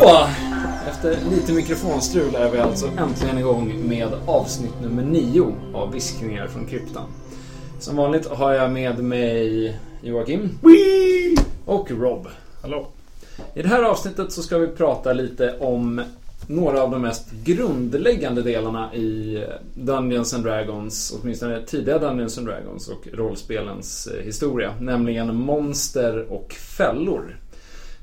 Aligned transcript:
Så, 0.00 0.26
efter 0.88 1.18
lite 1.30 1.52
mikrofonstrul 1.52 2.34
är 2.34 2.50
vi 2.50 2.58
alltså 2.58 2.86
äntligen 2.98 3.38
igång 3.38 3.88
med 3.88 4.08
avsnitt 4.26 4.80
nummer 4.82 5.02
nio 5.02 5.54
av 5.74 5.92
Viskningar 5.92 6.46
från 6.46 6.66
kryptan. 6.66 7.04
Som 7.78 7.96
vanligt 7.96 8.26
har 8.26 8.52
jag 8.52 8.70
med 8.70 9.04
mig 9.04 9.80
Joakim 10.02 10.58
och 11.64 11.90
Rob. 11.90 12.26
Hallå. 12.62 12.86
I 13.54 13.62
det 13.62 13.68
här 13.68 13.82
avsnittet 13.82 14.32
så 14.32 14.42
ska 14.42 14.58
vi 14.58 14.66
prata 14.66 15.12
lite 15.12 15.58
om 15.58 16.02
några 16.46 16.82
av 16.82 16.90
de 16.90 17.02
mest 17.02 17.30
grundläggande 17.44 18.42
delarna 18.42 18.94
i 18.94 19.44
Dungeons 19.74 20.34
and 20.34 20.44
Dragons, 20.44 21.18
åtminstone 21.20 21.62
tidiga 21.62 21.98
Dungeons 21.98 22.38
and 22.38 22.46
Dragons 22.46 22.88
och 22.88 23.08
rollspelens 23.12 24.06
eh, 24.06 24.24
historia. 24.24 24.74
Nämligen 24.80 25.36
monster 25.36 26.32
och 26.32 26.52
fällor. 26.52 27.36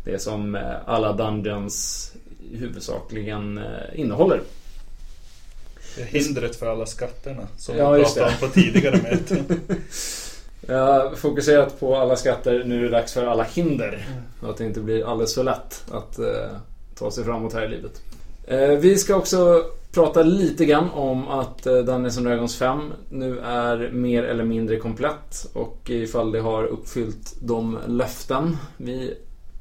Det 0.04 0.20
som 0.20 0.56
eh, 0.56 0.62
alla 0.86 1.14
Dungeons 1.14 2.12
huvudsakligen 2.52 3.58
eh, 3.58 3.64
innehåller. 4.00 4.42
Det 5.96 6.02
är 6.02 6.06
hindret 6.06 6.56
för 6.56 6.68
alla 6.68 6.86
skatterna 6.86 7.48
som 7.58 7.78
Ja, 7.78 7.92
vi 7.92 8.04
pratade 8.04 8.26
om 8.26 8.34
på 8.40 8.48
tidigare 8.48 9.02
möten. 9.02 9.60
Jag 10.68 11.18
fokuserat 11.18 11.80
på 11.80 11.96
alla 11.96 12.16
skatter, 12.16 12.64
nu 12.66 12.80
är 12.80 12.84
det 12.84 12.90
dags 12.90 13.14
för 13.14 13.26
alla 13.26 13.44
hinder. 13.44 14.06
Så 14.40 14.50
att 14.50 14.58
det 14.58 14.66
inte 14.66 14.80
blir 14.80 15.12
alldeles 15.12 15.36
för 15.36 15.44
lätt 15.44 15.84
att 15.92 16.20
eh, 16.20 16.26
ta 16.96 17.12
sig 17.12 17.24
framåt 17.24 17.54
här 17.54 17.66
i 17.66 17.70
livet. 17.70 18.02
Eh, 18.48 18.70
vi 18.70 18.98
ska 18.98 19.16
också 19.16 19.64
prata 19.92 20.24
lite 20.24 20.66
grann 20.66 20.90
om 20.90 21.28
att 21.28 21.66
eh, 21.66 21.78
Dungeons 21.78 22.18
Dragons 22.18 22.56
5 22.56 22.94
nu 23.10 23.40
är 23.40 23.90
mer 23.92 24.24
eller 24.24 24.44
mindre 24.44 24.78
komplett 24.78 25.46
och 25.54 25.90
ifall 25.90 26.32
det 26.32 26.40
har 26.40 26.64
uppfyllt 26.64 27.36
de 27.40 27.78
löften 27.88 28.58
vi 28.78 29.14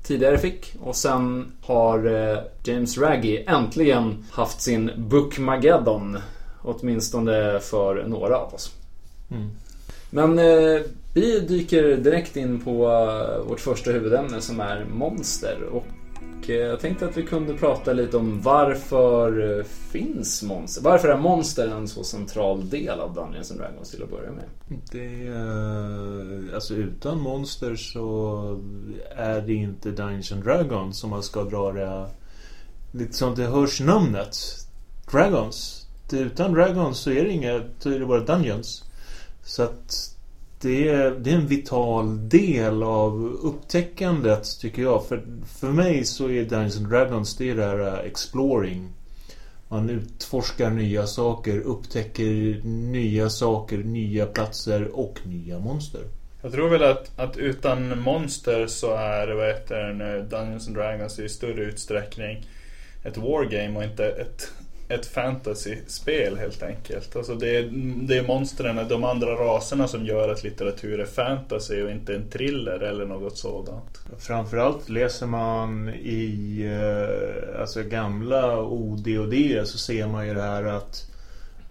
tidigare 0.02 0.38
fick. 0.38 0.74
Och 0.80 0.96
sen 0.96 1.52
har 1.62 2.06
eh, 2.06 2.38
James 2.64 2.98
Raggi 2.98 3.44
äntligen 3.46 4.24
haft 4.30 4.60
sin 4.60 4.90
Bookmageddon. 4.96 6.18
Åtminstone 6.62 7.60
för 7.60 8.04
några 8.06 8.38
av 8.38 8.54
oss. 8.54 8.72
Mm. 9.30 9.50
Men 10.10 10.38
eh, 10.38 10.80
vi 11.14 11.40
dyker 11.40 11.96
direkt 11.96 12.36
in 12.36 12.60
på 12.60 12.70
eh, 12.70 13.48
vårt 13.48 13.60
första 13.60 13.90
huvudämne 13.90 14.40
som 14.40 14.60
är 14.60 14.84
monster. 14.84 15.62
Och 15.72 15.84
och 16.42 16.48
jag 16.48 16.80
tänkte 16.80 17.06
att 17.06 17.16
vi 17.16 17.22
kunde 17.22 17.54
prata 17.54 17.92
lite 17.92 18.16
om 18.16 18.42
varför 18.42 19.58
eh, 19.58 19.64
finns 19.64 20.42
monster? 20.42 20.82
Varför 20.82 21.08
är 21.08 21.16
monster 21.16 21.68
en 21.68 21.88
så 21.88 22.04
central 22.04 22.68
del 22.68 23.00
av 23.00 23.14
Dungeons 23.14 23.50
and 23.50 23.60
Dragons 23.60 23.90
till 23.90 24.02
att 24.02 24.10
börja 24.10 24.30
med? 24.30 24.44
Det 24.92 25.26
är, 25.26 26.54
alltså 26.54 26.74
utan 26.74 27.20
monster 27.20 27.76
så 27.76 28.60
är 29.16 29.40
det 29.40 29.54
inte 29.54 29.90
Dungeons 29.90 30.32
and 30.32 30.44
Dragons 30.44 30.98
som 30.98 31.10
man 31.10 31.22
ska 31.22 31.44
dra 31.44 31.72
det 31.72 32.06
lite 32.92 33.12
som 33.12 33.34
det 33.34 33.44
hörs 33.44 33.80
namnet. 33.80 34.36
Dragons. 35.12 35.86
Utan 36.12 36.52
Dragons 36.52 36.98
så 36.98 37.10
är 37.10 37.24
det 37.24 37.30
inga, 37.30 37.62
så 37.78 37.90
är 37.90 37.98
det 37.98 38.06
bara 38.06 38.20
Dungeons. 38.20 38.84
Så 39.44 39.62
att 39.62 40.16
det 40.62 40.88
är, 40.88 41.10
det 41.10 41.30
är 41.30 41.34
en 41.34 41.46
vital 41.46 42.28
del 42.28 42.82
av 42.82 43.38
upptäckandet 43.42 44.60
tycker 44.60 44.82
jag. 44.82 45.06
För, 45.06 45.22
för 45.58 45.68
mig 45.68 46.04
så 46.04 46.30
är 46.30 46.44
Dungeons 46.44 46.76
and 46.76 46.88
Dragons 46.88 47.36
det 47.36 47.50
är 47.50 47.54
det 47.54 47.64
här 47.64 47.78
äh, 47.78 48.06
exploring. 48.06 48.92
Man 49.68 49.90
utforskar 49.90 50.70
nya 50.70 51.06
saker, 51.06 51.60
upptäcker 51.60 52.60
nya 52.64 53.30
saker, 53.30 53.78
nya 53.78 54.26
platser 54.26 54.88
och 54.92 55.18
nya 55.24 55.58
monster. 55.58 56.00
Jag 56.42 56.52
tror 56.52 56.68
väl 56.68 56.82
att, 56.82 57.18
att 57.18 57.36
utan 57.36 58.00
monster 58.00 58.66
så 58.66 58.94
är 58.94 59.28
vad 59.28 59.46
heter 59.46 59.92
det 59.92 60.22
Dungeons 60.22 60.66
and 60.66 60.76
Dragons 60.76 61.18
i 61.18 61.28
större 61.28 61.62
utsträckning 61.62 62.46
ett 63.04 63.16
wargame 63.16 63.78
och 63.78 63.84
inte 63.84 64.06
ett, 64.06 64.52
ett 64.94 65.06
fantasy-spel 65.06 66.36
helt 66.36 66.62
enkelt. 66.62 67.16
Alltså 67.16 67.34
det 67.34 67.56
är, 67.56 67.62
det 68.06 68.18
är 68.18 68.26
monstren, 68.26 68.88
de 68.88 69.04
andra 69.04 69.26
raserna 69.26 69.88
som 69.88 70.06
gör 70.06 70.28
att 70.28 70.44
litteratur 70.44 71.00
är 71.00 71.06
fantasy 71.06 71.82
och 71.82 71.90
inte 71.90 72.14
en 72.14 72.30
thriller 72.30 72.80
eller 72.80 73.06
något 73.06 73.38
sådant. 73.38 74.00
Framförallt 74.18 74.88
läser 74.88 75.26
man 75.26 75.88
i 75.88 76.60
eh, 76.64 77.60
alltså 77.60 77.82
gamla 77.82 78.62
OD 78.62 79.08
och 79.18 79.28
D 79.28 79.62
så 79.64 79.78
ser 79.78 80.06
man 80.06 80.28
ju 80.28 80.34
det 80.34 80.42
här 80.42 80.64
att 80.64 81.06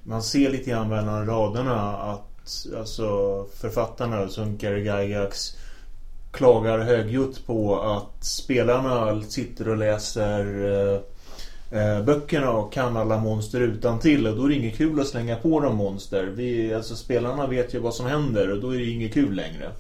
man 0.03 0.23
ser 0.23 0.49
lite 0.49 0.69
grann 0.69 0.89
mellan 0.89 1.25
raderna 1.25 1.97
att 1.97 2.67
alltså 2.77 3.45
författarna 3.55 4.27
som 4.27 4.57
Gary 4.57 4.79
Gygax 4.79 5.57
klagar 6.31 6.79
högljutt 6.79 7.45
på 7.45 7.81
att 7.81 8.25
spelarna 8.25 9.21
sitter 9.23 9.69
och 9.69 9.77
läser 9.77 10.69
eh, 10.93 10.99
eh, 11.71 12.03
böckerna 12.03 12.51
och 12.51 12.73
kan 12.73 12.97
alla 12.97 13.17
monster 13.17 13.61
utan 13.61 13.99
till 13.99 14.27
och 14.27 14.35
då 14.35 14.45
är 14.45 14.49
det 14.49 14.55
inget 14.55 14.77
kul 14.77 14.99
att 14.99 15.07
slänga 15.07 15.35
på 15.35 15.59
dem 15.59 15.75
monster. 15.75 16.25
Vi, 16.35 16.73
alltså 16.73 16.95
spelarna 16.95 17.47
vet 17.47 17.73
ju 17.73 17.79
vad 17.79 17.93
som 17.93 18.05
händer 18.05 18.51
och 18.51 18.61
då 18.61 18.75
är 18.75 18.79
det 18.79 18.85
inget 18.85 19.13
kul 19.13 19.35
längre. 19.35 19.71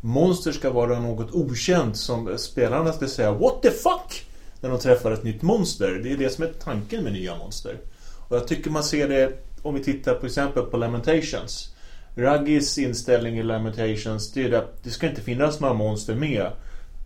Monster 0.00 0.52
ska 0.52 0.70
vara 0.70 1.00
något 1.00 1.34
okänt 1.34 1.96
som 1.96 2.38
spelarna 2.38 2.92
ska 2.92 3.08
säga 3.08 3.32
What 3.32 3.62
the 3.62 3.70
fuck? 3.70 4.26
När 4.60 4.70
de 4.70 4.78
träffar 4.78 5.12
ett 5.12 5.24
nytt 5.24 5.42
monster. 5.42 6.00
Det 6.02 6.12
är 6.12 6.16
det 6.16 6.30
som 6.30 6.44
är 6.44 6.52
tanken 6.64 7.04
med 7.04 7.12
nya 7.12 7.36
monster. 7.36 7.76
Och 8.28 8.36
jag 8.36 8.48
tycker 8.48 8.70
man 8.70 8.84
ser 8.84 9.08
det 9.08 9.32
om 9.62 9.74
vi 9.74 9.84
tittar 9.84 10.14
på 10.14 10.26
exempel 10.26 10.62
på 10.62 10.76
Lamentations. 10.76 11.74
Ruggies 12.14 12.78
inställning 12.78 13.38
i 13.38 13.42
Lamentations 13.42 14.32
det 14.32 14.42
är 14.42 14.52
att 14.52 14.84
det 14.84 14.90
ska 14.90 15.08
inte 15.08 15.22
finnas 15.22 15.60
några 15.60 15.74
monster 15.74 16.14
med. 16.14 16.50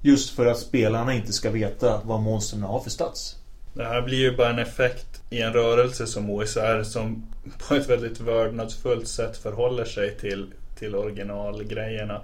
Just 0.02 0.30
för 0.30 0.46
att 0.46 0.58
spelarna 0.58 1.14
inte 1.14 1.32
ska 1.32 1.50
veta 1.50 2.00
vad 2.04 2.20
monstren 2.20 2.62
har 2.62 2.80
för 2.80 2.90
stats. 2.90 3.36
Det 3.76 3.84
här 3.84 4.02
blir 4.02 4.18
ju 4.18 4.36
bara 4.36 4.50
en 4.50 4.58
effekt 4.58 5.22
i 5.30 5.40
en 5.40 5.52
rörelse 5.52 6.06
som 6.06 6.30
OSR 6.30 6.82
som 6.82 7.26
på 7.68 7.74
ett 7.74 7.88
väldigt 7.88 8.20
vördnadsfullt 8.20 9.08
sätt 9.08 9.36
förhåller 9.36 9.84
sig 9.84 10.16
till, 10.16 10.46
till 10.78 10.94
originalgrejerna. 10.94 12.20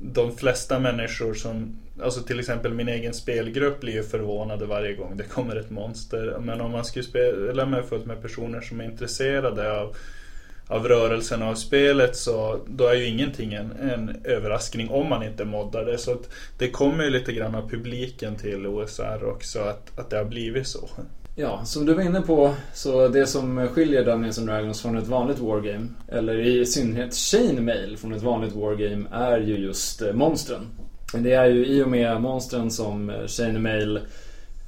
De 0.00 0.36
flesta 0.36 0.78
människor 0.78 1.34
som, 1.34 1.78
alltså 2.02 2.22
till 2.22 2.40
exempel 2.40 2.74
min 2.74 2.88
egen 2.88 3.14
spelgrupp 3.14 3.80
blir 3.80 3.92
ju 3.92 4.02
förvånade 4.02 4.66
varje 4.66 4.94
gång 4.94 5.16
det 5.16 5.24
kommer 5.24 5.56
ett 5.56 5.70
monster. 5.70 6.36
Men 6.40 6.60
om 6.60 6.70
man 6.70 6.84
skulle 6.84 7.04
spela 7.04 7.66
med 7.66 7.84
fullt 7.84 8.06
med 8.06 8.22
personer 8.22 8.60
som 8.60 8.80
är 8.80 8.84
intresserade 8.84 9.80
av 9.80 9.96
av 10.70 10.88
rörelsen 10.88 11.42
av 11.42 11.54
spelet 11.54 12.16
så 12.16 12.60
då 12.66 12.86
är 12.86 12.94
ju 12.94 13.06
ingenting 13.06 13.54
en, 13.54 13.72
en 13.72 14.16
överraskning 14.24 14.90
om 14.90 15.08
man 15.08 15.22
inte 15.22 15.44
moddar 15.44 15.84
det. 15.84 15.98
Så 15.98 16.12
att 16.12 16.28
det 16.58 16.70
kommer 16.70 17.04
ju 17.04 17.10
lite 17.10 17.32
grann 17.32 17.54
av 17.54 17.68
publiken 17.68 18.36
till 18.36 18.66
OSR 18.66 19.24
också 19.24 19.58
att, 19.58 19.98
att 19.98 20.10
det 20.10 20.16
har 20.16 20.24
blivit 20.24 20.66
så. 20.66 20.88
Ja, 21.36 21.64
som 21.64 21.86
du 21.86 21.94
var 21.94 22.02
inne 22.02 22.20
på 22.20 22.54
så 22.74 23.08
det 23.08 23.26
som 23.26 23.68
skiljer 23.68 24.04
Dungeons 24.04 24.38
and 24.38 24.48
Dragons 24.48 24.82
från 24.82 24.96
ett 24.96 25.06
vanligt 25.06 25.38
wargame, 25.38 25.86
eller 26.08 26.38
i 26.38 26.66
synnerhet 26.66 27.14
Chainmail 27.14 27.96
från 27.96 28.14
ett 28.14 28.22
vanligt 28.22 28.54
wargame, 28.54 29.04
är 29.12 29.38
ju 29.38 29.58
just 29.58 30.02
eh, 30.02 30.12
monstren. 30.12 30.66
Det 31.12 31.32
är 31.32 31.46
ju 31.46 31.66
i 31.66 31.82
och 31.82 31.88
med 31.88 32.20
monstren 32.20 32.70
som 32.70 33.10
eh, 33.10 33.26
Chainmail 33.26 33.96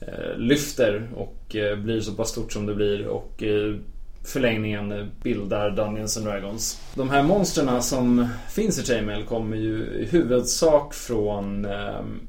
eh, 0.00 0.36
lyfter 0.36 1.10
och 1.16 1.56
blir 1.76 2.00
så 2.00 2.12
pass 2.12 2.28
stort 2.28 2.52
som 2.52 2.66
det 2.66 2.74
blir 2.74 3.06
och 3.06 3.42
förlängningen 4.24 5.10
bildar 5.22 5.70
Dungeons 5.70 6.16
and 6.16 6.26
Dragons. 6.26 6.80
De 6.94 7.10
här 7.10 7.22
monstren 7.22 7.82
som 7.82 8.28
finns 8.50 8.78
i 8.78 8.82
Chainmail 8.82 9.24
kommer 9.24 9.56
ju 9.56 9.84
i 9.84 10.08
huvudsak 10.10 10.94
från 10.94 11.64
ehm, 11.64 12.20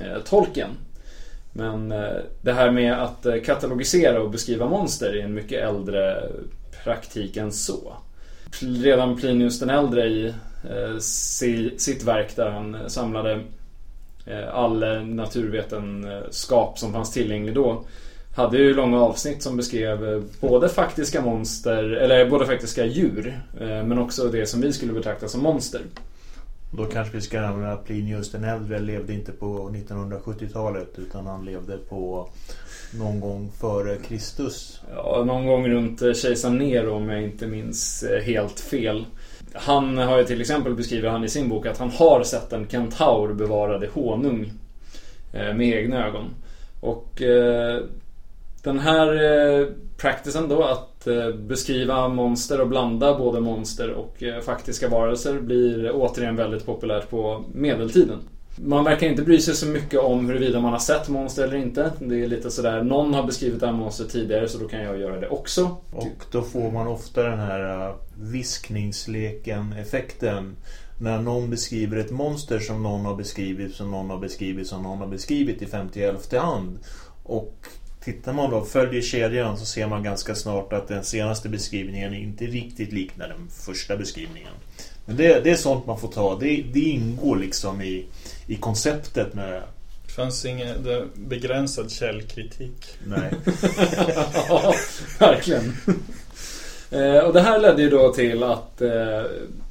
eh, 0.00 0.22
Tolkien. 0.24 0.70
Men 1.52 1.92
eh, 1.92 2.16
det 2.40 2.52
här 2.52 2.70
med 2.70 3.02
att 3.02 3.26
eh, 3.26 3.40
katalogisera 3.44 4.22
och 4.22 4.30
beskriva 4.30 4.68
monster 4.68 5.16
är 5.16 5.24
en 5.24 5.34
mycket 5.34 5.62
äldre 5.62 6.22
praktik 6.84 7.36
än 7.36 7.52
så. 7.52 7.92
Redan 8.60 9.16
Plinius 9.16 9.60
den 9.60 9.70
äldre 9.70 10.06
i 10.06 10.34
eh, 10.70 10.98
sitt 11.76 12.04
verk 12.04 12.36
där 12.36 12.50
han 12.50 12.90
samlade 12.90 13.40
eh, 14.26 14.54
all 14.54 15.04
naturvetenskap 15.06 16.78
som 16.78 16.92
fanns 16.92 17.12
tillgänglig 17.12 17.54
då 17.54 17.84
hade 18.36 18.58
ju 18.58 18.74
långa 18.74 19.00
avsnitt 19.00 19.42
som 19.42 19.56
beskrev 19.56 20.24
både 20.40 20.68
faktiska 20.68 21.20
monster, 21.20 21.84
eller 21.84 22.30
både 22.30 22.46
faktiska 22.46 22.84
djur, 22.84 23.40
men 23.58 23.98
också 23.98 24.28
det 24.28 24.46
som 24.46 24.60
vi 24.60 24.72
skulle 24.72 24.92
betrakta 24.92 25.28
som 25.28 25.42
monster. 25.42 25.80
Då 26.70 26.84
kanske 26.84 27.16
vi 27.16 27.20
ska 27.20 27.40
nämna 27.40 27.72
att 27.72 27.84
Plinius 27.84 28.30
den 28.30 28.44
äldre 28.44 28.78
levde 28.78 29.12
inte 29.12 29.32
på 29.32 29.70
1970-talet 29.70 30.98
utan 30.98 31.26
han 31.26 31.44
levde 31.44 31.76
på 31.76 32.28
någon 32.98 33.20
gång 33.20 33.50
före 33.60 33.96
Kristus. 33.96 34.80
Ja, 34.94 35.24
någon 35.26 35.46
gång 35.46 35.68
runt 35.68 36.16
kejsar 36.16 36.50
Nero 36.50 36.94
om 36.94 37.08
jag 37.08 37.22
inte 37.22 37.46
minns 37.46 38.04
helt 38.24 38.60
fel. 38.60 39.04
Han 39.52 39.98
har 39.98 40.18
ju 40.18 40.24
till 40.24 40.40
exempel 40.40 40.74
beskrivit 40.74 41.10
han 41.10 41.24
i 41.24 41.28
sin 41.28 41.48
bok 41.48 41.66
att 41.66 41.78
han 41.78 41.90
har 41.90 42.22
sett 42.22 42.52
en 42.52 42.68
kentaur 42.68 43.34
bevarade 43.34 43.88
honung 43.92 44.52
med 45.32 45.60
egna 45.60 46.06
ögon. 46.06 46.24
Och 46.80 47.22
den 48.66 48.78
här 48.78 49.24
eh, 49.24 49.66
practicen 49.96 50.48
då 50.48 50.64
att 50.64 51.06
eh, 51.06 51.30
beskriva 51.30 52.08
monster 52.08 52.60
och 52.60 52.68
blanda 52.68 53.18
både 53.18 53.40
monster 53.40 53.90
och 53.90 54.22
eh, 54.22 54.40
faktiska 54.40 54.88
varelser 54.88 55.40
blir 55.40 55.90
återigen 55.94 56.36
väldigt 56.36 56.66
populärt 56.66 57.10
på 57.10 57.44
medeltiden. 57.54 58.18
Man 58.56 58.84
verkar 58.84 59.06
inte 59.06 59.22
bry 59.22 59.40
sig 59.40 59.54
så 59.54 59.66
mycket 59.66 60.00
om 60.00 60.28
huruvida 60.28 60.60
man 60.60 60.72
har 60.72 60.78
sett 60.78 61.08
monster 61.08 61.44
eller 61.44 61.56
inte. 61.56 61.92
Det 61.98 62.24
är 62.24 62.28
lite 62.28 62.50
sådär, 62.50 62.82
någon 62.82 63.14
har 63.14 63.22
beskrivit 63.22 63.60
det 63.60 63.66
här 63.66 63.72
monstret 63.72 64.10
tidigare 64.10 64.48
så 64.48 64.58
då 64.58 64.68
kan 64.68 64.82
jag 64.82 65.00
göra 65.00 65.20
det 65.20 65.28
också. 65.28 65.76
Och 65.92 66.24
då 66.30 66.42
får 66.42 66.70
man 66.70 66.86
ofta 66.86 67.22
den 67.22 67.38
här 67.38 67.94
viskningsleken-effekten. 68.20 70.56
När 71.00 71.20
någon 71.20 71.50
beskriver 71.50 71.96
ett 71.96 72.10
monster 72.10 72.58
som 72.58 72.82
någon 72.82 73.04
har 73.04 73.16
beskrivit, 73.16 73.74
som 73.74 73.90
någon 73.90 74.10
har 74.10 74.18
beskrivit, 74.18 74.66
som 74.66 74.82
någon 74.82 74.98
har 74.98 75.06
beskrivit 75.06 75.62
i 75.62 75.66
50 75.66 76.38
hand. 76.38 76.78
Och 77.22 77.66
tittar 78.06 78.32
man 78.32 78.50
då, 78.50 78.64
följer 78.64 79.02
kedjan 79.02 79.58
så 79.58 79.66
ser 79.66 79.86
man 79.86 80.02
ganska 80.02 80.34
snart 80.34 80.72
att 80.72 80.88
den 80.88 81.04
senaste 81.04 81.48
beskrivningen 81.48 82.14
inte 82.14 82.44
riktigt 82.44 82.92
liknar 82.92 83.28
den 83.28 83.48
första 83.50 83.96
beskrivningen. 83.96 84.52
Men 85.04 85.16
det, 85.16 85.44
det 85.44 85.50
är 85.50 85.56
sånt 85.56 85.86
man 85.86 86.00
får 86.00 86.08
ta. 86.08 86.38
Det, 86.38 86.64
det 86.72 86.80
ingår 86.80 87.36
liksom 87.36 87.82
i, 87.82 88.06
i 88.46 88.56
konceptet 88.56 89.34
med 89.34 89.62
Det 90.06 90.12
fanns 90.12 90.44
ingen 90.44 90.68
begränsad 91.14 91.90
källkritik. 91.90 92.86
Nej. 93.06 93.32
ja, 94.48 94.74
verkligen. 95.18 95.72
Eh, 96.90 97.18
och 97.18 97.32
det 97.32 97.40
här 97.40 97.58
ledde 97.58 97.82
ju 97.82 97.90
då 97.90 98.12
till 98.12 98.42
att 98.42 98.82
eh, 98.82 99.22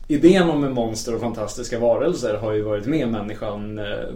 idén 0.07 0.49
om 0.49 0.73
monster 0.73 1.15
och 1.15 1.21
fantastiska 1.21 1.79
varelser 1.79 2.33
har 2.33 2.53
ju 2.53 2.61
varit 2.61 2.85
med 2.85 3.07
människan 3.07 3.79
eh, 3.79 4.09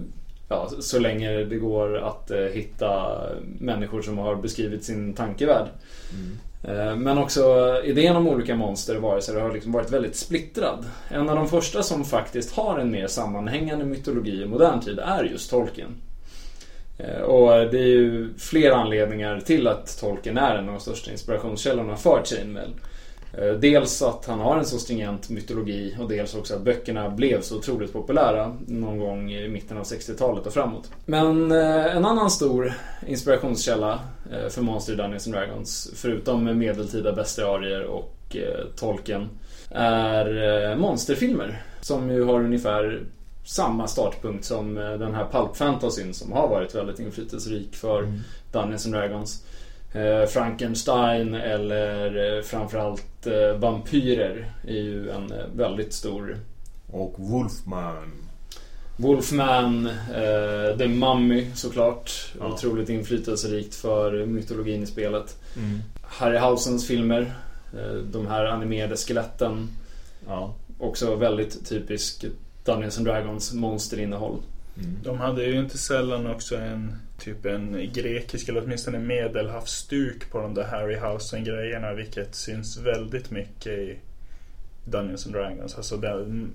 ja, 0.50 0.69
så 0.80 1.00
länge 1.00 1.31
det 1.44 1.56
går 1.56 1.98
att 1.98 2.31
eh, 2.31 2.38
hitta 2.40 3.22
människor 3.60 4.01
som 4.01 4.18
har 4.18 4.36
beskrivit 4.36 4.84
sin 4.84 5.13
tankevärld. 5.13 5.68
Eh, 6.63 6.96
Men 6.96 7.18
också 7.18 7.42
idén 7.86 8.16
om 8.16 8.28
olika 8.28 8.56
monster 8.56 8.96
och 8.96 9.01
varelser 9.01 9.40
har 9.42 9.54
liksom 9.54 9.72
varit 9.72 9.92
väldigt 9.92 10.16
splittrad. 10.16 10.86
En 11.10 11.30
av 11.30 11.36
de 11.36 11.48
första 11.50 11.84
som 11.84 12.06
faktiskt 12.06 12.51
har 12.56 12.80
en 12.80 12.92
mer 12.92 13.07
sammanhängande 13.07 13.86
mytologi 13.86 14.42
i 14.42 14.46
modern 14.46 14.80
tid 14.81 15.00
är 15.00 15.24
just 15.24 15.50
Tolkien. 15.50 15.96
Eh, 16.98 17.22
Och 17.22 17.50
det 17.72 17.80
är 17.80 17.88
ju 17.88 18.30
flera 18.38 18.75
anledningar 18.75 19.40
till 19.40 19.68
att 19.68 19.98
Tolkien 20.00 20.38
är 20.38 20.56
en 20.56 20.68
av 20.69 20.74
de 20.74 20.80
största 20.80 21.12
inspirationskällorna 21.12 21.96
för 21.96 22.22
Chainmail. 22.25 22.74
Eh, 23.34 23.54
Dels 23.54 24.02
att 24.02 24.26
han 24.26 24.40
har 24.40 24.58
en 24.58 24.66
så 24.66 24.80
stringent 24.80 25.30
mytologi 25.30 25.96
och 26.00 26.10
dels 26.10 26.36
också 26.36 26.56
att 26.56 26.62
böckerna 26.62 27.10
blev 27.10 27.42
så 27.42 27.58
otroligt 27.58 27.94
populära 27.94 28.58
någon 28.68 28.98
gång 29.00 29.31
i 29.31 29.48
mitten 29.48 29.78
av 29.78 29.84
60-talet 29.84 30.46
och 30.46 30.54
framåt. 30.54 30.92
Men 31.06 31.52
eh, 31.52 31.96
en 31.96 32.06
annan 32.06 32.31
stor 32.31 32.74
inspirationskälla 33.08 34.00
eh, 34.31 34.50
för 34.50 34.62
monster 34.62 34.94
i 34.94 34.96
Dungeons 34.96 35.28
and 35.28 35.36
Dragons, 35.36 35.92
förutom 35.96 36.58
medeltida 36.60 37.14
bestiarier 37.14 37.84
och 37.84 38.16
Tolkien, 38.76 39.30
är 39.70 40.75
monsterfilmer. 40.75 41.62
Som 41.82 42.12
ju 42.12 42.24
har 42.24 42.40
ungefär 42.44 43.04
samma 43.46 43.88
startpunkt 43.88 44.46
som 44.46 44.75
den 44.75 45.16
här 45.16 45.25
pulp 45.32 45.58
fantasyn 45.58 46.14
som 46.14 46.32
har 46.32 46.48
varit 46.48 46.75
väldigt 46.75 47.00
inflytelserik 47.00 47.75
för 47.75 48.00
Mm. 48.00 48.20
Dungeons 48.52 48.86
and 48.86 48.96
Dragons. 48.96 49.44
Frankenstein 50.30 51.34
eller 51.34 52.42
framförallt 52.42 53.04
eh, 53.27 53.54
vampyrer 53.57 54.51
är 54.68 54.81
ju 54.81 55.10
en 55.10 55.31
eh, 55.31 55.45
väldigt 55.56 55.94
stor 55.94 56.38
Och 56.92 57.16
Wolfman. 57.18 58.12
Wolfman, 58.98 59.88
eh, 59.88 60.77
The 60.77 60.88
Mummy 60.88 61.48
såklart. 61.56 62.12
Ja. 62.39 62.54
Otroligt 62.54 62.89
inflytelserikt 62.89 63.75
för 63.75 64.25
mytologin 64.25 64.83
i 64.83 64.86
spelet. 64.86 65.38
Mm. 65.57 65.80
Harryhausens 66.01 66.88
filmer, 66.88 67.33
eh, 67.74 67.94
de 67.94 68.27
här 68.27 68.45
animerade 68.45 68.95
skeletten. 68.95 69.69
Ja. 70.27 70.56
Också 70.80 71.15
väldigt 71.15 71.69
typisk 71.69 72.25
Dungeons 72.63 72.98
and 72.98 73.07
Dragons 73.07 73.54
monsterinnehåll. 73.54 74.42
Mm. 74.80 74.98
De 75.04 75.18
hade 75.18 75.44
ju 75.44 75.60
inte 75.60 75.78
sällan 75.78 76.28
också 76.28 76.58
en 76.58 76.96
typ 77.20 77.46
en 77.46 77.90
grekisk 77.94 78.50
eller 78.50 78.64
åtminstone 78.64 79.00
medelhavsstuk 79.00 80.31
på 80.31 80.42
de 80.42 80.54
där 80.54 80.64
Harryhausen-grejerna 80.64 81.94
vilket 81.94 82.36
syns 82.36 82.78
väldigt 82.78 83.31
mycket 83.31 83.74
i 83.74 83.98
Dungeons 84.86 85.26
and 85.26 85.36
Dragons. 85.36 85.76
Alltså 85.76 86.02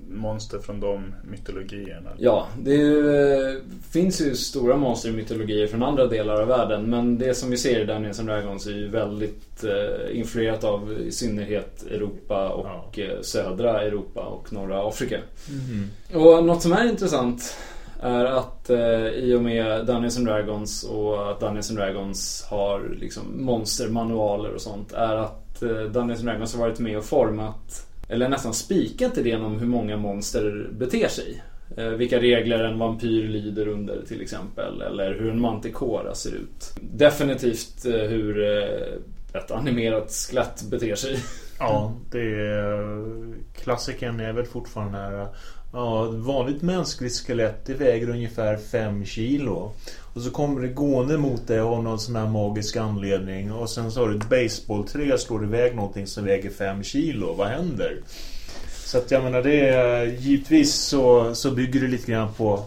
monster 0.09 0.59
från 0.59 0.81
de 0.81 1.15
mytologierna. 1.25 2.11
Ja, 2.19 2.49
det 2.63 2.75
ju, 2.75 3.61
finns 3.91 4.21
ju 4.21 4.35
stora 4.35 4.77
monster 4.77 5.09
i 5.09 5.13
mytologier 5.13 5.67
från 5.67 5.83
andra 5.83 6.07
delar 6.07 6.41
av 6.41 6.49
världen. 6.49 6.91
Men 6.91 7.19
det 7.19 7.35
som 7.35 7.51
vi 7.51 7.57
ser 7.57 7.81
i 7.81 7.85
Dungeons 7.85 8.19
and 8.19 8.29
Dragons 8.29 8.67
är 8.67 8.71
ju 8.71 8.89
väldigt 8.89 9.65
eh, 9.65 10.19
influerat 10.19 10.65
av 10.65 10.93
i 10.93 11.13
synnerhet 11.13 11.83
Europa 11.91 12.49
och 12.49 12.99
eh, 12.99 13.21
södra 13.21 13.83
Europa 13.83 14.21
och 14.21 14.53
norra 14.53 14.89
Afrika. 14.89 15.19
Mm. 15.49 16.25
Och 16.25 16.45
något 16.45 16.63
som 16.63 16.73
är 16.73 16.89
intressant 16.89 17.57
är 18.05 18.25
att 18.25 18.71
eh, 18.71 19.07
i 19.07 19.35
och 19.35 19.43
med 19.43 19.87
Dungeons 19.87 20.17
and 20.17 20.27
Dragons 20.27 20.85
och 20.85 21.31
att 21.31 21.41
Dungeons 21.41 21.71
and 21.71 21.79
Dragons 21.79 22.47
har 22.51 22.97
liksom 23.01 23.45
monstermanualer 23.45 24.55
och 24.55 24.61
sånt 24.61 24.93
är 24.93 25.17
att 25.17 25.63
eh, 25.63 25.69
Dungeons 25.69 26.21
and 26.21 26.29
Dragons 26.29 26.55
har 26.55 26.61
varit 26.61 26.79
med 26.79 26.99
och 26.99 27.05
format 27.05 27.87
eller 28.09 28.29
nästan 28.29 28.55
spikat 28.55 29.19
idén 29.19 29.43
om 29.43 29.59
hur 29.59 29.67
många 29.67 29.97
monster 29.97 30.71
beter 30.73 31.09
sig. 31.09 31.43
Eh, 31.77 31.89
vilka 31.89 32.21
regler 32.21 32.65
en 32.65 32.79
vampyr 32.79 33.29
lyder 33.29 33.69
under 33.69 34.03
till 34.09 34.21
exempel 34.21 34.83
eller 34.83 35.15
hur 35.15 35.31
en 35.31 35.41
manticora 35.41 36.15
ser 36.15 36.35
ut. 36.35 36.73
Definitivt 36.81 37.85
eh, 37.85 37.93
hur 37.93 38.45
eh, 38.45 39.41
ett 39.41 39.51
animerat 39.51 40.11
skelett 40.13 40.63
beter 40.71 40.95
sig. 40.95 41.17
Ja, 41.59 41.95
det 42.11 42.41
är... 42.41 43.35
Klassikern 43.55 44.21
är 44.21 44.33
väl 44.33 44.47
fortfarande 44.47 44.99
här... 44.99 45.29
Ja, 45.75 46.09
ett 46.09 46.15
vanligt 46.15 46.63
mänskligt 46.63 47.27
skelett 47.27 47.67
det 47.67 47.75
väger 47.75 48.11
ungefär 48.11 48.57
5 48.57 49.05
kilo. 49.05 49.73
Och 50.15 50.23
så 50.23 50.31
kommer 50.31 50.61
det 50.61 50.69
gående 50.69 51.19
mot 51.19 51.47
dig 51.47 51.61
av 51.61 51.83
någon 51.83 52.01
sån 52.01 52.17
här 52.17 52.29
magisk 52.29 52.77
anledning. 52.77 53.53
Och 53.53 53.71
sen 53.71 53.93
så 53.93 54.01
har 54.01 54.09
du 54.09 54.17
ett 54.17 54.29
baseballträ 54.29 55.19
slår 55.19 55.45
iväg 55.45 55.77
någonting 55.77 56.07
som 56.07 56.25
väger 56.25 56.51
5 56.51 56.83
kilo. 56.83 57.35
Vad 57.35 57.49
händer? 57.49 58.01
Så 58.85 58.99
att 58.99 59.11
jag 59.11 59.25
menar 59.25 59.43
det 59.43 59.69
är... 59.69 60.05
Givetvis 60.05 60.75
så, 60.75 61.35
så 61.35 61.51
bygger 61.51 61.81
det 61.81 61.89
lite 61.89 62.13
grann 62.13 62.33
på 62.33 62.65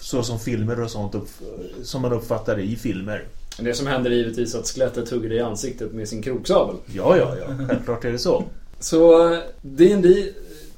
så 0.00 0.22
som 0.22 0.40
filmer 0.40 0.80
och 0.80 0.90
sånt 0.90 1.14
upp, 1.14 1.28
som 1.82 2.02
man 2.02 2.12
uppfattar 2.12 2.56
det 2.56 2.62
i 2.62 2.76
filmer. 2.76 3.24
Det 3.58 3.74
som 3.74 3.86
händer 3.86 4.10
är 4.10 4.14
givetvis 4.14 4.54
att 4.54 4.66
skelettet 4.66 5.10
hugger 5.10 5.28
dig 5.28 5.38
i 5.38 5.40
ansiktet 5.40 5.92
med 5.92 6.08
sin 6.08 6.22
kroksabel. 6.22 6.76
Ja, 6.86 7.16
ja, 7.16 7.36
ja. 7.40 7.66
Självklart 7.68 8.04
är 8.04 8.12
det 8.12 8.18
så. 8.18 8.44
Så 8.78 9.32
eh, 9.32 9.40
D&D 9.62 10.28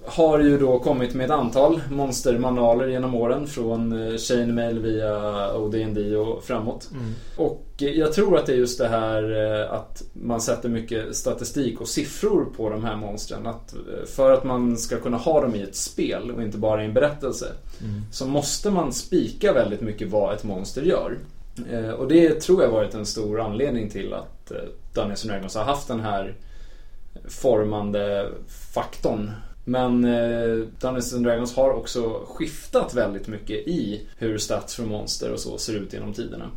har 0.06 0.38
ju 0.38 0.58
då 0.58 0.78
kommit 0.78 1.14
med 1.14 1.24
ett 1.24 1.30
antal 1.30 1.80
monstermanualer 1.90 2.88
genom 2.88 3.14
åren 3.14 3.46
från 3.46 4.08
eh, 4.08 4.16
Chainmail 4.16 4.78
via 4.78 5.54
OD&D 5.56 6.16
och 6.16 6.44
framåt. 6.44 6.88
Mm. 6.92 7.14
Och 7.36 7.64
eh, 7.78 7.88
jag 7.88 8.12
tror 8.12 8.38
att 8.38 8.46
det 8.46 8.52
är 8.52 8.56
just 8.56 8.78
det 8.78 8.88
här 8.88 9.22
eh, 9.62 9.72
att 9.72 10.02
man 10.12 10.40
sätter 10.40 10.68
mycket 10.68 11.16
statistik 11.16 11.80
och 11.80 11.88
siffror 11.88 12.44
på 12.56 12.70
de 12.70 12.84
här 12.84 12.96
monstren. 12.96 13.46
Att 13.46 13.74
för 14.16 14.30
att 14.30 14.44
man 14.44 14.76
ska 14.76 14.96
kunna 14.96 15.16
ha 15.16 15.40
dem 15.40 15.54
i 15.54 15.62
ett 15.62 15.76
spel 15.76 16.30
och 16.30 16.42
inte 16.42 16.58
bara 16.58 16.82
i 16.82 16.86
en 16.86 16.94
berättelse 16.94 17.46
Mm. 17.80 18.02
så 18.10 18.26
måste 18.26 18.70
man 18.70 18.92
spika 18.92 19.52
väldigt 19.52 19.80
mycket 19.80 20.10
vad 20.10 20.34
ett 20.34 20.44
monster 20.44 20.82
gör. 20.82 21.18
Och 21.98 22.08
det 22.08 22.40
tror 22.40 22.62
jag 22.62 22.70
varit 22.70 22.94
en 22.94 23.06
stor 23.06 23.40
anledning 23.40 23.90
till 23.90 24.12
att 24.12 24.52
Dungeons 24.94 25.22
Dragons 25.22 25.54
har 25.54 25.64
haft 25.64 25.88
den 25.88 26.00
här 26.00 26.34
formande 27.28 28.30
faktorn. 28.74 29.30
Men 29.68 30.04
eh, 30.04 30.66
Dungeons 30.80 31.14
and 31.14 31.24
Dragons 31.24 31.56
har 31.56 31.70
också 31.70 32.26
skiftat 32.28 32.94
väldigt 32.94 33.28
mycket 33.28 33.56
i 33.68 34.06
hur 34.16 34.38
stats 34.38 34.74
för 34.74 34.82
monster 34.82 35.32
och 35.32 35.40
så 35.40 35.58
ser 35.58 35.72
ut 35.72 35.92
genom 35.92 36.12
tiderna. 36.12 36.50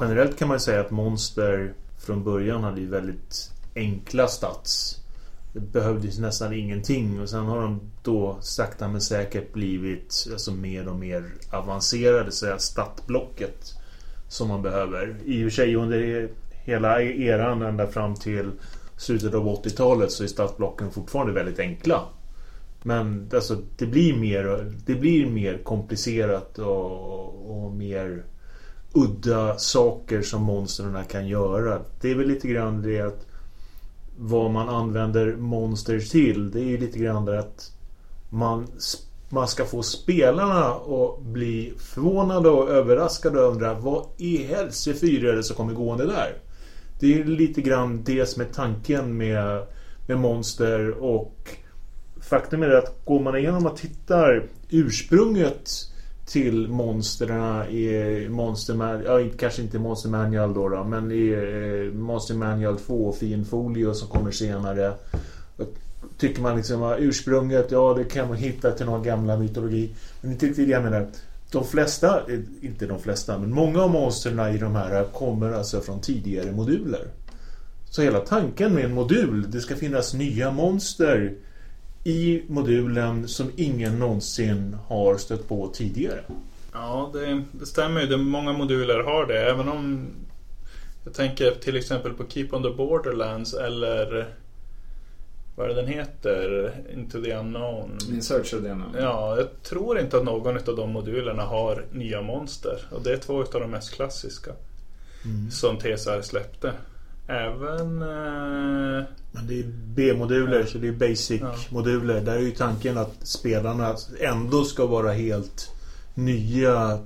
Generellt 0.00 0.38
kan 0.38 0.48
man 0.48 0.54
ju 0.54 0.60
säga 0.60 0.80
att 0.80 0.90
monster 0.90 1.74
från 1.98 2.24
början 2.24 2.64
hade 2.64 2.80
ju 2.80 2.86
väldigt 2.86 3.50
enkla 3.74 4.28
stats. 4.28 4.96
Det 5.52 5.60
behövdes 5.60 6.18
nästan 6.18 6.52
ingenting 6.52 7.20
och 7.20 7.28
sen 7.28 7.46
har 7.46 7.62
de 7.62 7.80
då 8.02 8.38
sakta 8.40 8.88
men 8.88 9.00
säkert 9.00 9.52
blivit 9.52 10.26
alltså 10.32 10.52
mer 10.52 10.88
och 10.88 10.96
mer 10.96 11.24
avancerade, 11.52 12.32
så 12.32 12.52
att 12.52 12.62
statblocket 12.62 13.74
som 14.28 14.48
man 14.48 14.62
behöver. 14.62 15.16
I 15.24 15.40
och 15.40 15.50
för 15.50 15.56
sig 15.56 15.76
under 15.76 16.28
hela 16.50 17.02
eran 17.02 17.62
ända 17.62 17.86
fram 17.86 18.14
till 18.14 18.50
slutet 18.96 19.34
av 19.34 19.46
80-talet 19.46 20.12
så 20.12 20.22
är 20.24 20.28
statsblocken 20.28 20.90
fortfarande 20.90 21.32
väldigt 21.32 21.58
enkla. 21.58 22.02
Men 22.82 23.30
alltså, 23.34 23.56
det 23.76 23.86
blir 23.86 24.16
mer, 24.16 24.72
det 24.86 24.94
blir 24.94 25.26
mer 25.26 25.58
komplicerat 25.58 26.58
och, 26.58 27.64
och 27.64 27.72
mer 27.72 28.24
udda 28.92 29.58
saker 29.58 30.22
som 30.22 30.42
monstren 30.42 31.04
kan 31.04 31.28
göra. 31.28 31.80
Det 32.00 32.10
är 32.10 32.14
väl 32.14 32.28
lite 32.28 32.48
grann 32.48 32.82
det 32.82 33.00
att 33.00 33.26
vad 34.18 34.50
man 34.50 34.68
använder 34.68 35.36
monster 35.36 36.00
till. 36.00 36.50
Det 36.50 36.60
är 36.60 36.64
ju 36.64 36.78
lite 36.78 36.98
grann 36.98 37.24
det 37.24 37.38
att 37.38 37.72
man, 38.30 38.66
man 39.28 39.48
ska 39.48 39.64
få 39.64 39.82
spelarna 39.82 40.66
att 40.66 41.22
bli 41.22 41.72
förvånade 41.78 42.48
och 42.48 42.70
överraskade 42.70 43.40
och 43.40 43.52
undra 43.52 43.74
vad 43.74 44.06
i 44.16 44.44
helsefyra 44.44 45.32
är 45.32 45.36
det 45.36 45.42
som 45.42 45.56
kommer 45.56 45.72
gående 45.72 46.06
där? 46.06 46.38
Det 47.00 47.20
är 47.20 47.24
lite 47.24 47.60
grann 47.60 48.04
det 48.04 48.26
som 48.26 48.42
är 48.42 48.46
tanken 48.46 49.16
med, 49.16 49.66
med 50.06 50.18
monster 50.18 50.90
och 50.90 51.56
faktum 52.20 52.62
är 52.62 52.70
att 52.70 53.04
går 53.04 53.20
man 53.20 53.36
igenom 53.36 53.66
och 53.66 53.76
tittar 53.76 54.42
ursprunget 54.68 55.70
till 56.26 56.68
monstren 56.68 57.68
i 57.68 58.28
Monster 58.28 58.74
Manual, 58.74 59.22
ja, 59.24 59.30
kanske 59.38 59.62
inte 59.62 59.78
Monster 59.78 60.08
Manual 60.08 60.54
då, 60.54 60.68
då 60.68 60.84
men 60.84 61.12
i 61.12 61.30
eh, 61.30 61.98
Monster 61.98 62.34
Manual 62.34 62.78
2 62.78 63.06
och 63.06 63.16
Fienfolio 63.16 63.94
som 63.94 64.08
kommer 64.08 64.30
senare. 64.30 64.94
Tycker 66.18 66.42
man 66.42 66.56
liksom 66.56 66.82
att 66.82 66.98
ursprunget, 66.98 67.70
ja 67.70 67.94
det 67.94 68.04
kan 68.04 68.28
man 68.28 68.36
hitta 68.36 68.70
till 68.70 68.86
någon 68.86 69.02
gamla 69.02 69.36
mytologi. 69.36 69.94
Men 70.20 70.32
inte 70.32 70.46
riktigt 70.46 70.66
det 70.66 70.72
jag 70.72 70.82
menar. 70.82 71.06
De 71.52 71.64
flesta, 71.64 72.20
eh, 72.28 72.40
inte 72.60 72.86
de 72.86 72.98
flesta, 72.98 73.38
men 73.38 73.54
många 73.54 73.82
av 73.82 73.90
monstren 73.90 74.54
i 74.54 74.58
de 74.58 74.74
här 74.74 75.04
kommer 75.04 75.52
alltså 75.52 75.80
från 75.80 76.00
tidigare 76.00 76.52
moduler. 76.52 77.06
Så 77.90 78.02
hela 78.02 78.20
tanken 78.20 78.74
med 78.74 78.84
en 78.84 78.94
modul, 78.94 79.50
det 79.50 79.60
ska 79.60 79.76
finnas 79.76 80.14
nya 80.14 80.50
monster 80.50 81.34
i 82.04 82.42
modulen 82.48 83.28
som 83.28 83.50
ingen 83.56 83.98
någonsin 83.98 84.76
har 84.86 85.16
stött 85.16 85.48
på 85.48 85.70
tidigare. 85.74 86.22
Ja, 86.72 87.10
det, 87.12 87.42
det 87.52 87.66
stämmer 87.66 88.00
ju. 88.00 88.06
Det, 88.06 88.16
många 88.16 88.52
moduler 88.52 88.98
har 88.98 89.26
det. 89.26 89.50
Även 89.50 89.68
om 89.68 90.08
jag 91.04 91.14
tänker 91.14 91.50
till 91.50 91.76
exempel 91.76 92.12
på 92.12 92.24
Keep 92.28 92.48
on 92.52 92.62
the 92.62 92.70
Borderlands 92.70 93.54
eller 93.54 94.28
vad 95.56 95.70
är 95.70 95.74
det 95.74 95.80
den 95.80 95.90
heter? 95.90 96.72
Into 96.94 97.22
the 97.22 97.32
unknown. 97.32 97.98
In 98.08 98.22
search 98.22 98.54
of 98.54 98.62
the 98.62 98.68
unknown. 98.68 98.94
Ja, 98.98 99.36
jag 99.36 99.62
tror 99.62 99.98
inte 99.98 100.16
att 100.16 100.24
någon 100.24 100.56
av 100.56 100.76
de 100.76 100.90
modulerna 100.90 101.42
har 101.42 101.84
nya 101.92 102.22
monster. 102.22 102.78
Och 102.90 103.02
det 103.02 103.12
är 103.12 103.16
två 103.16 103.40
av 103.40 103.60
de 103.60 103.70
mest 103.70 103.94
klassiska. 103.94 104.50
Mm. 105.24 105.50
Som 105.50 105.78
TSR 105.78 106.22
släppte. 106.22 106.72
Även... 107.30 108.02
Eh... 108.02 109.04
Men 109.32 109.46
det 109.46 109.58
är 109.58 109.64
B-moduler, 109.66 110.60
ja. 110.60 110.66
så 110.66 110.78
det 110.78 110.88
är 110.88 110.92
basic-moduler. 110.92 112.14
Ja. 112.14 112.20
Där 112.20 112.36
är 112.36 112.40
ju 112.40 112.50
tanken 112.50 112.98
att 112.98 113.14
spelarna 113.22 113.96
ändå 114.20 114.64
ska 114.64 114.86
vara 114.86 115.12
helt 115.12 115.70
nya 116.14 116.98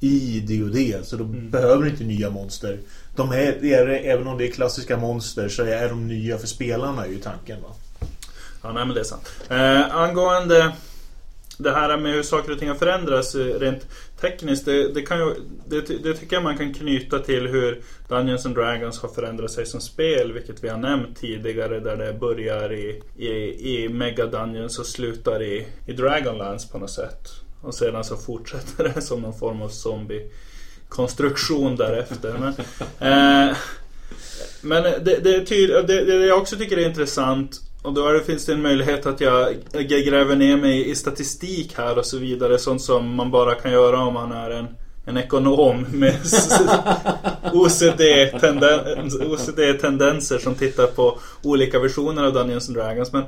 i 0.00 0.40
D&D 0.40 0.98
Så 1.02 1.16
de 1.16 1.32
mm. 1.32 1.50
behöver 1.50 1.86
inte 1.86 2.04
nya 2.04 2.30
monster. 2.30 2.78
De 3.16 3.32
är, 3.32 3.64
är, 3.64 3.88
även 3.88 4.26
om 4.26 4.38
det 4.38 4.48
är 4.48 4.52
klassiska 4.52 4.96
monster 4.96 5.48
så 5.48 5.62
är 5.62 5.88
de 5.88 6.08
nya 6.08 6.38
för 6.38 6.46
spelarna 6.46 7.04
är 7.04 7.08
ju 7.08 7.18
tanken. 7.18 7.62
Va? 7.62 7.68
Ja, 8.62 8.72
nej 8.72 8.86
men 8.86 8.94
det 8.94 9.00
är 9.00 9.04
sant. 9.04 9.28
Eh, 9.48 9.96
angående 9.96 10.72
det 11.62 11.70
här 11.70 11.96
med 11.96 12.12
hur 12.12 12.22
saker 12.22 12.52
och 12.52 12.58
ting 12.58 12.68
har 12.68 12.76
förändrats 12.76 13.34
rent 13.34 13.86
tekniskt. 14.20 14.64
Det, 14.64 14.94
det, 14.94 15.02
kan 15.02 15.18
ju, 15.18 15.34
det, 15.66 15.80
det, 15.80 16.14
tycker 16.14 16.36
jag 16.36 16.42
man 16.42 16.58
kan 16.58 16.74
knyta 16.74 17.18
till 17.18 17.46
hur 17.46 17.82
Dungeons 18.08 18.46
and 18.46 18.54
Dragons 18.54 19.00
har 19.00 19.08
förändrat 19.08 19.50
sig 19.50 19.66
som 19.66 19.80
spel. 19.80 20.32
Vilket 20.32 20.64
vi 20.64 20.68
har 20.68 20.78
nämnt 20.78 21.20
tidigare. 21.20 21.80
Där 21.80 21.96
det 21.96 22.12
börjar 22.12 22.72
i, 22.72 23.02
i, 23.16 23.28
i 23.74 23.88
Mega 23.88 24.26
Dungeons 24.26 24.78
och 24.78 24.86
slutar 24.86 25.42
i, 25.42 25.66
i 25.86 25.92
Dragonlands 25.92 26.70
på 26.70 26.78
något 26.78 26.90
sätt. 26.90 27.28
Och 27.62 27.74
sedan 27.74 28.04
så 28.04 28.16
fortsätter 28.16 28.84
det 28.94 29.00
som 29.00 29.20
någon 29.20 29.38
form 29.38 29.62
av 29.62 29.68
zombie 29.68 30.30
konstruktion 30.88 31.76
därefter. 31.76 32.34
Men, 32.38 32.54
eh, 33.48 33.56
men 34.60 34.82
det, 34.82 35.00
det, 35.24 35.50
det, 35.86 36.04
det 36.04 36.26
jag 36.26 36.38
också 36.38 36.56
tycker 36.56 36.76
är 36.76 36.88
intressant 36.88 37.69
och 37.82 37.92
då 37.92 38.20
finns 38.26 38.46
det 38.46 38.52
en 38.52 38.62
möjlighet 38.62 39.06
att 39.06 39.20
jag, 39.20 39.56
gräver 39.88 40.36
ner 40.36 40.56
mig 40.56 40.90
i 40.90 40.94
statistik 40.94 41.74
här 41.76 41.98
och 41.98 42.06
så 42.06 42.18
vidare. 42.18 42.58
Sånt 42.58 42.82
som 42.82 43.14
man 43.14 43.30
bara 43.30 43.54
kan 43.54 43.72
göra 43.72 44.00
om 44.00 44.14
man 44.14 44.32
är 44.32 44.50
en, 44.50 44.66
en 45.06 45.16
ekonom 45.16 45.86
med 45.92 46.14
OCD-tendenser 47.52 50.36
OCD 50.36 50.42
som 50.42 50.54
tittar 50.54 50.86
på 50.86 51.18
olika 51.42 51.78
versioner 51.78 52.24
av 52.24 52.32
Dungeons 52.32 52.68
and 52.68 52.78
Dragons. 52.78 53.12
Men 53.12 53.22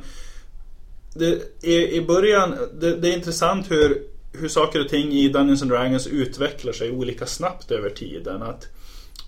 det, 1.14 1.42
i, 1.62 1.97
i 1.97 2.02
början, 2.02 2.54
det, 2.80 2.97
det 2.97 3.09
är 3.09 3.12
intressant 3.12 3.71
hur, 3.71 4.02
hur 4.32 4.49
saker 4.49 4.80
och 4.80 4.88
ting 4.88 5.12
i 5.12 5.28
Dungeons 5.28 5.62
and 5.62 5.71
Dragons 5.71 6.06
utvecklar 6.06 6.73
sig 6.73 6.90
olika 6.90 7.26
snabbt 7.26 7.71
över 7.71 7.90
tiden. 7.90 8.42
Att 8.42 8.66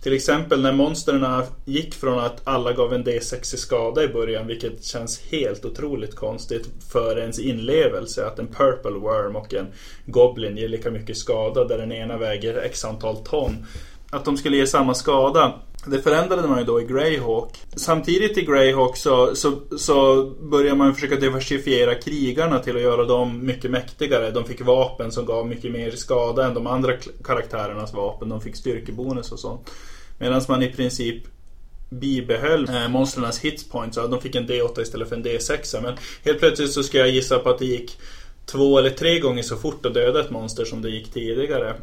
till 0.05 0.13
exempel 0.13 0.63
när 0.63 0.73
monstren 0.73 1.43
gick 1.65 1.95
från 1.95 2.19
att 2.19 2.41
alla 2.45 2.73
gav 2.73 2.95
en 2.95 3.05
D6 3.05 3.55
i 3.55 3.59
skada 3.59 4.05
i 4.05 4.09
början, 4.09 4.47
vilket 4.47 4.85
känns 4.85 5.21
helt 5.21 5.65
otroligt 5.65 6.15
konstigt 6.15 6.69
för 6.93 7.19
ens 7.19 7.39
inlevelse. 7.39 8.27
Att 8.27 8.39
en 8.39 8.47
Purple 8.47 8.99
Worm 8.99 9.37
och 9.37 9.55
en 9.55 9.67
Goblin 10.07 10.57
ger 10.57 10.69
lika 10.69 10.91
mycket 10.91 11.17
skada 11.17 11.65
där 11.65 11.79
den 11.79 11.93
ena 11.93 12.17
väger 12.17 12.57
x 12.57 12.85
antal 12.85 13.17
ton. 13.17 13.67
Att 14.11 14.25
de 14.25 14.37
skulle 14.37 14.57
ge 14.57 14.67
samma 14.67 14.95
skada 14.95 15.53
det 15.87 16.03
förändrade 16.03 16.49
man 16.49 16.59
ju 16.59 16.65
då 16.65 16.81
i 16.81 16.85
Greyhawk. 16.85 17.63
Samtidigt 17.77 18.39
i 18.39 18.43
Greyhawk 18.45 18.97
så, 18.97 19.37
så, 19.37 19.53
så 19.79 20.25
började 20.41 20.77
man 20.77 20.95
försöka 20.95 21.17
diversifiera 21.17 21.95
krigarna 21.95 22.59
till 22.59 22.77
att 22.77 22.83
göra 22.83 23.05
dem 23.05 23.47
mycket 23.47 23.71
mäktigare. 23.71 24.31
De 24.31 24.45
fick 24.45 24.61
vapen 24.61 25.13
som 25.13 25.27
gav 25.27 25.47
mycket 25.47 25.73
mer 25.73 25.91
skada 25.91 26.47
än 26.47 26.55
de 26.55 26.67
andra 26.67 26.93
karaktärernas 27.25 27.95
vapen. 27.95 28.29
De 28.29 28.41
fick 28.41 28.57
styrkebonus 28.57 29.33
och 29.33 29.39
sånt. 29.39 29.71
Medan 30.19 30.43
man 30.49 30.63
i 30.63 30.73
princip 30.73 31.23
bibehöll 31.91 32.69
eh, 32.69 32.89
monstrens 32.89 33.39
hitpoints. 33.39 33.97
De 33.97 34.21
fick 34.21 34.35
en 34.35 34.49
D8 34.49 34.81
istället 34.81 35.09
för 35.09 35.17
en 35.17 35.25
D6. 35.25 35.83
Men 35.83 35.95
helt 36.25 36.39
plötsligt 36.39 36.73
så 36.73 36.83
ska 36.83 36.99
jag 36.99 37.11
gissa 37.11 37.39
på 37.39 37.51
att 37.51 37.59
det 37.59 37.67
gick 37.67 37.99
två 38.47 38.79
eller 38.79 38.91
tre 38.91 39.19
gånger 39.19 39.43
så 39.43 39.57
fort 39.57 39.87
att 39.87 39.95
döda 39.95 40.21
ett 40.21 40.31
monster 40.31 40.65
som 40.65 40.83
det 40.83 40.91
gick 40.91 41.13
tidigare. 41.13 41.75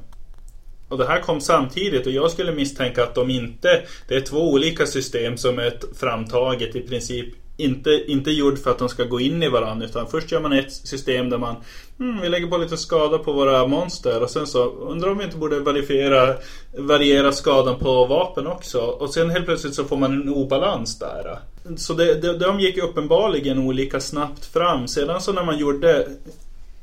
Och 0.89 0.97
det 0.97 1.07
här 1.07 1.21
kom 1.21 1.41
samtidigt 1.41 2.05
och 2.05 2.11
jag 2.11 2.31
skulle 2.31 2.51
misstänka 2.51 3.03
att 3.03 3.15
de 3.15 3.29
inte... 3.29 3.81
Det 4.07 4.15
är 4.15 4.21
två 4.21 4.51
olika 4.51 4.85
system 4.85 5.37
som 5.37 5.59
är 5.59 5.73
framtaget 5.95 6.75
i 6.75 6.81
princip 6.81 7.27
inte, 7.61 8.03
inte 8.07 8.31
gjord 8.31 8.59
för 8.59 8.71
att 8.71 8.79
de 8.79 8.89
ska 8.89 9.03
gå 9.03 9.19
in 9.19 9.43
i 9.43 9.49
varandra 9.49 9.85
utan 9.85 10.07
först 10.07 10.31
gör 10.31 10.41
man 10.41 10.53
ett 10.53 10.73
system 10.73 11.29
där 11.29 11.37
man 11.37 11.55
hmm, 11.97 12.21
vi 12.21 12.29
lägger 12.29 12.47
på 12.47 12.57
lite 12.57 12.77
skada 12.77 13.17
på 13.17 13.31
våra 13.31 13.67
monster 13.67 14.23
och 14.23 14.29
sen 14.29 14.47
så 14.47 14.65
undrar 14.65 15.09
om 15.09 15.17
vi 15.17 15.23
inte 15.23 15.37
borde 15.37 15.59
variera, 15.59 16.35
variera 16.77 17.31
skadan 17.31 17.79
på 17.79 18.05
vapen 18.05 18.47
också 18.47 18.79
och 18.79 19.13
sen 19.13 19.29
helt 19.29 19.45
plötsligt 19.45 19.75
så 19.75 19.83
får 19.83 19.97
man 19.97 20.21
en 20.21 20.29
obalans 20.29 20.99
där. 20.99 21.39
Så 21.77 21.93
det, 21.93 22.13
det, 22.13 22.37
de 22.37 22.59
gick 22.59 22.77
uppenbarligen 22.77 23.59
olika 23.59 23.99
snabbt 23.99 24.45
fram. 24.45 24.87
Sedan 24.87 25.21
så 25.21 25.33
när 25.33 25.43
man 25.43 25.57
gjorde 25.57 26.07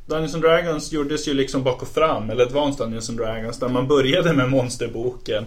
Dungeons 0.09 0.35
and 0.35 0.43
Dragons 0.43 0.93
gjordes 0.93 1.29
ju 1.29 1.35
liksom 1.35 1.63
bak 1.63 1.83
och 1.83 1.89
fram, 1.89 2.31
eller 2.31 2.47
Advanced 2.47 2.87
Dungeons 2.87 3.09
and 3.09 3.19
Dragons, 3.19 3.59
där 3.59 3.69
man 3.69 3.89
började 3.89 4.33
med 4.33 4.51
monsterboken. 4.51 5.47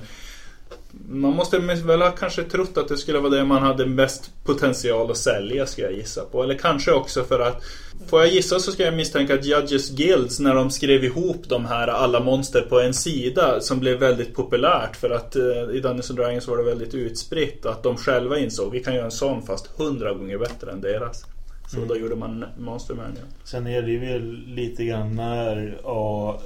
Man 1.10 1.34
måste 1.34 1.58
väl 1.60 2.02
ha 2.02 2.12
kanske 2.12 2.44
trott 2.44 2.78
att 2.78 2.88
det 2.88 2.98
skulle 2.98 3.20
vara 3.20 3.32
det 3.32 3.46
man 3.46 3.64
hade 3.64 3.86
mest 3.86 4.32
potential 4.44 5.12
att 5.12 5.18
sälja, 5.18 5.66
ska 5.66 5.82
jag 5.82 5.94
gissa 5.94 6.26
på. 6.26 6.44
Eller 6.44 6.58
kanske 6.58 6.92
också 6.92 7.24
för 7.24 7.40
att, 7.40 7.64
får 8.08 8.20
jag 8.20 8.30
gissa 8.30 8.60
så 8.60 8.72
ska 8.72 8.84
jag 8.84 8.94
misstänka 8.94 9.34
att 9.34 9.46
Judges 9.46 9.90
Guilds, 9.90 10.40
när 10.40 10.56
de 10.56 10.70
skrev 10.70 11.04
ihop 11.04 11.50
de 11.50 11.66
här 11.66 11.88
alla 11.88 12.20
monster 12.20 12.62
på 12.62 12.80
en 12.80 12.94
sida, 12.94 13.62
som 13.62 13.80
blev 13.80 14.00
väldigt 14.00 14.36
populärt 14.36 14.96
för 14.96 15.10
att 15.10 15.36
eh, 15.36 15.76
i 15.76 15.80
Dungeons 15.80 16.10
and 16.10 16.20
Dragons 16.20 16.48
var 16.48 16.58
det 16.58 16.64
väldigt 16.64 16.94
utspritt, 16.94 17.66
att 17.66 17.84
de 17.84 17.98
själva 17.98 18.40
insåg 18.40 18.72
vi 18.72 18.84
kan 18.84 18.96
göra 18.96 19.06
en 19.06 19.12
sån 19.12 19.42
fast 19.42 19.68
hundra 19.78 20.14
gånger 20.14 20.38
bättre 20.38 20.72
än 20.72 20.82
deras. 20.82 21.26
Så 21.72 21.78
mm. 21.78 21.88
då 21.88 21.98
gjorde 21.98 22.16
man 22.16 22.46
Monster 22.58 22.96
Manual. 22.96 23.26
Sen 23.44 23.68
är 23.68 23.82
det 23.82 23.92
ju 23.92 24.20
lite 24.46 24.86
grann 24.86 25.16
när 25.16 25.82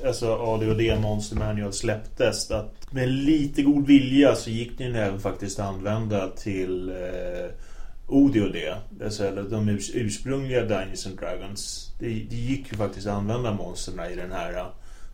alltså 0.08 0.36
ADHD 0.36 1.00
Monster 1.00 1.36
Manual 1.36 1.74
släpptes 1.74 2.52
att 2.52 2.92
med 2.92 3.10
lite 3.10 3.62
god 3.62 3.88
vilja 3.88 4.36
så 4.36 4.50
gick 4.50 4.78
den 4.78 4.96
även 4.96 5.20
faktiskt 5.20 5.60
att 5.60 5.66
använda 5.66 6.28
till 6.28 6.90
eh, 6.90 7.52
ODOD. 8.08 8.56
Alltså 9.04 9.32
de 9.32 9.70
ursprungliga 9.94 10.62
Dungeons 10.62 11.08
and 11.08 11.20
Dragons. 11.20 11.92
Det, 12.00 12.06
det 12.06 12.36
gick 12.36 12.72
ju 12.72 12.78
faktiskt 12.78 13.08
att 13.08 13.14
använda 13.14 13.54
monsterna 13.54 14.10
i 14.10 14.16
den 14.16 14.32
här. 14.32 14.66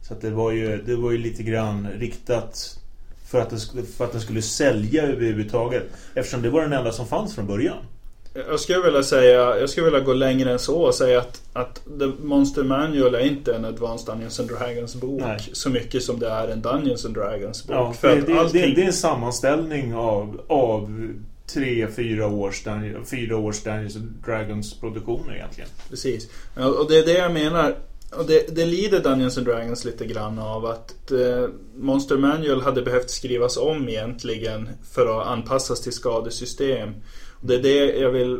Så 0.02 0.14
det 0.22 0.30
var 0.30 0.52
ju, 0.52 0.82
det 0.82 0.96
var 0.96 1.12
ju 1.12 1.18
lite 1.18 1.44
grann 1.44 1.88
riktat 1.88 2.80
för 3.26 3.42
att, 3.42 3.50
det, 3.50 3.84
för 3.84 4.06
att 4.06 4.12
den 4.12 4.22
skulle 4.22 4.42
sälja 4.42 5.04
överhuvudtaget. 5.04 5.84
Eftersom 6.14 6.42
det 6.42 6.50
var 6.50 6.62
den 6.62 6.74
enda 6.74 6.92
som 6.92 7.08
fanns 7.08 7.36
från 7.36 7.48
början. 7.48 7.86
Jag 8.34 8.60
skulle 8.60 8.82
vilja 8.82 9.04
säga, 9.04 9.60
jag 9.60 9.70
skulle 9.70 9.86
vilja 9.86 10.00
gå 10.00 10.14
längre 10.14 10.52
än 10.52 10.60
så 10.60 10.82
och 10.82 10.96
säga 10.96 11.20
att, 11.20 11.42
att 11.54 11.76
The 12.00 12.06
Monster 12.24 12.64
Manual 12.64 13.16
är 13.16 13.20
inte 13.20 13.56
en 13.56 13.66
Advanced 13.66 14.14
Dungeons 14.14 14.40
and 14.40 14.50
Dragons 14.50 14.96
bok 14.96 15.22
Nej. 15.22 15.40
så 15.54 15.70
mycket 15.70 16.04
som 16.04 16.20
det 16.20 16.30
är 16.30 16.48
en 16.48 16.62
Dungeons 16.62 17.06
and 17.06 17.16
Dragons 17.16 17.68
bok. 17.68 17.76
Ja, 17.76 17.94
för 17.94 18.16
det, 18.16 18.40
allting... 18.40 18.62
det, 18.62 18.76
det, 18.76 18.82
är 18.82 18.86
en 18.86 18.94
sammanställning 18.94 19.96
av, 19.96 20.42
av 20.48 21.08
tre, 21.54 21.88
fyra 21.96 22.28
års, 22.28 22.64
fyra 23.06 23.38
års 23.38 23.64
Dungeons 23.64 23.96
and 23.96 24.14
Dragons 24.26 24.80
produktioner 24.80 25.36
egentligen. 25.36 25.70
Precis. 25.90 26.30
Och 26.56 26.88
det 26.90 27.00
är 27.00 27.06
det 27.06 27.18
jag 27.18 27.34
menar. 27.34 27.76
Och 28.18 28.26
det, 28.26 28.56
det 28.56 28.66
lider 28.66 29.00
Dungeons 29.00 29.38
and 29.38 29.48
Dragons 29.48 29.86
lite 29.86 30.06
grann 30.06 30.40
av 30.40 30.66
att 30.66 31.12
eh, 31.12 31.48
Monster 31.76 32.18
Manual 32.18 32.62
hade 32.62 32.82
behövt 32.82 33.10
skrivas 33.10 33.58
om 33.58 33.90
egentligen 33.90 34.70
för 34.92 35.22
att 35.22 35.28
anpassas 35.28 35.82
till 35.82 35.94
skadesystem. 35.94 36.94
Det 37.42 37.56
är 37.56 37.60
det 37.60 37.98
jag 37.98 38.10
vill 38.10 38.40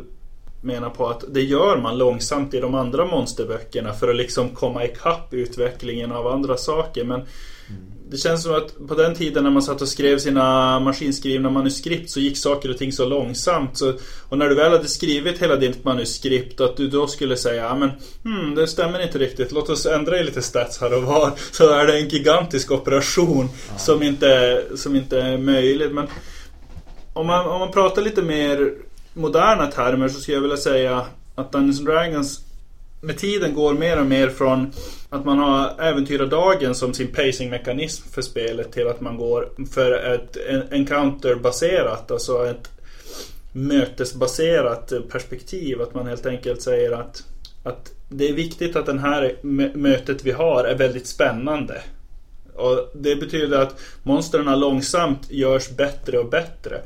mena 0.62 0.90
på 0.90 1.08
att 1.08 1.24
det 1.28 1.42
gör 1.42 1.76
man 1.76 1.98
långsamt 1.98 2.54
i 2.54 2.60
de 2.60 2.74
andra 2.74 3.04
monsterböckerna 3.04 3.92
för 3.92 4.08
att 4.08 4.16
liksom 4.16 4.48
komma 4.48 4.84
ikapp 4.84 5.34
utvecklingen 5.34 6.12
av 6.12 6.26
andra 6.26 6.56
saker. 6.56 7.04
Men 7.04 7.20
mm. 7.20 7.82
det 8.10 8.16
känns 8.16 8.42
som 8.42 8.54
att 8.54 8.88
på 8.88 8.94
den 8.94 9.14
tiden 9.14 9.44
när 9.44 9.50
man 9.50 9.62
satt 9.62 9.82
och 9.82 9.88
skrev 9.88 10.18
sina 10.18 10.80
maskinskrivna 10.80 11.50
manuskript 11.50 12.10
så 12.10 12.20
gick 12.20 12.38
saker 12.38 12.70
och 12.70 12.78
ting 12.78 12.92
så 12.92 13.04
långsamt. 13.04 13.78
Så, 13.78 13.92
och 14.28 14.38
när 14.38 14.48
du 14.48 14.54
väl 14.54 14.72
hade 14.72 14.88
skrivit 14.88 15.42
hela 15.42 15.56
ditt 15.56 15.84
manuskript 15.84 16.60
att 16.60 16.76
du 16.76 16.88
då 16.88 17.06
skulle 17.06 17.36
säga 17.36 17.64
ja 17.64 17.74
men 17.74 17.90
hmm, 18.24 18.54
det 18.54 18.66
stämmer 18.66 19.02
inte 19.02 19.18
riktigt. 19.18 19.52
Låt 19.52 19.68
oss 19.68 19.86
ändra 19.86 20.18
i 20.20 20.24
lite 20.24 20.42
stats 20.42 20.80
här 20.80 20.96
och 20.96 21.02
var. 21.02 21.32
Så 21.52 21.70
är 21.70 21.86
det 21.86 21.98
en 21.98 22.08
gigantisk 22.08 22.70
operation 22.70 23.48
ja. 23.68 23.78
som, 23.78 24.02
inte, 24.02 24.62
som 24.76 24.96
inte 24.96 25.20
är 25.20 25.38
möjlig. 25.38 25.94
Men 25.94 26.06
om 27.12 27.26
man, 27.26 27.46
om 27.46 27.60
man 27.60 27.72
pratar 27.72 28.02
lite 28.02 28.22
mer 28.22 28.72
moderna 29.14 29.66
termer 29.66 30.08
så 30.08 30.20
skulle 30.20 30.36
jag 30.36 30.42
vilja 30.42 30.56
säga 30.56 31.06
att 31.34 31.52
Dungeons 31.52 31.80
Dragons 31.80 32.44
med 33.00 33.18
tiden 33.18 33.54
går 33.54 33.74
mer 33.74 34.00
och 34.00 34.06
mer 34.06 34.28
från 34.28 34.72
att 35.10 35.24
man 35.24 35.38
har 35.38 35.80
äventyrardagen 35.80 36.74
som 36.74 36.94
sin 36.94 37.08
pacingmekanism 37.08 38.08
för 38.08 38.22
spelet 38.22 38.72
till 38.72 38.88
att 38.88 39.00
man 39.00 39.16
går 39.16 39.48
för 39.70 39.92
ett 39.92 40.36
encounter-baserat, 40.72 42.10
alltså 42.10 42.46
ett 42.46 42.70
mötesbaserat 43.52 44.92
perspektiv. 45.10 45.82
Att 45.82 45.94
man 45.94 46.06
helt 46.06 46.26
enkelt 46.26 46.62
säger 46.62 46.92
att, 46.92 47.22
att 47.62 47.92
det 48.08 48.28
är 48.28 48.32
viktigt 48.32 48.76
att 48.76 48.86
det 48.86 49.00
här 49.00 49.36
mötet 49.76 50.24
vi 50.24 50.30
har 50.30 50.64
är 50.64 50.74
väldigt 50.74 51.06
spännande. 51.06 51.82
Och 52.54 52.90
Det 52.94 53.16
betyder 53.16 53.58
att 53.58 53.80
monstren 54.02 54.60
långsamt 54.60 55.30
görs 55.30 55.70
bättre 55.70 56.18
och 56.18 56.30
bättre. 56.30 56.80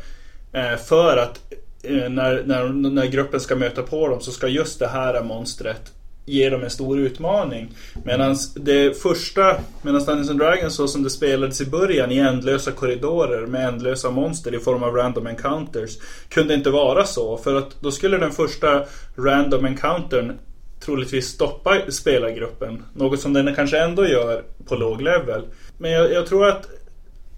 Eh, 0.53 0.77
för 0.77 1.17
att 1.17 1.41
Eh, 1.89 2.09
när, 2.11 2.43
när, 2.47 2.69
när 2.69 3.07
gruppen 3.07 3.41
ska 3.41 3.57
möta 3.57 3.83
på 3.83 4.09
dem 4.09 4.21
så 4.21 4.33
ska 4.33 4.49
just 4.49 4.79
det 4.79 4.89
här 4.89 5.23
monstret 5.23 5.93
ge 6.27 6.51
dem 6.51 6.63
en 6.63 6.71
stor 6.71 6.99
utmaning. 6.99 7.69
Medan 8.05 8.37
det 8.55 9.03
första, 9.03 9.57
medan 9.83 10.05
Dungeons 10.05 10.31
and 10.31 10.39
Dragons 10.39 10.75
så 10.75 10.89
som 10.89 11.03
det 11.03 11.11
spelades 11.11 11.61
i 11.61 11.67
början 11.67 12.13
i 12.13 12.19
ändlösa 12.19 12.73
korridorer 12.73 13.47
med 13.47 13.69
ändlösa 13.69 14.11
monster 14.11 14.55
i 14.55 14.59
form 14.59 14.83
av 14.83 14.95
random 14.95 15.27
encounters 15.27 15.99
kunde 16.29 16.55
inte 16.55 16.71
vara 16.71 17.05
så. 17.05 17.37
För 17.37 17.55
att 17.55 17.81
då 17.81 17.91
skulle 17.91 18.19
den 18.19 18.33
första 18.33 18.85
random 19.17 19.65
encountern 19.65 20.39
troligtvis 20.81 21.27
stoppa 21.27 21.77
spelargruppen. 21.89 22.83
Något 22.95 23.21
som 23.21 23.33
den 23.33 23.55
kanske 23.55 23.79
ändå 23.79 24.07
gör 24.07 24.43
på 24.69 24.75
låg 24.75 25.03
level. 25.03 25.43
Men 25.79 25.91
jag, 25.91 26.13
jag 26.13 26.27
tror 26.27 26.49
att, 26.49 26.67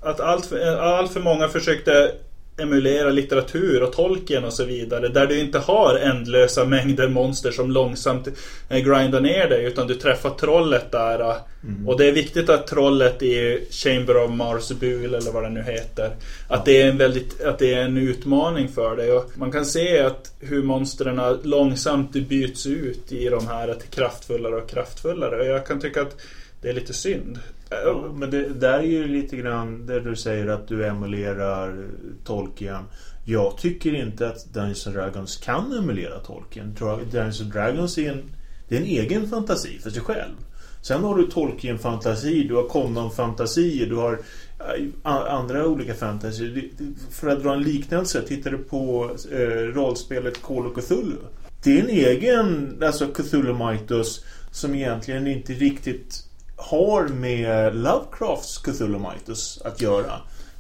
att 0.03 0.21
allt, 0.21 0.53
allt 0.81 1.13
för 1.13 1.21
många 1.21 1.49
försökte 1.49 2.13
emulera 2.59 3.11
litteratur 3.11 3.83
och 3.83 3.93
Tolkien 3.93 4.45
och 4.45 4.53
så 4.53 4.65
vidare. 4.65 5.09
Där 5.09 5.27
du 5.27 5.41
inte 5.41 5.59
har 5.59 5.95
ändlösa 5.95 6.65
mängder 6.65 7.09
monster 7.09 7.51
som 7.51 7.71
långsamt 7.71 8.29
eh, 8.69 8.79
grindar 8.79 9.21
ner 9.21 9.49
dig. 9.49 9.65
Utan 9.65 9.87
du 9.87 9.95
träffar 9.95 10.31
trollet 10.31 10.93
där. 10.93 11.21
Eh, 11.21 11.37
mm. 11.65 11.89
Och 11.89 11.99
det 11.99 12.07
är 12.07 12.13
viktigt 12.13 12.49
att 12.49 12.67
trollet 12.67 13.23
i 13.23 13.67
Chamber 13.71 14.25
of 14.25 14.31
Marsbul 14.31 15.15
eller 15.15 15.33
vad 15.33 15.43
det 15.43 15.51
nu 15.51 15.63
heter. 15.63 16.11
Att 16.49 16.65
det 16.65 16.83
är 16.83 16.89
en, 16.89 16.99
väldigt, 16.99 17.43
att 17.43 17.59
det 17.59 17.75
är 17.75 17.83
en 17.83 17.97
utmaning 17.97 18.69
för 18.69 18.97
dig. 18.97 19.13
Och 19.13 19.31
man 19.35 19.53
kan 19.53 19.67
se 19.67 19.99
att 19.99 20.33
hur 20.41 20.63
monstren 20.63 21.39
långsamt 21.43 22.13
byts 22.13 22.67
ut 22.67 23.13
i 23.13 23.29
de 23.29 23.47
här 23.47 23.75
till 23.75 23.89
kraftfullare 23.89 24.57
och 24.57 24.71
kraftfullare. 24.71 25.41
Och 25.41 25.47
jag 25.47 25.67
kan 25.67 25.81
tycka 25.81 26.03
att 26.03 26.17
det 26.63 26.69
är 26.69 26.73
lite 26.73 26.93
synd. 26.93 27.39
Ja, 27.71 27.91
eh, 27.91 28.13
men 28.13 28.31
det 28.31 28.49
där 28.49 28.79
är 28.79 28.83
ju 28.83 29.09
lite 29.09 29.37
grann 29.37 29.87
där 29.87 30.01
du 30.01 30.17
säger 30.17 30.47
att 30.47 30.69
du 30.69 30.87
emulerar 30.87 31.89
Tolkien. 32.25 32.85
Jag 33.25 33.59
tycker 33.59 33.95
inte 33.95 34.29
att 34.29 34.55
Dungeons 34.55 34.85
Dragons 34.85 35.37
kan 35.37 35.73
emulera 35.73 36.19
Tolkien. 36.19 36.75
Dungeons 37.11 37.41
Dragons 37.41 37.99
är 37.99 38.13
en, 38.13 38.23
det 38.69 38.77
är 38.77 38.81
en 38.81 38.87
egen 38.87 39.29
fantasi 39.29 39.79
för 39.79 39.91
sig 39.91 40.03
själv. 40.03 40.35
Sen 40.83 41.05
har 41.05 41.17
du 41.17 41.27
Tolkien-fantasi, 41.27 42.49
du 42.49 42.55
har 42.55 42.69
Conan-fantasier, 42.69 43.87
du 43.87 43.97
har 43.97 44.13
eh, 44.59 45.13
andra 45.33 45.67
olika 45.67 45.95
fantasier. 45.95 46.69
För 47.11 47.29
att 47.29 47.43
dra 47.43 47.55
en 47.55 47.63
liknelse, 47.63 48.23
tittar 48.23 48.51
du 48.51 48.59
på 48.59 49.11
eh, 49.33 49.39
rollspelet 49.49 50.43
Call 50.43 50.67
of 50.67 50.85
Cthulhu. 50.85 51.17
Det 51.63 51.79
är 51.79 51.83
en 51.83 51.89
egen, 51.89 52.79
alltså 52.83 53.07
Cthulhu-mythos 53.07 54.25
som 54.51 54.75
egentligen 54.75 55.27
inte 55.27 55.53
riktigt 55.53 56.28
har 56.59 57.09
med 57.09 57.77
Lovecrafts 57.77 58.59
Cthulhu 58.59 58.99
Mythos 58.99 59.63
att 59.65 59.81
göra. 59.81 60.13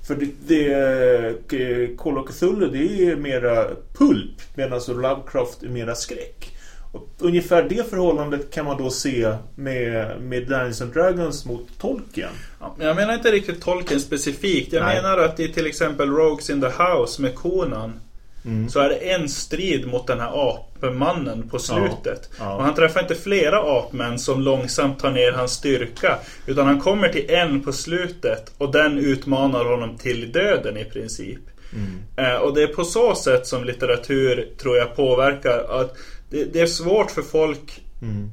För 0.06 0.14
det, 0.14 0.26
det 0.46 1.96
Call 1.96 2.18
of 2.18 2.28
Cthulhu 2.30 2.68
det 2.68 3.11
är 3.11 3.16
mera 3.16 3.66
pulp 3.98 4.40
medan 4.54 4.80
Lovecraft 4.88 5.62
är 5.62 5.68
mera 5.68 5.94
skräck. 5.94 6.54
Och 6.92 7.08
ungefär 7.18 7.62
det 7.62 7.90
förhållandet 7.90 8.50
kan 8.50 8.64
man 8.64 8.76
då 8.76 8.90
se 8.90 9.34
med, 9.54 10.20
med 10.20 10.48
Dungeons 10.48 10.82
and 10.82 10.92
Dragons 10.92 11.44
mot 11.44 11.68
Tolkien. 11.78 12.30
Ja, 12.61 12.76
jag 12.78 12.96
menar 12.96 13.14
inte 13.14 13.30
riktigt 13.30 13.62
Tolkien 13.62 14.00
specifikt. 14.00 14.72
Jag 14.72 14.84
Nej. 14.84 15.02
menar 15.02 15.18
att 15.18 15.40
i 15.40 15.52
till 15.52 15.66
exempel 15.66 16.11
Rogues 16.11 16.50
in 16.50 16.61
the 16.61 16.66
House 16.66 17.22
med 17.22 17.34
Conan 17.34 18.00
Mm. 18.44 18.68
Så 18.68 18.81
är 18.81 18.88
det 18.88 18.96
en 18.96 19.29
strid 19.29 19.87
mot 19.87 20.07
den 20.07 20.20
här 20.20 20.51
apmannen 20.51 21.48
på 21.48 21.59
slutet. 21.59 22.31
Ja, 22.38 22.44
ja. 22.44 22.55
Och 22.55 22.62
han 22.62 22.74
träffar 22.74 23.01
inte 23.01 23.14
flera 23.14 23.79
apmän 23.79 24.18
som 24.18 24.40
långsamt 24.40 24.98
tar 24.98 25.11
ner 25.11 25.33
hans 25.33 25.53
styrka. 25.53 26.18
Utan 26.46 26.66
han 26.66 26.81
kommer 26.81 27.09
till 27.09 27.31
en 27.31 27.62
på 27.62 27.72
slutet 27.72 28.53
och 28.59 28.72
den 28.72 28.98
utmanar 28.98 29.64
honom 29.64 29.98
till 29.98 30.33
döden 30.33 30.77
i 30.77 30.85
princip. 30.85 31.40
Mm. 31.72 32.33
Eh, 32.35 32.40
och 32.40 32.55
det 32.55 32.62
är 32.62 32.66
på 32.66 32.85
så 32.85 33.14
sätt 33.14 33.46
som 33.46 33.64
litteratur 33.64 34.48
tror 34.62 34.77
jag 34.77 34.96
påverkar. 34.96 35.81
att 35.81 35.96
det, 36.31 36.44
det 36.44 36.61
är 36.61 36.66
svårt 36.66 37.11
för 37.11 37.22
folk 37.22 37.81
Mm. 38.02 38.30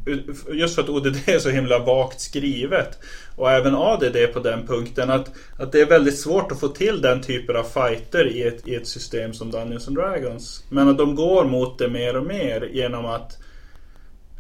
Just 0.51 0.75
för 0.75 0.81
att 0.81 0.89
ODD 0.89 1.17
är 1.25 1.39
så 1.39 1.49
himla 1.49 1.79
vagt 1.79 2.21
skrivet. 2.21 2.99
Och 3.35 3.51
även 3.51 3.75
ADD 3.75 4.17
på 4.33 4.39
den 4.39 4.67
punkten. 4.67 5.09
Att, 5.09 5.31
att 5.59 5.71
det 5.71 5.81
är 5.81 5.85
väldigt 5.85 6.19
svårt 6.19 6.51
att 6.51 6.59
få 6.59 6.67
till 6.67 7.01
den 7.01 7.21
typen 7.21 7.55
av 7.55 7.63
fighter 7.63 8.27
i 8.27 8.43
ett, 8.43 8.67
i 8.67 8.75
ett 8.75 8.87
system 8.87 9.33
som 9.33 9.51
Dungeons 9.51 9.87
and 9.87 9.97
Dragons. 9.97 10.63
Men 10.69 10.89
att 10.89 10.97
de 10.97 11.15
går 11.15 11.45
mot 11.45 11.79
det 11.79 11.89
mer 11.89 12.17
och 12.17 12.25
mer 12.25 12.69
genom 12.73 13.05
att 13.05 13.37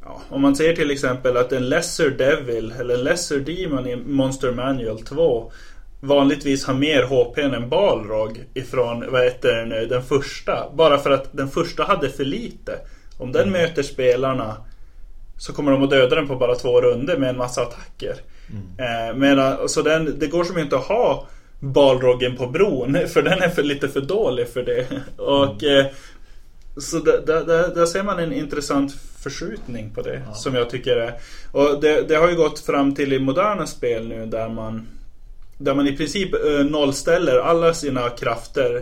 ja, 0.03 0.21
Om 0.29 0.41
man 0.41 0.55
ser 0.55 0.75
till 0.75 0.91
exempel 0.91 1.37
att 1.37 1.51
en 1.51 1.69
Lesser 1.69 2.09
Devil 2.09 2.73
eller 2.79 2.93
en 2.93 3.03
Lesser 3.03 3.39
Demon 3.39 3.87
i 3.87 3.95
Monster 3.95 4.51
Manual 4.51 5.01
2 5.01 5.51
vanligtvis 6.01 6.65
har 6.65 6.73
mer 6.73 7.03
HP 7.03 7.37
än 7.37 7.53
en 7.53 7.69
Balrog 7.69 8.43
ifrån 8.53 9.11
vad 9.11 9.23
heter 9.23 9.55
det 9.55 9.65
nu, 9.65 9.85
den 9.85 10.03
första. 10.03 10.69
Bara 10.73 10.97
för 10.97 11.11
att 11.11 11.29
den 11.31 11.47
första 11.47 11.83
hade 11.83 12.09
för 12.09 12.25
lite. 12.25 12.79
Om 13.17 13.31
den 13.31 13.47
mm. 13.47 13.61
möter 13.61 13.83
spelarna 13.83 14.57
så 15.37 15.53
kommer 15.53 15.71
de 15.71 15.83
att 15.83 15.89
döda 15.89 16.15
den 16.15 16.27
på 16.27 16.35
bara 16.35 16.55
två 16.55 16.81
runder 16.81 17.17
med 17.17 17.29
en 17.29 17.37
massa 17.37 17.61
attacker. 17.61 18.15
Mm. 18.49 19.09
Eh, 19.09 19.15
medan, 19.15 19.69
så 19.69 19.81
den, 19.81 20.19
det 20.19 20.27
går 20.27 20.43
som 20.43 20.57
inte 20.57 20.75
att 20.75 20.83
ha 20.83 21.27
Balroggen 21.59 22.37
på 22.37 22.47
bron 22.47 22.97
för 23.07 23.21
den 23.21 23.41
är 23.41 23.49
för, 23.49 23.63
lite 23.63 23.87
för 23.87 24.01
dålig 24.01 24.49
för 24.49 24.63
det. 24.63 24.87
Och 25.21 25.63
mm. 25.63 25.79
eh, 25.79 25.91
Så 26.77 26.99
där, 26.99 27.21
där, 27.25 27.75
där, 27.75 27.85
ser 27.85 28.03
man 28.03 28.19
en 28.19 28.33
intressant 28.33 28.95
förskjutning 29.23 29.91
på 29.95 30.01
det 30.01 30.21
ja. 30.27 30.33
som 30.33 30.55
jag 30.55 30.69
tycker 30.69 30.95
är. 30.95 31.13
Och 31.51 31.81
det, 31.81 32.01
det, 32.07 32.15
har 32.15 32.29
ju 32.29 32.35
gått 32.35 32.59
fram 32.59 32.95
till 32.95 33.13
i 33.13 33.19
moderna 33.19 33.67
spel 33.67 34.07
nu 34.07 34.25
där 34.25 34.49
man 34.49 34.87
Där 35.57 35.75
man 35.75 35.87
i 35.87 35.97
princip 35.97 36.33
eh, 36.33 36.65
nollställer 36.65 37.39
alla 37.39 37.73
sina 37.73 38.09
krafter 38.09 38.75
Eh, 38.75 38.81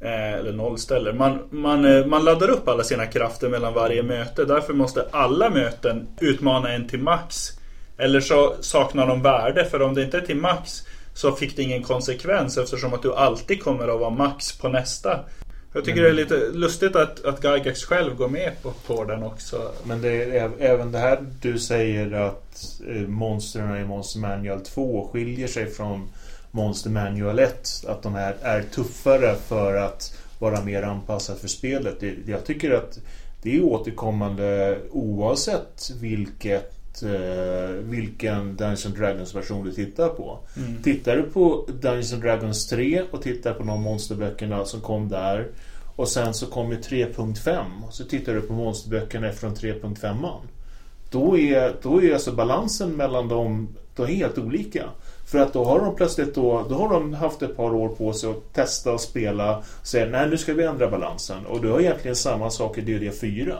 eller 0.00 0.52
nollställer. 0.52 1.12
Man, 1.12 1.38
man, 1.50 1.84
eh, 1.84 2.06
man 2.06 2.24
laddar 2.24 2.50
upp 2.50 2.68
alla 2.68 2.84
sina 2.84 3.06
krafter 3.06 3.48
mellan 3.48 3.74
varje 3.74 4.02
möte. 4.02 4.44
Därför 4.44 4.74
måste 4.74 5.08
alla 5.10 5.50
möten 5.50 6.08
utmana 6.20 6.72
en 6.72 6.88
till 6.88 7.02
max. 7.02 7.52
Eller 7.98 8.20
så 8.20 8.54
saknar 8.60 9.06
de 9.06 9.22
värde. 9.22 9.64
För 9.64 9.82
om 9.82 9.94
det 9.94 10.02
inte 10.02 10.16
är 10.16 10.20
till 10.20 10.36
max 10.36 10.82
så 11.14 11.32
fick 11.32 11.56
det 11.56 11.62
ingen 11.62 11.82
konsekvens 11.82 12.58
eftersom 12.58 12.94
att 12.94 13.02
du 13.02 13.14
alltid 13.14 13.62
kommer 13.62 13.88
att 13.88 14.00
vara 14.00 14.10
max 14.10 14.58
på 14.58 14.68
nästa. 14.68 15.20
Jag 15.72 15.84
tycker 15.84 16.02
men, 16.02 16.04
det 16.04 16.22
är 16.22 16.24
lite 16.24 16.58
lustigt 16.58 16.96
att, 16.96 17.24
att 17.24 17.44
Gygax 17.44 17.84
själv 17.84 18.14
går 18.14 18.28
med 18.28 18.52
på, 18.62 18.72
på 18.86 19.04
den 19.04 19.22
också. 19.22 19.72
Men 19.84 20.02
det 20.02 20.38
är 20.38 20.52
även 20.58 20.92
det 20.92 20.98
här 20.98 21.26
du 21.40 21.58
säger 21.58 22.12
att 22.12 22.80
eh, 22.88 23.08
monstren 23.08 23.76
i 23.76 23.84
Monster 23.84 24.20
Manual 24.20 24.60
2 24.60 25.08
skiljer 25.12 25.48
sig 25.48 25.70
från 25.70 26.08
Monster 26.50 26.90
Manual 26.90 27.38
1. 27.38 27.84
Att 27.88 28.02
de 28.02 28.14
här 28.14 28.36
är 28.42 28.62
tuffare 28.62 29.34
för 29.34 29.74
att 29.74 30.14
vara 30.38 30.64
mer 30.64 30.82
anpassat 30.82 31.40
för 31.40 31.48
spelet. 31.48 32.02
Jag 32.26 32.44
tycker 32.44 32.70
att 32.70 32.98
det 33.42 33.56
är 33.56 33.64
återkommande 33.64 34.78
oavsett 34.90 35.90
vilket 36.00 37.02
eh, 37.02 37.70
vilken 37.70 38.56
Dungeons 38.56 38.84
Dragons 38.84 39.34
version 39.34 39.64
du 39.64 39.72
tittar 39.72 40.08
på. 40.08 40.38
Mm. 40.56 40.82
Tittar 40.82 41.16
du 41.16 41.22
på 41.22 41.68
Dungeons 41.80 42.10
Dragons 42.10 42.68
3 42.68 43.02
och 43.10 43.22
tittar 43.22 43.54
på 43.54 43.62
de 43.62 43.82
monsterböckerna 43.82 44.64
som 44.64 44.80
kom 44.80 45.08
där 45.08 45.48
och 45.96 46.08
sen 46.08 46.34
så 46.34 46.46
kommer 46.46 46.76
3.5 46.76 47.64
och 47.86 47.94
så 47.94 48.04
tittar 48.04 48.34
du 48.34 48.40
på 48.40 48.52
monsterböckerna 48.52 49.32
från 49.32 49.54
3.5 49.54 50.26
då 51.10 51.38
är, 51.38 51.76
då 51.82 52.02
är 52.02 52.14
alltså 52.14 52.32
balansen 52.32 52.90
mellan 52.90 53.28
dem 53.28 53.68
de 53.96 54.02
är 54.02 54.06
helt 54.06 54.38
olika. 54.38 54.84
För 55.28 55.38
att 55.38 55.52
då 55.52 55.64
har 55.64 55.80
de 55.80 55.96
plötsligt 55.96 56.34
då, 56.34 56.66
då 56.68 56.74
har 56.74 56.88
de 56.88 57.14
haft 57.14 57.42
ett 57.42 57.56
par 57.56 57.74
år 57.74 57.88
på 57.88 58.12
sig 58.12 58.30
att 58.30 58.54
testa 58.54 58.92
och 58.92 59.00
spela 59.00 59.58
och 59.58 59.86
säga 59.86 60.06
nej 60.06 60.28
nu 60.28 60.38
ska 60.38 60.54
vi 60.54 60.64
ändra 60.64 60.90
balansen. 60.90 61.46
Och 61.46 61.60
du 61.60 61.70
har 61.70 61.80
egentligen 61.80 62.16
samma 62.16 62.50
sak 62.50 62.78
i 62.78 62.80
DD4. 62.80 63.56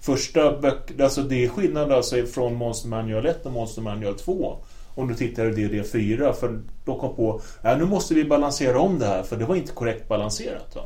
Första 0.00 0.60
böcker, 0.60 1.04
alltså 1.04 1.22
det 1.22 1.44
är 1.44 1.48
skillnad 1.48 1.92
alltså 1.92 2.26
från 2.26 2.54
Monster 2.54 2.88
Manual 2.88 3.26
1 3.26 3.46
och 3.46 3.52
Monster 3.52 3.82
Manual 3.82 4.14
2. 4.14 4.56
om 4.94 5.08
du 5.08 5.14
tittar 5.14 5.58
i 5.58 5.68
DD 5.68 5.86
4 5.92 6.32
för 6.32 6.60
de 6.84 6.98
kom 6.98 7.16
på 7.16 7.40
att 7.62 7.78
nu 7.78 7.84
måste 7.84 8.14
vi 8.14 8.24
balansera 8.24 8.80
om 8.80 8.98
det 8.98 9.06
här 9.06 9.22
för 9.22 9.36
det 9.36 9.44
var 9.44 9.56
inte 9.56 9.72
korrekt 9.72 10.08
balanserat. 10.08 10.76
Va? 10.76 10.82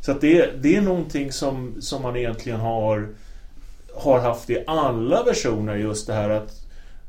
Så 0.00 0.12
att 0.12 0.20
det, 0.20 0.62
det 0.62 0.76
är 0.76 0.80
någonting 0.80 1.32
som, 1.32 1.74
som 1.80 2.02
man 2.02 2.16
egentligen 2.16 2.60
har, 2.60 3.08
har 3.94 4.20
haft 4.20 4.50
i 4.50 4.64
alla 4.66 5.22
versioner 5.22 5.76
just 5.76 6.06
det 6.06 6.12
här 6.12 6.30
att 6.30 6.61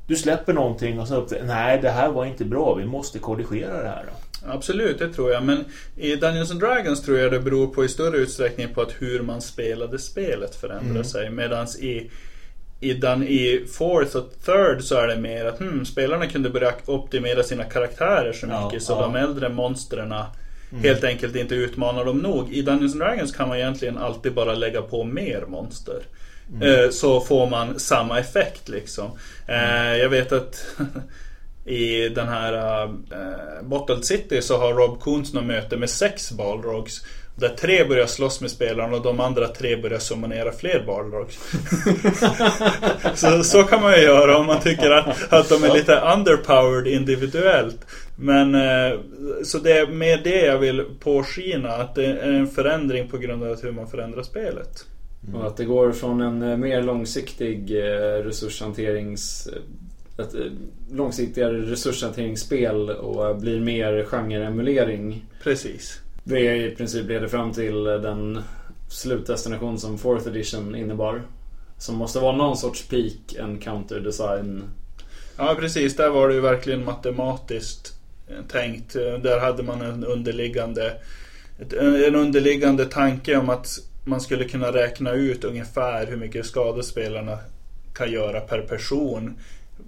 du 0.07 0.15
släpper 0.15 0.53
någonting 0.53 0.99
och 0.99 1.07
så 1.07 1.15
upptäcker 1.15 1.43
nej 1.43 1.79
det 1.81 1.89
här 1.89 2.09
var 2.09 2.25
inte 2.25 2.45
bra, 2.45 2.73
vi 2.73 2.85
måste 2.85 3.19
korrigera 3.19 3.83
det 3.83 3.89
här. 3.89 4.05
Då. 4.07 4.13
Absolut, 4.45 4.99
det 4.99 5.09
tror 5.09 5.31
jag. 5.31 5.43
Men 5.43 5.65
i 5.95 6.15
Dungeons 6.15 6.51
and 6.51 6.59
Dragons 6.59 7.01
tror 7.01 7.17
jag 7.17 7.31
det 7.31 7.39
beror 7.39 7.67
på 7.67 7.85
i 7.85 7.89
större 7.89 8.17
utsträckning 8.17 8.73
på 8.73 8.81
att 8.81 8.91
hur 8.99 9.21
man 9.21 9.41
spelade 9.41 9.99
spelet 9.99 10.55
förändrar 10.55 10.91
mm. 10.91 11.03
sig. 11.03 11.29
Medan 11.29 11.67
i, 11.79 12.11
i, 12.79 12.93
den, 12.93 13.23
i 13.23 13.65
Fourth 13.77 14.17
och 14.17 14.29
Third 14.45 14.83
så 14.83 14.95
är 14.95 15.07
det 15.07 15.17
mer 15.17 15.45
att 15.45 15.59
hmm, 15.59 15.85
spelarna 15.85 16.27
kunde 16.27 16.49
börja 16.49 16.73
optimera 16.85 17.43
sina 17.43 17.63
karaktärer 17.63 18.33
så 18.33 18.45
mycket 18.45 18.73
ja, 18.73 18.79
så 18.79 18.93
ja. 18.93 19.01
de 19.01 19.15
äldre 19.15 19.49
monstren 19.49 20.11
mm. 20.11 20.83
helt 20.83 21.03
enkelt 21.03 21.35
inte 21.35 21.55
utmanar 21.55 22.05
dem 22.05 22.17
nog. 22.17 22.53
I 22.53 22.61
Dungeons 22.61 22.93
and 22.93 23.01
Dragons 23.01 23.31
kan 23.31 23.47
man 23.47 23.57
egentligen 23.57 23.97
alltid 23.97 24.33
bara 24.33 24.53
lägga 24.53 24.81
på 24.81 25.03
mer 25.03 25.45
monster. 25.47 26.01
Mm. 26.53 26.83
Eh, 26.83 26.89
så 26.89 27.21
får 27.21 27.49
man 27.49 27.79
samma 27.79 28.19
effekt 28.19 28.69
liksom. 28.69 29.11
Mm. 29.47 29.99
Jag 29.99 30.09
vet 30.09 30.31
att 30.31 30.65
i 31.65 32.09
den 32.09 32.27
här 32.27 32.83
uh, 32.83 32.93
Bottled 33.63 34.05
City 34.05 34.41
så 34.41 34.57
har 34.57 34.73
Rob 34.73 34.99
Koons 34.99 35.33
något 35.33 35.45
möte 35.45 35.77
med 35.77 35.89
sex 35.89 36.31
Balrogs. 36.31 37.05
Där 37.35 37.49
tre 37.49 37.83
börjar 37.83 38.05
slåss 38.05 38.41
med 38.41 38.51
spelarna 38.51 38.97
och 38.97 39.03
de 39.03 39.19
andra 39.19 39.47
tre 39.47 39.75
börjar 39.75 39.99
summonera 39.99 40.51
fler 40.51 40.83
Balrogs. 40.85 41.39
så, 43.19 43.43
så 43.43 43.63
kan 43.63 43.81
man 43.81 43.93
ju 43.93 44.01
göra 44.01 44.37
om 44.37 44.45
man 44.45 44.61
tycker 44.61 44.91
att, 44.91 45.33
att 45.33 45.49
de 45.49 45.63
är 45.63 45.73
lite 45.73 45.99
underpowered 45.99 46.87
individuellt. 46.87 47.85
Men 48.15 48.55
uh, 48.55 48.99
så 49.43 49.57
det 49.57 49.71
är 49.71 49.87
med 49.87 50.23
det 50.23 50.45
jag 50.45 50.57
vill 50.57 50.85
påskina 50.99 51.69
att 51.69 51.95
det 51.95 52.05
är 52.05 52.31
en 52.31 52.47
förändring 52.47 53.09
på 53.09 53.17
grund 53.17 53.43
av 53.43 53.61
hur 53.61 53.71
man 53.71 53.87
förändrar 53.87 54.23
spelet. 54.23 54.85
Mm. 55.27 55.41
Och 55.41 55.47
att 55.47 55.57
det 55.57 55.65
går 55.65 55.91
från 55.91 56.21
en 56.21 56.41
eh, 56.41 56.57
mer 56.57 56.81
långsiktig 56.81 57.71
eh, 57.71 58.23
resurshanterings... 58.23 59.47
Eh, 59.47 59.61
ett 60.17 60.35
långsiktigare 60.91 61.61
resurshanteringsspel 61.61 62.89
och 62.89 63.37
blir 63.37 63.59
mer 63.59 64.05
genreemulering. 64.05 65.25
Precis. 65.43 65.99
Det 66.23 66.55
i 66.55 66.75
princip 66.75 67.07
leder 67.07 67.27
fram 67.27 67.51
till 67.51 67.83
den 67.83 68.39
slutdestination 68.89 69.79
som 69.79 69.97
4th 69.97 70.27
edition 70.27 70.75
innebar. 70.75 71.21
Som 71.77 71.95
måste 71.95 72.19
vara 72.19 72.35
någon 72.35 72.57
sorts 72.57 72.87
peak 72.87 73.35
encounter 73.39 73.99
design. 73.99 74.63
Ja 75.37 75.55
precis, 75.59 75.95
där 75.95 76.09
var 76.09 76.27
det 76.27 76.33
ju 76.33 76.41
verkligen 76.41 76.85
matematiskt 76.85 77.93
tänkt. 78.51 78.93
Där 78.93 79.39
hade 79.39 79.63
man 79.63 79.81
en 79.81 80.05
underliggande, 80.05 80.93
en 81.79 82.15
underliggande 82.15 82.85
tanke 82.85 83.37
om 83.37 83.49
att 83.49 83.79
man 84.03 84.21
skulle 84.21 84.45
kunna 84.45 84.71
räkna 84.71 85.11
ut 85.11 85.43
ungefär 85.43 86.07
hur 86.07 86.17
mycket 86.17 86.45
skadespelarna 86.45 87.37
kan 87.93 88.11
göra 88.11 88.39
per 88.39 88.61
person 88.61 89.37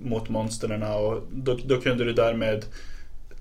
mot 0.02 0.30
monstren 0.30 0.84
och 0.84 1.24
då, 1.32 1.58
då 1.66 1.82
kunde 1.82 2.04
du 2.04 2.14
därmed 2.14 2.66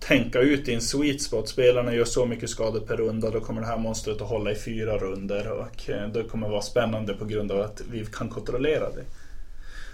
tänka 0.00 0.40
ut 0.40 0.64
din 0.64 0.80
sweet 0.80 1.22
spot. 1.22 1.48
Spelarna 1.48 1.94
gör 1.94 2.04
så 2.04 2.26
mycket 2.26 2.50
skador 2.50 2.80
per 2.80 2.96
runda. 2.96 3.30
Då 3.30 3.40
kommer 3.40 3.60
det 3.60 3.66
här 3.66 3.78
monstret 3.78 4.20
att 4.20 4.28
hålla 4.28 4.52
i 4.52 4.54
fyra 4.54 4.98
runder 4.98 5.50
och 5.50 5.90
eh, 5.90 6.08
det 6.08 6.22
kommer 6.24 6.48
vara 6.48 6.62
spännande 6.62 7.14
på 7.14 7.24
grund 7.24 7.52
av 7.52 7.60
att 7.60 7.82
vi 7.90 8.06
kan 8.06 8.28
kontrollera 8.28 8.90
det. 8.90 9.04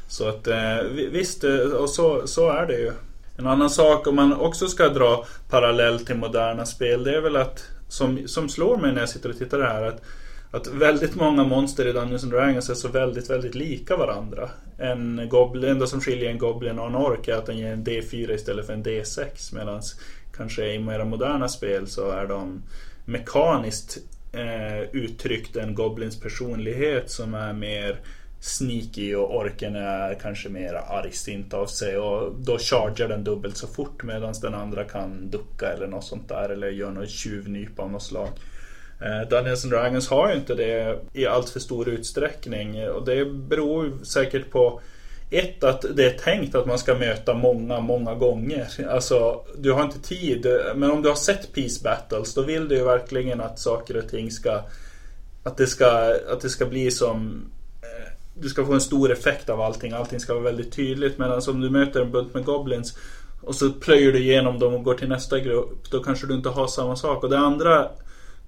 Så 0.08 0.28
att 0.28 0.46
eh, 0.46 0.82
visst, 1.12 1.44
eh, 1.44 1.56
och 1.56 1.90
så, 1.90 2.26
så 2.26 2.50
är 2.50 2.66
det 2.66 2.78
ju. 2.78 2.92
En 3.38 3.46
annan 3.46 3.70
sak 3.70 4.06
om 4.06 4.16
man 4.16 4.32
också 4.32 4.66
ska 4.66 4.88
dra 4.88 5.26
parallell 5.50 6.06
till 6.06 6.16
moderna 6.16 6.66
spel 6.66 7.04
det 7.04 7.16
är 7.16 7.20
väl 7.20 7.36
att 7.36 7.64
som, 7.88 8.28
som 8.28 8.48
slår 8.48 8.76
mig 8.76 8.92
när 8.92 9.00
jag 9.00 9.08
sitter 9.08 9.28
och 9.28 9.38
tittar 9.38 9.60
här 9.60 9.82
att 9.82 10.02
att 10.50 10.66
väldigt 10.66 11.14
många 11.14 11.44
monster 11.44 11.86
i 11.86 11.92
Dungeons 11.92 12.22
and 12.22 12.32
Dragons 12.32 12.70
är 12.70 12.74
så 12.74 12.88
väldigt, 12.88 13.30
väldigt 13.30 13.54
lika 13.54 13.96
varandra. 13.96 14.50
En 14.78 15.28
goblin, 15.28 15.62
det 15.62 15.70
enda 15.70 15.86
som 15.86 16.00
skiljer 16.00 16.30
en 16.30 16.38
Goblin 16.38 16.78
och 16.78 16.86
en 16.86 16.94
Ork 16.94 17.28
är 17.28 17.34
att 17.34 17.46
den 17.46 17.58
ger 17.58 17.72
en 17.72 17.84
D4 17.84 18.34
istället 18.34 18.66
för 18.66 18.72
en 18.72 18.84
D6. 18.84 19.54
Medan 19.54 19.82
kanske 20.36 20.72
i 20.72 20.78
mera 20.78 21.04
moderna 21.04 21.48
spel 21.48 21.86
så 21.86 22.10
är 22.10 22.26
de 22.26 22.62
mekaniskt 23.04 23.98
eh, 24.32 24.82
uttryckt 24.92 25.56
en 25.56 25.74
Goblins 25.74 26.20
personlighet 26.20 27.10
som 27.10 27.34
är 27.34 27.52
mer 27.52 28.00
sneaky 28.40 29.14
och 29.14 29.36
orken 29.36 29.76
är 29.76 30.14
kanske 30.14 30.48
mer 30.48 30.74
argsint 30.74 31.54
av 31.54 31.66
sig 31.66 31.98
och 31.98 32.34
då 32.34 32.58
chargar 32.58 33.08
den 33.08 33.24
dubbelt 33.24 33.56
så 33.56 33.66
fort 33.66 34.02
medan 34.02 34.34
den 34.42 34.54
andra 34.54 34.84
kan 34.84 35.30
ducka 35.30 35.72
eller 35.72 35.86
något 35.86 36.04
sånt 36.04 36.28
där 36.28 36.48
eller 36.48 36.68
gör 36.68 36.90
något 36.90 37.10
tjuvnyp 37.10 37.78
av 37.78 37.90
något 37.90 38.02
slag. 38.02 38.28
Eh, 39.00 39.28
Dungeons 39.28 39.64
and 39.64 39.72
Dragons 39.72 40.08
har 40.08 40.28
ju 40.28 40.34
inte 40.34 40.54
det 40.54 40.98
i 41.12 41.26
allt 41.26 41.48
för 41.48 41.60
stor 41.60 41.88
utsträckning 41.88 42.88
och 42.88 43.04
det 43.04 43.24
beror 43.24 44.04
säkert 44.04 44.50
på 44.50 44.80
ett, 45.30 45.64
att 45.64 45.84
det 45.94 46.06
är 46.06 46.18
tänkt 46.18 46.54
att 46.54 46.66
man 46.66 46.78
ska 46.78 46.94
möta 46.94 47.34
många, 47.34 47.80
många 47.80 48.14
gånger. 48.14 48.68
Alltså, 48.88 49.44
du 49.58 49.72
har 49.72 49.84
inte 49.84 50.00
tid. 50.00 50.46
Men 50.74 50.90
om 50.90 51.02
du 51.02 51.08
har 51.08 51.16
sett 51.16 51.52
Peace 51.52 51.80
Battles, 51.84 52.34
då 52.34 52.42
vill 52.42 52.68
du 52.68 52.74
ju 52.74 52.84
verkligen 52.84 53.40
att 53.40 53.58
saker 53.58 53.96
och 53.96 54.08
ting 54.08 54.30
ska... 54.30 54.60
Att 55.42 55.56
det 55.56 55.66
ska, 55.66 56.14
att 56.32 56.40
det 56.40 56.48
ska 56.48 56.66
bli 56.66 56.90
som... 56.90 57.44
Eh, 57.82 58.12
du 58.34 58.48
ska 58.48 58.66
få 58.66 58.72
en 58.72 58.80
stor 58.80 59.12
effekt 59.12 59.48
av 59.48 59.60
allting. 59.60 59.92
Allting 59.92 60.20
ska 60.20 60.34
vara 60.34 60.44
väldigt 60.44 60.72
tydligt. 60.72 61.18
Medan 61.18 61.42
om 61.48 61.60
du 61.60 61.70
möter 61.70 62.00
en 62.00 62.10
bunt 62.10 62.34
med 62.34 62.44
Goblins 62.44 62.98
och 63.42 63.54
så 63.54 63.70
plöjer 63.70 64.12
du 64.12 64.18
igenom 64.18 64.58
dem 64.58 64.74
och 64.74 64.84
går 64.84 64.94
till 64.94 65.08
nästa 65.08 65.38
grupp. 65.38 65.90
Då 65.90 66.02
kanske 66.02 66.26
du 66.26 66.34
inte 66.34 66.48
har 66.48 66.66
samma 66.66 66.96
sak. 66.96 67.22
Och 67.22 67.30
det 67.30 67.38
andra 67.38 67.90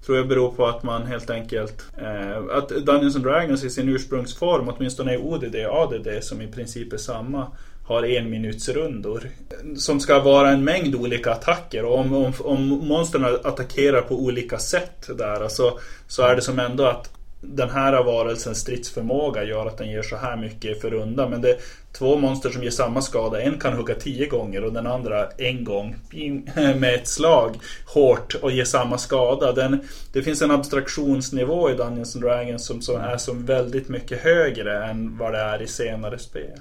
Tror 0.05 0.17
jag 0.17 0.27
beror 0.27 0.51
på 0.51 0.65
att 0.65 0.83
man 0.83 1.05
helt 1.05 1.29
enkelt... 1.29 1.85
Eh, 1.97 2.57
att 2.57 2.69
Dungeons 2.69 3.15
and 3.15 3.25
Dragons 3.25 3.63
i 3.63 3.69
sin 3.69 3.89
ursprungsform, 3.89 4.69
åtminstone 4.69 5.13
i 5.13 5.17
ODD 5.17 5.55
och 5.55 5.77
ADD 5.77 6.07
som 6.21 6.41
i 6.41 6.47
princip 6.47 6.93
är 6.93 6.97
samma, 6.97 7.47
har 7.85 8.03
en 8.03 8.29
minutsrundor. 8.29 9.29
Som 9.77 9.99
ska 9.99 10.19
vara 10.19 10.49
en 10.49 10.63
mängd 10.63 10.95
olika 10.95 11.31
attacker 11.31 11.85
och 11.85 11.99
om, 11.99 12.13
om, 12.13 12.33
om 12.39 12.67
monstren 12.67 13.25
attackerar 13.43 14.01
på 14.01 14.15
olika 14.15 14.59
sätt 14.59 15.09
där 15.17 15.43
alltså, 15.43 15.79
så 16.07 16.23
är 16.23 16.35
det 16.35 16.41
som 16.41 16.59
ändå 16.59 16.85
att 16.85 17.09
den 17.45 17.69
här 17.69 18.03
varelsens 18.03 18.57
stridsförmåga 18.57 19.43
gör 19.43 19.65
att 19.65 19.77
den 19.77 19.89
ger 19.89 20.01
så 20.01 20.15
här 20.15 20.37
mycket 20.37 20.81
för 20.81 20.89
runda. 20.89 21.29
Men 21.29 21.41
det 21.41 21.49
är 21.49 21.57
två 21.91 22.17
monster 22.17 22.49
som 22.49 22.63
ger 22.63 22.69
samma 22.69 23.01
skada. 23.01 23.41
En 23.41 23.59
kan 23.59 23.73
hugga 23.73 23.95
tio 23.95 24.27
gånger 24.27 24.63
och 24.63 24.73
den 24.73 24.87
andra 24.87 25.27
en 25.37 25.63
gång 25.63 25.95
med 26.55 26.95
ett 26.95 27.07
slag 27.07 27.55
hårt 27.85 28.35
och 28.41 28.51
ger 28.51 28.65
samma 28.65 28.97
skada. 28.97 29.51
Den, 29.51 29.79
det 30.13 30.21
finns 30.21 30.41
en 30.41 30.51
abstraktionsnivå 30.51 31.69
i 31.69 31.73
Dungeons 31.73 32.15
and 32.15 32.25
Dragons 32.25 32.65
som, 32.65 32.81
som 32.81 33.01
är 33.01 33.17
som 33.17 33.45
väldigt 33.45 33.89
mycket 33.89 34.19
högre 34.19 34.85
än 34.85 35.17
vad 35.17 35.33
det 35.33 35.39
är 35.39 35.61
i 35.61 35.67
senare 35.67 36.19
spel. 36.19 36.59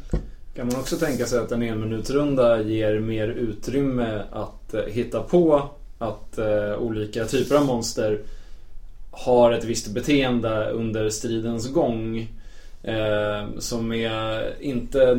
Kan 0.54 0.66
man 0.66 0.76
också 0.76 0.96
tänka 0.96 1.26
sig 1.26 1.38
att 1.38 1.52
en 1.52 1.62
enminutsrunda 1.62 2.60
ger 2.60 3.00
mer 3.00 3.28
utrymme 3.28 4.22
att 4.32 4.74
eh, 4.74 4.82
hitta 4.82 5.22
på 5.22 5.70
att 5.98 6.38
uh, 6.38 6.74
olika 6.78 7.24
typer 7.24 7.56
av 7.56 7.66
monster 7.66 8.20
har 9.12 9.53
ett 9.53 9.64
visst 9.64 9.87
beteende 9.87 10.70
under 10.70 11.11
stridens 11.11 11.72
gång. 11.72 12.29
Eh, 12.85 13.59
som 13.59 13.92
är 13.92 14.55
inte 14.61 15.14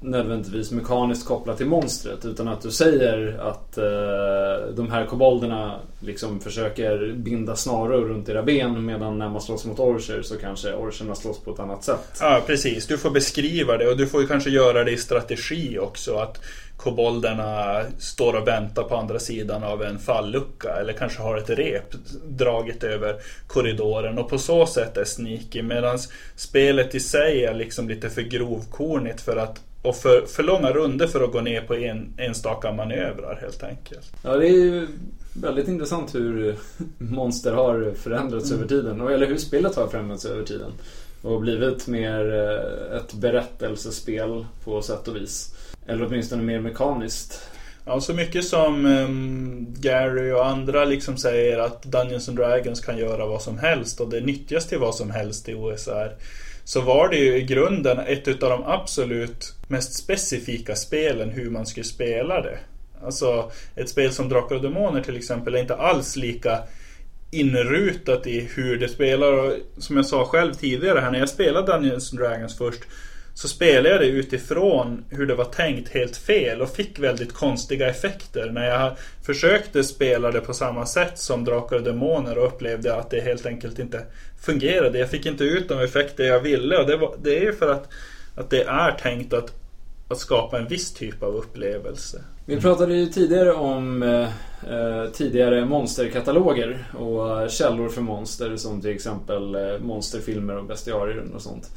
nödvändigtvis 0.00 0.70
mekaniskt 0.70 1.26
kopplat 1.26 1.56
till 1.56 1.66
monstret 1.66 2.24
utan 2.24 2.48
att 2.48 2.62
du 2.62 2.70
säger 2.70 3.38
att 3.40 3.78
eh, 3.78 4.74
de 4.76 4.90
här 4.90 5.06
kobolderna 5.06 5.80
liksom 6.00 6.40
försöker 6.40 7.12
binda 7.12 7.56
snaror 7.56 8.04
runt 8.04 8.28
era 8.28 8.42
ben 8.42 8.84
medan 8.84 9.18
när 9.18 9.28
man 9.28 9.40
slåss 9.40 9.64
mot 9.64 9.78
orcher 9.78 10.22
så 10.22 10.36
kanske 10.36 10.72
orcherna 10.72 11.14
slåss 11.14 11.38
på 11.38 11.50
ett 11.50 11.58
annat 11.58 11.84
sätt. 11.84 12.18
Ja 12.20 12.42
precis, 12.46 12.86
du 12.86 12.98
får 12.98 13.10
beskriva 13.10 13.76
det 13.76 13.88
och 13.88 13.96
du 13.96 14.06
får 14.06 14.26
kanske 14.26 14.50
göra 14.50 14.84
det 14.84 14.90
i 14.90 14.96
strategi 14.96 15.78
också. 15.78 16.14
Att 16.14 16.40
kobolderna 16.80 17.82
står 17.98 18.34
och 18.36 18.48
väntar 18.48 18.82
på 18.82 18.96
andra 18.96 19.18
sidan 19.18 19.64
av 19.64 19.82
en 19.82 19.98
fallucka 19.98 20.68
eller 20.80 20.92
kanske 20.92 21.22
har 21.22 21.36
ett 21.36 21.50
rep 21.50 21.94
draget 22.28 22.84
över 22.84 23.16
korridoren 23.46 24.18
och 24.18 24.28
på 24.28 24.38
så 24.38 24.66
sätt 24.66 24.96
är 24.96 25.04
sneaky 25.04 25.62
medan 25.62 25.98
spelet 26.36 26.94
i 26.94 27.00
sig 27.00 27.44
är 27.44 27.54
liksom 27.54 27.88
lite 27.88 28.10
för 28.10 28.22
grovkornigt 28.22 29.20
för 29.20 29.36
att 29.36 29.60
och 29.82 29.96
för, 29.96 30.26
för 30.26 30.42
långa 30.42 30.72
runder 30.72 31.06
för 31.06 31.24
att 31.24 31.32
gå 31.32 31.40
ner 31.40 31.60
på 31.60 31.74
en, 31.74 32.14
enstaka 32.16 32.72
manövrar 32.72 33.38
helt 33.40 33.62
enkelt. 33.62 34.12
Ja, 34.22 34.36
det 34.36 34.46
är 34.46 34.52
ju 34.52 34.86
väldigt 35.34 35.68
intressant 35.68 36.14
hur 36.14 36.56
monster 36.98 37.52
har 37.52 37.94
förändrats 37.96 38.50
mm. 38.50 38.58
över 38.58 38.68
tiden. 38.68 39.00
Eller 39.00 39.26
hur 39.26 39.36
spelet 39.36 39.76
har 39.76 39.86
förändrats 39.86 40.24
över 40.24 40.44
tiden. 40.44 40.72
Och 41.22 41.40
blivit 41.40 41.86
mer 41.86 42.34
eh, 42.34 42.96
ett 42.96 43.12
berättelsespel 43.12 44.46
på 44.64 44.82
sätt 44.82 45.08
och 45.08 45.16
vis. 45.16 45.54
Eller 45.86 46.06
åtminstone 46.06 46.42
mer 46.42 46.60
mekaniskt. 46.60 47.50
Ja, 47.84 48.00
så 48.00 48.14
mycket 48.14 48.44
som 48.44 48.84
um, 48.84 49.66
Gary 49.78 50.32
och 50.32 50.46
andra 50.46 50.84
liksom 50.84 51.16
säger 51.16 51.58
att 51.58 51.82
Dungeons 51.82 52.28
and 52.28 52.38
Dragons 52.38 52.80
kan 52.80 52.98
göra 52.98 53.26
vad 53.26 53.42
som 53.42 53.58
helst 53.58 54.00
och 54.00 54.10
det 54.10 54.20
nyttjas 54.20 54.66
till 54.66 54.78
vad 54.78 54.94
som 54.94 55.10
helst 55.10 55.48
i 55.48 55.54
OSR. 55.54 56.16
så 56.64 56.80
var 56.80 57.08
det 57.08 57.16
ju 57.16 57.36
i 57.36 57.42
grunden 57.42 57.98
ett 57.98 58.28
utav 58.28 58.50
de 58.50 58.64
absolut 58.64 59.54
mest 59.68 59.94
specifika 59.94 60.76
spelen 60.76 61.30
hur 61.30 61.50
man 61.50 61.66
skulle 61.66 61.84
spela 61.84 62.42
det. 62.42 62.58
Alltså 63.04 63.50
ett 63.76 63.88
spel 63.88 64.12
som 64.12 64.28
Drakar 64.28 64.54
och 64.54 64.62
Demoner 64.62 65.02
till 65.02 65.16
exempel 65.16 65.54
är 65.54 65.58
inte 65.58 65.76
alls 65.76 66.16
lika 66.16 66.58
inrutat 67.30 68.26
i 68.26 68.48
hur 68.54 68.78
det 68.78 68.88
spelar. 68.88 69.32
Och 69.32 69.52
som 69.78 69.96
jag 69.96 70.06
sa 70.06 70.24
själv 70.24 70.54
tidigare 70.54 71.00
här 71.00 71.10
när 71.10 71.18
jag 71.18 71.28
spelade 71.28 71.72
Dungeons 71.72 72.12
and 72.12 72.20
Dragons 72.20 72.58
först 72.58 72.80
så 73.34 73.48
spelade 73.48 73.88
jag 73.88 74.00
det 74.00 74.06
utifrån 74.06 75.04
hur 75.10 75.26
det 75.26 75.34
var 75.34 75.44
tänkt 75.44 75.88
helt 75.88 76.16
fel 76.16 76.62
och 76.62 76.70
fick 76.70 76.98
väldigt 76.98 77.32
konstiga 77.32 77.88
effekter. 77.88 78.50
När 78.50 78.68
jag 78.68 78.96
försökte 79.22 79.84
spela 79.84 80.30
det 80.30 80.40
på 80.40 80.54
samma 80.54 80.86
sätt 80.86 81.18
som 81.18 81.44
Drakar 81.44 81.76
och 81.76 81.82
Demoner 81.82 82.38
och 82.38 82.46
upplevde 82.46 82.96
att 82.96 83.10
det 83.10 83.20
helt 83.20 83.46
enkelt 83.46 83.78
inte 83.78 84.02
fungerade. 84.40 84.98
Jag 84.98 85.10
fick 85.10 85.26
inte 85.26 85.44
ut 85.44 85.68
de 85.68 85.80
effekter 85.80 86.24
jag 86.24 86.40
ville 86.40 86.78
och 86.78 86.86
det, 86.86 86.96
var, 86.96 87.14
det 87.22 87.46
är 87.46 87.52
för 87.52 87.72
att, 87.72 87.88
att 88.36 88.50
det 88.50 88.62
är 88.62 88.92
tänkt 88.92 89.32
att, 89.32 89.52
att 90.08 90.18
skapa 90.18 90.58
en 90.58 90.68
viss 90.68 90.94
typ 90.94 91.22
av 91.22 91.34
upplevelse. 91.34 92.22
Vi 92.46 92.60
pratade 92.60 92.94
ju 92.94 93.06
tidigare 93.06 93.52
om 93.52 94.02
eh, 94.02 94.28
eh 94.72 95.10
tidigare 95.12 95.64
monsterkataloger 95.64 96.84
och 96.98 97.50
källor 97.50 97.88
för 97.88 98.00
monster 98.00 98.56
som 98.56 98.80
till 98.80 98.90
exempel 98.90 99.54
eh, 99.54 99.78
monsterfilmer 99.80 100.56
och 100.56 100.64
bestiarier 100.64 101.24
och 101.34 101.42
sånt. 101.42 101.70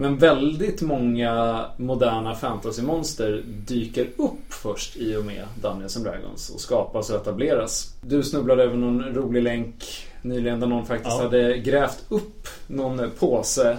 Men 0.00 0.18
väldigt 0.18 0.82
många 0.82 1.64
moderna 1.76 2.34
fantasymonster 2.34 3.42
dyker 3.46 4.08
upp 4.16 4.52
först 4.52 4.96
i 4.96 5.16
och 5.16 5.24
med 5.24 5.44
Dungeons 5.62 5.96
and 5.96 6.04
Dragons 6.04 6.50
och 6.50 6.60
skapas 6.60 7.10
och 7.10 7.16
etableras. 7.16 7.94
Du 8.00 8.22
snubblade 8.22 8.62
över 8.62 8.76
någon 8.76 9.04
rolig 9.04 9.42
länk 9.42 9.84
nyligen 10.22 10.60
där 10.60 10.66
någon 10.66 10.86
faktiskt 10.86 11.16
ja. 11.16 11.22
hade 11.22 11.58
grävt 11.58 12.04
upp 12.08 12.48
någon 12.66 13.10
påse 13.18 13.78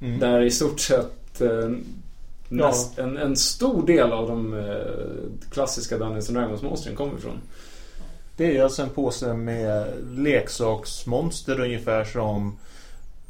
mm. 0.00 0.20
där 0.20 0.40
i 0.40 0.50
stort 0.50 0.80
sett 0.80 1.40
eh, 1.40 1.70
näst, 2.48 2.92
ja. 2.96 3.02
en, 3.02 3.16
en, 3.16 3.36
stor 3.36 3.86
del 3.86 4.12
av 4.12 4.28
de 4.28 4.54
eh, 4.54 5.50
klassiska 5.50 5.98
Dungeons 5.98 6.28
and 6.28 6.38
Dragons-monstren 6.38 6.96
kommer 6.96 7.18
ifrån. 7.18 7.40
Det 8.36 8.56
är 8.56 8.62
alltså 8.62 8.82
en 8.82 8.90
påse 8.90 9.34
med 9.34 9.86
leksaksmonster 10.10 11.60
ungefär 11.60 12.04
som 12.04 12.58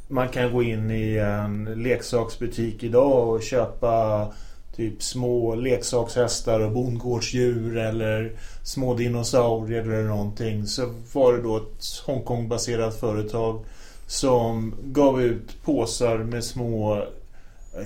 man 0.09 0.29
kan 0.29 0.53
gå 0.53 0.63
in 0.63 0.91
i 0.91 1.17
en 1.17 1.65
leksaksbutik 1.65 2.83
idag 2.83 3.29
och 3.29 3.43
köpa 3.43 4.27
typ 4.75 5.03
små 5.03 5.55
leksakshästar 5.55 6.59
och 6.59 6.71
bondgårdsdjur 6.71 7.77
eller 7.77 8.31
små 8.63 8.93
dinosaurier 8.93 9.81
eller 9.81 10.03
någonting. 10.03 10.67
Så 10.67 10.93
var 11.13 11.33
det 11.33 11.41
då 11.41 11.57
ett 11.57 12.03
Hongkongbaserat 12.05 12.99
företag 12.99 13.65
som 14.07 14.75
gav 14.83 15.21
ut 15.21 15.63
påsar 15.63 16.17
med 16.17 16.43
små, 16.43 17.03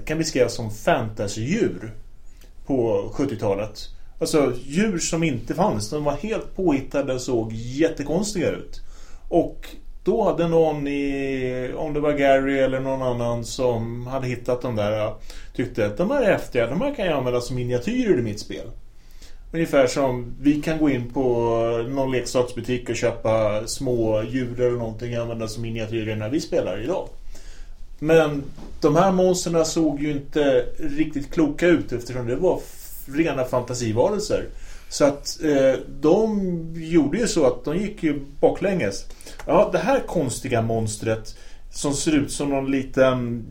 kan 0.06 0.18
beskrivas 0.18 0.54
som 0.54 0.72
fantasydjur 0.72 1.94
på 2.66 3.10
70-talet. 3.14 3.90
Alltså 4.20 4.54
djur 4.66 5.00
som 5.00 5.24
inte 5.24 5.54
fanns. 5.54 5.90
De 5.90 6.04
var 6.04 6.14
helt 6.14 6.56
påhittade 6.56 7.14
och 7.14 7.22
såg 7.22 7.54
jättekonstiga 7.54 8.50
ut. 8.50 8.82
Och 9.30 9.68
då 10.04 10.24
hade 10.24 10.48
någon 10.48 10.88
i, 10.88 11.72
om 11.76 11.94
det 11.94 12.00
var 12.00 12.14
Gary 12.14 12.60
eller 12.60 12.80
någon 12.80 13.02
annan 13.02 13.46
som 13.46 14.08
hade 14.08 14.28
hittat 14.28 14.62
de 14.62 14.76
där 14.76 15.14
tyckte 15.56 15.86
att 15.86 15.98
de 15.98 16.12
här 16.12 16.22
är 16.22 16.32
häftiga, 16.32 16.68
de 16.68 16.82
här 16.82 16.96
kan 16.96 17.06
jag 17.06 17.18
använda 17.18 17.42
som 17.42 17.56
miniatyrer 17.56 18.20
i 18.20 18.22
mitt 18.22 18.40
spel. 18.40 18.68
Ungefär 19.52 19.88
som 19.88 20.34
vi 20.42 20.62
kan 20.62 20.78
gå 20.78 20.90
in 20.90 21.14
på 21.14 21.24
någon 21.90 22.12
leksaksbutik 22.12 22.90
och 22.90 22.96
köpa 22.96 23.62
små 23.68 24.24
djur 24.24 24.62
eller 24.62 24.78
någonting 24.78 25.18
och 25.18 25.24
använda 25.24 25.48
som 25.48 25.64
miniatyrer 25.64 26.16
när 26.16 26.30
vi 26.30 26.42
spelar 26.42 26.84
idag. 26.84 27.08
Men 28.00 28.44
de 28.82 28.96
här 28.96 29.12
monsterna 29.12 29.66
såg 29.66 30.02
ju 30.02 30.12
inte 30.12 30.66
riktigt 30.78 31.34
kloka 31.34 31.68
ut 31.68 31.92
eftersom 31.92 32.28
det 32.28 32.36
var 32.36 32.60
rena 33.06 33.44
fantasivarelser. 33.44 34.46
Så 34.94 35.06
att 35.06 35.44
eh, 35.44 35.80
de 36.02 36.40
gjorde 36.76 37.18
ju 37.18 37.28
så 37.28 37.46
att 37.46 37.66
de 37.66 37.78
gick 37.78 38.04
ju 38.04 38.26
baklänges. 38.40 39.06
Ja, 39.46 39.70
det 39.72 39.78
här 39.78 40.00
konstiga 40.00 40.62
monstret 40.62 41.38
som 41.72 41.94
ser 41.94 42.12
ut 42.12 42.32
som 42.32 42.50
någon 42.50 42.72
liten 42.72 43.46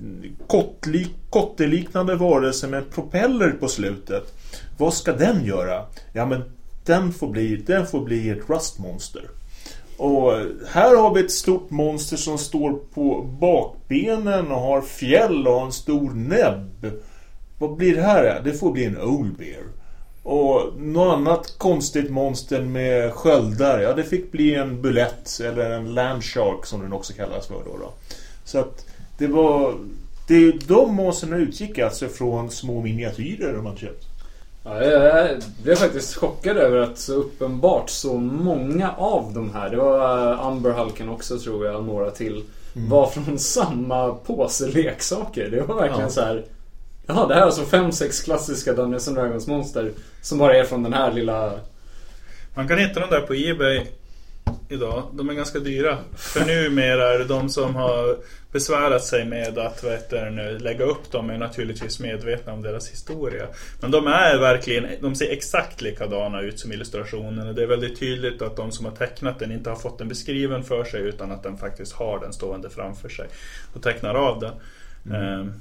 kottlik, 0.46 1.10
kotteliknande 1.30 2.14
varelse 2.14 2.68
med 2.68 2.78
en 2.78 2.90
propeller 2.90 3.50
på 3.50 3.68
slutet. 3.68 4.34
Vad 4.78 4.94
ska 4.94 5.12
den 5.12 5.44
göra? 5.44 5.86
Ja, 6.12 6.26
men 6.26 6.42
den 6.84 7.12
får 7.12 7.28
bli, 7.28 7.56
den 7.56 7.86
får 7.86 8.00
bli 8.00 8.30
ett 8.30 8.50
rustmonster. 8.50 9.30
Och 9.96 10.32
här 10.68 10.96
har 10.96 11.14
vi 11.14 11.20
ett 11.20 11.32
stort 11.32 11.70
monster 11.70 12.16
som 12.16 12.38
står 12.38 12.72
på 12.94 13.22
bakbenen 13.40 14.52
och 14.52 14.60
har 14.60 14.80
fjäll 14.80 15.46
och 15.46 15.54
har 15.54 15.66
en 15.66 15.72
stor 15.72 16.10
näbb. 16.10 16.86
Vad 17.58 17.76
blir 17.76 17.96
det 17.96 18.02
här? 18.02 18.40
Det 18.44 18.52
får 18.52 18.72
bli 18.72 18.84
en 18.84 19.00
old 19.00 19.36
bear. 19.36 19.81
Och 20.22 20.72
något 20.78 21.14
annat 21.14 21.54
konstigt 21.58 22.10
monster 22.10 22.62
med 22.62 23.12
sköldar, 23.12 23.80
ja 23.80 23.92
det 23.92 24.04
fick 24.04 24.32
bli 24.32 24.54
en 24.54 24.82
bulett 24.82 25.40
eller 25.44 25.70
en 25.70 25.94
landshark 25.94 26.66
som 26.66 26.80
den 26.80 26.92
också 26.92 27.12
kallas 27.12 27.46
för 27.46 27.54
då. 27.54 27.76
då. 27.78 27.92
Så 28.44 28.58
att 28.58 28.86
det 29.18 29.26
var... 29.26 29.74
Det, 30.28 30.52
de 30.52 30.94
monstren 30.94 31.32
utgick 31.32 31.78
alltså 31.78 32.08
från 32.08 32.50
små 32.50 32.80
miniatyrer 32.80 33.52
de 33.52 33.66
hade 33.66 33.78
köpt. 33.78 34.04
Ja, 34.64 34.84
jag 34.84 35.42
blev 35.62 35.74
faktiskt 35.74 36.14
chockad 36.14 36.56
över 36.56 36.78
att 36.78 36.98
så 36.98 37.14
uppenbart 37.14 37.90
så 37.90 38.14
många 38.18 38.90
av 38.92 39.32
de 39.34 39.54
här, 39.54 39.70
det 39.70 39.76
var 39.76 40.32
eh, 40.32 40.46
Amberhalken 40.46 41.08
också 41.08 41.38
tror 41.38 41.66
jag, 41.66 41.84
några 41.84 42.10
till, 42.10 42.44
mm. 42.76 42.90
var 42.90 43.06
från 43.06 43.38
samma 43.38 44.14
påse 44.14 44.66
leksaker. 44.66 45.50
Det 45.50 45.60
var 45.60 45.74
verkligen 45.74 46.00
ja. 46.00 46.10
så 46.10 46.20
här 46.20 46.44
Jaha, 47.06 47.26
det 47.26 47.34
här 47.34 47.40
är 47.40 47.46
alltså 47.46 47.64
fem, 47.64 47.92
sex 47.92 48.22
klassiska 48.22 48.72
Dungeons 48.72 49.08
and 49.08 49.16
Dragons 49.16 49.46
monster 49.46 49.92
som 50.22 50.38
bara 50.38 50.56
är 50.56 50.64
från 50.64 50.82
den 50.82 50.92
här 50.92 51.12
lilla... 51.12 51.60
Man 52.54 52.68
kan 52.68 52.78
hitta 52.78 53.00
dem 53.00 53.10
där 53.10 53.20
på 53.20 53.34
Ebay 53.34 53.86
idag. 54.68 55.02
De 55.12 55.28
är 55.28 55.34
ganska 55.34 55.58
dyra. 55.58 55.98
För 56.16 56.44
numera 56.44 57.14
är 57.14 57.18
det 57.18 57.24
de 57.24 57.48
som 57.48 57.74
har 57.74 58.16
besvärat 58.52 59.04
sig 59.04 59.24
med 59.24 59.58
att 59.58 59.84
vet 59.84 60.10
du, 60.10 60.58
lägga 60.58 60.84
upp 60.84 61.12
dem 61.12 61.30
är 61.30 61.38
naturligtvis 61.38 62.00
medvetna 62.00 62.52
om 62.52 62.62
deras 62.62 62.90
historia. 62.90 63.46
Men 63.80 63.90
de 63.90 64.06
är 64.06 64.38
verkligen, 64.38 64.86
de 65.00 65.14
ser 65.14 65.30
exakt 65.30 65.80
likadana 65.80 66.40
ut 66.40 66.60
som 66.60 66.72
illustrationerna. 66.72 67.52
Det 67.52 67.62
är 67.62 67.66
väldigt 67.66 68.00
tydligt 68.00 68.42
att 68.42 68.56
de 68.56 68.72
som 68.72 68.86
har 68.86 68.92
tecknat 68.92 69.38
den 69.38 69.52
inte 69.52 69.70
har 69.70 69.76
fått 69.76 69.98
den 69.98 70.08
beskriven 70.08 70.64
för 70.64 70.84
sig 70.84 71.00
utan 71.00 71.32
att 71.32 71.42
den 71.42 71.58
faktiskt 71.58 71.92
har 71.92 72.20
den 72.20 72.32
stående 72.32 72.70
framför 72.70 73.08
sig 73.08 73.26
och 73.74 73.82
tecknar 73.82 74.14
av 74.14 74.40
den. 74.40 74.52
Mm. 75.06 75.40
Ehm, 75.40 75.52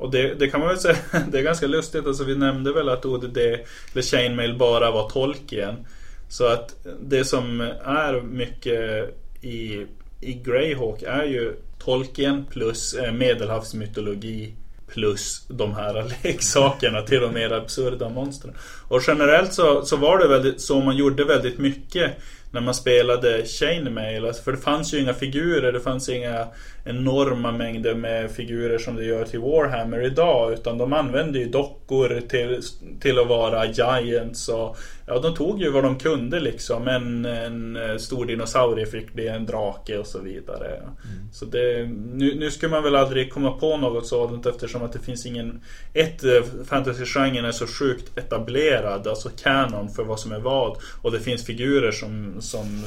och 0.00 0.10
det, 0.10 0.34
det, 0.34 0.48
kan 0.48 0.60
man 0.60 0.68
väl 0.68 0.78
säga, 0.78 0.96
det 1.30 1.38
är 1.38 1.42
ganska 1.42 1.66
lustigt. 1.66 2.06
Alltså 2.06 2.24
vi 2.24 2.36
nämnde 2.36 2.72
väl 2.72 2.88
att 2.88 3.04
ODD 3.04 3.38
eller 3.38 4.02
Chainmail 4.02 4.58
bara 4.58 4.90
var 4.90 5.08
Tolkien. 5.08 5.86
Så 6.28 6.46
att 6.46 6.76
det 7.00 7.24
som 7.24 7.60
är 7.84 8.20
mycket 8.20 9.10
i, 9.40 9.86
i 10.20 10.32
Greyhawk 10.32 11.02
är 11.02 11.24
ju 11.24 11.56
Tolkien 11.78 12.44
plus 12.50 12.94
eh, 12.94 13.12
medelhavsmytologi 13.12 14.54
plus 14.86 15.44
de 15.48 15.74
här 15.74 16.14
leksakerna 16.22 17.02
till 17.02 17.20
de 17.20 17.34
mer 17.34 17.52
absurda 17.52 18.08
monstren. 18.08 18.54
Och 18.88 19.02
generellt 19.06 19.52
så, 19.52 19.84
så 19.84 19.96
var 19.96 20.18
det 20.18 20.28
väldigt 20.28 20.60
så 20.60 20.80
man 20.80 20.96
gjorde 20.96 21.24
väldigt 21.24 21.58
mycket 21.58 22.12
när 22.50 22.60
man 22.60 22.74
spelade 22.74 23.46
Chainmail. 23.46 24.26
Alltså 24.26 24.42
för 24.42 24.52
det 24.52 24.58
fanns 24.58 24.94
ju 24.94 25.00
inga 25.00 25.14
figurer, 25.14 25.72
det 25.72 25.80
fanns 25.80 26.08
inga 26.08 26.46
enorma 26.84 27.52
mängder 27.52 27.94
med 27.94 28.30
figurer 28.30 28.78
som 28.78 28.96
det 28.96 29.04
gör 29.04 29.24
till 29.24 29.40
Warhammer 29.40 30.02
idag. 30.02 30.52
Utan 30.52 30.78
de 30.78 30.92
använde 30.92 31.38
ju 31.38 31.48
dockor 31.48 32.20
till, 32.28 32.62
till 33.00 33.18
att 33.18 33.28
vara 33.28 33.66
Giants 33.66 34.48
och 34.48 34.76
ja, 35.10 35.18
de 35.18 35.34
tog 35.34 35.60
ju 35.60 35.70
vad 35.70 35.84
de 35.84 35.98
kunde 35.98 36.40
liksom. 36.40 36.88
En, 36.88 37.24
en 37.24 38.00
stor 38.00 38.26
dinosaurie 38.26 38.86
fick 38.86 39.12
bli 39.12 39.28
en 39.28 39.46
drake 39.46 39.98
och 39.98 40.06
så 40.06 40.18
vidare. 40.18 40.76
Mm. 40.76 41.32
Så 41.32 41.44
det, 41.44 41.88
nu, 42.12 42.34
nu 42.34 42.50
skulle 42.50 42.70
man 42.70 42.82
väl 42.82 42.96
aldrig 42.96 43.32
komma 43.32 43.52
på 43.52 43.76
något 43.76 44.06
sådant 44.06 44.46
eftersom 44.46 44.82
att 44.82 44.92
det 44.92 44.98
finns 44.98 45.26
ingen... 45.26 45.60
Ett, 45.94 46.24
eh, 46.24 46.42
fantasy-genren 46.66 47.44
är 47.44 47.52
så 47.52 47.66
sjukt 47.66 48.18
etablerad, 48.18 49.06
alltså 49.06 49.30
kanon 49.42 49.88
för 49.88 50.04
vad 50.04 50.20
som 50.20 50.32
är 50.32 50.40
vad. 50.40 50.76
Och 51.02 51.12
det 51.12 51.20
finns 51.20 51.46
figurer 51.46 51.90
som, 51.90 52.36
som, 52.40 52.84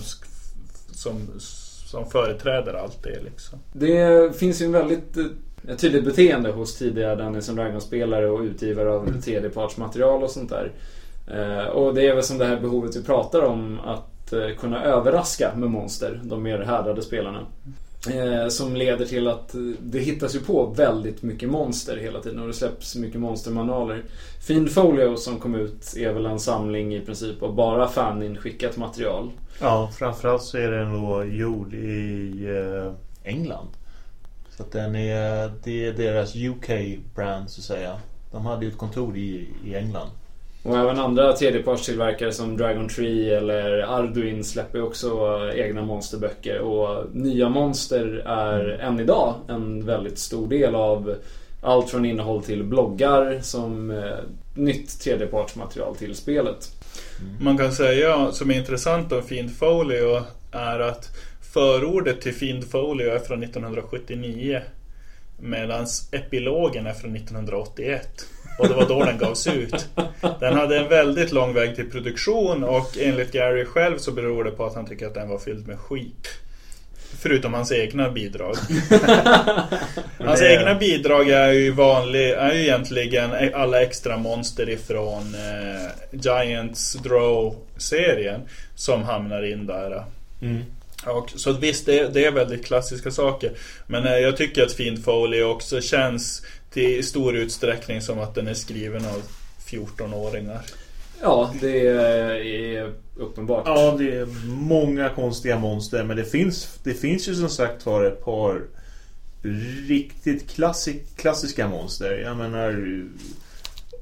som 0.91 1.27
som 1.93 2.09
företräder 2.09 2.73
allt 2.73 3.03
det 3.03 3.23
liksom. 3.23 3.59
Det 3.73 4.35
finns 4.35 4.61
ju 4.61 4.65
en 4.65 4.71
väldigt 4.71 5.17
eh, 5.17 5.25
ett 5.67 5.79
tydligt 5.79 6.05
beteende 6.05 6.51
hos 6.51 6.77
tidiga 6.77 7.15
Dungeons 7.15 7.47
Dragons-spelare 7.47 8.29
och 8.29 8.39
utgivare 8.39 8.91
av 8.91 9.07
mm. 9.07 9.21
tredjepartsmaterial 9.21 10.23
och 10.23 10.29
sånt 10.29 10.49
där. 10.49 10.71
Eh, 11.27 11.65
och 11.65 11.93
det 11.93 12.07
är 12.07 12.15
väl 12.15 12.23
som 12.23 12.37
det 12.37 12.45
här 12.45 12.59
behovet 12.59 12.95
vi 12.95 13.03
pratar 13.03 13.41
om 13.41 13.79
att 13.79 14.33
eh, 14.33 14.49
kunna 14.59 14.83
överraska 14.83 15.51
med 15.55 15.69
monster, 15.69 16.21
de 16.23 16.43
mer 16.43 16.59
härdade 16.59 17.01
spelarna. 17.01 17.39
Eh, 18.09 18.47
som 18.47 18.75
leder 18.75 19.05
till 19.05 19.27
att 19.27 19.55
det 19.79 19.99
hittas 19.99 20.35
ju 20.35 20.39
på 20.39 20.65
väldigt 20.65 21.23
mycket 21.23 21.49
monster 21.49 21.97
hela 21.97 22.21
tiden 22.21 22.39
och 22.39 22.47
det 22.47 22.53
släpps 22.53 22.95
mycket 22.95 23.19
monstermanualer. 23.19 24.03
Fiend 24.47 24.71
Folio 24.71 25.15
som 25.15 25.39
kom 25.39 25.55
ut 25.55 25.93
är 25.97 26.13
väl 26.13 26.25
en 26.25 26.39
samling 26.39 26.95
i 26.95 27.01
princip 27.01 27.43
av 27.43 27.55
bara 27.55 27.87
faninskickat 27.87 28.77
material. 28.77 29.31
Ja, 29.61 29.91
framförallt 29.97 30.43
så 30.43 30.57
är 30.57 30.71
den 30.71 30.93
då 30.93 31.25
gjord 31.25 31.73
i 31.73 32.31
England. 33.23 33.67
Så 34.49 34.63
att 34.63 34.71
den 34.71 34.95
är, 34.95 35.51
det 35.63 35.85
är 35.85 35.93
deras 35.93 36.35
UK-brand 36.35 37.49
så 37.49 37.59
att 37.59 37.65
säga. 37.65 37.99
De 38.31 38.45
hade 38.45 38.65
ju 38.65 38.71
ett 38.71 38.77
kontor 38.77 39.17
i, 39.17 39.47
i 39.65 39.75
England. 39.75 40.09
Och 40.63 40.77
även 40.77 40.99
andra 40.99 41.33
tredjepartstillverkare 41.33 42.31
som 42.31 42.57
Dragon 42.57 42.89
Tree 42.89 43.37
eller 43.37 43.81
Arduin 43.81 44.43
släpper 44.43 44.83
också 44.83 45.39
egna 45.55 45.81
monsterböcker. 45.81 46.59
Och 46.59 47.15
nya 47.15 47.49
monster 47.49 48.23
är 48.25 48.69
än 48.69 48.99
idag 48.99 49.35
en 49.47 49.85
väldigt 49.85 50.19
stor 50.19 50.47
del 50.47 50.75
av 50.75 51.15
allt 51.61 51.89
från 51.89 52.05
innehåll 52.05 52.43
till 52.43 52.63
bloggar 52.63 53.39
som 53.41 53.91
eh, 53.91 54.17
nytt 54.55 54.99
tredjepartsmaterial 54.99 55.95
till 55.95 56.15
spelet. 56.15 56.71
Man 57.39 57.57
kan 57.57 57.71
säga, 57.71 58.31
som 58.31 58.51
är 58.51 58.55
intressant 58.55 59.11
om 59.11 59.23
Fiend 59.23 59.51
Folio, 59.57 60.23
är 60.51 60.79
att 60.79 61.09
förordet 61.53 62.21
till 62.21 62.33
Fiend 62.33 62.63
Folio 62.63 63.11
är 63.11 63.19
från 63.19 63.43
1979. 63.43 64.61
Medan 65.39 65.85
epilogen 66.11 66.85
är 66.87 66.93
från 66.93 67.15
1981. 67.15 68.25
Och 68.59 68.67
det 68.67 68.73
var 68.73 68.87
då 68.87 69.03
den 69.05 69.17
gavs 69.17 69.47
ut. 69.47 69.85
Den 70.39 70.53
hade 70.55 70.77
en 70.77 70.89
väldigt 70.89 71.31
lång 71.31 71.53
väg 71.53 71.75
till 71.75 71.91
produktion 71.91 72.63
och 72.63 72.97
enligt 72.99 73.31
Gary 73.31 73.65
själv 73.65 73.97
så 73.97 74.11
beror 74.11 74.43
det 74.43 74.51
på 74.51 74.65
att 74.65 74.75
han 74.75 74.85
tycker 74.85 75.07
att 75.07 75.13
den 75.13 75.29
var 75.29 75.37
fylld 75.39 75.67
med 75.67 75.79
skit. 75.79 76.27
Förutom 77.19 77.53
hans 77.53 77.71
egna 77.71 78.09
bidrag. 78.09 78.55
hans 80.19 80.39
Det- 80.39 80.53
egna 80.55 80.75
bidrag 80.75 81.29
är 81.29 81.51
ju 81.51 81.71
vanlig, 81.71 82.29
är 82.29 82.53
ju 82.53 82.61
egentligen 82.61 83.31
alla 83.53 83.81
extra 83.81 84.17
monster 84.17 84.69
ifrån 84.69 85.35
eh, 85.35 85.89
Giants 86.11 86.93
Draw-serien 86.95 88.41
som 88.75 89.03
hamnar 89.03 89.51
in 89.51 89.67
där. 89.67 90.03
Mm. 90.41 90.63
Och, 91.05 91.29
så 91.35 91.51
visst, 91.51 91.85
det, 91.85 92.13
det 92.13 92.25
är 92.25 92.31
väldigt 92.31 92.65
klassiska 92.65 93.11
saker. 93.11 93.51
Men 93.87 94.05
eh, 94.07 94.17
jag 94.17 94.37
tycker 94.37 94.63
att 94.63 94.73
Fiend 94.73 95.03
Foley 95.03 95.43
också 95.43 95.81
känns 95.81 96.45
till 96.73 97.03
stor 97.03 97.35
utsträckning 97.35 98.01
som 98.01 98.19
att 98.19 98.35
den 98.35 98.47
är 98.47 98.53
skriven 98.53 99.05
av 99.05 99.21
14-åringar. 99.65 100.61
Ja, 101.21 101.53
det 101.61 101.87
är 101.87 102.93
uppenbart. 103.17 103.63
Ja, 103.65 103.95
det 103.97 104.15
är 104.15 104.25
många 104.47 105.09
konstiga 105.09 105.59
monster. 105.59 106.03
Men 106.03 106.17
det 106.17 106.25
finns, 106.25 106.79
det 106.83 106.93
finns 106.93 107.27
ju 107.27 107.35
som 107.35 107.49
sagt 107.49 107.85
var 107.85 108.03
ett 108.03 108.25
par 108.25 108.61
riktigt 109.87 110.49
klassik, 110.49 111.17
klassiska 111.17 111.67
monster. 111.67 112.17
Jag 112.17 112.37
menar... 112.37 113.03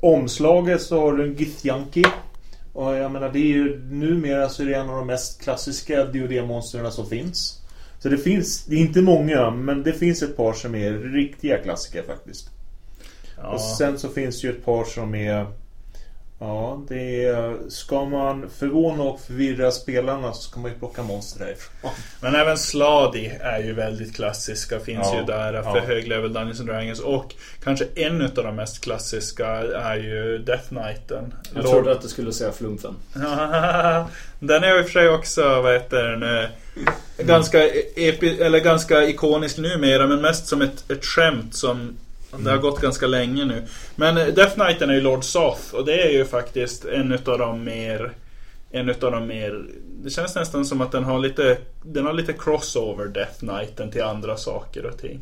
Omslaget 0.03 0.81
så 0.81 0.99
har 0.99 1.13
du 1.13 1.23
en 1.23 1.35
Githyanki. 1.35 2.03
Och 2.73 2.95
jag 2.95 3.11
menar 3.11 3.29
det 3.29 3.39
är 3.39 3.53
ju 3.53 3.79
numera 3.91 4.49
så 4.49 4.63
är 4.63 4.67
det 4.67 4.75
en 4.75 4.89
av 4.89 4.95
de 4.95 5.07
mest 5.07 5.41
klassiska 5.41 6.05
DoD-monstren 6.05 6.91
som 6.91 7.09
finns. 7.09 7.61
Så 7.99 8.09
det 8.09 8.17
finns, 8.17 8.65
det 8.65 8.75
är 8.75 8.79
inte 8.79 9.01
många, 9.01 9.51
men 9.51 9.83
det 9.83 9.93
finns 9.93 10.21
ett 10.23 10.37
par 10.37 10.53
som 10.53 10.75
är 10.75 10.93
riktiga 10.93 11.57
klassiker 11.57 12.03
faktiskt. 12.03 12.49
Ja. 13.43 13.47
Och 13.49 13.61
sen 13.61 13.99
så 13.99 14.09
finns 14.09 14.41
det 14.41 14.47
ju 14.47 14.53
ett 14.53 14.65
par 14.65 14.83
som 14.85 15.15
är... 15.15 15.45
Ja, 16.39 16.81
det 16.87 17.25
är... 17.25 17.69
Ska 17.69 18.05
man 18.05 18.49
förvåna 18.59 19.03
och 19.03 19.19
förvirra 19.21 19.71
spelarna 19.71 20.33
så 20.33 20.41
ska 20.41 20.59
man 20.59 20.71
ju 20.71 20.77
plocka 20.77 21.03
monster 21.03 21.45
därifrån. 21.45 21.91
Men 22.21 22.35
även 22.35 22.57
Sladi 22.57 23.27
är 23.41 23.59
ju 23.63 23.73
väldigt 23.73 24.15
klassiska, 24.15 24.79
finns 24.79 25.07
Ja, 25.11 25.19
ju 25.19 25.25
där 25.25 25.53
ja. 25.53 25.73
för 25.73 25.79
höglevel 25.79 26.33
Dungeons 26.33 26.59
and 26.59 26.69
Dragons. 26.69 26.99
Och 26.99 27.35
kanske 27.63 27.85
en 27.95 28.21
av 28.21 28.29
de 28.33 28.55
mest 28.55 28.83
klassiska 28.83 29.47
är 29.75 29.95
ju 29.95 30.37
Death 30.37 30.67
Knighten. 30.67 31.33
Jag 31.55 31.63
Lord- 31.63 31.71
trodde 31.73 31.91
att 31.91 32.01
du 32.01 32.07
skulle 32.07 32.33
säga 32.33 32.51
Flumfen. 32.51 32.95
Den 34.39 34.63
är 34.63 34.77
i 34.79 34.81
och 34.81 34.85
för 34.85 34.91
sig 34.91 35.09
också, 35.09 35.61
vad 35.61 35.73
heter 35.73 36.03
den, 36.03 36.43
eh, 36.43 36.49
ganska, 37.25 37.67
epi, 37.95 38.41
eller 38.41 38.59
ganska 38.59 39.03
ikonisk 39.03 39.57
numera 39.57 40.07
men 40.07 40.21
mest 40.21 40.47
som 40.47 40.61
ett, 40.61 40.91
ett 40.91 41.05
skämt 41.05 41.55
som 41.55 41.97
det 42.39 42.51
har 42.51 42.57
gått 42.57 42.81
ganska 42.81 43.07
länge 43.07 43.45
nu. 43.45 43.63
Men 43.95 44.17
eh, 44.17 44.25
Death 44.27 44.53
Knighten 44.55 44.89
är 44.89 44.93
ju 44.93 45.01
Lord 45.01 45.23
Soth 45.23 45.75
och 45.75 45.85
det 45.85 46.01
är 46.01 46.09
ju 46.11 46.25
faktiskt 46.25 46.85
en 46.85 47.11
utav 47.11 47.37
de 47.39 47.63
mer 47.63 48.11
en 48.71 48.89
utav 48.89 49.11
de 49.11 49.27
mer 49.27 49.65
Det 50.03 50.09
känns 50.09 50.35
nästan 50.35 50.65
som 50.65 50.81
att 50.81 50.91
den 50.91 51.03
har 51.03 51.19
lite 51.19 51.57
Den 51.83 52.05
har 52.05 52.13
lite 52.13 52.33
crossover 52.33 53.05
Death 53.07 53.39
Knighten 53.39 53.91
till 53.91 54.03
andra 54.03 54.37
saker 54.37 54.85
och 54.85 54.97
ting. 54.97 55.19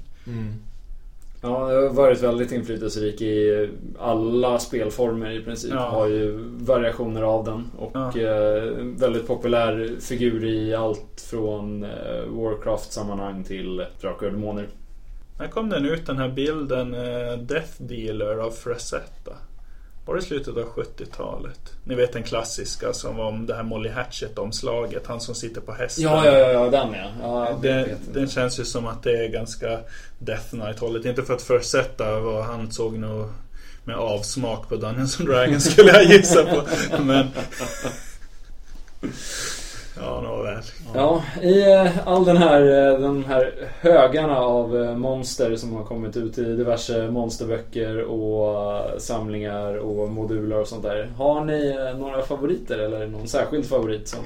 Ja, 1.42 1.48
det 1.68 1.76
har 1.76 1.90
varit 1.90 2.22
väldigt 2.24 2.52
inflytelserik 2.52 3.22
i 3.22 3.70
alla 4.00 4.60
spelformer 4.60 5.32
i 5.32 5.42
princip. 5.44 5.72
Ja. 5.74 5.80
Har 5.90 6.08
ju 6.08 6.38
variationer 6.60 7.22
av 7.22 7.46
den. 7.46 7.72
Och 7.78 7.92
Ja. 7.94 8.20
eh, 8.22 8.64
väldigt 8.80 9.28
populär 9.28 9.92
figur 10.02 10.46
i 10.46 10.76
allt 10.76 11.26
från 11.30 11.84
eh, 11.84 11.90
Warcraft-sammanhang 12.30 13.44
till 13.44 13.86
Drakar 14.02 14.26
och 14.26 14.32
Demoner. 14.32 14.68
När 15.40 15.48
kom 15.48 15.70
den 15.70 15.86
ut 15.86 16.06
den 16.06 16.18
här 16.18 16.30
bilden 16.30 16.94
eh, 16.94 17.38
Death 17.38 17.72
Dealer 17.78 18.38
av 18.38 18.52
Frazetta? 18.52 19.34
Var 20.06 20.16
det 20.16 20.22
slutet 20.22 20.58
av 20.58 20.64
70-talet? 20.64 21.60
Ni 21.84 21.96
vet 21.96 22.14
den 22.14 22.24
klassiska 22.24 22.94
som 22.94 23.18
var 23.18 23.26
om 23.26 23.46
det 23.46 23.56
här 23.56 23.64
Molly 23.64 23.90
Hatchet-omslaget. 23.90 25.08
Han 25.08 25.22
som 25.22 25.36
sitter 25.36 25.62
på 25.62 25.74
hästen. 25.74 26.04
Ja, 26.04 26.26
ja, 26.26 26.38
ja, 26.38 26.52
ja 26.52 26.70
den 26.70 26.94
ja. 26.94 27.10
ja 27.22 27.60
Den, 27.62 27.90
den 28.14 28.30
känns 28.30 28.60
ju 28.60 28.66
som 28.66 28.88
att 28.88 29.04
det 29.04 29.26
är 29.26 29.28
ganska 29.28 29.80
Death 30.20 30.50
Knight-hållet. 30.50 31.06
Inte 31.06 31.24
för 31.24 31.34
att 31.34 31.42
Frazetta 31.42 32.20
var 32.20 32.42
han 32.42 32.72
såg 32.72 32.98
nog 32.98 33.28
med 33.84 33.96
avsmak 33.96 34.70
på 34.70 34.76
Dungeons 34.76 35.20
and 35.20 35.30
Dragons 35.30 35.72
skulle 35.72 35.90
jag 35.90 36.04
gissa 36.04 36.46
på. 36.46 36.64
Men... 37.04 37.28
Ja, 40.02 40.22
nåväl. 40.22 40.64
Ja, 40.94 41.24
i 41.42 41.72
eh, 41.72 42.08
all 42.08 42.26
den 42.26 42.38
här, 42.38 42.62
eh, 42.62 43.00
de 43.00 43.26
här 43.26 43.54
högarna 43.80 44.40
av 44.40 44.78
eh, 44.78 44.98
monster 44.98 45.56
som 45.56 45.74
har 45.74 45.84
kommit 45.84 46.18
ut 46.18 46.38
i 46.38 46.44
diverse 46.44 47.12
monsterböcker 47.12 48.02
och 48.04 49.02
samlingar 49.02 49.78
och 49.78 50.10
moduler 50.10 50.60
och 50.60 50.68
sånt 50.68 50.84
där. 50.84 51.12
Har 51.18 51.46
ni 51.46 51.76
några 52.00 52.22
favoriter 52.22 52.78
eller 52.78 53.08
någon 53.08 53.28
särskild 53.28 53.66
favorit 53.66 54.08
som 54.08 54.20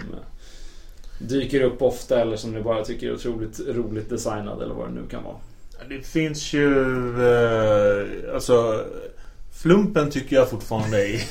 dyker 1.19 1.61
upp 1.61 1.81
ofta 1.81 2.21
eller 2.21 2.35
som 2.35 2.51
ni 2.51 2.61
bara 2.61 2.83
tycker 2.83 3.07
är 3.07 3.13
otroligt 3.13 3.59
roligt 3.67 4.09
designad 4.09 4.61
eller 4.61 4.75
vad 4.75 4.87
det 4.87 4.93
nu 4.93 5.07
kan 5.09 5.23
vara? 5.23 5.35
Det 5.89 6.07
finns 6.07 6.53
ju... 6.53 6.85
Alltså... 8.33 8.85
Flumpen 9.63 10.09
tycker 10.11 10.35
jag 10.35 10.49
fortfarande 10.49 11.07
är... 11.07 11.21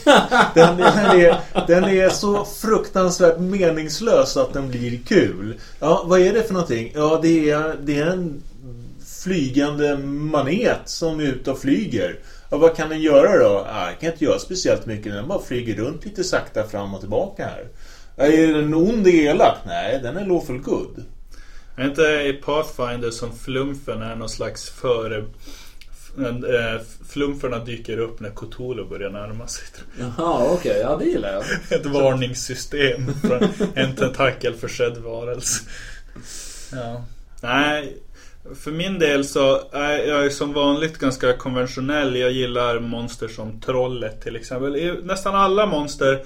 Den, 0.54 0.76
den, 0.76 1.20
är, 1.20 1.40
den 1.66 1.84
är 1.84 2.08
så 2.08 2.44
fruktansvärt 2.44 3.38
meningslös 3.38 4.36
att 4.36 4.52
den 4.52 4.70
blir 4.70 4.98
kul. 5.06 5.60
Ja, 5.80 6.04
vad 6.06 6.20
är 6.20 6.32
det 6.32 6.42
för 6.42 6.54
någonting? 6.54 6.92
Ja, 6.94 7.18
det 7.22 7.50
är, 7.50 7.76
det 7.82 7.98
är 7.98 8.06
en 8.06 8.42
flygande 9.22 9.96
manet 10.06 10.80
som 10.84 11.20
är 11.20 11.24
ute 11.24 11.50
och 11.50 11.58
flyger. 11.58 12.18
Ja, 12.50 12.56
vad 12.56 12.76
kan 12.76 12.88
den 12.88 13.00
göra 13.00 13.38
då? 13.38 13.66
Ja, 13.68 13.86
den 13.86 13.96
kan 14.00 14.12
inte 14.12 14.24
göra 14.24 14.38
speciellt 14.38 14.86
mycket. 14.86 15.12
Den 15.12 15.28
bara 15.28 15.42
flyger 15.42 15.74
runt 15.74 16.04
lite 16.04 16.24
sakta 16.24 16.68
fram 16.68 16.94
och 16.94 17.00
tillbaka 17.00 17.44
här. 17.44 17.68
Ja, 18.16 18.24
Är 18.24 18.46
den 18.46 18.74
ond 18.74 19.06
eller 19.06 19.18
elak? 19.18 19.56
Nej, 19.66 20.00
den 20.02 20.16
är 20.16 20.26
lawful 20.26 20.58
good. 20.58 21.04
Är 21.76 21.84
inte 21.84 22.02
i 22.02 22.40
Pathfinder 22.44 23.10
som 23.10 23.32
flumpen 23.38 24.02
är 24.02 24.16
någon 24.16 24.28
slags 24.28 24.70
före 24.70 25.24
eh, 26.18 26.80
Flumferna 27.08 27.58
dyker 27.58 27.98
upp 27.98 28.20
när 28.20 28.30
Cthulhu 28.30 28.84
börjar 28.84 29.10
närma 29.10 29.46
sig. 29.46 29.64
Jaha, 29.98 30.52
okej. 30.52 30.80
Ja, 30.82 30.96
det 30.96 31.04
gillar 31.04 31.32
jag. 31.32 31.44
jag. 31.70 31.80
Ett 31.80 31.86
varningssystem 31.86 33.14
från 33.14 33.48
en 33.74 33.96
tentakelförsedd 33.96 34.98
varelse. 34.98 35.62
Ja. 36.72 37.04
Nej, 37.40 37.96
för 38.54 38.70
min 38.70 38.98
del 38.98 39.24
så 39.24 39.60
är 39.72 39.98
jag 39.98 40.32
som 40.32 40.52
vanligt 40.52 40.98
ganska 40.98 41.32
konventionell. 41.32 42.16
Jag 42.16 42.32
gillar 42.32 42.80
monster 42.80 43.28
som 43.28 43.60
trollet 43.60 44.22
till 44.22 44.36
exempel. 44.36 44.76
I 44.76 44.94
Nästan 45.02 45.34
alla 45.34 45.66
monster 45.66 46.24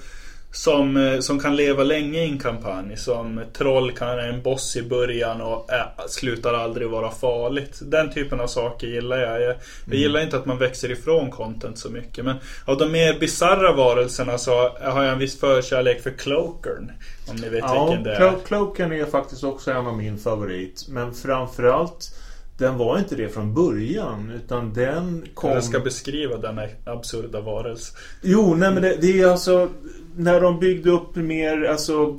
som, 0.52 0.96
eh, 0.96 1.20
som 1.20 1.38
kan 1.40 1.56
leva 1.56 1.84
länge 1.84 2.18
i 2.24 2.30
en 2.30 2.38
kampanj. 2.38 2.96
Som 2.96 3.40
troll 3.52 3.92
kan 3.92 4.08
är 4.08 4.28
en 4.28 4.42
boss 4.42 4.76
i 4.76 4.82
början 4.82 5.40
och 5.40 5.72
äh, 5.72 5.86
slutar 6.08 6.54
aldrig 6.54 6.88
vara 6.88 7.10
farligt. 7.10 7.78
Den 7.82 8.12
typen 8.12 8.40
av 8.40 8.46
saker 8.46 8.86
gillar 8.86 9.18
jag. 9.18 9.42
Jag, 9.42 9.54
jag 9.86 9.94
gillar 9.96 10.20
inte 10.20 10.36
att 10.36 10.46
man 10.46 10.58
växer 10.58 10.90
ifrån 10.90 11.30
content 11.30 11.78
så 11.78 11.90
mycket. 11.90 12.24
Men 12.24 12.36
av 12.64 12.78
de 12.78 12.92
mer 12.92 13.18
bizarra 13.18 13.72
varelserna 13.72 14.38
så 14.38 14.68
har 14.80 15.02
jag 15.02 15.12
en 15.12 15.18
viss 15.18 15.40
förkärlek 15.40 16.02
för 16.02 16.10
Cloakern. 16.10 16.92
Om 17.28 17.36
ni 17.36 17.48
vet 17.48 17.60
Ja, 17.60 17.86
vilken 17.86 18.04
det 18.04 18.14
är. 18.14 18.20
Clo- 18.20 18.44
Cloaken 18.46 18.92
är 18.92 19.04
faktiskt 19.04 19.44
också 19.44 19.70
en 19.70 19.86
av 19.86 19.96
min 19.96 20.18
favorit. 20.18 20.86
Men 20.88 21.14
framförallt 21.14 22.10
den 22.58 22.78
var 22.78 22.98
inte 22.98 23.14
det 23.16 23.28
från 23.28 23.54
början 23.54 24.30
utan 24.44 24.72
den 24.72 25.24
kom... 25.34 25.50
Jag 25.50 25.64
ska 25.64 25.80
beskriva 25.80 26.36
denna 26.36 26.62
absurda 26.84 27.40
varelse. 27.40 27.92
Jo, 28.22 28.54
nej 28.54 28.70
men 28.70 28.82
det, 28.82 28.96
det 29.00 29.20
är 29.20 29.26
alltså 29.26 29.68
när 30.16 30.40
de 30.40 30.60
byggde 30.60 30.90
upp 30.90 31.16
mer 31.16 31.64
alltså 31.64 32.18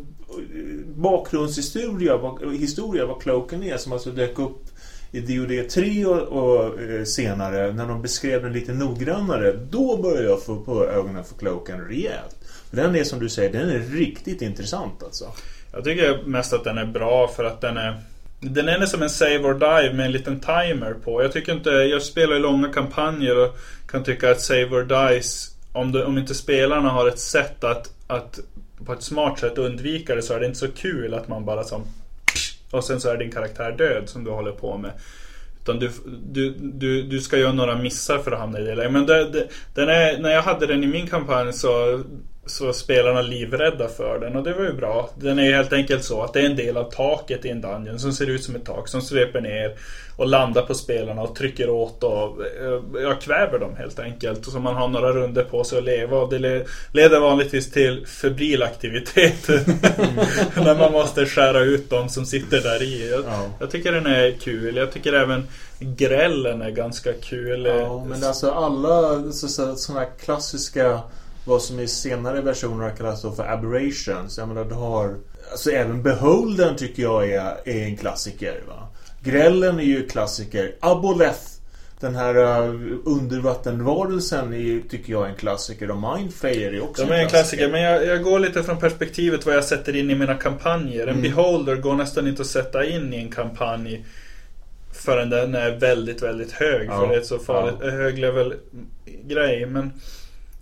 bakgrundshistoria 0.96 2.18
vad, 2.18 2.56
historia 2.56 3.06
vad 3.06 3.22
Cloaken 3.22 3.64
är 3.64 3.78
som 3.78 3.94
alltså 3.94 4.12
dök 4.12 4.40
upp 4.40 4.62
i 5.12 5.20
DoD 5.20 5.70
3 5.70 6.06
och, 6.06 6.22
och 6.22 6.82
eh, 6.82 7.04
senare 7.04 7.74
när 7.74 7.88
de 7.88 8.02
beskrev 8.02 8.44
den 8.44 8.54
lite 8.54 8.74
noggrannare 8.74 9.54
då 9.70 9.98
började 9.98 10.28
jag 10.28 10.44
få 10.44 10.62
på 10.62 10.86
ögonen 10.86 11.24
för 11.24 11.36
Cloaken 11.36 11.82
rejält. 11.82 12.36
För 12.70 12.78
den 12.78 12.96
är 12.96 13.04
som 13.04 13.20
du 13.20 13.30
säger, 13.30 13.54
den 13.54 13.70
är 13.70 13.80
riktigt 13.80 14.42
intressant 14.42 15.04
alltså. 15.04 15.26
Jag 15.72 15.84
tycker 15.84 16.24
mest 16.26 16.54
att 16.54 16.64
den 16.64 16.78
är 16.78 16.86
bra 16.86 17.28
för 17.28 17.44
att 17.44 17.62
den 17.62 17.78
är 17.78 18.02
Den 18.40 18.68
är 18.68 18.86
som 18.86 19.02
en 19.02 19.10
save 19.10 19.40
or 19.40 19.54
die 19.54 19.94
med 19.94 20.06
en 20.06 20.12
liten 20.12 20.40
timer 20.40 20.94
på. 21.04 21.24
Jag 21.24 21.32
tycker 21.32 21.54
inte, 21.54 21.70
jag 21.70 22.02
spelar 22.02 22.36
i 22.36 22.40
långa 22.40 22.74
kampanjer 22.74 23.44
och 23.46 23.58
kan 23.88 24.04
tycka 24.04 24.32
att 24.32 24.42
save 24.42 24.66
or 24.66 24.84
dies 24.84 25.57
om, 25.78 25.92
du, 25.92 26.04
om 26.04 26.18
inte 26.18 26.36
spelarna 26.36 26.90
har 26.90 27.08
ett 27.08 27.20
sätt 27.20 27.64
att, 27.64 27.92
att 28.08 28.40
på 28.86 28.94
ett 28.94 29.04
smart 29.04 29.40
sätt 29.40 29.58
undvika 29.58 30.16
det 30.16 30.22
så 30.22 30.34
är 30.34 30.40
det 30.40 30.46
inte 30.46 30.60
så 30.60 30.72
kul 30.72 31.14
att 31.14 31.28
man 31.28 31.46
bara 31.46 31.64
som 31.64 31.84
och 32.72 32.84
sen 32.84 33.02
så 33.02 33.10
är 33.10 33.18
din 33.18 33.32
karaktär 33.32 33.72
död 33.72 34.10
som 34.10 34.24
du 34.24 34.32
håller 34.32 34.52
på 34.52 34.78
med. 34.78 34.92
Utan 35.64 35.80
du, 35.80 35.92
du, 36.32 36.56
du, 36.60 37.04
du 37.04 37.22
ska 37.22 37.38
göra 37.38 37.54
några 37.54 37.76
missar 37.76 38.18
för 38.18 38.32
att 38.32 38.40
hamna 38.40 38.60
i 38.60 38.64
det 38.64 38.76
läget. 38.76 38.92
Men 38.92 39.06
det, 39.06 39.30
det, 39.30 39.48
den 39.74 39.90
är, 39.90 40.20
när 40.20 40.30
jag 40.30 40.42
hade 40.42 40.68
den 40.68 40.84
i 40.84 40.88
min 40.88 41.08
kampanj 41.08 41.54
så 41.54 42.04
så 42.48 42.74
spelarna 42.74 43.22
livrädda 43.22 43.88
för 43.88 44.20
den 44.20 44.36
och 44.36 44.44
det 44.44 44.54
var 44.54 44.64
ju 44.64 44.74
bra. 44.74 45.10
Den 45.16 45.40
är 45.40 45.44
ju 45.44 45.54
helt 45.54 45.74
enkelt 45.74 46.04
så 46.04 46.22
att 46.22 46.34
det 46.34 46.40
är 46.40 46.46
en 46.46 46.56
del 46.56 46.78
av 46.78 46.92
taket 46.92 47.46
i 47.46 47.50
en 47.50 47.62
dungeon 47.62 48.00
som 48.00 48.14
ser 48.14 48.30
ut 48.30 48.44
som 48.44 48.56
ett 48.56 48.66
tak 48.66 48.88
som 48.88 49.02
sveper 49.02 49.42
ner 49.42 49.76
och 50.18 50.28
landar 50.28 50.62
på 50.62 50.74
spelarna 50.74 51.22
och 51.22 51.36
trycker 51.36 51.70
åt 51.70 52.04
och 52.04 52.46
eh, 52.46 53.02
ja, 53.04 53.16
kväver 53.16 53.60
dem 53.60 53.76
helt 53.78 54.00
enkelt. 54.00 54.48
Och 54.48 54.54
så 54.54 54.60
man 54.60 54.76
har 54.76 54.88
några 54.88 55.12
runder 55.12 55.44
på 55.44 55.64
sig 55.64 55.78
att 55.78 55.84
leva 55.84 56.18
och 56.18 56.30
det 56.30 56.66
leder 56.92 57.20
vanligtvis 57.20 57.72
till 57.72 58.06
febril 58.08 58.64
aktivitet. 58.64 59.50
Mm. 59.50 59.64
när 60.66 60.76
man 60.76 60.92
måste 60.92 61.26
skära 61.26 61.60
ut 61.60 61.90
dem 61.90 62.10
som 62.10 62.26
sitter 62.26 62.62
där 62.62 62.84
i. 62.84 63.10
Jag, 63.10 63.20
ja. 63.20 63.50
jag 63.60 63.72
tycker 63.72 63.92
den 63.92 64.06
är 64.06 64.32
kul. 64.32 64.76
Jag 64.76 64.92
tycker 64.92 65.14
även 65.14 65.48
grällen 65.80 66.62
är 66.62 66.72
ganska 66.72 67.14
kul. 67.14 67.66
Ja, 67.66 68.06
men 68.06 68.24
alltså 68.24 68.52
alla 68.52 69.32
sådana 69.32 70.00
här 70.00 70.10
klassiska 70.20 71.02
vad 71.48 71.62
som 71.62 71.80
i 71.80 71.88
senare 71.88 72.42
versioner 72.42 72.96
kallas 72.98 73.22
för 73.22 73.44
aberrations. 73.44 74.38
Jag 74.38 74.48
menar, 74.48 74.66
du 74.66 74.76
har... 74.76 75.16
Alltså 75.52 75.72
även 75.72 76.04
Beholden 76.04 76.76
tycker 76.76 77.04
jag 77.04 77.30
är, 77.30 77.58
är 77.66 77.84
en 77.84 77.98
klassiker. 77.98 78.64
Va? 78.68 78.88
Grällen 79.24 79.80
är 79.80 79.84
ju 79.84 80.08
klassiker. 80.08 80.76
Aboleth 80.80 81.58
den 82.00 82.16
här 82.16 82.38
uh, 82.38 82.98
undervattenvarelsen 83.06 84.54
är, 84.54 84.90
tycker 84.90 85.12
jag 85.12 85.26
är 85.26 85.30
en 85.30 85.36
klassiker 85.36 85.92
och 85.92 86.18
Mindflayer 86.18 86.74
är 86.74 86.84
också 86.84 87.06
De 87.06 87.14
är 87.14 87.24
en 87.24 87.30
klassiker. 87.30 87.72
Men 87.72 87.82
jag, 87.82 88.06
jag, 88.06 88.24
går 88.24 88.40
lite 88.40 88.64
från 88.64 88.80
perspektivet 88.80 89.46
vad 89.46 89.56
jag 89.56 89.64
sätter 89.64 89.96
in 89.96 90.12
i 90.12 90.16
mina 90.16 90.36
kampanjer. 90.36 91.08
En 91.08 91.10
mm. 91.10 91.22
Beholder 91.22 91.76
går 91.76 91.96
nästan 91.96 92.28
inte 92.28 92.42
att 92.42 92.48
sätta 92.48 92.86
in 92.86 93.14
i 93.14 93.18
en 93.18 93.32
kampanj 93.32 94.06
förrän 94.94 95.30
den 95.30 95.56
är 95.56 95.72
väldigt, 95.72 96.24
väldigt 96.24 96.52
hög. 96.52 96.88
Ja. 96.88 97.00
För 97.00 97.08
det 97.08 97.16
är 97.16 97.20
ett 97.20 97.26
så 97.26 97.40
farligt, 97.40 97.76
ja. 97.82 97.90
hög 97.90 98.20
level 98.20 98.54
grej. 99.06 99.66
Men 99.66 99.92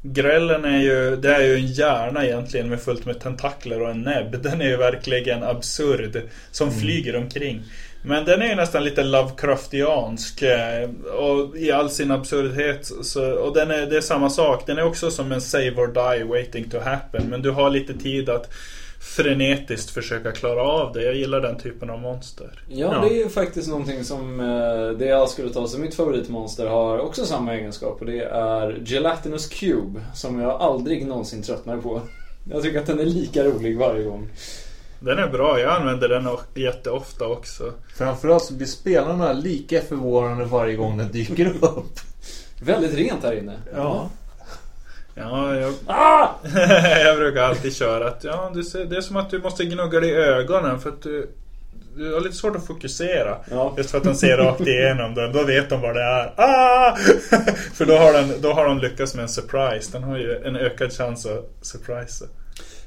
Grällen 0.07 0.65
är 0.65 0.81
ju, 0.81 1.15
det 1.15 1.35
är 1.35 1.41
ju 1.41 1.55
en 1.55 1.67
hjärna 1.67 2.25
egentligen 2.25 2.69
med 2.69 2.81
fullt 2.81 3.05
med 3.05 3.19
tentakler 3.19 3.81
och 3.81 3.89
en 3.89 4.01
näbb. 4.01 4.41
Den 4.43 4.61
är 4.61 4.65
ju 4.65 4.77
verkligen 4.77 5.43
absurd. 5.43 6.21
Som 6.51 6.67
mm. 6.67 6.79
flyger 6.79 7.15
omkring. 7.15 7.63
Men 8.03 8.25
den 8.25 8.41
är 8.41 8.49
ju 8.49 8.55
nästan 8.55 8.83
lite 8.83 9.03
Lovecraftiansk. 9.03 10.41
Eh, 10.41 10.89
och 11.19 11.57
i 11.57 11.71
all 11.71 11.89
sin 11.89 12.11
absurdhet. 12.11 12.91
Så, 13.01 13.31
och 13.31 13.53
den 13.53 13.71
är, 13.71 13.85
det 13.85 13.97
är 13.97 14.01
samma 14.01 14.29
sak. 14.29 14.63
Den 14.67 14.77
är 14.77 14.83
också 14.83 15.11
som 15.11 15.31
en 15.31 15.41
save 15.41 15.71
or 15.71 15.87
die 15.87 16.23
waiting 16.23 16.69
to 16.69 16.79
happen. 16.79 17.29
Men 17.29 17.41
du 17.41 17.51
har 17.51 17.69
lite 17.69 17.93
tid 17.93 18.29
att 18.29 18.53
frenetiskt 18.99 19.89
försöka 19.89 20.31
klara 20.31 20.61
av 20.61 20.93
det. 20.93 21.03
Jag 21.03 21.15
gillar 21.15 21.41
den 21.41 21.57
typen 21.57 21.89
av 21.89 21.99
monster. 21.99 22.63
Ja, 22.67 22.93
ja. 22.93 22.99
det 22.99 23.15
är 23.15 23.23
ju 23.23 23.29
faktiskt 23.29 23.67
någonting 23.67 24.03
som 24.03 24.39
eh, 24.39 24.97
det 24.97 25.05
jag 25.05 25.29
skulle 25.29 25.49
ta 25.49 25.67
som 25.67 25.81
mitt 25.81 25.95
favoritmonster 25.95 26.67
har 26.67 26.99
också 26.99 27.25
samma 27.25 27.53
egenskap 27.53 27.99
och 27.99 28.05
det 28.05 28.23
är 28.23 28.81
Gelatinous 28.85 29.47
Cube 29.47 30.01
som 30.13 30.39
jag 30.39 30.61
aldrig 30.61 31.07
någonsin 31.07 31.43
tröttnar 31.43 31.77
på. 31.77 32.01
Jag 32.51 32.63
tycker 32.63 32.79
att 32.79 32.85
den 32.85 32.99
är 32.99 33.05
lika 33.05 33.43
rolig 33.43 33.77
varje 33.77 34.03
gång. 34.03 34.29
Den 34.99 35.19
är 35.19 35.27
bra, 35.27 35.59
jag 35.59 35.75
använder 35.75 36.09
den 36.09 36.29
jätteofta 36.55 37.27
också. 37.27 37.73
Framförallt 37.97 38.43
så 38.43 38.53
blir 38.53 38.67
spelarna 38.67 39.33
lika 39.33 39.81
förvånade 39.81 40.45
varje 40.45 40.75
gång 40.75 40.97
den 40.97 41.11
dyker 41.11 41.53
upp. 41.61 41.99
Väldigt 42.61 42.93
rent 42.93 43.23
här 43.23 43.37
inne. 43.39 43.53
Ja. 43.75 44.09
Ja, 45.17 45.55
jag, 45.55 45.73
ah! 45.87 46.27
jag 47.05 47.17
brukar 47.17 47.41
alltid 47.41 47.75
köra 47.75 48.07
att 48.07 48.23
ja, 48.23 48.53
ser, 48.71 48.85
det 48.85 48.97
är 48.97 49.01
som 49.01 49.15
att 49.15 49.29
du 49.29 49.39
måste 49.39 49.65
gnugga 49.65 49.99
dig 49.99 50.09
i 50.09 50.15
ögonen 50.15 50.79
för 50.79 50.89
att 50.89 51.01
du, 51.01 51.29
du 51.95 52.13
har 52.13 52.21
lite 52.21 52.35
svårt 52.35 52.55
att 52.55 52.67
fokusera. 52.67 53.37
Ja. 53.51 53.73
Just 53.77 53.91
för 53.91 53.97
att 53.97 54.03
de 54.03 54.15
ser 54.15 54.37
rakt 54.37 54.61
igenom 54.61 55.15
den. 55.15 55.33
Då 55.33 55.43
vet 55.43 55.69
de 55.69 55.81
vad 55.81 55.95
det 55.95 56.01
är. 56.01 56.33
Ah! 56.35 56.95
för 57.73 57.85
då 57.85 57.97
har, 57.97 58.13
den, 58.13 58.41
då 58.41 58.53
har 58.53 58.65
de 58.65 58.79
lyckats 58.79 59.15
med 59.15 59.23
en 59.23 59.29
surprise. 59.29 59.91
Den 59.91 60.03
har 60.03 60.17
ju 60.17 60.43
en 60.43 60.55
ökad 60.55 60.93
chans 60.93 61.25
att 61.25 61.49
surprisa. 61.61 62.25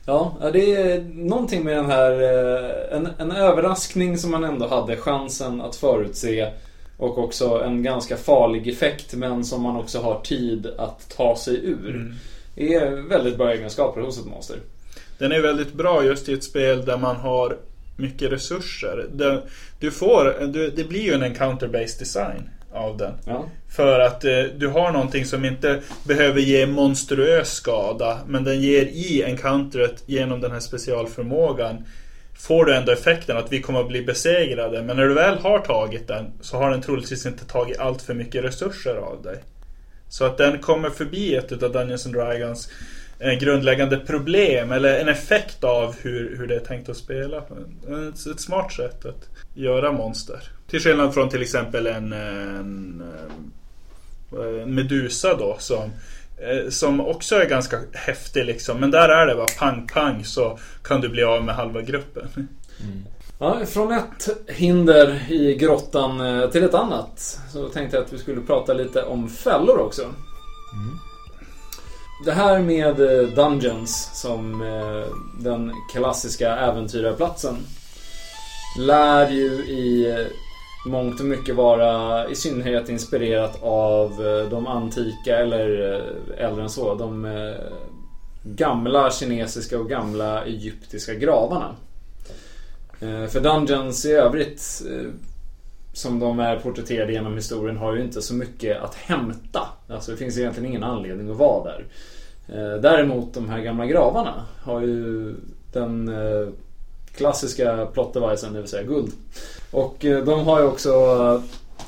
Ja, 0.07 0.37
det 0.53 0.75
är 0.75 1.01
någonting 1.15 1.65
med 1.65 1.77
den 1.77 1.87
här... 1.87 2.13
Eh, 2.13 2.97
en, 2.97 3.09
en 3.19 3.33
överraskning 3.33 4.19
som 4.19 4.31
man 4.31 4.45
ändå 4.45 4.69
hade 4.69 4.97
chansen 4.97 5.61
att 5.61 5.77
förutse. 5.77 6.53
Och 6.99 7.19
också 7.19 7.63
en 7.65 7.83
ganska 7.83 8.17
farlig 8.17 8.69
effekt 8.69 9.15
men 9.15 9.45
som 9.45 9.63
man 9.63 9.77
också 9.77 10.01
har 10.01 10.21
tid 10.21 10.67
att 10.67 11.09
ta 11.17 11.37
sig 11.37 11.55
ur. 11.65 11.95
Mm. 11.95 12.15
är 12.57 13.09
väldigt 13.09 13.37
bra 13.37 13.53
egenskaper 13.53 14.01
hos 14.01 14.19
ett 14.19 14.27
monster. 14.27 14.57
Den 15.19 15.33
är 15.33 15.41
väldigt 15.41 15.73
bra 15.73 16.05
just 16.05 16.29
i 16.29 16.33
ett 16.33 16.45
spel 16.45 16.85
där 16.85 16.99
man 16.99 17.17
har 17.17 17.57
mycket 17.97 18.33
resurser. 18.33 19.07
Det, 19.13 19.43
du 19.81 19.91
får, 19.91 20.47
du, 20.47 20.71
det 20.71 20.85
blir 20.85 21.03
ju 21.03 21.13
en 21.13 21.23
encounter-based 21.23 21.99
design 21.99 22.51
av 22.73 22.97
den. 22.97 23.13
Ja. 23.27 23.45
För 23.69 24.01
att 24.01 24.25
eh, 24.25 24.43
du 24.57 24.69
har 24.69 24.93
någonting 24.93 25.25
som 25.25 25.45
inte 25.45 25.81
behöver 26.05 26.41
ge 26.41 26.67
monstruös 26.67 27.53
skada 27.53 28.19
men 28.27 28.45
den 28.45 28.61
ger 28.61 28.83
i 28.83 29.23
encounteret 29.23 30.03
genom 30.07 30.41
den 30.41 30.53
här 30.53 30.61
specialförmågan 30.61 31.85
får 32.39 32.65
du 32.65 32.75
ändå 32.75 32.93
effekten 32.93 33.37
att 33.37 33.53
vi 33.53 33.63
kommer 33.63 33.81
att 33.81 33.89
bli 33.89 34.03
besegrade. 34.03 34.83
Men 34.83 34.97
när 34.97 35.09
du 35.09 35.15
väl 35.15 35.39
har 35.39 35.59
tagit 35.59 36.09
den 36.09 36.33
så 36.41 36.57
har 36.57 36.71
den 36.71 36.83
troligtvis 36.83 37.27
inte 37.27 37.45
tagit 37.45 37.79
allt 37.79 38.03
för 38.03 38.15
mycket 38.15 38.45
resurser 38.45 38.95
av 38.95 39.23
dig. 39.23 39.37
Så 40.09 40.25
att 40.25 40.39
den 40.39 40.59
kommer 40.59 40.91
förbi 40.91 41.35
ett 41.35 41.63
av 41.63 41.73
Dungeons 41.73 42.07
and 42.07 42.15
Dragons 42.15 42.69
eh, 43.19 43.33
grundläggande 43.33 43.99
problem 43.99 44.73
eller 44.73 45.01
en 45.01 45.09
effekt 45.09 45.65
av 45.65 45.97
hur, 46.01 46.37
hur 46.39 46.47
det 46.47 46.55
är 46.55 46.61
tänkt 46.61 46.89
att 46.89 46.97
spela. 46.97 47.37
Ett, 47.39 48.27
ett 48.27 48.41
smart 48.41 48.73
sätt 48.73 49.05
att 49.07 49.29
göra 49.55 49.93
monster. 49.93 50.41
Till 50.71 50.81
skillnad 50.81 51.15
från 51.15 51.29
till 51.29 51.43
exempel 51.43 51.87
en, 51.87 52.13
en, 52.13 53.03
eh, 54.33 54.63
en 54.63 54.75
Medusa 54.75 55.35
då 55.35 55.57
som 55.59 55.91
som 56.71 57.01
också 57.01 57.37
är 57.37 57.47
ganska 57.47 57.81
häftig 57.93 58.45
liksom. 58.45 58.81
Men 58.81 58.91
där 58.91 59.09
är 59.09 59.27
det 59.27 59.35
bara 59.35 59.47
pang 59.59 59.87
pang 59.87 60.25
så 60.25 60.59
kan 60.83 61.01
du 61.01 61.09
bli 61.09 61.25
av 61.25 61.45
med 61.45 61.55
halva 61.55 61.83
gruppen. 61.83 62.29
Mm. 62.81 63.05
Ja, 63.39 63.67
från 63.67 63.93
ett 63.93 64.29
hinder 64.47 65.33
i 65.33 65.55
grottan 65.55 66.21
eh, 66.21 66.51
till 66.51 66.65
ett 66.65 66.75
annat. 66.75 67.41
Så 67.53 67.69
tänkte 67.69 67.97
jag 67.97 68.05
att 68.05 68.13
vi 68.13 68.19
skulle 68.19 68.41
prata 68.41 68.73
lite 68.73 69.03
om 69.03 69.29
fällor 69.29 69.79
också. 69.79 70.03
Mm. 70.03 70.99
Det 72.25 72.33
här 72.33 72.59
med 72.59 73.01
eh, 73.01 73.29
Dungeons 73.29 74.11
som 74.15 74.65
den 75.41 75.73
klassiska 75.93 76.57
äventyrarplatsen 76.57 77.57
lär 78.79 79.31
ju 79.31 79.51
i 79.55 80.15
mångt 80.87 81.21
och 81.21 81.27
mycket 81.27 81.55
vara 81.55 82.29
i 82.29 82.35
synnerhet 82.35 82.89
inspirerat 82.89 83.63
av 83.63 84.27
eh, 84.27 84.51
de 84.51 84.67
antika 84.67 85.37
eller 85.37 85.95
eh, 85.95 86.45
äldre 86.45 86.63
än 86.63 86.71
så. 86.71 86.95
De 86.95 87.25
eh, 87.25 87.55
gamla 88.43 89.11
kinesiska 89.11 89.79
och 89.79 89.89
gamla 89.89 90.45
egyptiska 90.45 91.15
gravarna. 91.15 91.75
För 93.01 93.41
Dungeons 93.41 94.07
i 94.07 94.13
övrigt 94.13 94.83
som 95.93 96.19
de 96.19 96.41
är 96.41 96.59
porträtterade 96.59 97.13
genom 97.13 97.35
historien 97.35 97.77
har 97.77 97.95
ju 97.95 98.03
inte 98.03 98.23
så 98.23 98.35
mycket 98.35 98.83
att 98.83 98.95
hämta. 98.95 99.61
Alltså 99.89 100.11
det 100.11 100.17
finns 100.17 100.39
egentligen 100.39 100.69
ingen 100.69 100.83
anledning 100.83 101.31
att 101.31 101.37
vara 101.37 101.65
där. 101.65 101.85
Däremot 102.79 103.35
de 103.35 103.49
här 103.49 103.61
gamla 103.61 103.87
gravarna 103.87 104.35
har 104.63 104.81
ju 104.81 105.35
den 105.73 106.11
klassiska 107.19 107.87
plot 107.87 108.15
devicen, 108.15 108.53
det 108.53 108.61
vill 108.61 108.69
säga 108.69 108.83
guld. 108.83 109.13
Och 109.71 110.05
eh, 110.05 110.25
de 110.25 110.47
har 110.47 110.61
ju 110.61 110.67
också 110.67 110.93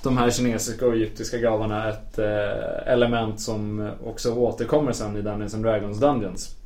de 0.02 0.18
här 0.18 0.30
kinesiska 0.30 0.86
och 0.86 0.94
egyptiska 0.94 1.38
gravarna 1.38 1.88
ett 1.88 2.18
eh, 2.18 2.92
element 2.92 3.40
som 3.40 3.90
också 4.04 4.34
återkommer 4.34 4.92
sen 4.92 5.16
i 5.16 5.22
Dungeons 5.22 5.54
and 5.54 5.64
Dragons 5.64 6.00
Dungeons. 6.00 6.56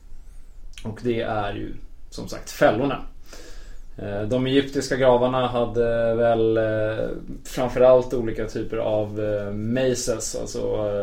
Och 0.84 1.00
det 1.02 1.20
är 1.20 1.52
ju 1.54 1.74
som 2.10 2.28
sagt 2.28 2.50
fällorna. 2.50 3.02
Eh, 3.98 4.22
de 4.22 4.46
egyptiska 4.46 4.96
gravarna 4.96 5.46
hade 5.46 6.14
väl 6.14 6.58
framförallt 7.44 8.14
olika 8.14 8.46
typer 8.46 8.76
av 8.76 9.18
mazes, 9.54 10.36
alltså 10.36 10.60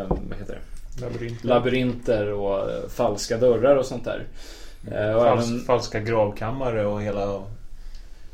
vad 0.09 0.39
heter 0.39 0.53
det? 0.53 0.61
Labyrinter. 1.01 1.47
Labyrinter 1.47 2.31
och 2.31 2.91
falska 2.91 3.37
dörrar 3.37 3.75
och 3.75 3.85
sånt 3.85 4.05
där. 4.05 4.27
Fals, 4.89 5.47
även, 5.47 5.59
falska 5.59 5.99
gravkammare 5.99 6.85
och 6.85 7.01
hela 7.01 7.41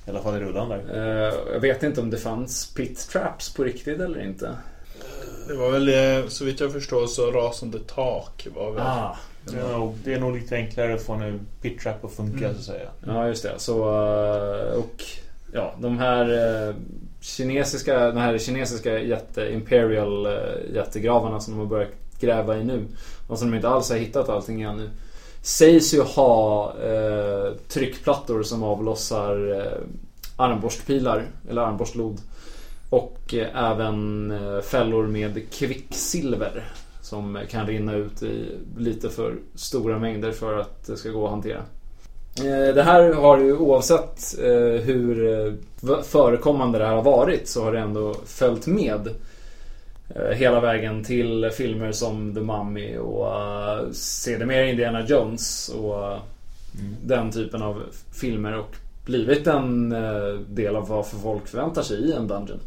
i 0.05 0.09
alla 0.09 0.21
fall 0.21 0.35
i 0.35 0.39
rullan 0.39 0.69
där. 0.69 0.79
Uh, 0.95 1.53
jag 1.53 1.59
vet 1.59 1.83
inte 1.83 2.01
om 2.01 2.09
det 2.09 2.17
fanns 2.17 2.73
pit 2.73 3.09
traps 3.09 3.53
på 3.53 3.63
riktigt 3.63 3.99
eller 3.99 4.23
inte. 4.23 4.55
Det 5.47 5.53
var 5.53 5.71
väl 5.71 5.89
eh, 5.89 6.27
så 6.27 6.45
vitt 6.45 6.59
jag 6.59 6.73
förstår 6.73 7.07
så 7.07 7.31
rasande 7.31 7.79
tak 7.79 8.47
var 8.55 8.71
väl... 8.71 8.83
Ah. 8.83 9.17
Ja, 9.55 9.93
det 10.03 10.13
är 10.13 10.19
nog 10.19 10.35
lite 10.35 10.55
enklare 10.55 10.93
att 10.93 11.01
få 11.01 11.13
en 11.13 11.39
pit 11.61 11.79
trap 11.79 12.05
att 12.05 12.11
funka 12.13 12.45
mm. 12.45 12.53
så 12.53 12.59
att 12.59 12.65
säga. 12.65 12.89
Ja 13.05 13.27
just 13.27 13.43
det. 13.43 13.53
Så, 13.57 13.79
eh, 13.89 14.77
och 14.77 15.03
ja, 15.53 15.75
de 15.79 15.97
här 15.97 16.23
eh, 16.67 16.75
kinesiska, 17.21 17.99
den 17.99 18.17
här 18.17 18.37
kinesiska 18.37 18.99
jätte, 18.99 19.53
Imperial 19.53 20.25
eh, 20.25 20.31
jättegravarna 20.73 21.39
som 21.39 21.53
de 21.53 21.59
har 21.59 21.67
börjat 21.67 21.91
gräva 22.19 22.57
i 22.57 22.63
nu. 22.63 22.85
Och 23.27 23.39
som 23.39 23.51
de 23.51 23.55
inte 23.55 23.69
alls 23.69 23.89
har 23.89 23.97
hittat 23.97 24.29
allting 24.29 24.61
ännu. 24.61 24.89
Sägs 25.41 25.93
ju 25.93 26.01
ha 26.01 26.73
eh, 26.83 27.53
tryckplattor 27.67 28.43
som 28.43 28.63
avlossar 28.63 29.59
eh, 29.59 29.81
armborstpilar 30.37 31.25
eller 31.49 31.61
armborstlod. 31.61 32.21
Och 32.89 33.33
eh, 33.33 33.71
även 33.71 34.31
eh, 34.31 34.61
fällor 34.61 35.07
med 35.07 35.51
kvicksilver. 35.51 36.71
Som 37.01 37.39
kan 37.49 37.67
rinna 37.67 37.95
ut 37.95 38.23
i 38.23 38.45
lite 38.77 39.09
för 39.09 39.35
stora 39.55 39.99
mängder 39.99 40.31
för 40.31 40.57
att 40.57 40.87
det 40.87 40.97
ska 40.97 41.09
gå 41.09 41.25
att 41.25 41.31
hantera. 41.31 41.61
Eh, 42.39 42.75
det 42.75 42.83
här 42.83 43.13
har 43.13 43.37
ju 43.37 43.57
oavsett 43.57 44.39
eh, 44.39 44.81
hur 44.81 45.39
eh, 45.45 45.53
förekommande 46.03 46.77
det 46.77 46.85
här 46.85 46.95
har 46.95 47.03
varit 47.03 47.47
så 47.47 47.63
har 47.63 47.71
det 47.71 47.79
ändå 47.79 48.15
följt 48.25 48.67
med 48.67 49.09
hela 50.15 50.59
vägen 50.59 51.03
till 51.03 51.49
filmer 51.53 51.91
som 51.91 52.35
The 52.35 52.41
Mummy 52.41 52.97
och 52.97 53.25
uh, 53.25 53.91
sedermera 53.91 54.65
Indiana 54.65 55.05
Jones 55.05 55.69
och 55.69 56.03
eh, 56.03 56.19
den 57.03 57.31
typen 57.31 57.61
av 57.61 57.83
filmer 58.13 58.57
och 58.57 58.75
blivit 59.05 59.47
en 59.47 59.91
eh, 59.91 60.33
del 60.33 60.75
av 60.75 60.87
vad 60.87 61.07
för 61.07 61.17
folk 61.17 61.47
förväntar 61.47 61.81
sig 61.81 61.97
i 61.97 62.13
en 62.13 62.27
dungeon. 62.27 62.59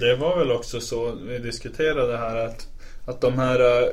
Det 0.00 0.16
var 0.16 0.38
väl 0.38 0.52
också 0.52 0.80
så 0.80 1.12
vi 1.12 1.38
diskuterade 1.38 2.16
här 2.16 2.36
att, 2.36 2.68
att 3.06 3.20
de 3.20 3.38
här 3.38 3.60
eh, 3.60 3.88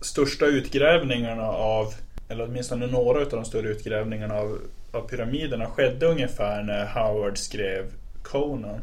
största 0.00 0.46
utgrävningarna 0.46 1.48
av, 1.48 1.94
eller 2.28 2.44
åtminstone 2.44 2.86
några 2.86 3.20
av 3.20 3.28
de 3.30 3.44
större 3.44 3.68
utgrävningarna 3.68 4.34
av, 4.34 4.58
av 4.92 5.08
pyramiderna 5.08 5.66
skedde 5.66 6.06
ungefär 6.06 6.62
när 6.62 6.86
Howard 6.86 7.38
skrev 7.38 7.84
Conan. 8.22 8.80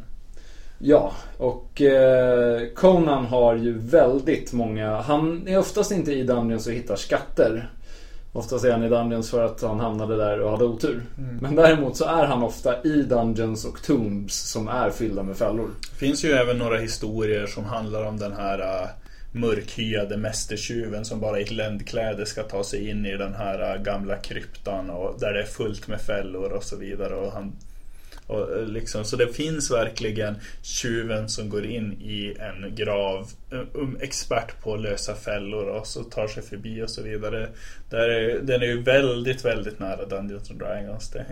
Ja, 0.79 1.11
och 1.37 1.81
eh, 1.81 2.61
Conan 2.75 3.25
har 3.25 3.55
ju 3.55 3.77
väldigt 3.77 4.53
många... 4.53 5.01
Han 5.01 5.47
är 5.47 5.57
oftast 5.57 5.91
inte 5.91 6.11
i 6.11 6.23
Dungeons 6.23 6.67
och 6.67 6.73
hittar 6.73 6.95
skatter. 6.95 7.69
Oftast 8.33 8.65
är 8.65 8.71
han 8.71 8.83
i 8.83 8.89
Dungeons 8.89 9.31
för 9.31 9.45
att 9.45 9.61
han 9.61 9.79
hamnade 9.79 10.17
där 10.17 10.39
och 10.39 10.51
hade 10.51 10.65
otur. 10.65 11.03
Men 11.41 11.55
däremot 11.55 11.97
så 11.97 12.05
är 12.05 12.25
han 12.25 12.43
ofta 12.43 12.83
i 12.83 13.03
Dungeons 13.03 13.65
och 13.65 13.83
Tombs 13.83 14.33
som 14.33 14.67
är 14.67 14.89
fyllda 14.89 15.23
med 15.23 15.37
fällor. 15.37 15.69
Det 15.91 15.97
finns 15.97 16.25
ju 16.25 16.31
även 16.31 16.57
några 16.57 16.77
historier 16.77 17.47
som 17.47 17.65
handlar 17.65 18.03
om 18.03 18.17
den 18.17 18.33
här 18.33 18.59
uh, 18.59 18.89
mörkhyade 19.31 20.17
mästertjuven 20.17 21.05
som 21.05 21.19
bara 21.19 21.39
i 21.39 21.43
ett 21.43 21.51
ländkläde 21.51 22.25
ska 22.25 22.43
ta 22.43 22.63
sig 22.63 22.89
in 22.89 23.05
i 23.05 23.17
den 23.17 23.33
här 23.33 23.75
uh, 23.75 23.83
gamla 23.83 24.15
kryptan 24.15 24.89
och 24.89 25.19
där 25.19 25.33
det 25.33 25.41
är 25.41 25.45
fullt 25.45 25.87
med 25.87 26.01
fällor 26.01 26.51
och 26.51 26.63
så 26.63 26.75
vidare. 26.75 27.15
Och 27.15 27.31
han, 27.31 27.55
och, 28.27 28.57
eh, 28.57 28.65
liksom, 28.65 29.03
så 29.03 29.15
det 29.15 29.27
finns 29.27 29.71
verkligen 29.71 30.35
tjuven 30.61 31.29
som 31.29 31.49
går 31.49 31.65
in 31.65 31.93
i 31.93 32.35
en 32.39 32.75
grav, 32.75 33.27
eh, 33.51 33.59
um, 33.73 33.97
expert 34.01 34.63
på 34.63 34.73
att 34.73 34.81
lösa 34.81 35.15
fällor 35.15 35.67
och 35.67 35.87
så 35.87 36.03
tar 36.03 36.27
sig 36.27 36.43
förbi 36.43 36.83
och 36.83 36.89
så 36.89 37.03
vidare. 37.03 37.49
Där 37.89 38.09
är, 38.09 38.39
den 38.39 38.61
är 38.61 38.65
ju 38.65 38.81
väldigt, 38.81 39.45
väldigt 39.45 39.79
nära 39.79 40.05
Dungeons 40.05 40.51
and 40.51 40.59
Dragons. 40.59 41.11
Det. 41.11 41.25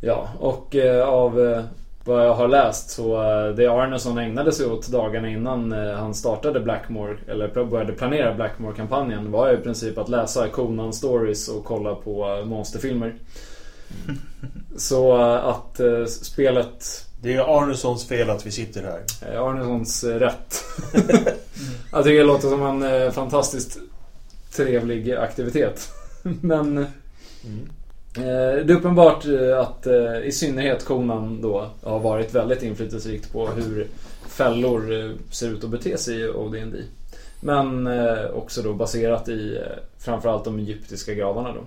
Ja, 0.00 0.28
och 0.38 0.74
eh, 0.76 1.08
av 1.08 1.40
eh, 1.40 1.64
vad 2.04 2.26
jag 2.26 2.34
har 2.34 2.48
läst 2.48 2.90
så 2.90 3.22
eh, 3.22 3.54
det 3.54 3.66
Arneson 3.66 4.18
ägnade 4.18 4.52
sig 4.52 4.66
åt 4.66 4.88
dagarna 4.88 5.28
innan 5.28 5.72
eh, 5.72 5.94
han 5.94 6.14
startade 6.14 6.60
Blackmore, 6.60 7.16
eller 7.28 7.64
började 7.64 7.92
planera 7.92 8.34
Blackmore-kampanjen 8.34 9.30
var 9.30 9.52
i 9.52 9.56
princip 9.56 9.98
att 9.98 10.08
läsa 10.08 10.48
Conan 10.48 10.92
Stories 10.92 11.48
och 11.48 11.64
kolla 11.64 11.94
på 11.94 12.38
eh, 12.38 12.44
monsterfilmer. 12.44 13.14
Så 14.76 15.16
eh, 15.16 15.44
att 15.44 15.80
eh, 15.80 16.04
spelet 16.06 17.06
Det 17.20 17.34
är 17.34 17.58
Arnesons 17.58 18.08
fel 18.08 18.30
att 18.30 18.46
vi 18.46 18.50
sitter 18.50 18.82
här. 18.82 19.32
Eh, 19.32 19.42
Arnesons 19.42 20.04
eh, 20.04 20.18
rätt. 20.18 20.64
Jag 21.92 22.04
tycker 22.04 22.18
det 22.18 22.24
låter 22.24 22.48
som 22.48 22.62
en 22.62 22.82
eh, 22.82 23.10
fantastiskt 23.10 23.78
trevlig 24.52 25.12
aktivitet. 25.12 25.92
Men 26.22 26.78
eh, 26.78 26.84
det 28.14 28.72
är 28.72 28.76
uppenbart 28.76 29.24
eh, 29.26 29.58
att 29.58 29.86
eh, 29.86 30.18
i 30.18 30.32
synnerhet 30.32 30.84
konan 30.84 31.42
då 31.42 31.70
har 31.82 31.98
varit 31.98 32.34
väldigt 32.34 32.62
inflytelserikt 32.62 33.32
på 33.32 33.46
hur 33.48 33.86
fällor 34.28 34.92
eh, 34.92 35.10
ser 35.30 35.48
ut 35.48 35.64
att 35.64 35.70
bete 35.70 35.98
sig 35.98 36.20
i 36.20 36.28
OD&D. 36.28 36.78
Men 37.40 37.86
eh, 37.86 38.24
också 38.34 38.62
då 38.62 38.72
baserat 38.72 39.28
i 39.28 39.56
eh, 39.56 39.62
framförallt 39.98 40.44
de 40.44 40.58
egyptiska 40.58 41.14
gravarna 41.14 41.52
då. 41.52 41.60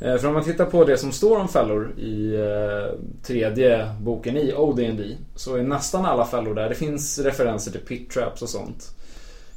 Eh, 0.00 0.16
för 0.16 0.28
om 0.28 0.34
man 0.34 0.44
tittar 0.44 0.66
på 0.66 0.84
det 0.84 0.96
som 0.96 1.12
står 1.12 1.38
om 1.38 1.48
fällor 1.48 1.98
i 1.98 2.34
eh, 2.34 2.98
tredje 3.22 3.90
boken 4.00 4.36
i 4.36 4.54
OD&D 4.54 5.16
så 5.34 5.56
är 5.56 5.62
nästan 5.62 6.04
alla 6.04 6.24
fällor 6.24 6.54
där. 6.54 6.68
Det 6.68 6.74
finns 6.74 7.18
referenser 7.18 7.70
till 7.70 7.80
pit 7.80 8.10
traps 8.10 8.42
och 8.42 8.48
sånt. 8.48 8.94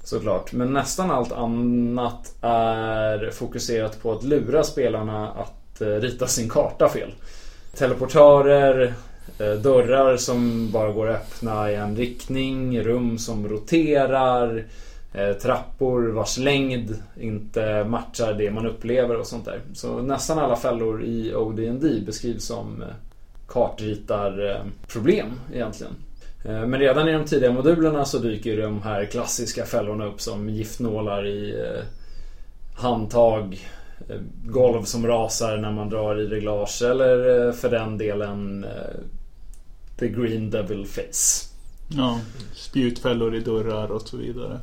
Såklart. 0.04 0.54
Men 0.54 0.74
nästan 0.74 1.12
allt 1.12 1.32
annat 1.32 2.34
är 2.42 3.32
fokuserat 3.32 4.02
på 4.02 4.12
att 4.12 4.24
lura 4.24 4.64
spelarna 4.64 5.30
att 5.32 5.82
eh, 5.82 5.88
rita 5.88 6.28
sin 6.28 6.50
karta 6.50 6.90
fel. 6.90 7.14
Teleportörer, 7.78 8.94
dörrar 9.38 10.18
som 10.18 10.72
bara 10.72 10.92
går 10.92 11.10
att 11.10 11.16
öppna 11.16 11.72
i 11.72 11.76
en 11.76 11.96
riktning, 11.96 12.82
rum 12.82 13.18
som 13.18 13.48
roterar, 13.48 14.66
Eh, 15.18 15.34
trappor 15.34 16.08
vars 16.08 16.38
längd 16.38 16.96
inte 17.20 17.84
matchar 17.84 18.34
det 18.34 18.52
man 18.52 18.66
upplever 18.66 19.18
och 19.18 19.28
sånt 19.28 19.46
där. 19.46 19.62
Så 19.74 20.02
nästan 20.02 20.40
alla 20.40 20.56
fällor 20.56 21.04
i 21.04 21.36
OD&D 21.36 22.02
beskrivs 22.06 22.46
som 22.46 22.82
eh, 22.82 22.88
kartritarproblem 23.48 25.28
egentligen. 25.54 25.94
Eh, 26.46 26.66
men 26.66 26.80
redan 26.80 27.10
i 27.10 27.12
de 27.12 27.26
tidiga 27.26 27.52
modulerna 27.52 28.06
så 28.06 28.20
dyker 28.20 28.62
de 28.62 28.82
här 28.82 29.06
klassiska 29.06 29.66
fällorna 29.66 30.06
upp 30.06 30.22
som 30.22 30.50
giftnålar 30.50 31.28
i 31.28 31.56
handtag, 32.76 33.68
golv 34.46 34.84
som 34.84 35.08
rasar 35.08 35.58
när 35.58 35.72
man 35.72 35.90
drar 35.90 36.22
i 36.22 36.28
reglage 36.28 36.82
eller 36.82 37.52
för 37.52 37.70
den 37.70 37.98
delen 37.98 38.66
The 40.00 40.08
Green 40.08 40.50
Devil 40.50 40.86
Face. 40.86 41.50
Ja, 41.88 42.20
spjutfällor 42.54 43.36
i 43.36 43.40
dörrar 43.40 43.92
och 43.92 44.02
så 44.02 44.18
vidare. 44.18 44.60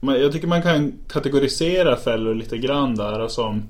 Jag 0.00 0.32
tycker 0.32 0.46
man 0.46 0.62
kan 0.62 0.92
kategorisera 1.08 1.96
fällor 1.96 2.34
lite 2.34 2.58
grann 2.58 2.94
där. 2.94 3.28
Som, 3.28 3.62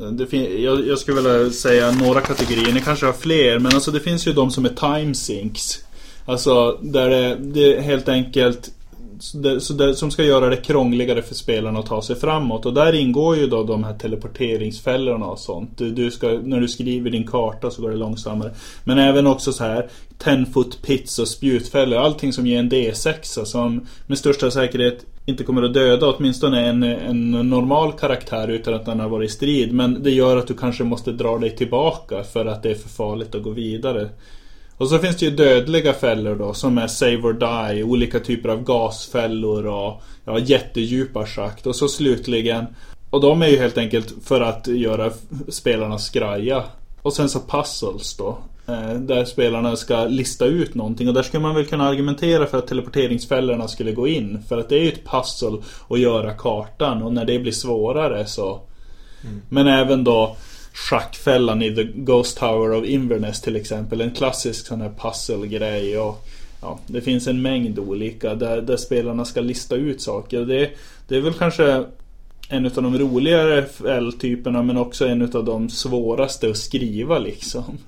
eh, 0.00 0.06
det 0.10 0.26
fin- 0.26 0.62
jag, 0.62 0.86
jag 0.86 0.98
skulle 0.98 1.20
vilja 1.20 1.50
säga 1.50 1.90
några 1.92 2.20
kategorier, 2.20 2.72
ni 2.74 2.80
kanske 2.80 3.06
har 3.06 3.12
fler. 3.12 3.58
Men 3.58 3.74
alltså 3.74 3.90
det 3.90 4.00
finns 4.00 4.26
ju 4.26 4.32
de 4.32 4.50
som 4.50 4.64
är 4.64 4.98
time 5.00 5.14
sinks. 5.14 5.80
Alltså 6.26 6.78
där 6.82 7.10
det, 7.10 7.34
det 7.40 7.80
helt 7.80 8.08
enkelt 8.08 8.70
som 9.94 10.10
ska 10.10 10.22
göra 10.22 10.48
det 10.48 10.56
krångligare 10.56 11.22
för 11.22 11.34
spelarna 11.34 11.78
att 11.78 11.86
ta 11.86 12.02
sig 12.02 12.16
framåt. 12.16 12.66
Och 12.66 12.74
där 12.74 12.92
ingår 12.92 13.36
ju 13.36 13.46
då 13.46 13.62
de 13.62 13.84
här 13.84 13.94
teleporteringsfällorna 13.94 15.26
och 15.26 15.38
sånt. 15.38 15.78
Du, 15.78 15.90
du 15.90 16.10
ska, 16.10 16.28
när 16.28 16.60
du 16.60 16.68
skriver 16.68 17.10
din 17.10 17.26
karta 17.26 17.70
så 17.70 17.82
går 17.82 17.90
det 17.90 17.96
långsammare. 17.96 18.54
Men 18.84 18.98
även 18.98 19.26
också 19.26 19.52
så 19.52 19.64
här 19.64 19.88
10 20.18 20.46
foot 20.46 20.82
pits 20.82 21.18
och 21.18 21.28
spjutfällor. 21.28 21.98
Allting 21.98 22.32
som 22.32 22.46
ger 22.46 22.58
en 22.58 22.70
D6 22.70 23.44
som 23.44 23.86
med 24.06 24.18
största 24.18 24.50
säkerhet 24.50 25.06
inte 25.26 25.44
kommer 25.44 25.62
att 25.62 25.74
döda 25.74 26.06
åtminstone 26.06 26.66
en, 26.66 26.82
en 26.82 27.30
normal 27.30 27.92
karaktär 27.92 28.48
utan 28.48 28.74
att 28.74 28.86
den 28.86 29.00
har 29.00 29.08
varit 29.08 29.30
i 29.30 29.32
strid. 29.32 29.72
Men 29.72 30.02
det 30.02 30.10
gör 30.10 30.36
att 30.36 30.46
du 30.46 30.54
kanske 30.54 30.84
måste 30.84 31.12
dra 31.12 31.38
dig 31.38 31.56
tillbaka 31.56 32.24
för 32.24 32.46
att 32.46 32.62
det 32.62 32.70
är 32.70 32.74
för 32.74 32.88
farligt 32.88 33.34
att 33.34 33.42
gå 33.42 33.50
vidare. 33.50 34.08
Och 34.78 34.88
så 34.88 34.98
finns 34.98 35.16
det 35.16 35.24
ju 35.24 35.30
dödliga 35.30 35.92
fällor 35.92 36.34
då 36.34 36.54
som 36.54 36.78
är 36.78 36.86
save 36.86 37.16
or 37.16 37.32
die, 37.32 37.82
olika 37.82 38.20
typer 38.20 38.48
av 38.48 38.64
gasfällor 38.64 39.66
och 39.66 40.02
ja, 40.24 40.38
jättedjupa 40.38 41.26
schakt. 41.26 41.66
Och 41.66 41.76
så 41.76 41.88
slutligen, 41.88 42.66
och 43.10 43.20
de 43.20 43.42
är 43.42 43.46
ju 43.48 43.58
helt 43.58 43.78
enkelt 43.78 44.14
för 44.24 44.40
att 44.40 44.66
göra 44.66 45.10
spelarna 45.48 45.98
skraja. 45.98 46.64
Och 47.02 47.12
sen 47.12 47.28
så 47.28 47.40
puzzles 47.40 48.16
då. 48.16 48.38
eh, 48.68 48.94
Där 48.94 49.24
spelarna 49.24 49.76
ska 49.76 50.04
lista 50.04 50.46
ut 50.46 50.74
någonting 50.74 51.08
och 51.08 51.14
där 51.14 51.22
skulle 51.22 51.42
man 51.42 51.54
väl 51.54 51.66
kunna 51.66 51.88
argumentera 51.88 52.46
för 52.46 52.58
att 52.58 52.66
teleporteringsfällorna 52.66 53.68
skulle 53.68 53.92
gå 53.92 54.08
in. 54.08 54.42
För 54.48 54.58
att 54.58 54.68
det 54.68 54.76
är 54.76 54.82
ju 54.82 54.88
ett 54.88 55.04
puzzle 55.04 55.58
att 55.88 55.98
göra 55.98 56.32
kartan 56.34 57.02
och 57.02 57.12
när 57.12 57.24
det 57.24 57.38
blir 57.38 57.52
svårare 57.52 58.26
så 58.26 58.60
Men 59.48 59.66
även 59.66 60.04
då 60.04 60.36
Schackfällan 60.74 61.62
i 61.62 61.74
The 61.74 61.84
Ghost 61.84 62.38
Tower 62.38 62.72
of 62.72 62.84
Inverness 62.84 63.40
till 63.40 63.56
exempel. 63.56 64.00
En 64.00 64.10
klassisk 64.10 64.66
sån 64.66 64.80
här 64.80 64.92
pusselgrej 64.98 65.98
Och, 65.98 66.24
ja, 66.62 66.78
det 66.86 67.00
finns 67.00 67.26
en 67.26 67.42
mängd 67.42 67.78
olika 67.78 68.34
där, 68.34 68.60
där 68.60 68.76
spelarna 68.76 69.24
ska 69.24 69.40
lista 69.40 69.76
ut 69.76 70.02
saker. 70.02 70.40
Det, 70.40 70.70
det 71.08 71.16
är 71.16 71.20
väl 71.20 71.32
kanske 71.32 71.84
en 72.48 72.66
av 72.66 72.72
de 72.72 72.98
roligare 72.98 73.62
fälltyperna 73.62 74.62
men 74.62 74.76
också 74.76 75.06
en 75.06 75.22
av 75.22 75.44
de 75.44 75.68
svåraste 75.68 76.50
att 76.50 76.56
skriva 76.56 77.18
liksom. 77.18 77.78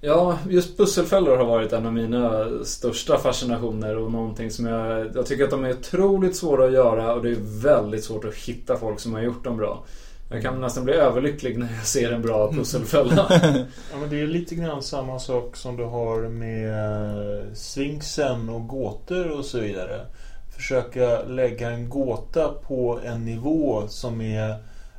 Ja, 0.00 0.38
just 0.50 0.76
pusselfällor 0.76 1.36
har 1.36 1.44
varit 1.44 1.72
en 1.72 1.86
av 1.86 1.92
mina 1.92 2.46
största 2.64 3.18
fascinationer 3.18 3.96
och 3.96 4.12
någonting 4.12 4.50
som 4.50 4.66
jag... 4.66 5.10
Jag 5.14 5.26
tycker 5.26 5.44
att 5.44 5.50
de 5.50 5.64
är 5.64 5.72
otroligt 5.72 6.36
svåra 6.36 6.66
att 6.66 6.72
göra 6.72 7.14
och 7.14 7.22
det 7.22 7.30
är 7.30 7.62
väldigt 7.62 8.04
svårt 8.04 8.24
att 8.24 8.34
hitta 8.34 8.76
folk 8.76 9.00
som 9.00 9.14
har 9.14 9.20
gjort 9.20 9.44
dem 9.44 9.56
bra. 9.56 9.84
Jag 10.28 10.42
kan 10.42 10.60
nästan 10.60 10.84
bli 10.84 10.94
överlycklig 10.94 11.58
när 11.58 11.74
jag 11.76 11.86
ser 11.86 12.12
en 12.12 12.22
bra 12.22 12.52
pusselfälla. 12.52 13.26
Ja, 13.92 13.98
men 14.00 14.10
det 14.10 14.20
är 14.20 14.26
lite 14.26 14.54
grann 14.54 14.82
samma 14.82 15.18
sak 15.18 15.56
som 15.56 15.76
du 15.76 15.84
har 15.84 16.28
med 16.28 17.56
Sfinxen 17.56 18.48
och 18.48 18.68
gåtor 18.68 19.30
och 19.30 19.44
så 19.44 19.60
vidare. 19.60 20.06
Försöka 20.56 21.22
lägga 21.22 21.70
en 21.70 21.88
gåta 21.88 22.48
på 22.48 23.00
en 23.04 23.24
nivå 23.24 23.88
som 23.88 24.20
är 24.20 24.56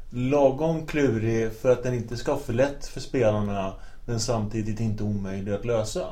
lagom 0.10 0.86
klurig 0.86 1.54
för 1.54 1.72
att 1.72 1.84
den 1.84 1.94
inte 1.94 2.18
ska 2.18 2.32
vara 2.32 2.42
för 2.44 2.54
lätt 2.54 2.86
för 2.86 3.00
spelarna 3.00 3.74
men 4.06 4.20
samtidigt 4.20 4.80
inte 4.80 5.04
omöjlig 5.04 5.54
att 5.54 5.66
lösa. 5.66 6.08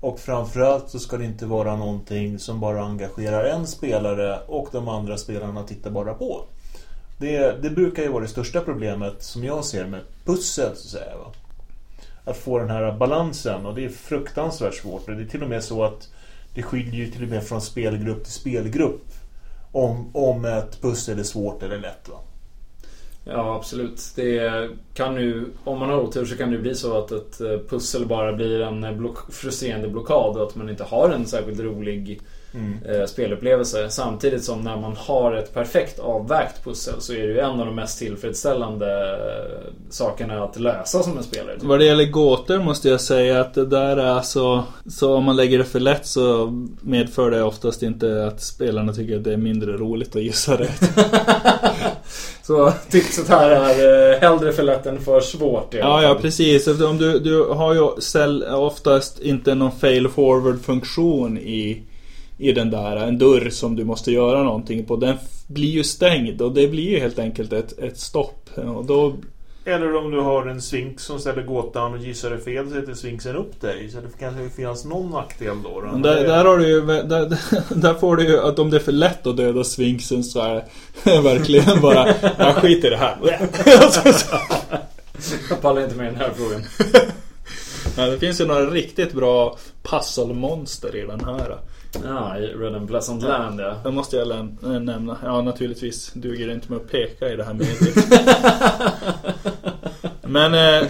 Och 0.00 0.20
framförallt 0.20 0.90
så 0.90 0.98
ska 0.98 1.16
det 1.16 1.24
inte 1.24 1.46
vara 1.46 1.76
någonting 1.76 2.38
som 2.38 2.60
bara 2.60 2.84
engagerar 2.84 3.44
en 3.44 3.66
spelare 3.66 4.38
och 4.46 4.68
de 4.72 4.88
andra 4.88 5.16
spelarna 5.16 5.62
tittar 5.62 5.90
bara 5.90 6.14
på. 6.14 6.44
Det, 7.18 7.62
det 7.62 7.70
brukar 7.70 8.02
ju 8.02 8.08
vara 8.08 8.22
det 8.22 8.28
största 8.28 8.60
problemet 8.60 9.22
som 9.22 9.44
jag 9.44 9.64
ser 9.64 9.86
med 9.86 10.00
pussel 10.24 10.76
så 10.76 10.98
att 10.98 11.02
säga. 11.02 11.16
Va? 11.16 11.32
Att 12.24 12.36
få 12.36 12.58
den 12.58 12.70
här 12.70 12.92
balansen 12.92 13.66
och 13.66 13.74
det 13.74 13.84
är 13.84 13.88
fruktansvärt 13.88 14.74
svårt. 14.74 15.06
Det 15.06 15.12
är 15.12 15.24
till 15.24 15.42
och 15.42 15.48
med 15.48 15.64
så 15.64 15.84
att 15.84 16.08
det 16.54 16.62
skiljer 16.62 17.06
ju 17.06 17.10
till 17.10 17.22
och 17.22 17.28
med 17.28 17.44
från 17.44 17.60
spelgrupp 17.60 18.24
till 18.24 18.32
spelgrupp 18.32 19.04
om, 19.72 20.16
om 20.16 20.44
ett 20.44 20.82
pussel 20.82 21.18
är 21.18 21.22
svårt 21.22 21.62
eller 21.62 21.78
lätt. 21.78 22.08
Va? 22.08 22.20
Ja, 23.24 23.56
absolut. 23.56 24.12
Det 24.16 24.68
kan 24.94 25.16
ju, 25.16 25.44
om 25.64 25.78
man 25.78 25.90
har 25.90 25.98
otur 25.98 26.24
så 26.24 26.36
kan 26.36 26.50
det 26.50 26.58
bli 26.58 26.74
så 26.74 26.98
att 26.98 27.12
ett 27.12 27.38
pussel 27.68 28.06
bara 28.06 28.32
blir 28.32 28.60
en 28.60 28.98
block, 28.98 29.32
frustrerande 29.32 29.88
blockad 29.88 30.36
och 30.36 30.42
att 30.42 30.54
man 30.54 30.70
inte 30.70 30.84
har 30.84 31.10
en 31.10 31.26
särskilt 31.26 31.60
rolig 31.60 32.20
mm. 32.54 32.78
eh, 32.88 33.06
spelupplevelse. 33.06 33.90
Samtidigt 33.90 34.44
som 34.44 34.60
när 34.60 34.76
man 34.76 34.96
har 34.96 35.32
ett 35.32 35.54
perfekt 35.54 35.98
avvägt 35.98 36.64
pussel 36.64 36.94
så 36.98 37.12
är 37.12 37.26
det 37.26 37.32
ju 37.32 37.38
en 37.38 37.60
av 37.60 37.66
de 37.66 37.74
mest 37.74 37.98
tillfredsställande 37.98 39.10
eh, 39.10 39.72
sakerna 39.90 40.44
att 40.44 40.60
lösa 40.60 41.02
som 41.02 41.16
en 41.16 41.22
spelare. 41.22 41.56
Vad 41.60 41.78
det 41.78 41.84
gäller 41.84 42.04
gåtor 42.04 42.58
måste 42.58 42.88
jag 42.88 43.00
säga 43.00 43.40
att 43.40 43.54
det 43.54 43.66
där 43.66 43.96
är 43.96 44.10
alltså... 44.10 44.64
Så 44.86 45.14
om 45.14 45.24
man 45.24 45.36
lägger 45.36 45.58
det 45.58 45.64
för 45.64 45.80
lätt 45.80 46.06
så 46.06 46.46
medför 46.80 47.30
det 47.30 47.42
oftast 47.42 47.82
inte 47.82 48.26
att 48.26 48.42
spelarna 48.42 48.92
tycker 48.92 49.16
att 49.16 49.24
det 49.24 49.32
är 49.32 49.36
mindre 49.36 49.72
roligt 49.72 50.16
att 50.16 50.22
gissa 50.22 50.56
rätt. 50.56 50.82
Så 52.42 52.72
tipset 52.90 53.28
här 53.28 53.50
är 53.50 54.12
eh, 54.12 54.20
hellre 54.20 54.52
för 54.52 54.62
lätt 54.62 54.86
än 54.86 55.00
för 55.00 55.20
svårt. 55.20 55.74
Ja, 55.74 56.02
ja 56.02 56.18
precis. 56.20 56.68
Om 56.68 56.98
du, 56.98 57.18
du 57.18 57.44
har 57.44 57.74
ju 57.74 57.80
oftast 58.52 59.20
inte 59.20 59.54
någon 59.54 59.72
fail 59.72 60.08
forward 60.08 60.60
funktion 60.60 61.38
i 61.38 61.82
i 62.38 62.52
den 62.52 62.70
där, 62.70 62.96
en 62.96 63.18
dörr 63.18 63.50
som 63.50 63.76
du 63.76 63.84
måste 63.84 64.12
göra 64.12 64.42
någonting 64.42 64.84
på. 64.84 64.96
Den 64.96 65.16
blir 65.46 65.68
ju 65.68 65.84
stängd 65.84 66.42
och 66.42 66.52
det 66.52 66.68
blir 66.68 66.90
ju 66.90 66.98
helt 66.98 67.18
enkelt 67.18 67.52
ett, 67.52 67.78
ett 67.78 67.98
stopp. 67.98 68.50
Och 68.54 68.84
då... 68.84 69.14
Eller 69.64 69.96
om 69.96 70.10
du 70.10 70.20
har 70.20 70.46
en 70.46 70.62
svinx 70.62 71.02
som 71.02 71.18
ställer 71.18 71.42
gåtan 71.42 71.94
och 71.94 71.98
gissar 71.98 72.30
det 72.30 72.38
fel 72.38 72.68
så 72.68 72.74
sätter 72.74 72.94
svinxen 72.94 73.36
upp 73.36 73.60
dig. 73.60 73.90
Så 73.90 74.00
det 74.00 74.08
kanske 74.18 74.48
finnas 74.56 74.84
någon 74.84 75.10
nackdel 75.10 75.56
då. 75.64 75.80
då. 75.80 75.98
Där, 75.98 76.24
där, 76.24 76.44
har 76.44 76.58
du 76.58 76.68
ju, 76.68 76.80
där, 76.86 77.38
där 77.80 77.94
får 77.94 78.16
du 78.16 78.24
ju 78.24 78.38
att 78.40 78.58
om 78.58 78.70
det 78.70 78.76
är 78.76 78.80
för 78.80 78.92
lätt 78.92 79.26
att 79.26 79.36
döda 79.36 79.64
svinxen 79.64 80.24
så 80.24 80.40
är 80.40 80.64
det 81.04 81.20
verkligen 81.20 81.80
bara, 81.80 82.14
jag 82.38 82.56
skiter 82.56 82.88
i 82.88 82.90
det 82.90 82.96
här. 82.96 83.16
jag 85.50 85.60
pallar 85.60 85.84
inte 85.84 85.96
med 85.96 86.06
den 86.06 86.16
här 86.16 86.30
frågan. 86.36 86.62
Ja, 87.96 88.06
det 88.06 88.18
finns 88.18 88.40
ju 88.40 88.46
några 88.46 88.70
riktigt 88.70 89.12
bra 89.12 89.58
puzzle-monster 89.82 90.96
i 90.96 91.06
den 91.06 91.24
här. 91.24 91.58
Ja, 92.04 92.38
i 92.38 92.46
Red 92.46 92.74
and 92.74 92.88
Pleasant 92.88 93.22
Land 93.22 93.60
ja. 93.60 93.74
Det 93.84 93.90
måste 93.90 94.16
jag 94.16 94.30
äh, 94.30 94.80
nämna. 94.80 95.16
Ja, 95.24 95.42
naturligtvis 95.42 96.12
duger 96.12 96.46
det 96.46 96.52
inte 96.52 96.72
med 96.72 96.80
att 96.80 96.90
peka 96.90 97.32
i 97.32 97.36
det 97.36 97.44
här 97.44 97.54
mediet. 97.54 97.96
men 100.22 100.54
eh, 100.54 100.88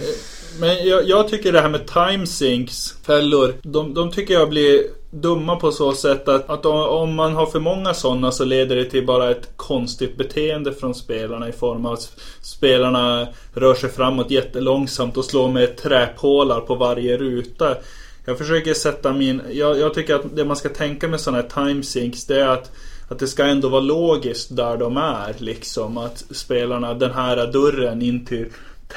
men 0.59 0.87
jag, 0.87 1.09
jag, 1.09 1.27
tycker 1.27 1.51
det 1.51 1.61
här 1.61 1.69
med 1.69 1.87
timesinks, 1.87 2.95
fällor, 3.05 3.53
de, 3.61 3.93
de 3.93 4.11
tycker 4.11 4.33
jag 4.33 4.49
blir 4.49 4.83
dumma 5.11 5.55
på 5.55 5.71
så 5.71 5.93
sätt 5.93 6.27
att, 6.27 6.49
att 6.49 6.65
om 6.65 7.15
man 7.15 7.35
har 7.35 7.45
för 7.45 7.59
många 7.59 7.93
sådana 7.93 8.31
så 8.31 8.45
leder 8.45 8.75
det 8.75 8.85
till 8.85 9.05
bara 9.05 9.31
ett 9.31 9.49
konstigt 9.55 10.17
beteende 10.17 10.73
från 10.73 10.95
spelarna 10.95 11.49
i 11.49 11.51
form 11.51 11.85
av 11.85 11.93
att 11.93 12.11
spelarna 12.41 13.27
rör 13.53 13.73
sig 13.73 13.89
framåt 13.89 14.31
jättelångsamt 14.31 15.17
och 15.17 15.25
slår 15.25 15.49
med 15.49 15.77
träpålar 15.77 16.59
på 16.59 16.75
varje 16.75 17.17
ruta. 17.17 17.75
Jag 18.29 18.37
försöker 18.37 18.73
sätta 18.73 19.13
min... 19.13 19.41
Jag, 19.51 19.79
jag 19.79 19.93
tycker 19.93 20.15
att 20.15 20.35
det 20.35 20.45
man 20.45 20.55
ska 20.55 20.69
tänka 20.69 21.07
med 21.07 21.19
sådana 21.19 21.41
här 21.41 21.65
timesinks 21.65 22.25
det 22.25 22.41
är 22.41 22.47
att 22.47 22.71
att 23.09 23.19
det 23.19 23.27
ska 23.27 23.43
ändå 23.43 23.69
vara 23.69 23.81
logiskt 23.81 24.55
där 24.55 24.77
de 24.77 24.97
är 24.97 25.35
liksom. 25.37 25.97
Att 25.97 26.25
spelarna, 26.31 26.93
den 26.93 27.11
här 27.11 27.51
dörren 27.51 28.01
in 28.01 28.25
till 28.25 28.45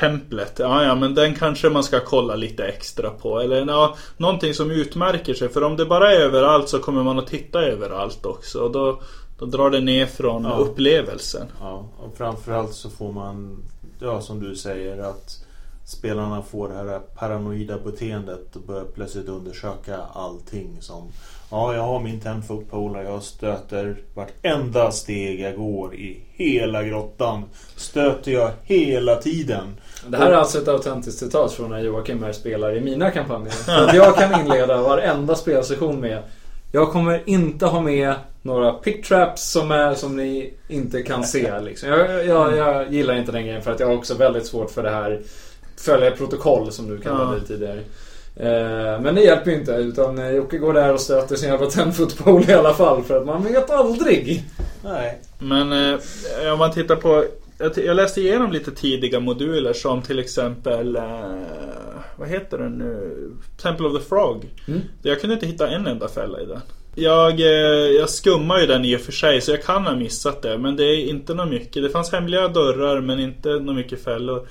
templet. 0.00 0.52
Ja, 0.58 0.84
ja, 0.84 0.94
men 0.94 1.14
den 1.14 1.34
kanske 1.34 1.70
man 1.70 1.84
ska 1.84 2.00
kolla 2.00 2.34
lite 2.34 2.64
extra 2.64 3.10
på. 3.10 3.40
Eller 3.40 3.66
ja, 3.66 3.96
någonting 4.16 4.54
som 4.54 4.70
utmärker 4.70 5.34
sig. 5.34 5.48
För 5.48 5.62
om 5.62 5.76
det 5.76 5.86
bara 5.86 6.12
är 6.12 6.20
överallt 6.20 6.68
så 6.68 6.78
kommer 6.78 7.02
man 7.02 7.18
att 7.18 7.26
titta 7.26 7.62
överallt 7.62 8.26
också. 8.26 8.60
Och 8.60 8.72
då, 8.72 9.00
då 9.38 9.46
drar 9.46 9.70
det 9.70 9.80
ner 9.80 10.06
från 10.06 10.44
ja. 10.44 10.56
upplevelsen. 10.56 11.46
Ja, 11.60 11.88
och 11.98 12.16
framförallt 12.16 12.74
så 12.74 12.90
får 12.90 13.12
man, 13.12 13.64
ja 13.98 14.20
som 14.20 14.40
du 14.40 14.56
säger, 14.56 14.98
att 14.98 15.41
spelarna 15.92 16.42
får 16.42 16.68
det 16.68 16.74
här 16.74 16.98
paranoida 16.98 17.78
beteendet 17.78 18.56
och 18.56 18.62
börjar 18.62 18.84
plötsligt 18.84 19.28
undersöka 19.28 19.96
allting 20.14 20.76
som 20.80 21.12
Ja, 21.52 21.74
jag 21.74 21.82
har 21.82 22.00
min 22.00 22.20
10 22.20 22.42
foot 22.48 22.70
pole 22.70 23.02
jag 23.02 23.22
stöter 23.22 23.96
vartenda 24.14 24.90
steg 24.90 25.40
jag 25.40 25.56
går 25.56 25.94
i 25.94 26.24
hela 26.32 26.82
grottan. 26.82 27.44
Stöter 27.76 28.32
jag 28.32 28.50
hela 28.62 29.16
tiden. 29.16 29.76
Det 30.06 30.16
här 30.16 30.30
är 30.30 30.36
alltså 30.36 30.58
ett 30.58 30.68
autentiskt 30.68 31.18
citat 31.18 31.52
från 31.52 31.70
när 31.70 31.78
Joakim 31.78 32.22
här 32.22 32.32
spelar 32.32 32.76
i 32.76 32.80
mina 32.80 33.10
kampanjer. 33.10 33.52
Att 33.68 33.94
jag 33.94 34.16
kan 34.16 34.40
inleda 34.40 34.82
varenda 34.82 35.34
spelsession 35.34 36.00
med 36.00 36.22
Jag 36.72 36.92
kommer 36.92 37.22
inte 37.26 37.66
ha 37.66 37.80
med 37.80 38.14
några 38.42 38.72
picktraps 38.72 39.50
som 39.50 39.70
är 39.70 39.94
som 39.94 40.16
ni 40.16 40.54
inte 40.68 41.02
kan 41.02 41.24
se. 41.24 41.60
Liksom. 41.60 41.88
Jag, 41.88 42.26
jag, 42.26 42.56
jag 42.56 42.92
gillar 42.92 43.14
inte 43.14 43.32
den 43.32 43.44
grejen 43.44 43.62
för 43.62 43.72
att 43.72 43.80
jag 43.80 43.86
har 43.86 43.94
också 43.94 44.14
väldigt 44.14 44.46
svårt 44.46 44.70
för 44.70 44.82
det 44.82 44.90
här 44.90 45.20
följa 45.82 46.10
protokoll 46.10 46.72
som 46.72 46.88
du 46.88 46.98
kallade 46.98 47.40
det 47.40 47.46
tidigare. 47.46 47.80
Eh, 48.36 49.00
men 49.00 49.14
det 49.14 49.20
hjälper 49.20 49.50
ju 49.50 49.56
inte 49.56 49.72
utan 49.72 50.18
eh, 50.18 50.30
Jocke 50.30 50.58
går 50.58 50.74
där 50.74 50.92
och 50.92 51.00
stöter 51.00 51.36
sin 51.36 51.48
jävla 51.48 51.70
tenfotboll 51.70 52.50
i 52.50 52.52
alla 52.52 52.74
fall 52.74 53.02
för 53.02 53.20
att 53.20 53.26
man 53.26 53.44
vet 53.44 53.70
aldrig. 53.70 54.44
Nej. 54.84 55.18
Men 55.38 55.72
eh, 55.72 56.52
om 56.52 56.58
man 56.58 56.72
tittar 56.72 56.96
på 56.96 57.24
jag 57.76 57.96
läste 57.96 58.20
igenom 58.20 58.52
lite 58.52 58.70
tidiga 58.70 59.20
moduler 59.20 59.72
som 59.72 60.02
till 60.02 60.18
exempel 60.18 60.98
Vad 62.16 62.28
heter 62.28 62.58
den 62.58 62.72
nu? 62.72 63.30
Temple 63.62 63.86
of 63.86 64.02
the 64.02 64.08
Frog. 64.08 64.44
Mm. 64.68 64.80
Jag 65.02 65.20
kunde 65.20 65.34
inte 65.34 65.46
hitta 65.46 65.68
en 65.68 65.86
enda 65.86 66.08
fälla 66.08 66.40
i 66.40 66.46
den. 66.46 66.60
Jag, 66.94 67.40
jag 67.90 68.10
skummar 68.10 68.60
ju 68.60 68.66
den 68.66 68.84
i 68.84 68.96
och 68.96 69.00
för 69.00 69.12
sig 69.12 69.40
så 69.40 69.50
jag 69.50 69.62
kan 69.62 69.86
ha 69.86 69.96
missat 69.96 70.42
det 70.42 70.58
men 70.58 70.76
det 70.76 70.84
är 70.84 71.08
inte 71.08 71.34
något 71.34 71.50
mycket. 71.50 71.82
Det 71.82 71.90
fanns 71.90 72.12
hemliga 72.12 72.48
dörrar 72.48 73.00
men 73.00 73.20
inte 73.20 73.48
något 73.48 73.76
mycket 73.76 74.04
fällor. 74.04 74.46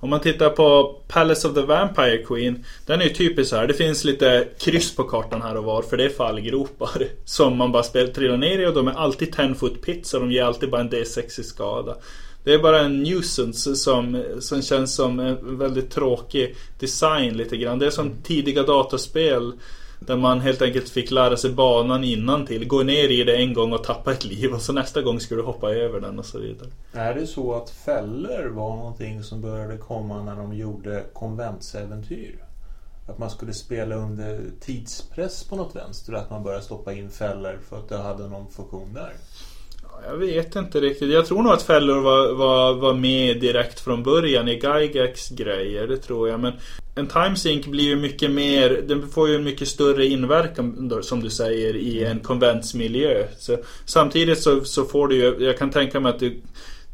Om 0.00 0.10
man 0.10 0.20
tittar 0.20 0.50
på 0.50 0.96
Palace 1.08 1.48
of 1.48 1.54
the 1.54 1.62
Vampire 1.62 2.18
Queen 2.18 2.64
Den 2.86 3.00
är 3.00 3.04
ju 3.04 3.10
typisk 3.10 3.50
så 3.50 3.56
här. 3.56 3.66
Det 3.66 3.74
finns 3.74 4.04
lite 4.04 4.48
kryss 4.58 4.96
på 4.96 5.04
kartan 5.04 5.42
här 5.42 5.56
och 5.56 5.64
var 5.64 5.82
för 5.82 5.96
det 5.96 6.04
är 6.04 6.08
fallgropar 6.08 7.02
Som 7.24 7.56
man 7.56 7.72
bara 7.72 7.82
spelar, 7.82 8.12
trillar 8.12 8.36
ner 8.36 8.58
i 8.58 8.66
och 8.66 8.74
de 8.74 8.88
är 8.88 8.92
alltid 8.92 9.32
10 9.36 9.54
foot 9.54 9.82
pits 9.82 10.14
och 10.14 10.20
de 10.20 10.32
ger 10.32 10.44
alltid 10.44 10.70
bara 10.70 10.80
en 10.80 10.90
D6 10.90 11.40
i 11.40 11.44
skada. 11.44 11.96
Det 12.44 12.54
är 12.54 12.58
bara 12.58 12.80
en 12.80 13.02
nuisance 13.02 13.76
som, 13.76 14.24
som 14.40 14.62
känns 14.62 14.94
som 14.94 15.20
en 15.20 15.58
väldigt 15.58 15.90
tråkig 15.90 16.56
design 16.78 17.36
lite 17.36 17.56
grann. 17.56 17.78
Det 17.78 17.86
är 17.86 17.90
som 17.90 18.10
tidiga 18.22 18.62
dataspel 18.62 19.52
där 20.00 20.16
man 20.16 20.40
helt 20.40 20.62
enkelt 20.62 20.88
fick 20.88 21.10
lära 21.10 21.36
sig 21.36 21.50
banan 21.50 22.04
innan 22.04 22.46
till. 22.46 22.68
Gå 22.68 22.82
ner 22.82 23.08
i 23.08 23.24
det 23.24 23.36
en 23.36 23.54
gång 23.54 23.72
och 23.72 23.84
tappa 23.84 24.12
ett 24.12 24.24
liv 24.24 24.52
och 24.52 24.62
så 24.62 24.72
nästa 24.72 25.02
gång 25.02 25.20
ska 25.20 25.34
du 25.34 25.42
hoppa 25.42 25.70
över 25.70 26.00
den 26.00 26.18
och 26.18 26.26
så 26.26 26.38
vidare. 26.38 26.68
Är 26.92 27.14
det 27.14 27.26
så 27.26 27.54
att 27.54 27.70
fällor 27.70 28.48
var 28.48 28.76
någonting 28.76 29.22
som 29.22 29.40
började 29.40 29.76
komma 29.76 30.22
när 30.22 30.36
de 30.36 30.54
gjorde 30.54 31.04
konventsäventyr? 31.12 32.38
Att 33.08 33.18
man 33.18 33.30
skulle 33.30 33.52
spela 33.52 33.96
under 33.96 34.40
tidspress 34.60 35.44
på 35.44 35.56
något 35.56 35.76
vänster? 35.76 36.12
Att 36.12 36.30
man 36.30 36.42
började 36.42 36.64
stoppa 36.64 36.92
in 36.92 37.10
fällor 37.10 37.58
för 37.68 37.78
att 37.78 37.88
det 37.88 37.96
hade 37.96 38.28
någon 38.28 38.50
funktion 38.50 38.94
där? 38.94 39.12
Jag 40.04 40.16
vet 40.16 40.56
inte 40.56 40.80
riktigt. 40.80 41.10
Jag 41.10 41.26
tror 41.26 41.42
nog 41.42 41.52
att 41.52 41.62
fällor 41.62 42.00
var, 42.00 42.34
var, 42.34 42.74
var 42.74 42.94
med 42.94 43.40
direkt 43.40 43.80
från 43.80 44.02
början 44.02 44.48
i 44.48 44.52
Gygax 44.52 45.28
grejer. 45.28 45.86
Det 45.86 45.96
tror 45.96 46.28
jag. 46.28 46.40
Men 46.40 46.52
en 46.96 47.06
timesync 47.06 47.66
blir 47.66 47.84
ju 47.84 47.96
mycket 47.96 48.30
mer, 48.30 48.82
den 48.88 49.08
får 49.08 49.28
ju 49.28 49.34
en 49.34 49.44
mycket 49.44 49.68
större 49.68 50.06
inverkan 50.06 50.92
som 51.02 51.20
du 51.20 51.30
säger 51.30 51.76
i 51.76 52.04
en 52.04 52.20
konventsmiljö. 52.20 53.26
Så, 53.38 53.58
samtidigt 53.84 54.42
så, 54.42 54.64
så 54.64 54.84
får 54.84 55.08
du 55.08 55.16
ju, 55.16 55.36
jag 55.40 55.58
kan 55.58 55.70
tänka 55.70 56.00
mig 56.00 56.10
att 56.10 56.20
du 56.20 56.40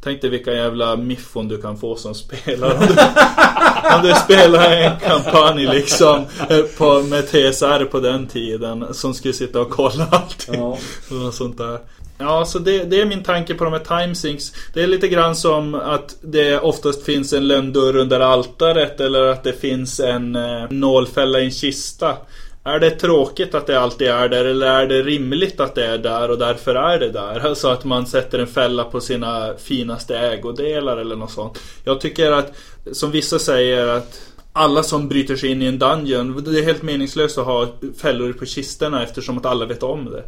Tänk 0.03 0.21
dig 0.21 0.29
vilka 0.29 0.53
jävla 0.53 0.95
miffon 0.95 1.47
du 1.47 1.61
kan 1.61 1.77
få 1.77 1.95
som 1.95 2.15
spelare. 2.15 2.73
Om 2.73 2.79
du, 2.79 2.93
om 3.95 4.01
du 4.03 4.13
spelar 4.13 4.71
en 4.71 4.99
kampanj 4.99 5.65
liksom 5.67 6.25
eh, 6.49 6.61
på, 6.77 7.01
med 7.01 7.27
TSR 7.27 7.85
på 7.85 7.99
den 7.99 8.27
tiden. 8.27 8.93
Som 8.93 9.13
skulle 9.13 9.33
sitta 9.33 9.61
och 9.61 9.69
kolla 9.69 10.07
allting. 10.11 10.55
Ja. 10.55 10.77
Och 11.25 11.33
sånt 11.33 11.57
där. 11.57 11.79
Ja, 12.17 12.45
så 12.45 12.59
det, 12.59 12.83
det, 12.83 13.01
är 13.01 13.05
min 13.05 13.23
tanke 13.23 13.53
på 13.53 13.63
de 13.63 13.73
här 13.73 14.01
timesinks. 14.01 14.53
Det 14.73 14.83
är 14.83 14.87
lite 14.87 15.07
grann 15.07 15.35
som 15.35 15.75
att 15.75 16.15
det 16.21 16.59
oftast 16.59 17.05
finns 17.05 17.33
en 17.33 17.47
lönndörr 17.47 17.95
under 17.95 18.19
altaret 18.19 18.99
eller 18.99 19.27
att 19.27 19.43
det 19.43 19.53
finns 19.53 19.99
en 19.99 20.35
eh, 20.35 20.69
nålfälla 20.69 21.39
i 21.39 21.45
en 21.45 21.51
kista. 21.51 22.17
Är 22.65 22.79
det 22.79 22.91
tråkigt 22.91 23.55
att 23.55 23.67
det 23.67 23.79
alltid 23.79 24.07
är 24.07 24.29
där 24.29 24.45
eller 24.45 24.67
är 24.67 24.87
det 24.87 25.01
rimligt 25.01 25.59
att 25.59 25.75
det 25.75 25.85
är 25.85 25.97
där 25.97 26.31
och 26.31 26.37
därför 26.37 26.75
är 26.75 26.99
det 26.99 27.09
där? 27.09 27.39
Alltså 27.47 27.67
att 27.67 27.85
man 27.85 28.07
sätter 28.07 28.39
en 28.39 28.47
fälla 28.47 28.83
på 28.83 29.01
sina 29.01 29.53
finaste 29.57 30.17
ägodelar 30.17 30.97
eller 30.97 31.15
något 31.15 31.31
sånt. 31.31 31.59
Jag 31.83 32.01
tycker 32.01 32.31
att, 32.31 32.53
som 32.91 33.11
vissa 33.11 33.39
säger 33.39 33.87
att 33.87 34.21
alla 34.53 34.83
som 34.83 35.07
bryter 35.07 35.35
sig 35.35 35.51
in 35.51 35.61
i 35.61 35.65
en 35.65 35.79
dungeon, 35.79 36.43
det 36.43 36.59
är 36.59 36.63
helt 36.63 36.81
meningslöst 36.81 37.37
att 37.37 37.45
ha 37.45 37.67
fällor 38.01 38.33
på 38.33 38.45
kisterna 38.45 39.03
eftersom 39.03 39.37
att 39.37 39.45
alla 39.45 39.65
vet 39.65 39.83
om 39.83 40.05
det. 40.05 40.23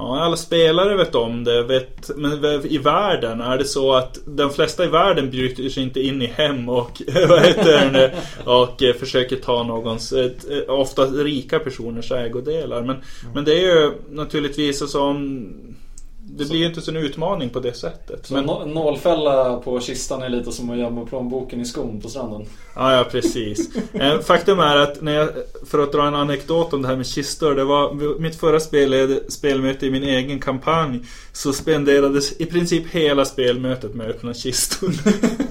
Ja, 0.00 0.20
alla 0.20 0.36
spelare 0.36 0.96
vet 0.96 1.14
om 1.14 1.44
det, 1.44 1.62
vet, 1.62 2.10
men 2.16 2.44
i 2.66 2.78
världen 2.78 3.40
är 3.40 3.58
det 3.58 3.64
så 3.64 3.92
att 3.92 4.18
de 4.26 4.50
flesta 4.50 4.84
i 4.84 4.88
världen 4.88 5.30
bryter 5.30 5.68
sig 5.68 5.82
inte 5.82 6.00
in 6.00 6.22
i 6.22 6.26
hem 6.26 6.68
och, 6.68 7.02
vad 7.28 7.40
heter 7.40 7.90
det, 7.92 8.14
och 8.44 8.82
eh, 8.82 8.94
försöker 8.94 9.36
ta 9.36 9.62
någons, 9.62 10.12
eh, 10.12 10.30
ofta 10.68 11.06
rika 11.06 11.58
personers 11.58 12.12
ägodelar. 12.12 12.80
Men, 12.80 12.90
mm. 12.90 13.02
men 13.34 13.44
det 13.44 13.52
är 13.52 13.60
ju 13.60 13.92
naturligtvis 14.10 14.90
så 14.90 15.02
om 15.02 15.52
det 16.36 16.44
blir 16.44 16.56
ju 16.56 16.66
inte 16.66 16.80
så 16.80 16.90
en 16.90 16.96
utmaning 16.96 17.50
på 17.50 17.60
det 17.60 17.72
sättet. 17.72 18.26
Så 18.26 18.34
men... 18.34 18.44
nålfälla 18.74 19.56
på 19.56 19.80
kistan 19.80 20.22
är 20.22 20.28
lite 20.28 20.52
som 20.52 20.70
att 20.70 20.78
gömma 20.78 21.06
plånboken 21.06 21.60
i 21.60 21.64
skon 21.64 22.00
på 22.00 22.08
stranden? 22.08 22.46
Ja, 22.74 22.96
ja 22.96 23.04
precis. 23.10 23.70
Eh, 23.94 24.20
faktum 24.20 24.60
är 24.60 24.76
att 24.76 25.02
när 25.02 25.12
jag, 25.12 25.28
för 25.66 25.78
att 25.78 25.92
dra 25.92 26.06
en 26.06 26.14
anekdot 26.14 26.72
om 26.72 26.82
det 26.82 26.88
här 26.88 26.96
med 26.96 27.06
kistor. 27.06 27.54
Det 27.54 27.64
var 27.64 28.18
mitt 28.20 28.36
förra 28.36 28.60
spel, 28.60 29.20
spelmöte 29.28 29.86
i 29.86 29.90
min 29.90 30.02
egen 30.02 30.40
kampanj. 30.40 31.00
Så 31.32 31.52
spenderades 31.52 32.40
i 32.40 32.46
princip 32.46 32.86
hela 32.90 33.24
spelmötet 33.24 33.94
med 33.94 34.10
öppna 34.10 34.34
kistor. 34.34 34.92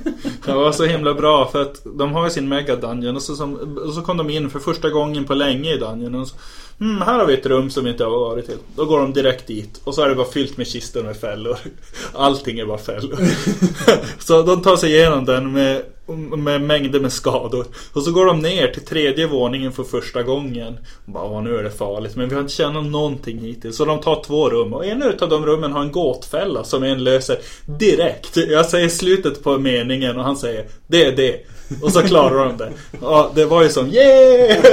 det 0.53 0.63
var 0.63 0.71
så 0.71 0.85
himla 0.85 1.13
bra 1.13 1.49
för 1.51 1.61
att 1.61 1.81
de 1.83 2.11
har 2.11 2.23
ju 2.23 2.29
sin 2.29 2.49
mega 2.49 2.75
dungeon 2.75 3.15
och 3.15 3.21
så, 3.21 3.35
som, 3.35 3.77
och 3.87 3.93
så 3.93 4.01
kom 4.01 4.17
de 4.17 4.29
in 4.29 4.49
för 4.49 4.59
första 4.59 4.89
gången 4.89 5.25
på 5.25 5.33
länge 5.33 5.73
i 5.73 5.77
dungeon. 5.77 6.15
Och 6.15 6.27
så, 6.27 6.35
Mm, 6.81 7.01
här 7.01 7.19
har 7.19 7.25
vi 7.25 7.33
ett 7.33 7.45
rum 7.45 7.69
som 7.69 7.83
vi 7.83 7.89
inte 7.89 8.03
har 8.03 8.11
varit 8.11 8.45
till. 8.45 8.57
Då 8.75 8.85
går 8.85 8.99
de 8.99 9.13
direkt 9.13 9.47
dit 9.47 9.81
och 9.83 9.95
så 9.95 10.01
är 10.01 10.09
det 10.09 10.15
bara 10.15 10.27
fyllt 10.27 10.57
med 10.57 10.67
kistor 10.67 11.03
med 11.03 11.17
fällor. 11.17 11.57
Allting 12.13 12.59
är 12.59 12.65
bara 12.65 12.77
fällor. 12.77 13.17
så 14.19 14.41
de 14.41 14.61
tar 14.61 14.77
sig 14.77 14.91
igenom 14.95 15.25
den 15.25 15.51
med, 15.51 15.83
med 16.17 16.61
mängder 16.61 16.99
med 16.99 17.13
skador. 17.13 17.65
Och 17.93 18.03
så 18.03 18.11
går 18.11 18.25
de 18.25 18.39
ner 18.39 18.67
till 18.67 18.85
tredje 18.85 19.27
våningen 19.27 19.71
för 19.71 19.83
första 19.83 20.23
gången. 20.23 20.77
Och 21.05 21.11
bara, 21.11 21.41
nu 21.41 21.57
är 21.57 21.63
det 21.63 21.71
farligt. 21.71 22.15
Men 22.15 22.29
vi 22.29 22.35
har 22.35 22.41
inte 22.41 22.53
tjänat 22.53 22.85
någonting 22.85 23.39
hittills. 23.39 23.77
Så 23.77 23.85
de 23.85 24.01
tar 24.01 24.23
två 24.23 24.49
rum. 24.49 24.73
Och 24.73 24.85
en 24.85 25.03
av 25.03 25.29
de 25.29 25.45
rummen 25.45 25.71
har 25.71 25.81
en 25.81 25.91
gåtfälla 25.91 26.63
som 26.63 26.83
en 26.83 27.03
löser 27.03 27.37
direkt. 27.65 28.37
Jag 28.37 28.65
säger 28.65 28.89
slutet 28.89 29.43
på 29.43 29.57
meningen 29.57 30.17
och 30.17 30.23
han 30.23 30.37
säger 30.37 30.65
det 30.87 31.05
är 31.05 31.11
det. 31.11 31.45
Och 31.81 31.91
så 31.91 32.01
klarar 32.01 32.45
de 32.45 32.57
det. 32.57 32.71
Ja, 33.01 33.31
det 33.35 33.45
var 33.45 33.63
ju 33.63 33.69
som 33.69 33.87
yeah! 33.87 34.63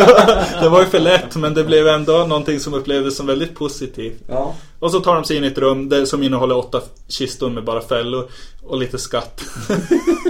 Det 0.63 0.69
var 0.69 0.81
ju 0.81 0.87
för 0.87 1.01
lätt 1.01 1.37
men 1.37 1.55
det 1.55 1.65
blev 1.65 1.89
ändå 1.89 2.13
någonting 2.13 2.61
som 2.61 2.75
upplevdes 2.75 3.17
som 3.17 3.27
väldigt 3.27 3.55
positivt. 3.55 4.23
Ja. 4.29 4.55
Och 4.79 4.91
så 4.91 5.01
tar 5.01 5.15
de 5.15 5.25
sig 5.25 5.37
in 5.37 5.45
i 5.45 5.47
ett 5.47 5.59
rum 5.59 6.07
som 6.07 6.23
innehåller 6.23 6.57
åtta 6.57 6.81
kistor 7.09 7.51
med 7.51 7.65
bara 7.65 7.81
fällor 7.81 8.29
och 8.63 8.79
lite 8.79 8.99
skatt. 8.99 9.41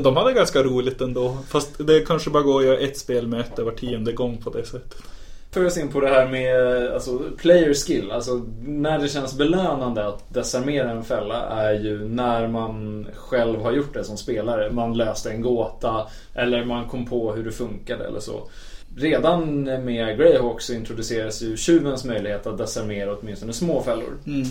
de 0.00 0.16
hade 0.16 0.32
ganska 0.32 0.62
roligt 0.62 1.00
ändå. 1.00 1.38
Fast 1.48 1.86
det 1.86 2.00
kanske 2.00 2.30
bara 2.30 2.42
går 2.42 2.60
att 2.60 2.66
göra 2.66 2.78
ett 2.78 2.98
spelmöte 2.98 3.62
var 3.62 3.72
tionde 3.72 4.12
gång 4.12 4.42
på 4.42 4.50
det 4.50 4.64
sättet 4.64 5.02
för 5.50 5.66
oss 5.66 5.78
in 5.78 5.88
på 5.88 6.00
det 6.00 6.08
här 6.08 6.28
med 6.28 6.86
alltså, 6.92 7.20
player 7.36 7.74
skill. 7.74 8.10
Alltså 8.10 8.46
när 8.64 8.98
det 8.98 9.08
känns 9.08 9.38
belönande 9.38 10.06
att 10.06 10.34
desarmera 10.34 10.90
en 10.90 11.04
fälla 11.04 11.48
är 11.48 11.72
ju 11.72 12.08
när 12.08 12.48
man 12.48 13.06
själv 13.14 13.60
har 13.60 13.72
gjort 13.72 13.94
det 13.94 14.04
som 14.04 14.16
spelare. 14.16 14.72
Man 14.72 14.96
löste 14.96 15.30
en 15.30 15.42
gåta 15.42 16.06
eller 16.34 16.64
man 16.64 16.88
kom 16.88 17.06
på 17.06 17.32
hur 17.32 17.44
det 17.44 17.52
funkade 17.52 18.04
eller 18.04 18.20
så. 18.20 18.48
Redan 18.96 19.62
med 19.62 20.18
Greyhawk 20.18 20.60
så 20.60 20.72
introduceras 20.72 21.42
ju 21.42 21.56
tjuvens 21.56 22.04
möjlighet 22.04 22.46
att 22.46 22.58
desarmera 22.58 23.16
åtminstone 23.20 23.52
små 23.52 23.82
fällor. 23.82 24.18
Mm. 24.26 24.46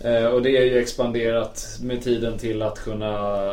Eh, 0.00 0.26
och 0.26 0.42
det 0.42 0.56
är 0.56 0.64
ju 0.64 0.78
expanderat 0.78 1.78
med 1.82 2.02
tiden 2.02 2.38
till 2.38 2.62
att 2.62 2.78
kunna 2.78 3.46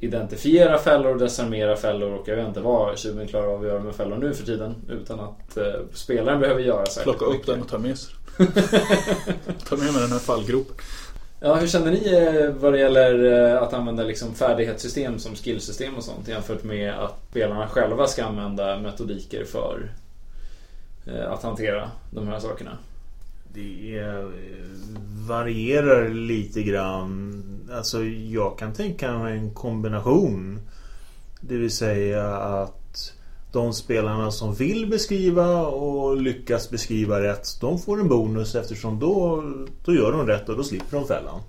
identifiera 0.00 0.78
fällor, 0.78 1.18
desarmera 1.18 1.76
fällor 1.76 2.12
och 2.12 2.28
jag 2.28 2.36
vet 2.36 2.48
inte 2.48 2.60
vad 2.60 2.98
tjuven 2.98 3.28
klarar 3.28 3.46
av 3.46 3.60
att 3.60 3.66
göra 3.66 3.80
med 3.82 3.94
fällor 3.94 4.16
nu 4.16 4.34
för 4.34 4.46
tiden. 4.46 4.74
Utan 4.88 5.20
att 5.20 5.56
eh, 5.56 5.64
spelaren 5.92 6.40
behöver 6.40 6.60
göra 6.60 6.86
särskilt 6.86 7.04
Plocka 7.04 7.24
upp 7.24 7.32
mycket. 7.32 7.46
den 7.46 7.60
och 7.60 7.68
ta 7.68 7.78
med 7.78 7.98
sig 7.98 8.14
Ta 9.68 9.76
med 9.76 9.92
mig 9.92 10.02
den 10.02 10.12
här 10.12 10.18
fallgropen. 10.18 10.74
Ja, 11.40 11.54
hur 11.54 11.66
känner 11.66 11.90
ni 11.90 12.14
eh, 12.14 12.50
vad 12.60 12.72
det 12.72 12.78
gäller 12.78 13.24
eh, 13.54 13.62
att 13.62 13.72
använda 13.72 14.02
liksom 14.02 14.34
färdighetssystem 14.34 15.18
som 15.18 15.34
skillsystem 15.34 15.94
och 15.96 16.04
sånt 16.04 16.28
jämfört 16.28 16.64
med 16.64 16.94
att 16.94 17.18
spelarna 17.30 17.68
själva 17.68 18.06
ska 18.06 18.24
använda 18.24 18.78
metodiker 18.78 19.44
för 19.44 19.90
eh, 21.06 21.32
att 21.32 21.42
hantera 21.42 21.90
de 22.10 22.28
här 22.28 22.40
sakerna? 22.40 22.78
Det 23.54 24.04
varierar 25.28 26.08
lite 26.08 26.62
grann 26.62 27.42
Alltså 27.72 28.04
jag 28.04 28.58
kan 28.58 28.72
tänka 28.72 29.18
mig 29.18 29.38
en 29.38 29.54
kombination. 29.54 30.60
Det 31.40 31.56
vill 31.56 31.76
säga 31.76 32.36
att 32.36 33.12
de 33.52 33.72
spelarna 33.72 34.30
som 34.30 34.54
vill 34.54 34.90
beskriva 34.90 35.66
och 35.66 36.16
lyckas 36.16 36.70
beskriva 36.70 37.20
rätt, 37.20 37.60
de 37.60 37.78
får 37.78 38.00
en 38.00 38.08
bonus 38.08 38.54
eftersom 38.54 38.98
då, 38.98 39.44
då 39.84 39.94
gör 39.94 40.12
de 40.12 40.26
rätt 40.26 40.48
och 40.48 40.56
då 40.56 40.64
slipper 40.64 40.96
de 40.96 41.06
fällan. 41.06 41.40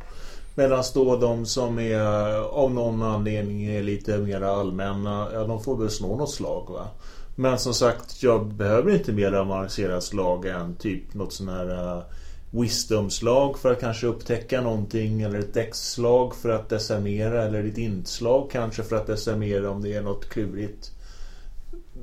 Medan 0.55 0.83
då 0.93 1.15
de 1.15 1.45
som 1.45 1.79
är 1.79 1.99
av 2.41 2.71
någon 2.71 3.01
anledning 3.01 3.65
är 3.65 3.83
lite 3.83 4.17
mer 4.17 4.41
allmänna, 4.41 5.27
ja 5.33 5.43
de 5.43 5.63
får 5.63 5.77
väl 5.77 5.89
snå 5.89 6.15
något 6.15 6.33
slag 6.33 6.69
va. 6.69 6.87
Men 7.35 7.59
som 7.59 7.73
sagt, 7.73 8.23
jag 8.23 8.45
behöver 8.45 8.91
inte 8.93 9.11
mer 9.11 9.33
avancerat 9.33 10.03
slag 10.03 10.45
än 10.45 10.75
typ 10.75 11.13
något 11.13 11.33
sån 11.33 11.49
här 11.49 11.95
eh, 11.97 12.03
wisdomslag 12.51 13.59
för 13.59 13.71
att 13.71 13.79
kanske 13.79 14.07
upptäcka 14.07 14.61
någonting 14.61 15.21
eller 15.21 15.39
ett 15.39 15.53
däckslag 15.53 16.35
för 16.35 16.49
att 16.49 16.69
desarmera 16.69 17.43
eller 17.43 17.63
ett 17.63 17.77
inslag 17.77 18.51
kanske 18.51 18.83
för 18.83 18.95
att 18.95 19.07
desarmera 19.07 19.69
om 19.69 19.81
det 19.81 19.93
är 19.93 20.01
något 20.01 20.29
klurigt. 20.29 20.91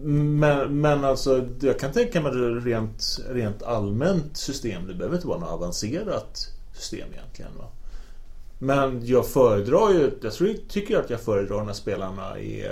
Men, 0.03 0.81
men 0.81 1.05
alltså 1.05 1.49
jag 1.61 1.79
kan 1.79 1.93
tänka 1.93 2.21
mig 2.21 2.33
det 2.33 2.51
rent, 2.51 3.21
rent 3.29 3.63
allmänt 3.63 4.37
system. 4.37 4.87
Det 4.87 4.95
behöver 4.95 5.17
inte 5.17 5.29
vara 5.29 5.39
något 5.39 5.51
avancerat 5.51 6.53
system 6.73 7.09
egentligen. 7.13 7.51
Va? 7.59 7.65
Men 8.59 9.07
jag 9.07 9.27
föredrar 9.27 9.93
ju, 9.93 10.11
jag 10.23 10.33
tror, 10.33 10.55
tycker 10.69 10.99
att 10.99 11.11
jag 11.11 11.21
föredrar 11.21 11.65
när 11.65 11.73
spelarna 11.73 12.39
är, 12.39 12.71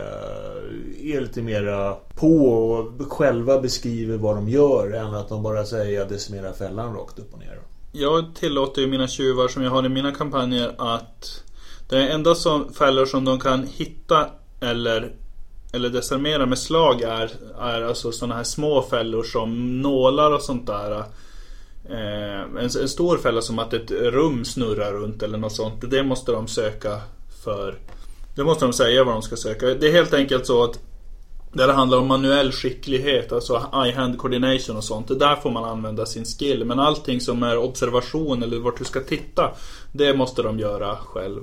är 1.02 1.20
lite 1.20 1.42
mera 1.42 1.96
på 2.14 2.46
och 2.48 3.12
själva 3.12 3.60
beskriver 3.60 4.16
vad 4.16 4.36
de 4.36 4.48
gör 4.48 4.92
än 4.92 5.14
att 5.14 5.28
de 5.28 5.42
bara 5.42 5.64
säger 5.64 6.02
att 6.02 6.08
decimerar 6.08 6.52
fällan 6.52 6.94
rakt 6.94 7.18
upp 7.18 7.34
och 7.34 7.38
ner. 7.38 7.60
Jag 7.98 8.34
tillåter 8.34 8.82
ju 8.82 8.88
mina 8.88 9.08
tjuvar 9.08 9.48
som 9.48 9.62
jag 9.62 9.70
har 9.70 9.86
i 9.86 9.88
mina 9.88 10.12
kampanjer 10.12 10.74
att 10.78 11.42
det 11.88 12.08
enda 12.08 12.34
som 12.34 12.72
fällor 12.72 13.06
som 13.06 13.24
de 13.24 13.40
kan 13.40 13.66
hitta 13.66 14.30
eller, 14.60 15.12
eller 15.72 15.88
desarmera 15.88 16.46
med 16.46 16.58
slag 16.58 17.02
är, 17.02 17.30
är 17.60 17.82
alltså 17.82 18.12
sådana 18.12 18.34
här 18.34 18.42
små 18.42 18.82
fällor 18.82 19.22
som 19.22 19.82
nålar 19.82 20.32
och 20.32 20.42
sånt 20.42 20.66
där. 20.66 20.98
Eh, 21.90 22.40
en, 22.40 22.58
en, 22.58 22.88
stor 22.88 23.18
fälla 23.18 23.42
som 23.42 23.58
att 23.58 23.72
ett 23.72 23.90
rum 23.90 24.44
snurrar 24.44 24.92
runt 24.92 25.22
eller 25.22 25.38
något 25.38 25.52
sånt. 25.52 25.90
Det 25.90 26.02
måste 26.02 26.32
de 26.32 26.48
söka 26.48 27.00
för. 27.44 27.78
Det 28.34 28.44
måste 28.44 28.64
de 28.64 28.72
säga 28.72 29.04
vad 29.04 29.14
de 29.14 29.22
ska 29.22 29.36
söka. 29.36 29.66
Det 29.66 29.88
är 29.88 29.92
helt 29.92 30.14
enkelt 30.14 30.46
så 30.46 30.64
att 30.64 30.78
där 31.56 31.66
det 31.66 31.72
handlar 31.72 31.98
om 31.98 32.06
manuell 32.06 32.52
skicklighet, 32.52 33.32
alltså 33.32 33.54
eye-hand 33.72 34.18
coordination 34.18 34.76
och 34.76 34.84
sånt. 34.84 35.18
Där 35.18 35.36
får 35.36 35.50
man 35.50 35.64
använda 35.64 36.06
sin 36.06 36.24
skill. 36.24 36.64
Men 36.64 36.80
allting 36.80 37.20
som 37.20 37.42
är 37.42 37.58
observation 37.58 38.42
eller 38.42 38.58
vart 38.58 38.78
du 38.78 38.84
ska 38.84 39.00
titta, 39.00 39.50
det 39.92 40.14
måste 40.14 40.42
de 40.42 40.58
göra 40.58 40.96
själv. 40.96 41.40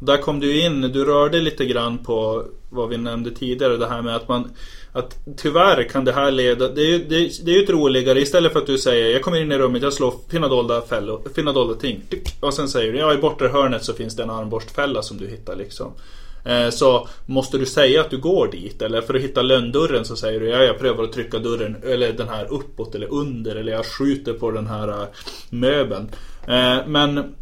Där 0.00 0.16
kom 0.16 0.40
du 0.40 0.60
in, 0.60 0.80
du 0.80 1.04
rörde 1.04 1.40
lite 1.40 1.66
grann 1.66 1.98
på 1.98 2.44
vad 2.70 2.88
vi 2.88 2.96
nämnde 2.96 3.30
tidigare, 3.30 3.76
det 3.76 3.86
här 3.86 4.02
med 4.02 4.16
att 4.16 4.28
man 4.28 4.50
att 4.92 5.18
tyvärr 5.36 5.88
kan 5.88 6.04
det 6.04 6.12
här 6.12 6.30
leda, 6.30 6.68
det 6.68 6.80
är 6.80 6.88
ju 6.88 6.98
det, 6.98 7.44
det 7.44 7.56
är 7.56 7.62
ett 7.62 7.70
roligare 7.70 8.20
istället 8.20 8.52
för 8.52 8.60
att 8.60 8.66
du 8.66 8.78
säger 8.78 9.12
jag 9.12 9.22
kommer 9.22 9.42
in 9.42 9.52
i 9.52 9.58
rummet, 9.58 9.82
jag 9.82 9.92
slår 9.92 10.14
finna 10.28 10.48
dolda, 10.48 10.82
fällor, 10.82 11.20
finna 11.34 11.52
dolda 11.52 11.74
ting. 11.74 12.02
Och 12.40 12.54
sen 12.54 12.68
säger 12.68 12.92
du 12.92 12.98
ja 12.98 13.14
i 13.14 13.16
bortre 13.16 13.48
hörnet 13.48 13.84
så 13.84 13.94
finns 13.94 14.16
det 14.16 14.22
en 14.22 14.30
armborstfälla 14.30 15.02
som 15.02 15.16
du 15.16 15.28
hittar 15.28 15.56
liksom. 15.56 15.92
Eh, 16.46 16.70
så 16.70 17.08
måste 17.26 17.58
du 17.58 17.66
säga 17.66 18.00
att 18.00 18.10
du 18.10 18.18
går 18.18 18.48
dit 18.48 18.82
eller 18.82 19.00
för 19.00 19.14
att 19.14 19.20
hitta 19.20 19.42
lönndörren 19.42 20.04
så 20.04 20.16
säger 20.16 20.40
du 20.40 20.48
ja, 20.48 20.62
jag 20.62 20.78
prövar 20.78 21.04
att 21.04 21.12
trycka 21.12 21.38
dörren 21.38 21.76
eller 21.84 22.12
den 22.12 22.28
här 22.28 22.52
uppåt 22.52 22.94
eller 22.94 23.12
under 23.12 23.56
eller 23.56 23.72
jag 23.72 23.86
skjuter 23.86 24.32
på 24.32 24.50
den 24.50 24.66
här 24.66 24.88
eh, 24.88 25.06
möbeln. 25.50 26.10
Eh, 26.46 26.76
men 26.86 27.34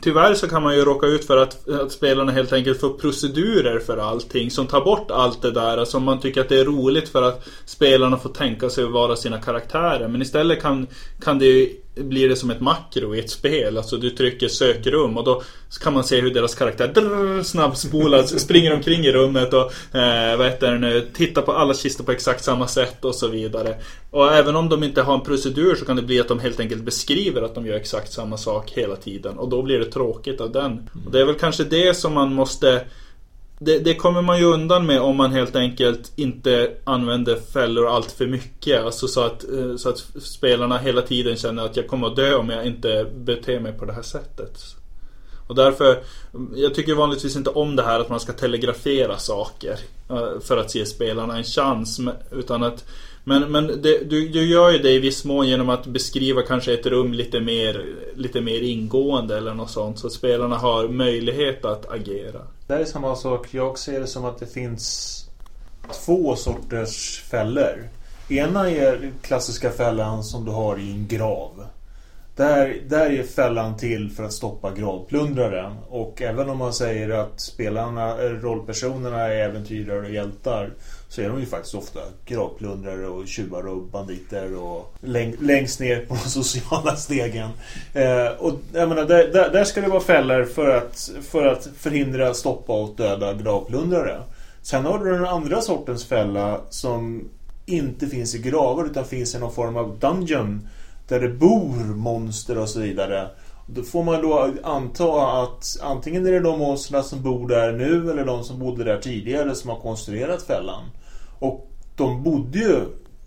Tyvärr 0.00 0.34
så 0.34 0.48
kan 0.48 0.62
man 0.62 0.74
ju 0.76 0.84
råka 0.84 1.06
ut 1.06 1.24
för 1.24 1.36
att, 1.36 1.68
att 1.68 1.92
spelarna 1.92 2.32
helt 2.32 2.52
enkelt 2.52 2.80
får 2.80 2.90
procedurer 2.90 3.78
för 3.78 3.96
allting 3.96 4.50
som 4.50 4.66
tar 4.66 4.80
bort 4.80 5.10
allt 5.10 5.42
det 5.42 5.50
där. 5.50 5.78
Alltså 5.78 6.00
man 6.00 6.20
tycker 6.20 6.40
att 6.40 6.48
det 6.48 6.60
är 6.60 6.64
roligt 6.64 7.08
för 7.08 7.22
att 7.22 7.48
spelarna 7.64 8.18
får 8.18 8.30
tänka 8.30 8.70
sig 8.70 8.84
att 8.84 8.90
vara 8.90 9.16
sina 9.16 9.38
karaktärer. 9.38 10.08
Men 10.08 10.22
istället 10.22 10.62
kan, 10.62 10.86
kan 11.20 11.38
det 11.38 11.46
ju 11.46 11.70
blir 11.94 12.28
det 12.28 12.36
som 12.36 12.50
ett 12.50 12.60
makro 12.60 13.14
i 13.14 13.18
ett 13.18 13.30
spel. 13.30 13.76
Alltså 13.76 13.96
du 13.96 14.10
trycker 14.10 14.48
sökrum 14.48 15.18
och 15.18 15.24
då 15.24 15.42
kan 15.82 15.94
man 15.94 16.04
se 16.04 16.20
hur 16.20 16.34
deras 16.34 16.54
karaktär 16.54 17.42
snabbspolas, 17.42 18.40
springer 18.44 18.74
omkring 18.74 19.04
i 19.04 19.12
rummet 19.12 19.52
och 19.52 19.96
eh, 19.96 20.36
vad 20.36 20.46
heter 20.46 20.72
det 20.72 20.78
nu, 20.78 21.08
tittar 21.14 21.42
på 21.42 21.52
alla 21.52 21.74
kistor 21.74 22.04
på 22.04 22.12
exakt 22.12 22.44
samma 22.44 22.66
sätt 22.66 23.04
och 23.04 23.14
så 23.14 23.28
vidare. 23.28 23.76
Och 24.10 24.34
även 24.34 24.56
om 24.56 24.68
de 24.68 24.82
inte 24.82 25.02
har 25.02 25.14
en 25.14 25.20
procedur 25.20 25.74
så 25.74 25.84
kan 25.84 25.96
det 25.96 26.02
bli 26.02 26.20
att 26.20 26.28
de 26.28 26.40
helt 26.40 26.60
enkelt 26.60 26.82
beskriver 26.82 27.42
att 27.42 27.54
de 27.54 27.66
gör 27.66 27.76
exakt 27.76 28.12
samma 28.12 28.36
sak 28.36 28.70
hela 28.70 28.96
tiden. 28.96 29.38
Och 29.38 29.48
då 29.48 29.62
blir 29.62 29.78
det 29.78 29.92
tråkigt 29.92 30.40
av 30.40 30.52
den. 30.52 30.90
Och 31.06 31.12
det 31.12 31.20
är 31.20 31.24
väl 31.24 31.34
kanske 31.34 31.64
det 31.64 31.94
som 31.94 32.14
man 32.14 32.34
måste 32.34 32.84
det, 33.64 33.78
det, 33.78 33.94
kommer 33.94 34.22
man 34.22 34.38
ju 34.38 34.44
undan 34.44 34.86
med 34.86 35.00
om 35.00 35.16
man 35.16 35.32
helt 35.32 35.56
enkelt 35.56 36.12
inte 36.16 36.70
använder 36.84 37.36
fällor 37.36 37.88
allt 37.88 38.12
för 38.12 38.26
mycket. 38.26 38.82
Alltså 38.82 39.08
så 39.08 39.20
att, 39.20 39.44
eh, 39.44 39.76
så 39.76 39.88
att 39.88 39.98
spelarna 40.22 40.78
hela 40.78 41.02
tiden 41.02 41.36
känner 41.36 41.64
att 41.64 41.76
jag 41.76 41.86
kommer 41.86 42.06
att 42.06 42.16
dö 42.16 42.34
om 42.34 42.50
jag 42.50 42.66
inte 42.66 43.06
beter 43.14 43.60
mig 43.60 43.72
på 43.72 43.84
det 43.84 43.92
här 43.92 44.02
sättet. 44.02 44.60
Och 45.46 45.54
därför, 45.54 46.02
jag 46.54 46.74
tycker 46.74 46.94
vanligtvis 46.94 47.36
inte 47.36 47.50
om 47.50 47.76
det 47.76 47.82
här 47.82 48.00
att 48.00 48.08
man 48.08 48.20
ska 48.20 48.32
telegrafera 48.32 49.18
saker 49.18 49.78
eh, 50.10 50.40
för 50.40 50.56
att 50.56 50.74
ge 50.74 50.86
spelarna 50.86 51.36
en 51.36 51.44
chans. 51.44 52.00
Utan 52.30 52.62
att, 52.62 52.84
men 53.24 53.52
men 53.52 53.66
det, 53.66 54.10
du, 54.10 54.28
du 54.28 54.46
gör 54.46 54.70
ju 54.70 54.78
det 54.78 54.90
i 54.90 54.98
viss 54.98 55.24
mån 55.24 55.48
genom 55.48 55.68
att 55.68 55.86
beskriva 55.86 56.42
kanske 56.42 56.74
ett 56.74 56.86
rum 56.86 57.12
lite 57.12 57.40
mer, 57.40 57.86
lite 58.14 58.40
mer 58.40 58.60
ingående 58.60 59.36
eller 59.36 59.54
något 59.54 59.70
sånt. 59.70 59.98
Så 59.98 60.06
att 60.06 60.12
spelarna 60.12 60.56
har 60.56 60.88
möjlighet 60.88 61.64
att 61.64 61.92
agera. 61.92 62.40
Det 62.66 62.74
är 62.74 62.84
samma 62.84 63.16
sak. 63.16 63.48
Jag 63.50 63.78
ser 63.78 64.00
det 64.00 64.06
som 64.06 64.24
att 64.24 64.38
det 64.38 64.46
finns 64.46 65.18
två 66.04 66.36
sorters 66.36 67.22
fällor. 67.30 67.88
Ena 68.28 68.70
är 68.70 69.12
klassiska 69.22 69.70
fällan 69.70 70.24
som 70.24 70.44
du 70.44 70.50
har 70.50 70.78
i 70.78 70.90
en 70.90 71.06
grav. 71.08 71.64
Där, 72.36 72.82
där 72.88 73.10
är 73.10 73.22
fällan 73.22 73.76
till 73.76 74.10
för 74.10 74.24
att 74.24 74.32
stoppa 74.32 74.70
gravplundraren. 74.70 75.72
Och 75.88 76.22
även 76.22 76.48
om 76.48 76.58
man 76.58 76.72
säger 76.72 77.08
att 77.10 77.40
spelarna, 77.40 78.22
eh, 78.22 78.30
rollpersonerna 78.30 79.20
är 79.20 79.48
äventyrare 79.48 80.00
och 80.00 80.10
hjältar 80.10 80.70
så 81.08 81.20
är 81.20 81.28
de 81.28 81.40
ju 81.40 81.46
faktiskt 81.46 81.74
ofta 81.74 82.00
gravplundrare 82.26 83.06
och 83.06 83.28
tjuvar 83.28 83.66
och 83.66 83.82
banditer 83.82 84.56
och 84.56 84.94
läng, 85.00 85.34
längst 85.40 85.80
ner 85.80 86.06
på 86.06 86.14
de 86.24 86.30
sociala 86.30 86.96
stegen. 86.96 87.50
Eh, 87.92 88.26
och 88.38 88.54
jag 88.72 88.88
menar, 88.88 89.04
där, 89.04 89.32
där, 89.32 89.50
där, 89.50 89.64
ska 89.64 89.80
det 89.80 89.88
vara 89.88 90.00
fällor 90.00 90.44
för 90.44 90.76
att, 90.76 91.10
för 91.22 91.46
att 91.46 91.68
förhindra, 91.78 92.34
stoppa 92.34 92.72
och 92.72 92.96
döda 92.96 93.34
gravplundrare. 93.34 94.22
Sen 94.62 94.84
har 94.84 94.98
du 94.98 95.12
den 95.12 95.26
andra 95.26 95.60
sortens 95.60 96.04
fälla 96.04 96.60
som 96.70 97.28
inte 97.66 98.06
finns 98.06 98.34
i 98.34 98.38
gravar 98.38 98.84
utan 98.84 99.04
finns 99.04 99.34
i 99.34 99.38
någon 99.38 99.54
form 99.54 99.76
av 99.76 99.98
dungeon 99.98 100.68
där 101.12 101.20
det 101.20 101.28
bor 101.28 101.94
monster 101.94 102.58
och 102.58 102.68
så 102.68 102.80
vidare. 102.80 103.28
Då 103.66 103.82
får 103.82 104.04
man 104.04 104.22
då 104.22 104.54
anta 104.62 105.42
att 105.42 105.78
antingen 105.82 106.26
är 106.26 106.32
det 106.32 106.40
de 106.40 106.58
monstren 106.58 107.04
som 107.04 107.22
bor 107.22 107.48
där 107.48 107.72
nu 107.72 108.10
eller 108.10 108.24
de 108.24 108.44
som 108.44 108.58
bodde 108.58 108.84
där 108.84 108.98
tidigare 108.98 109.54
som 109.54 109.70
har 109.70 109.80
konstruerat 109.80 110.42
fällan. 110.42 110.84
Och 111.38 111.70
de 111.96 112.22
bodde 112.22 112.58
ju 112.58 112.80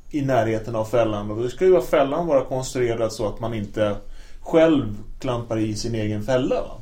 i 0.09 0.21
närheten 0.21 0.75
av 0.75 0.85
fällan 0.85 1.31
och 1.31 1.41
då 1.41 1.49
ska 1.49 1.65
ju 1.65 1.81
fällan 1.81 2.27
vara 2.27 2.45
konstruerad 2.45 3.11
så 3.11 3.27
att 3.27 3.39
man 3.39 3.53
inte 3.53 3.95
själv 4.41 4.97
klampar 5.19 5.57
i 5.57 5.75
sin 5.75 5.95
egen 5.95 6.23
fälla. 6.23 6.55
Va? 6.55 6.77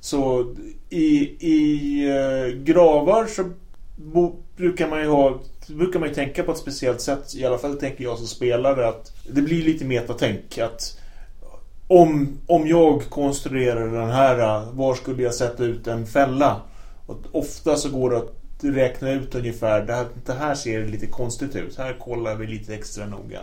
Så 0.00 0.54
i, 0.90 1.08
i 1.52 2.04
eh, 2.08 2.62
gravar 2.62 3.26
så 3.26 3.50
bo, 3.96 4.36
brukar 4.56 4.88
man 4.88 5.00
ju 5.00 5.08
ha 5.08 5.40
brukar 5.68 6.00
man 6.00 6.08
ju 6.08 6.14
tänka 6.14 6.42
på 6.42 6.52
ett 6.52 6.58
speciellt 6.58 7.00
sätt. 7.00 7.34
I 7.34 7.44
alla 7.44 7.58
fall 7.58 7.76
tänker 7.76 8.04
jag 8.04 8.18
som 8.18 8.26
spelare 8.26 8.88
att 8.88 9.12
det 9.30 9.42
blir 9.42 9.62
lite 9.62 9.84
metatänk. 9.84 10.58
Att 10.58 10.98
om, 11.88 12.38
om 12.46 12.68
jag 12.68 13.02
konstruerar 13.10 13.88
den 13.88 14.10
här, 14.10 14.66
var 14.72 14.94
skulle 14.94 15.22
jag 15.22 15.34
sätta 15.34 15.64
ut 15.64 15.86
en 15.86 16.06
fälla? 16.06 16.60
Och 17.06 17.18
ofta 17.32 17.76
så 17.76 17.90
går 17.90 18.10
det 18.10 18.16
att 18.16 18.34
räkna 18.60 19.10
ut 19.10 19.34
ungefär, 19.34 19.86
det 19.86 19.92
här, 19.92 20.06
det 20.26 20.32
här 20.32 20.54
ser 20.54 20.86
lite 20.86 21.06
konstigt 21.06 21.56
ut. 21.56 21.78
Här 21.78 21.96
kollar 21.98 22.34
vi 22.34 22.46
lite 22.46 22.74
extra 22.74 23.06
noga. 23.06 23.40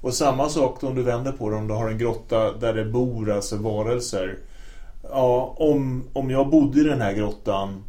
Och 0.00 0.14
samma 0.14 0.48
sak 0.48 0.82
om 0.82 0.94
du 0.94 1.02
vänder 1.02 1.32
på 1.32 1.50
det, 1.50 1.56
om 1.56 1.68
du 1.68 1.74
har 1.74 1.88
en 1.88 1.98
grotta 1.98 2.52
där 2.52 2.74
det 2.74 2.84
bor 2.84 3.30
alltså 3.30 3.56
varelser. 3.56 4.38
Ja, 5.02 5.54
om, 5.58 6.04
om 6.12 6.30
jag 6.30 6.50
bodde 6.50 6.80
i 6.80 6.84
den 6.84 7.00
här 7.00 7.12
grottan, 7.12 7.84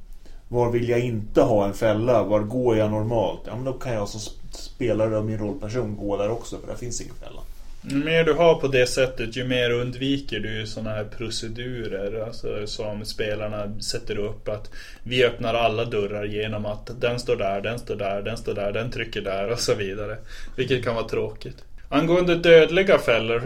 var 0.51 0.71
vill 0.71 0.89
jag 0.89 0.99
inte 0.99 1.41
ha 1.41 1.67
en 1.67 1.73
fälla? 1.73 2.23
Var 2.23 2.39
går 2.39 2.77
jag 2.77 2.91
normalt? 2.91 3.41
Ja, 3.45 3.55
men 3.55 3.65
då 3.65 3.73
kan 3.73 3.93
jag 3.93 4.09
som 4.09 4.19
spelare 4.51 5.17
och 5.17 5.25
min 5.25 5.37
rollperson 5.37 5.97
gå 5.97 6.17
där 6.17 6.31
också, 6.31 6.57
för 6.57 6.67
där 6.67 6.75
finns 6.75 7.01
ingen 7.01 7.15
fälla. 7.15 7.41
Ju 7.89 8.03
mer 8.03 8.23
du 8.23 8.33
har 8.33 8.55
på 8.55 8.67
det 8.67 8.87
sättet 8.87 9.35
ju 9.35 9.47
mer 9.47 9.71
undviker 9.71 10.39
du 10.39 10.67
sådana 10.67 10.89
här 10.89 11.03
procedurer 11.03 12.25
alltså, 12.25 12.67
som 12.67 13.05
spelarna 13.05 13.79
sätter 13.79 14.17
upp 14.17 14.49
att 14.49 14.69
vi 15.03 15.25
öppnar 15.25 15.53
alla 15.53 15.85
dörrar 15.85 16.25
genom 16.25 16.65
att 16.65 17.01
den 17.01 17.19
står 17.19 17.35
där, 17.35 17.61
den 17.61 17.79
står 17.79 17.95
där, 17.95 18.21
den 18.21 18.37
står 18.37 18.53
där, 18.53 18.71
den 18.71 18.91
trycker 18.91 19.21
där 19.21 19.51
och 19.51 19.59
så 19.59 19.73
vidare. 19.73 20.17
Vilket 20.55 20.83
kan 20.83 20.95
vara 20.95 21.07
tråkigt. 21.07 21.57
Angående 21.89 22.35
dödliga 22.35 22.97
fällor, 22.97 23.39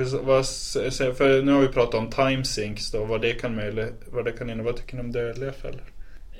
för, 1.14 1.41
nu 1.41 1.51
har 1.51 1.62
vi 1.62 1.68
pratat 1.68 1.95
om 1.95 2.10
timesinks 2.10 2.91
då, 2.91 3.06
vad 3.06 3.22
det 3.22 3.34
kan, 3.34 3.56
möjligt, 3.56 3.93
vad 4.06 4.26
det 4.26 4.32
kan 4.32 4.49
innebära. 4.49 4.72
Vad 4.72 4.82
tycker 4.82 4.95
ni 4.95 5.01
om 5.01 5.12
dödliga 5.12 5.51
fällor? 5.51 5.94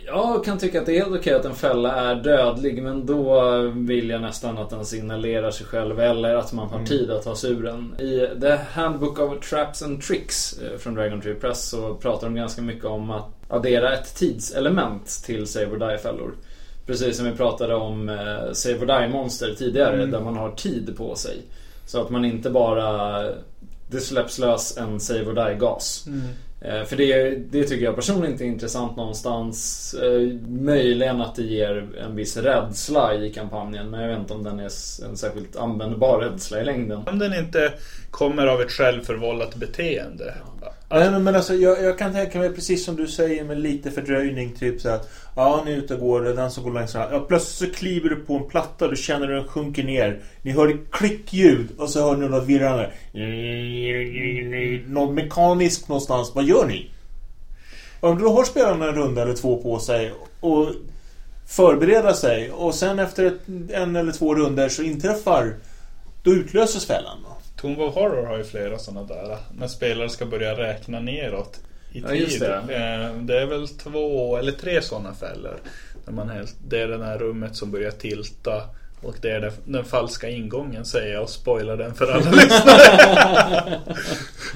Jag 0.08 0.46
kan 0.46 0.58
tycka 0.58 0.80
att 0.80 0.86
det 0.86 0.98
är 0.98 1.04
helt 1.04 1.16
okej 1.16 1.34
att 1.34 1.46
en 1.46 1.56
fälla 1.56 1.96
är 1.96 2.16
dödlig 2.16 2.84
men 2.84 3.06
då 3.06 3.58
vill 3.76 4.10
jag 4.10 4.22
nästan 4.22 4.58
att 4.58 4.70
den 4.70 4.86
signalerar 4.86 5.52
sig 5.52 5.66
själv 5.66 6.00
eller 6.00 6.36
att 6.36 6.54
man 6.54 6.68
har 6.68 6.76
mm. 6.76 6.88
tid 6.88 7.12
att 7.12 7.24
ta 7.24 7.36
sig 7.36 7.52
ur 7.52 7.64
den. 7.64 7.96
I 8.00 8.40
The 8.42 8.56
Handbook 8.56 9.20
of 9.20 9.50
Traps 9.50 9.84
and 9.84 10.02
Tricks 10.02 10.60
eh, 10.60 10.78
från 10.78 10.96
Dragon 10.96 11.22
Tree 11.22 11.36
Press 11.36 11.70
så 11.70 11.94
pratar 11.94 12.28
de 12.28 12.36
ganska 12.36 12.62
mycket 12.62 12.86
om 12.86 13.12
att 13.12 13.28
addera 13.48 13.94
ett 13.94 14.16
tidselement 14.16 15.22
till 15.26 15.48
Save 15.48 15.66
or 15.66 15.78
Die-fällor. 15.78 16.32
Precis 16.86 17.18
som 17.18 17.26
vi 17.26 17.32
pratade 17.32 17.76
om 17.76 18.10
eh, 18.10 18.52
Save 18.54 18.80
or 18.80 18.86
Die-monster 18.86 19.56
tidigare 19.58 19.96
mm. 19.96 20.12
där 20.12 20.20
man 20.20 20.38
har 20.38 20.52
tid 20.52 20.98
på 20.98 21.16
sig. 21.16 21.42
Så 21.86 22.02
att 22.02 22.10
man 22.10 22.26
inte 22.26 22.50
bara 22.50 23.24
det 23.90 24.00
släpps 24.00 24.40
lös 24.40 24.78
en 24.78 25.00
Save 25.00 25.26
or 25.26 25.34
Die-gas. 25.34 26.04
Mm. 26.08 26.22
Eh, 26.68 26.84
för 26.84 26.96
det, 26.96 27.30
det 27.52 27.64
tycker 27.64 27.86
jag 27.86 27.96
personligen 27.96 28.32
inte 28.32 28.44
är 28.44 28.48
intressant 28.48 28.98
någonstans. 28.98 29.94
Eh, 29.94 30.38
möjligen 30.48 31.22
att 31.22 31.36
det 31.36 31.44
ger 31.44 31.88
en 32.06 32.16
viss 32.16 32.38
rädsla 32.38 33.16
i 33.16 33.34
kampanjen 33.34 33.90
men 33.90 34.02
jag 34.02 34.10
vet 34.10 34.20
inte 34.20 34.34
om 34.34 34.44
den 34.44 34.60
är 34.60 34.70
en 35.06 35.18
särskilt 35.18 35.56
användbar 35.56 36.20
rädsla 36.20 36.62
i 36.62 36.66
längden. 36.66 37.04
Om 37.08 37.20
den 37.20 37.34
inte 37.34 37.74
kommer 38.12 38.48
av 38.48 38.62
ett 38.62 38.72
självförvållat 38.72 39.56
beteende. 39.56 40.34
Ja. 40.62 40.75
Nej, 40.90 41.20
men 41.20 41.36
alltså, 41.36 41.56
jag, 41.56 41.84
jag, 41.84 41.98
kan 41.98 42.14
tänka 42.14 42.40
mig 42.40 42.54
precis 42.54 42.86
som 42.86 42.96
du 42.96 43.08
säger 43.08 43.44
med 43.44 43.60
lite 43.60 43.92
fördröjning. 43.92 44.54
Typ 44.54 44.82
så 44.82 44.90
att 44.90 45.10
ja, 45.36 45.62
ni 45.66 45.72
är 45.72 45.76
ute 45.76 45.94
och 45.94 46.00
går, 46.00 46.22
den 46.22 46.52
som 46.52 46.64
går 46.64 46.72
längst 46.72 46.96
ja, 46.96 47.26
Plötsligt 47.28 47.72
så 47.72 47.78
kliver 47.78 48.10
du 48.10 48.16
på 48.16 48.36
en 48.36 48.48
platta, 48.48 48.88
du 48.88 48.96
känner 48.96 49.28
hur 49.28 49.34
den 49.34 49.48
sjunker 49.48 49.84
ner. 49.84 50.22
Ni 50.42 50.52
hör 50.52 50.68
ett 50.68 50.92
klickljud 50.92 51.68
och 51.78 51.90
så 51.90 52.10
hör 52.10 52.18
ni 52.18 52.28
något 52.28 52.46
virrande. 52.46 52.92
Något 54.88 55.16
mekaniskt 55.16 55.88
någonstans. 55.88 56.32
Vad 56.36 56.44
gör 56.44 56.66
ni? 56.66 56.90
Om 58.00 58.20
då 58.20 58.30
har 58.30 58.44
spelarna 58.44 58.88
en 58.88 58.96
runda 58.96 59.22
eller 59.22 59.34
två 59.34 59.62
på 59.62 59.80
sig 59.80 60.14
och 60.40 60.68
förbereda 61.48 62.14
sig. 62.14 62.52
Och 62.52 62.76
sen 62.76 63.00
efter 63.00 63.26
ett, 63.26 63.42
en 63.74 63.96
eller 63.96 64.12
två 64.12 64.36
runder 64.36 64.70
så 64.70 64.84
inträffar 64.84 65.54
då 66.24 66.32
utlöses 66.32 66.86
fällan. 66.86 67.18
Tomb 67.66 67.80
of 67.80 67.96
Horror 67.96 68.26
har 68.26 68.38
ju 68.38 68.44
flera 68.44 68.80
sådana 68.80 69.08
där. 69.08 69.38
När 69.58 69.68
spelare 69.68 70.10
ska 70.10 70.26
börja 70.26 70.58
räkna 70.58 71.00
neråt 71.00 71.60
i 71.92 71.94
tid. 71.94 72.04
Ja, 72.08 72.14
just 72.14 72.40
det. 72.40 72.56
Eh, 72.56 73.22
det 73.22 73.42
är 73.42 73.46
väl 73.46 73.68
två 73.68 74.38
eller 74.38 74.52
tre 74.52 74.82
sådana 74.82 75.14
fällor. 75.14 75.56
Där 76.06 76.14
man 76.14 76.30
helt, 76.30 76.56
det 76.68 76.82
är 76.82 76.88
det 76.88 77.06
här 77.06 77.18
rummet 77.18 77.56
som 77.56 77.72
börjar 77.72 77.92
tilta. 77.92 78.64
Och 79.02 79.16
det 79.22 79.32
är 79.32 79.40
den, 79.40 79.52
den 79.66 79.86
falska 79.86 80.30
ingången 80.30 80.86
säger 80.86 81.14
jag 81.14 81.24
och 81.24 81.30
spoilar 81.30 81.78
den 81.78 81.94
för 81.94 82.12
alla 82.12 82.32
lyssnare. 82.42 83.82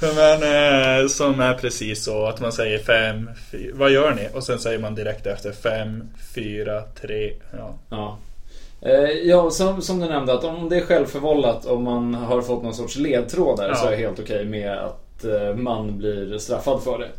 Men 0.15 0.43
eh, 1.01 1.07
som 1.07 1.39
är 1.39 1.53
precis 1.53 2.03
så 2.03 2.25
att 2.25 2.41
man 2.41 2.51
säger 2.51 2.79
fem, 2.79 3.29
fyra, 3.51 3.75
vad 3.75 3.91
gör 3.91 4.13
ni? 4.13 4.29
Och 4.33 4.43
sen 4.43 4.59
säger 4.59 4.79
man 4.79 4.95
direkt 4.95 5.27
efter 5.27 5.51
fem, 5.51 6.09
fyra, 6.35 6.81
tre, 6.81 7.33
ja. 7.57 7.77
ja. 7.89 8.17
Eh, 8.81 9.09
ja, 9.09 9.49
som, 9.49 9.81
som 9.81 9.99
du 9.99 10.05
nämnde, 10.05 10.33
att 10.33 10.43
om 10.43 10.69
det 10.69 10.77
är 10.77 10.81
självförvållat 10.81 11.65
och 11.65 11.81
man 11.81 12.13
har 12.13 12.41
fått 12.41 12.63
någon 12.63 12.73
sorts 12.73 12.97
ledtrådar 12.97 13.69
ja. 13.69 13.75
så 13.75 13.87
är 13.87 13.91
jag 13.91 13.97
helt 13.97 14.19
okej 14.19 14.45
med 14.45 14.77
att 14.77 15.25
eh, 15.25 15.55
man 15.55 15.97
blir 15.97 16.37
straffad 16.37 16.83
för 16.83 16.99
det. 16.99 17.09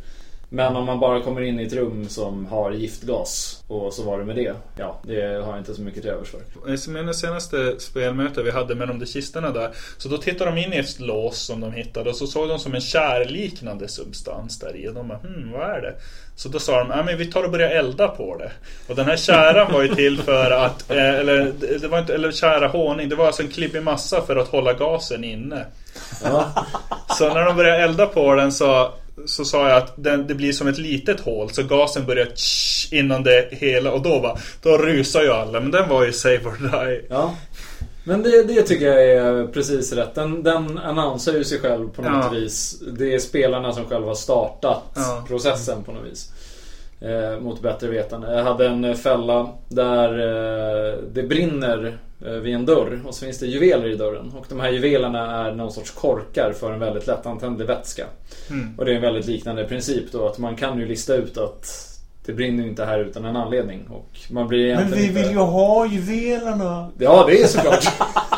Men 0.52 0.76
om 0.76 0.86
man 0.86 1.00
bara 1.00 1.22
kommer 1.22 1.40
in 1.40 1.60
i 1.60 1.62
ett 1.62 1.72
rum 1.72 2.08
som 2.08 2.46
har 2.46 2.72
giftgas 2.72 3.62
och 3.68 3.92
så 3.92 4.02
var 4.02 4.18
det 4.18 4.24
med 4.24 4.36
det. 4.36 4.54
Ja, 4.76 5.00
det 5.02 5.20
har 5.22 5.50
jag 5.50 5.58
inte 5.58 5.74
så 5.74 5.82
mycket 5.82 6.02
till 6.02 6.10
övers 6.10 6.28
för. 6.28 6.76
Som 6.76 6.94
det 6.94 7.14
senaste 7.14 7.80
spelmötet 7.80 8.46
vi 8.46 8.50
hade 8.50 8.74
med 8.74 8.88
de 8.88 8.98
där 8.98 9.06
kistorna 9.06 9.50
där. 9.50 9.70
Så 9.98 10.08
då 10.08 10.18
tittade 10.18 10.50
de 10.50 10.60
in 10.60 10.72
i 10.72 10.76
ett 10.76 11.00
lås 11.00 11.38
som 11.38 11.60
de 11.60 11.72
hittade 11.72 12.10
och 12.10 12.16
så 12.16 12.26
såg 12.26 12.48
de 12.48 12.58
som 12.58 12.74
en 12.74 12.80
kärliknande 12.80 13.88
substans 13.88 14.58
där 14.58 14.76
i. 14.76 14.88
Och 14.88 14.94
de 14.94 15.08
bara, 15.08 15.18
hmm, 15.18 15.52
vad 15.52 15.70
är 15.70 15.80
det? 15.80 15.94
Så 16.36 16.48
då 16.48 16.58
sa 16.58 16.78
de, 16.78 16.90
ja 16.90 17.02
men 17.02 17.18
vi 17.18 17.26
tar 17.26 17.42
och 17.42 17.50
börjar 17.50 17.70
elda 17.70 18.08
på 18.08 18.36
det. 18.36 18.52
Och 18.88 18.96
den 18.96 19.06
här 19.06 19.16
käran 19.16 19.72
var 19.72 19.82
ju 19.82 19.94
till 19.94 20.18
för 20.18 20.50
att, 20.50 20.90
eh, 20.90 21.14
eller 21.14 21.52
det 21.80 21.88
var 21.88 21.98
inte, 21.98 22.14
eller 22.14 22.32
kära 22.32 22.68
honung, 22.68 23.08
det 23.08 23.16
var 23.16 23.26
alltså 23.26 23.42
en 23.42 23.48
klibbig 23.48 23.82
massa 23.82 24.22
för 24.22 24.36
att 24.36 24.48
hålla 24.48 24.72
gasen 24.72 25.24
inne. 25.24 25.66
Ja. 26.24 26.66
Så 27.18 27.34
när 27.34 27.44
de 27.44 27.56
började 27.56 27.82
elda 27.82 28.06
på 28.06 28.34
den 28.34 28.52
så, 28.52 28.92
så 29.26 29.44
sa 29.44 29.68
jag 29.68 29.76
att 29.78 29.92
den, 29.96 30.26
det 30.26 30.34
blir 30.34 30.52
som 30.52 30.68
ett 30.68 30.78
litet 30.78 31.20
hål 31.20 31.50
så 31.50 31.62
gasen 31.62 32.06
börjar 32.06 32.26
tsch, 32.26 32.88
innan 32.92 33.22
det 33.22 33.48
hela 33.50 33.92
och 33.92 34.02
då 34.02 34.20
bara, 34.20 34.36
då 34.62 34.78
rusar 34.78 35.22
ju 35.22 35.30
alla. 35.30 35.60
Men 35.60 35.70
den 35.70 35.88
var 35.88 36.04
ju 36.04 36.12
save 36.12 36.40
or 36.44 36.86
die. 36.86 37.06
Ja. 37.10 37.34
Men 38.04 38.22
det, 38.22 38.42
det 38.42 38.62
tycker 38.62 38.86
jag 38.86 39.04
är 39.04 39.46
precis 39.46 39.92
rätt. 39.92 40.14
Den, 40.14 40.42
den 40.42 40.78
annonserar 40.78 41.36
ju 41.36 41.44
sig 41.44 41.58
själv 41.60 41.88
på 41.88 42.02
något 42.02 42.24
Ja. 42.24 42.30
vis. 42.30 42.82
Det 42.98 43.14
är 43.14 43.18
spelarna 43.18 43.72
som 43.72 43.84
själva 43.84 44.08
har 44.08 44.14
startat 44.14 44.82
Ja. 44.94 45.24
processen 45.28 45.84
på 45.84 45.92
något 45.92 46.06
vis. 46.10 46.32
Eh, 47.00 47.40
mot 47.40 47.62
bättre 47.62 47.86
vetande. 47.88 48.32
Jag 48.36 48.44
hade 48.44 48.66
en 48.66 48.96
fälla 48.96 49.48
där 49.68 50.08
eh, 50.18 50.98
det 51.12 51.22
brinner 51.22 51.98
vid 52.20 52.54
en 52.54 52.66
dörr 52.66 53.00
och 53.06 53.14
så 53.14 53.24
finns 53.24 53.38
det 53.38 53.46
juveler 53.46 53.88
i 53.88 53.96
dörren. 53.96 54.32
Och 54.38 54.46
de 54.48 54.60
här 54.60 54.70
juvelerna 54.70 55.46
är 55.46 55.54
någon 55.54 55.72
sorts 55.72 55.90
korkar 55.90 56.52
för 56.52 56.72
en 56.72 56.80
väldigt 56.80 57.06
lättantändlig 57.06 57.66
vätska. 57.66 58.06
Mm. 58.50 58.78
Och 58.78 58.84
det 58.84 58.90
är 58.90 58.96
en 58.96 59.02
väldigt 59.02 59.26
liknande 59.26 59.64
princip 59.64 60.12
då 60.12 60.26
att 60.26 60.38
man 60.38 60.56
kan 60.56 60.78
ju 60.78 60.86
lista 60.86 61.14
ut 61.14 61.38
att 61.38 61.90
det 62.26 62.32
brinner 62.32 62.62
ju 62.62 62.68
inte 62.68 62.84
här 62.84 62.98
utan 62.98 63.24
en 63.24 63.36
anledning. 63.36 63.86
Och 63.90 64.18
man 64.30 64.48
blir 64.48 64.74
Men 64.74 64.90
vi 64.90 65.02
inte... 65.02 65.22
vill 65.22 65.30
ju 65.30 65.38
ha 65.38 65.86
juvelerna. 65.86 66.90
Ja, 66.98 67.24
det 67.28 67.42
är 67.42 67.46
såklart. 67.46 67.84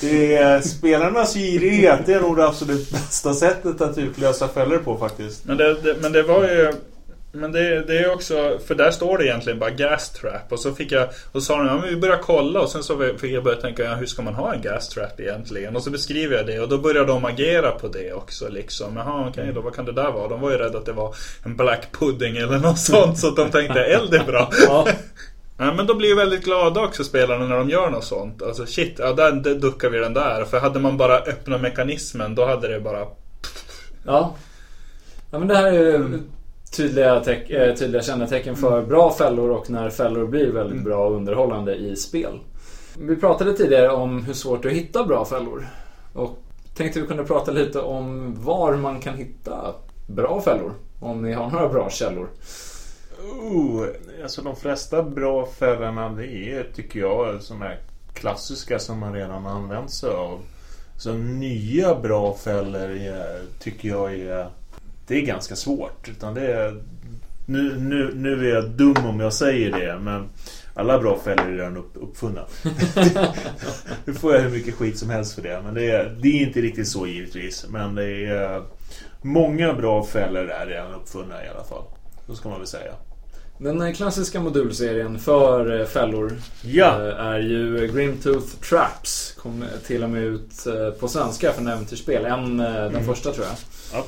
Det 0.00 0.36
är 0.36 0.60
spelarnas 0.60 1.34
girighet. 1.34 2.00
Det 2.06 2.14
är 2.14 2.20
nog 2.20 2.36
det 2.36 2.46
absolut 2.46 2.90
bästa 2.90 3.34
sättet 3.34 3.80
att 3.80 3.98
utlösa 3.98 4.48
fällor 4.48 4.78
på 4.78 4.96
faktiskt. 4.96 5.44
Men 5.44 5.56
det, 5.56 5.74
det, 5.74 5.96
men 6.00 6.12
det 6.12 6.22
var 6.22 6.42
ju... 6.42 6.72
Men 7.32 7.52
det, 7.52 7.82
det 7.82 7.98
är 7.98 8.12
också, 8.12 8.58
för 8.66 8.74
där 8.74 8.90
står 8.90 9.18
det 9.18 9.24
egentligen 9.24 9.58
bara 9.58 9.70
gas 9.70 10.10
trap 10.10 10.52
och 10.52 10.60
så 10.60 10.74
fick 10.74 10.92
jag, 10.92 11.08
och 11.08 11.32
så 11.32 11.40
sa 11.40 11.56
de 11.56 11.66
ja, 11.66 11.78
men 11.78 11.88
vi 11.88 11.96
börjar 11.96 12.18
kolla 12.18 12.60
och 12.60 12.68
sen 12.68 12.82
så 12.82 12.98
fick 13.18 13.32
jag 13.32 13.44
börja 13.44 13.60
tänka, 13.60 13.82
ja, 13.82 13.94
hur 13.94 14.06
ska 14.06 14.22
man 14.22 14.34
ha 14.34 14.54
en 14.54 14.62
gas 14.62 14.88
trap 14.88 15.20
egentligen? 15.20 15.76
Och 15.76 15.82
så 15.82 15.90
beskriver 15.90 16.36
jag 16.36 16.46
det 16.46 16.60
och 16.60 16.68
då 16.68 16.78
började 16.78 17.06
de 17.06 17.24
agera 17.24 17.70
på 17.70 17.88
det 17.88 18.12
också 18.12 18.48
liksom. 18.48 18.96
Jaha 18.96 19.28
okej, 19.28 19.52
då 19.54 19.60
vad 19.60 19.74
kan 19.74 19.84
det 19.84 19.92
där 19.92 20.10
vara? 20.10 20.28
De 20.28 20.40
var 20.40 20.50
ju 20.50 20.56
rädda 20.56 20.78
att 20.78 20.86
det 20.86 20.92
var 20.92 21.14
en 21.44 21.56
black 21.56 21.86
pudding 21.92 22.36
eller 22.36 22.58
något 22.58 22.78
sånt 22.90 23.18
så 23.18 23.30
de 23.30 23.50
tänkte 23.50 23.84
eld 23.84 24.14
är 24.14 24.24
bra. 24.24 24.52
Ja. 24.66 24.88
Ja, 25.62 25.74
men 25.74 25.86
de 25.86 25.98
blir 25.98 26.08
ju 26.08 26.14
väldigt 26.14 26.44
glada 26.44 26.80
också 26.80 27.04
spelarna 27.04 27.46
när 27.46 27.56
de 27.56 27.70
gör 27.70 27.90
något 27.90 28.04
sånt. 28.04 28.42
Alltså 28.42 28.66
shit, 28.66 28.98
ja 28.98 29.12
där, 29.12 29.54
duckar 29.54 29.90
vi 29.90 29.98
den 29.98 30.14
där. 30.14 30.44
För 30.44 30.60
hade 30.60 30.80
man 30.80 30.96
bara 30.96 31.18
öppnat 31.18 31.60
mekanismen 31.60 32.34
då 32.34 32.46
hade 32.46 32.68
det 32.68 32.80
bara... 32.80 33.06
Ja. 34.06 34.34
ja 35.30 35.38
men 35.38 35.48
det 35.48 35.56
här 35.56 35.66
är 35.66 35.72
ju 35.72 36.20
tydliga, 36.70 37.20
teck, 37.20 37.50
eh, 37.50 37.74
tydliga 37.74 38.02
kännetecken 38.02 38.56
för 38.56 38.82
bra 38.82 39.12
fällor 39.12 39.50
och 39.50 39.70
när 39.70 39.90
fällor 39.90 40.26
blir 40.26 40.52
väldigt 40.52 40.84
bra 40.84 41.06
och 41.06 41.16
underhållande 41.16 41.74
i 41.74 41.96
spel. 41.96 42.40
Vi 42.98 43.16
pratade 43.16 43.56
tidigare 43.56 43.90
om 43.90 44.24
hur 44.24 44.34
svårt 44.34 44.62
det 44.62 44.68
är 44.68 44.70
att 44.70 44.78
hitta 44.78 45.04
bra 45.04 45.24
fällor. 45.24 45.66
Och 46.12 46.38
tänkte 46.76 47.00
vi 47.00 47.06
kunde 47.06 47.24
prata 47.24 47.52
lite 47.52 47.80
om 47.80 48.34
var 48.44 48.76
man 48.76 49.00
kan 49.00 49.14
hitta 49.14 49.74
bra 50.06 50.40
fällor. 50.40 50.72
Om 51.00 51.22
ni 51.22 51.32
har 51.32 51.50
några 51.50 51.68
bra 51.68 51.90
källor. 51.90 52.28
Oh, 53.40 53.86
alltså 54.22 54.42
de 54.42 54.56
flesta 54.56 55.02
bra 55.02 55.46
fällorna 55.46 56.08
det 56.08 56.26
är, 56.26 56.66
tycker 56.74 57.00
jag, 57.00 57.42
som 57.42 57.62
är 57.62 57.78
klassiska 58.14 58.78
som 58.78 58.98
man 58.98 59.14
redan 59.14 59.44
har 59.44 59.50
använt 59.50 59.90
sig 59.90 60.10
av. 60.10 60.40
Så 60.96 61.12
nya 61.12 61.94
bra 61.94 62.34
fällor 62.34 62.90
är, 62.90 63.40
tycker 63.58 63.88
jag 63.88 64.14
är... 64.14 64.48
Det 65.10 65.16
är 65.16 65.22
ganska 65.22 65.56
svårt. 65.56 66.08
Utan 66.08 66.34
det 66.34 66.52
är, 66.52 66.82
nu, 67.46 67.76
nu, 67.78 68.12
nu 68.14 68.50
är 68.50 68.54
jag 68.54 68.70
dum 68.70 69.06
om 69.06 69.20
jag 69.20 69.32
säger 69.32 69.70
det, 69.72 69.98
men 69.98 70.28
alla 70.74 70.98
bra 70.98 71.18
fällor 71.24 71.46
är 71.46 71.56
redan 71.56 71.76
upp, 71.76 71.90
uppfunna. 71.94 72.44
nu 74.04 74.14
får 74.14 74.34
jag 74.34 74.40
hur 74.40 74.50
mycket 74.50 74.74
skit 74.74 74.98
som 74.98 75.10
helst 75.10 75.34
för 75.34 75.42
det. 75.42 75.62
Men 75.64 75.74
det 75.74 75.90
är, 75.90 76.18
det 76.22 76.28
är 76.28 76.46
inte 76.46 76.60
riktigt 76.60 76.88
så 76.88 77.06
givetvis. 77.06 77.66
Men 77.68 77.94
det 77.94 78.26
är... 78.26 78.62
Många 79.22 79.74
bra 79.74 80.04
fällor 80.04 80.50
är 80.50 80.66
redan 80.66 80.94
uppfunna 80.94 81.44
i 81.44 81.48
alla 81.48 81.64
fall. 81.64 81.82
Så 82.26 82.34
ska 82.34 82.48
man 82.48 82.58
väl 82.58 82.66
säga. 82.66 82.92
Den 83.58 83.80
eh, 83.80 83.92
klassiska 83.94 84.40
modulserien 84.40 85.18
för 85.18 85.80
eh, 85.80 85.86
fällor 85.86 86.32
Ja. 86.62 87.08
eh, 87.08 87.26
är 87.26 87.38
ju 87.38 87.88
Grimtooth 87.94 88.56
Traps. 88.68 89.34
Kom 89.38 89.64
till 89.86 90.04
och 90.04 90.10
med 90.10 90.22
ut 90.22 90.66
på 91.00 91.08
svenska 91.08 91.52
för 91.52 91.60
en 91.60 91.68
äventyrsspel. 91.68 92.24
En, 92.24 92.56
den 92.56 93.04
första 93.04 93.32
tror 93.32 93.46
jag. 93.46 93.56
Ja. 93.92 94.04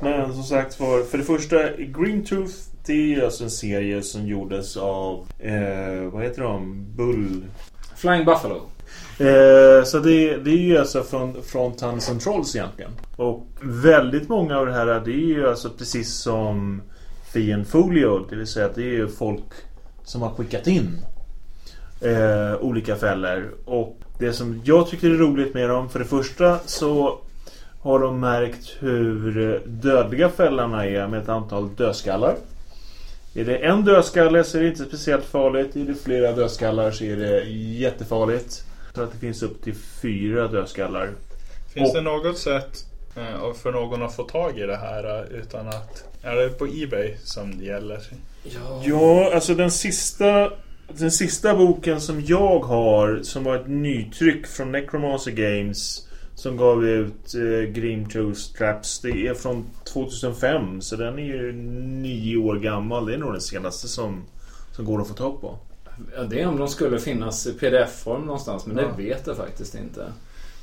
Men 0.00 0.34
som 0.34 0.42
sagt 0.42 0.74
för, 0.74 1.02
för 1.02 1.18
det 1.18 1.24
första, 1.24 1.56
Green 1.76 2.24
Tooth 2.24 2.54
det 2.86 3.14
är 3.14 3.24
alltså 3.24 3.44
en 3.44 3.50
serie 3.50 4.02
som 4.02 4.26
gjordes 4.26 4.76
av, 4.76 5.26
eh, 5.38 6.10
vad 6.12 6.22
heter 6.22 6.42
de? 6.42 6.86
Bull... 6.96 7.44
Flying 7.96 8.24
Buffalo. 8.24 8.62
Eh, 9.18 9.84
så 9.84 9.98
det, 9.98 10.36
det 10.36 10.50
är 10.50 10.58
ju 10.58 10.78
alltså 10.78 11.02
från, 11.02 11.42
från 11.42 11.76
Tunnels 11.76 12.10
and 12.10 12.20
Trolls 12.20 12.56
egentligen. 12.56 12.90
Och 13.16 13.46
väldigt 13.62 14.28
många 14.28 14.58
av 14.58 14.66
det 14.66 14.72
här 14.72 14.86
det 14.86 15.10
är 15.10 15.26
ju 15.26 15.48
alltså 15.48 15.70
precis 15.70 16.14
som 16.14 16.82
Fiend 17.32 17.66
Folio. 17.68 18.26
Det 18.30 18.36
vill 18.36 18.46
säga 18.46 18.66
att 18.66 18.74
det 18.74 18.82
är 18.82 18.92
ju 18.92 19.08
folk 19.08 19.44
som 20.04 20.22
har 20.22 20.30
skickat 20.30 20.66
in 20.66 20.98
eh, 22.00 22.60
olika 22.60 22.96
fällor. 22.96 23.54
Och 23.64 24.00
det 24.18 24.32
som 24.32 24.60
jag 24.64 24.88
tycker 24.88 25.10
är 25.10 25.14
roligt 25.14 25.54
med 25.54 25.68
dem, 25.68 25.88
för 25.88 25.98
det 25.98 26.04
första 26.04 26.58
så 26.66 27.18
har 27.86 27.98
de 27.98 28.20
märkt 28.20 28.76
hur 28.78 29.62
dödliga 29.66 30.28
fällorna 30.28 30.86
är 30.86 31.08
med 31.08 31.22
ett 31.22 31.28
antal 31.28 31.74
dödskallar. 31.76 32.36
Är 33.34 33.44
det 33.44 33.56
en 33.56 33.84
dödskalle 33.84 34.44
så 34.44 34.58
är 34.58 34.62
det 34.62 34.68
inte 34.68 34.84
speciellt 34.84 35.24
farligt. 35.24 35.76
Är 35.76 35.80
det 35.84 35.94
flera 35.94 36.32
dödskallar 36.32 36.90
så 36.90 37.04
är 37.04 37.16
det 37.16 37.44
jättefarligt. 37.50 38.64
Tror 38.94 39.04
att 39.04 39.12
det 39.12 39.18
finns 39.18 39.42
upp 39.42 39.62
till 39.62 39.74
fyra 40.02 40.48
dödskallar. 40.48 41.10
Finns 41.74 41.88
Och- 41.90 41.94
det 41.96 42.00
något 42.02 42.38
sätt 42.38 42.84
eh, 43.16 43.54
för 43.62 43.72
någon 43.72 44.02
att 44.02 44.16
få 44.16 44.22
tag 44.22 44.58
i 44.58 44.62
det 44.66 44.76
här 44.76 45.18
eh, 45.18 45.38
utan 45.40 45.68
att... 45.68 46.04
Är 46.22 46.36
det 46.36 46.48
på 46.48 46.66
Ebay 46.66 47.14
som 47.24 47.58
det 47.58 47.64
gäller? 47.64 47.98
Ja, 48.84 49.30
alltså 49.34 49.54
den 49.54 49.70
sista 49.70 50.50
Den 50.88 51.10
sista 51.10 51.54
boken 51.56 52.00
som 52.00 52.20
jag 52.26 52.58
har 52.58 53.20
Som 53.22 53.44
var 53.44 53.56
ett 53.56 53.68
nytryck 53.68 54.46
från 54.46 54.72
Necromancer 54.72 55.30
Games 55.30 56.05
Som 56.36 56.56
gav 56.56 56.84
ut 56.84 57.34
eh, 57.34 57.70
Grim 57.72 58.08
Tooth 58.08 58.40
Traps 58.40 59.00
Det 59.00 59.26
är 59.26 59.34
från 59.34 59.64
2005 59.84 60.80
Så 60.80 60.96
den 60.96 61.18
är 61.18 61.22
ju 61.22 61.52
nio 62.02 62.36
år 62.36 62.56
gammal 62.56 63.06
Det 63.06 63.14
är 63.14 63.18
nog 63.18 63.32
den 63.32 63.40
senaste 63.40 63.88
som 63.88 64.22
Som 64.72 64.84
går 64.84 65.00
att 65.00 65.08
få 65.08 65.14
tag 65.14 65.40
på 65.40 65.58
Ja, 66.16 66.22
det 66.22 66.40
är 66.40 66.46
om 66.46 66.56
de 66.58 66.68
skulle 66.68 66.98
finnas 66.98 67.46
i 67.46 67.52
pdf-form 67.52 68.24
någonstans, 68.24 68.66
men 68.66 68.76
Ja. 68.76 68.82
det 68.82 69.02
vet 69.02 69.26
jag 69.26 69.36
faktiskt 69.36 69.74
inte. 69.74 70.12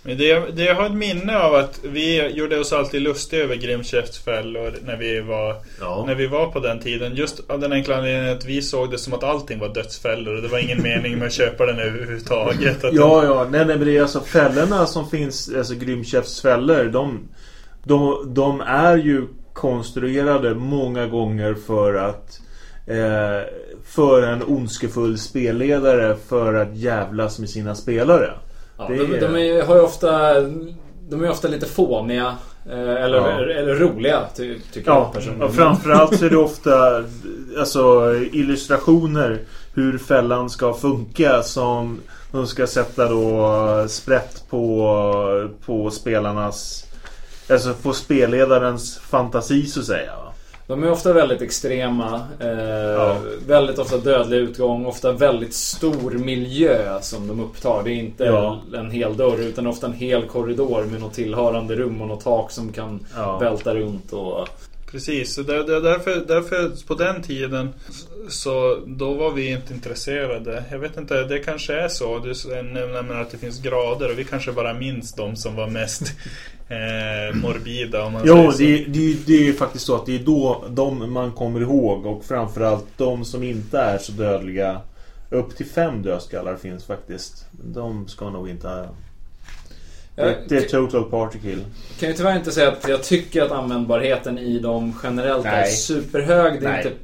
Men 0.06 0.18
det, 0.18 0.56
det 0.56 0.64
jag 0.64 0.76
har 0.76 0.86
ett 0.86 0.94
minne 0.94 1.38
av 1.38 1.56
att 1.56 1.80
vi 1.84 2.28
gjorde 2.28 2.60
oss 2.60 2.74
alltid 2.74 3.02
lustiga 3.02 3.44
över 3.44 3.56
Grimkäftsfällor 3.56 4.74
när 4.86 4.98
vi 4.98 5.22
var 5.22 5.56
Ja 5.80 6.04
När 6.08 6.16
vi 6.16 6.28
var 6.28 6.48
på 6.48 6.60
den 6.60 6.80
tiden, 6.80 7.16
just 7.16 7.50
av 7.50 7.60
den 7.60 7.74
enkla 7.74 7.98
anledningen 7.98 8.38
att 8.38 8.46
vi 8.46 8.62
såg 8.62 8.92
det 8.92 8.98
som 8.98 9.14
att 9.14 9.24
allting 9.24 9.60
var 9.60 9.74
dödsfällor 9.74 10.36
och 10.36 10.42
det 10.42 10.48
var 10.48 10.60
ingen 10.60 10.82
mening 10.82 11.18
med 11.18 11.28
att 11.28 11.34
köpa 11.34 11.66
den 11.66 11.80
överhuvudtaget. 11.80 12.84
Att 12.84 12.94
Ja, 12.94 13.24
ja, 13.24 13.48
nej, 13.52 13.66
nej 13.66 13.78
men 13.78 13.88
det 13.88 13.98
är 13.98 14.02
alltså 14.02 14.20
fällorna 14.20 14.86
som 14.86 15.10
finns, 15.10 15.52
alltså 15.58 15.74
Grimkäftsfällor, 15.76 16.84
de, 16.84 17.20
de, 17.84 18.34
de 18.34 18.62
är 18.62 18.98
ju 18.98 19.28
konstruerade 19.54 20.56
många 20.56 21.08
gånger 21.08 21.54
för 21.54 21.94
att 21.94 22.40
eh, 22.88 23.48
för 23.86 24.22
en 24.22 24.44
ondskefull 24.44 25.18
spelledare 25.18 26.16
för 26.28 26.54
att 26.54 26.78
jävlas 26.78 27.40
med 27.40 27.50
sina 27.50 27.76
spelare. 27.76 28.34
Ja, 28.90 28.96
Det 28.96 29.06
de, 29.08 29.16
är- 29.16 29.22
de 29.22 29.36
är, 29.58 29.64
har 29.66 29.76
ju 29.76 29.82
ofta, 29.82 30.42
de 31.10 31.24
är 31.24 31.30
ofta 31.30 31.48
lite 31.48 31.66
fåniga. 31.66 32.36
eh, 32.70 32.80
Eller, 32.80 33.18
Ja. 33.18 33.32
eller 33.42 33.76
roliga, 33.76 34.20
ty, 34.36 34.60
tycker 34.74 34.92
Ja, 34.92 34.98
jag 34.98 35.14
personligen. 35.14 35.42
och 35.48 35.54
framförallt 35.56 36.20
så 36.20 36.26
är 36.26 36.30
det 36.30 36.38
ofta 36.38 37.04
alltså, 37.60 38.16
illustrationer 38.32 39.40
hur 39.74 39.98
fällan 39.98 40.50
ska 40.50 40.74
funka 40.74 41.44
som 41.44 42.00
de 42.32 42.48
ska 42.48 42.68
sätta 42.68 43.10
då 43.10 43.86
sprätt 43.88 44.44
på, 44.50 45.50
på 45.66 45.92
spelarnas 45.92 46.86
Alltså 47.50 47.74
på 47.74 47.94
spelledarens 47.94 48.98
fantasi 48.98 49.66
så 49.66 49.80
att 49.80 49.86
säga. 49.86 50.12
De 50.68 50.84
är 50.84 50.92
ofta 50.92 51.14
väldigt 51.14 51.42
extrema. 51.42 52.22
Eh, 52.40 53.18
Väldigt 53.48 53.80
ofta 53.80 53.98
dödlig 53.98 54.38
utgång. 54.38 54.86
Ofta 54.86 55.12
väldigt 55.12 55.54
stor 55.54 56.12
miljö 56.12 57.02
som 57.02 57.28
de 57.28 57.40
upptar. 57.40 57.84
Det 57.84 57.92
är 57.92 57.96
inte 57.96 58.24
Ja. 58.24 58.60
en 58.76 58.92
hel 58.92 59.18
dörr 59.18 59.40
utan 59.42 59.68
ofta 59.68 59.88
en 59.88 59.94
hel 59.94 60.24
korridor 60.26 60.84
med 60.84 61.02
något 61.02 61.14
tillhörande 61.14 61.76
rum 61.76 62.02
och 62.02 62.08
något 62.08 62.24
tak 62.24 62.52
som 62.52 62.72
kan 62.72 63.06
Ja. 63.16 63.38
välta 63.38 63.76
runt. 63.76 64.14
Och, 64.14 64.48
Precis, 64.94 65.36
där, 65.36 65.64
där, 65.64 65.82
därför, 65.82 66.24
därför 66.28 66.88
på 66.88 66.94
den 66.94 67.22
tiden 67.22 67.70
så 68.30 68.80
då 68.86 69.14
var 69.14 69.32
vi 69.32 69.52
inte 69.52 69.74
intresserade. 69.74 70.64
Jag 70.72 70.80
vet 70.80 70.98
inte, 70.98 71.24
det 71.24 71.40
kanske 71.40 71.74
är 71.74 71.88
så. 71.88 72.20
Du 72.20 72.34
nämner 72.64 73.22
att 73.22 73.32
det 73.32 73.38
finns 73.38 73.62
grader 73.62 74.12
och 74.12 74.20
vi 74.20 74.24
kanske 74.24 74.52
bara 74.52 74.74
minns 74.74 75.14
de 75.14 75.36
som 75.36 75.56
var 75.56 75.68
mest 75.68 76.02
eh, 76.70 77.36
morbida 77.36 78.04
om 78.04 78.14
man 78.14 78.22
Jo, 78.26 78.52
säger 78.52 78.78
det, 78.78 78.92
det, 78.92 79.26
det 79.26 79.34
är 79.34 79.44
ju 79.44 79.54
faktiskt 79.54 79.86
så 79.86 79.96
att 79.96 80.06
det 80.06 80.16
är 80.16 80.24
då 80.24 80.66
de 80.70 81.14
man 81.14 81.32
kommer 81.32 81.62
ihåg 81.62 82.06
och 82.06 82.26
framförallt 82.26 82.88
de 82.98 83.26
som 83.26 83.44
inte 83.44 83.80
är 83.80 83.98
så 83.98 84.12
dödliga. 84.12 84.82
Upp 85.30 85.56
till 85.56 85.66
fem 85.66 86.02
dödskallar 86.02 86.56
finns 86.56 86.86
faktiskt. 86.86 87.46
De 87.52 88.08
ska 88.08 88.30
nog 88.30 88.50
inte... 88.50 88.90
Det, 90.16 90.38
det 90.50 90.58
är 90.58 90.62
total 90.70 91.04
party 91.04 91.40
kill. 91.40 91.66
Kan 92.00 92.10
ju 92.10 92.16
tyvärr 92.16 92.36
inte 92.36 92.52
säga 92.52 92.68
att 92.72 92.88
jag 92.88 93.04
tycker 93.04 93.42
att 93.42 93.52
användbarheten 93.52 94.38
i 94.40 94.60
dem 94.60 94.94
generellt 95.04 95.46
är 95.46 95.52
Nej. 95.52 95.72
superhög. 95.72 96.62
Det 96.62 96.68
är 96.68 96.72
Nej. 96.72 96.86
inte 96.86 96.98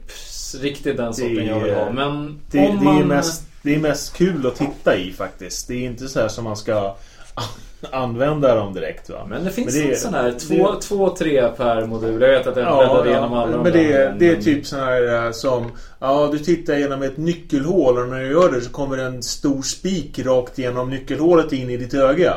riktigt 0.68 0.98
den 0.98 1.14
sorten 1.14 1.38
är- 1.38 1.48
jag 1.50 1.60
vill 1.60 1.74
ha. 1.74 1.92
Men 1.92 2.40
Det, 2.52 2.68
om 2.70 2.78
det, 2.80 2.84
man... 2.84 2.98
är 3.02 3.06
mest, 3.06 3.44
det 3.64 3.76
är 3.76 3.80
mest 3.80 4.14
kul 4.14 4.48
att 4.48 4.56
titta 4.56 4.96
i 4.98 5.12
faktiskt. 5.12 5.68
Det 5.68 5.74
är 5.74 5.86
inte 5.86 6.08
så 6.08 6.20
här 6.20 6.28
som 6.28 6.44
man 6.44 6.58
ska 6.58 6.96
använda 7.92 8.56
dem 8.56 8.74
direkt 8.74 9.10
va. 9.10 9.26
Men 9.30 9.44
det 9.44 9.52
finns 9.52 9.76
Men 9.76 9.84
det 9.84 9.90
är- 9.90 9.94
en 9.94 10.00
sån 10.00 10.14
här 10.14 10.32
två, 10.32 10.76
två, 10.82 11.10
tre 11.10 11.48
per 11.58 11.86
modul. 11.86 12.22
Jag 12.22 12.30
vet 12.30 12.48
att 12.48 12.58
jag 12.58 12.66
Ja, 12.66 12.78
bläddrade 12.78 13.10
ja, 13.10 13.16
igenom 13.16 13.34
alla 13.34 13.64
men 13.64 13.72
det, 13.74 13.94
är- 13.94 14.16
det 14.20 14.30
är 14.30 14.42
typ 14.42 14.66
sån 14.66 14.80
här 14.80 15.26
eh, 15.26 15.32
som 15.32 15.72
Ja, 16.00 16.30
du 16.32 16.40
tittar 16.40 16.76
genom 16.78 17.02
ett 17.04 17.18
nyckelhål 17.18 17.98
och 17.98 18.08
när 18.08 18.20
du 18.20 18.32
gör 18.32 18.52
det 18.52 18.62
så 18.62 18.70
kommer 18.72 18.98
en 18.98 19.24
stor 19.24 19.62
spik 19.62 20.20
rakt 20.20 20.58
genom 20.58 20.90
nyckelhålet 20.90 21.54
in 21.54 21.70
i 21.70 21.78
ditt 21.78 21.94
öga. 21.94 22.34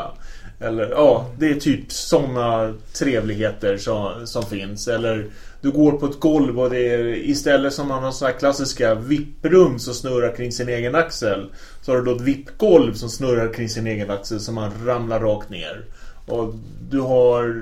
Eller 0.63 0.91
ja, 0.91 1.27
det 1.39 1.51
är 1.51 1.55
typ 1.55 1.93
sådana 1.93 2.75
trevligheter 2.93 3.77
som, 3.77 4.27
som 4.27 4.43
finns. 4.43 4.89
Eller 4.89 5.31
du 5.61 5.71
går 5.71 5.93
på 5.93 6.07
ett 6.07 6.21
golv 6.21 6.61
och 6.61 6.71
det 6.71 6.95
är 6.95 7.31
istället 7.31 7.73
som 7.73 7.89
man 7.89 8.03
har 8.03 8.13
sådana 8.13 8.33
här 8.33 8.39
klassiska 8.39 8.95
vipprum 8.95 9.79
som 9.79 9.95
snurrar 9.95 10.37
kring 10.37 10.53
sin 10.53 10.69
egen 10.69 10.95
axel. 10.95 11.51
Så 11.83 11.93
har 11.93 11.99
du 11.99 12.05
då 12.05 12.17
ett 12.17 12.21
vippgolv 12.21 12.95
som 12.95 13.09
snurrar 13.09 13.53
kring 13.53 13.69
sin 13.69 13.87
egen 13.87 14.11
axel 14.11 14.41
som 14.41 14.55
man 14.55 14.71
ramlar 14.87 15.21
rakt 15.21 15.51
ner. 15.51 15.85
Och 16.27 16.55
du 16.91 17.01
har 17.01 17.55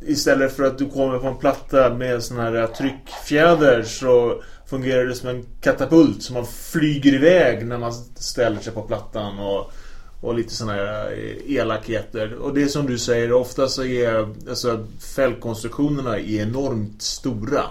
Istället 0.00 0.56
för 0.56 0.64
att 0.64 0.78
du 0.78 0.90
kommer 0.90 1.18
på 1.18 1.26
en 1.26 1.38
platta 1.38 1.94
med 1.94 2.22
sådana 2.22 2.50
här 2.50 2.66
tryckfjäder 2.66 3.82
så 3.82 4.42
fungerar 4.66 5.04
det 5.04 5.14
som 5.14 5.28
en 5.28 5.46
katapult 5.60 6.22
som 6.22 6.34
man 6.34 6.46
flyger 6.46 7.14
iväg 7.14 7.66
när 7.66 7.78
man 7.78 7.92
ställer 8.14 8.60
sig 8.60 8.72
på 8.72 8.82
plattan 8.82 9.38
och, 9.38 9.72
och 10.20 10.34
lite 10.34 10.54
sådana 10.54 10.72
här 10.72 11.12
eh, 11.12 11.56
elakheter. 11.56 12.34
Och 12.34 12.54
det 12.54 12.62
är 12.62 12.66
som 12.66 12.86
du 12.86 12.98
säger, 12.98 13.32
ofta 13.32 13.68
så 13.68 13.84
är 13.84 14.28
alltså, 14.48 14.86
fällkonstruktionerna 15.16 16.18
är 16.18 16.40
enormt 16.40 17.02
stora. 17.02 17.64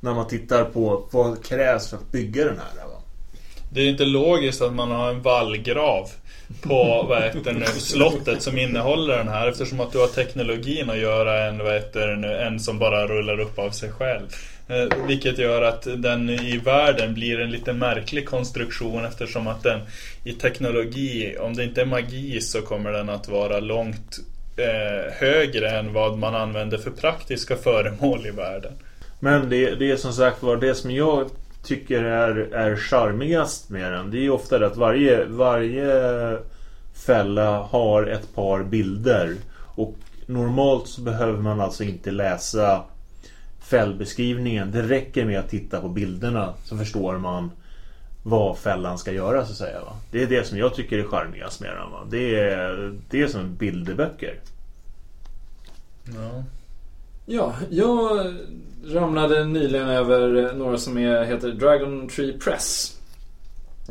När 0.00 0.14
man 0.14 0.28
tittar 0.28 0.64
på 0.64 1.08
vad 1.10 1.44
krävs 1.44 1.90
för 1.90 1.96
att 1.96 2.12
bygga 2.12 2.44
den 2.44 2.56
här. 2.58 2.86
Va? 2.86 3.02
Det 3.72 3.80
är 3.80 3.88
inte 3.88 4.04
logiskt 4.04 4.62
att 4.62 4.72
man 4.72 4.90
har 4.90 5.10
en 5.10 5.22
vallgrav 5.22 6.10
på 6.60 7.06
vad 7.08 7.22
heter 7.22 7.52
nu, 7.52 7.66
slottet 7.66 8.42
som 8.42 8.58
innehåller 8.58 9.16
den 9.16 9.28
här 9.28 9.48
eftersom 9.48 9.80
att 9.80 9.92
du 9.92 9.98
har 9.98 10.06
teknologin 10.06 10.90
att 10.90 10.98
göra 10.98 11.48
en, 11.48 11.58
vad 11.58 11.74
heter 11.74 12.16
nu, 12.16 12.36
en 12.36 12.60
som 12.60 12.78
bara 12.78 13.06
rullar 13.06 13.40
upp 13.40 13.58
av 13.58 13.70
sig 13.70 13.90
själv. 13.90 14.26
Eh, 14.70 15.06
vilket 15.06 15.38
gör 15.38 15.62
att 15.62 15.82
den 15.96 16.30
i 16.30 16.58
världen 16.64 17.14
blir 17.14 17.40
en 17.40 17.50
lite 17.50 17.72
märklig 17.72 18.28
konstruktion 18.28 19.04
eftersom 19.04 19.46
att 19.46 19.62
den 19.62 19.80
i 20.24 20.32
teknologi, 20.32 21.36
om 21.40 21.54
det 21.54 21.64
inte 21.64 21.80
är 21.80 21.86
magi 21.86 22.40
så 22.40 22.62
kommer 22.62 22.92
den 22.92 23.08
att 23.08 23.28
vara 23.28 23.60
långt 23.60 24.18
eh, 24.56 25.12
högre 25.12 25.70
än 25.70 25.92
vad 25.92 26.18
man 26.18 26.34
använder 26.34 26.78
för 26.78 26.90
praktiska 26.90 27.56
föremål 27.64 28.26
i 28.26 28.30
världen. 28.30 28.72
Men 29.20 29.48
det, 29.48 29.74
det 29.74 29.90
är 29.90 29.96
som 29.96 30.12
sagt 30.12 30.42
var 30.42 30.56
det 30.56 30.74
som 30.74 30.90
jag 30.90 31.30
tycker 31.62 32.04
är, 32.04 32.54
är 32.54 32.76
charmigast 32.76 33.70
med 33.70 33.92
den. 33.92 34.10
Det 34.10 34.18
är 34.18 34.22
ju 34.22 34.30
ofta 34.30 34.58
det 34.58 34.66
att 34.66 34.76
varje, 34.76 35.24
varje 35.24 36.38
fälla 37.06 37.58
har 37.58 38.06
ett 38.06 38.34
par 38.34 38.62
bilder. 38.62 39.34
Och 39.74 39.94
normalt 40.26 40.88
så 40.88 41.00
behöver 41.00 41.38
man 41.38 41.60
alltså 41.60 41.84
inte 41.84 42.10
läsa 42.10 42.84
fällbeskrivningen. 43.70 44.72
Det 44.72 44.82
räcker 44.82 45.24
med 45.24 45.38
att 45.38 45.50
titta 45.50 45.80
på 45.80 45.88
bilderna 45.88 46.54
så 46.64 46.78
förstår 46.78 47.18
man 47.18 47.50
vad 48.22 48.58
fällan 48.58 48.98
ska 48.98 49.12
göra 49.12 49.46
så 49.46 49.52
att 49.52 49.58
säga. 49.58 49.80
Va? 49.80 49.92
Det 50.10 50.22
är 50.22 50.26
det 50.26 50.46
som 50.46 50.58
jag 50.58 50.74
tycker 50.74 50.98
är 50.98 51.04
charmigast 51.04 51.60
med 51.60 51.70
den. 51.70 51.90
Va? 51.90 52.06
Det, 52.10 52.40
är, 52.40 52.94
det 53.10 53.22
är 53.22 53.26
som 53.26 53.54
bilderböcker. 53.54 54.40
Ja. 56.04 56.44
Ja, 57.26 57.54
jag 57.70 58.34
ramlade 58.86 59.44
nyligen 59.44 59.88
över 59.88 60.52
några 60.54 60.78
som 60.78 60.98
är, 60.98 61.24
heter 61.24 61.48
Dragon 61.48 62.08
Tree 62.08 62.38
Press. 62.38 62.96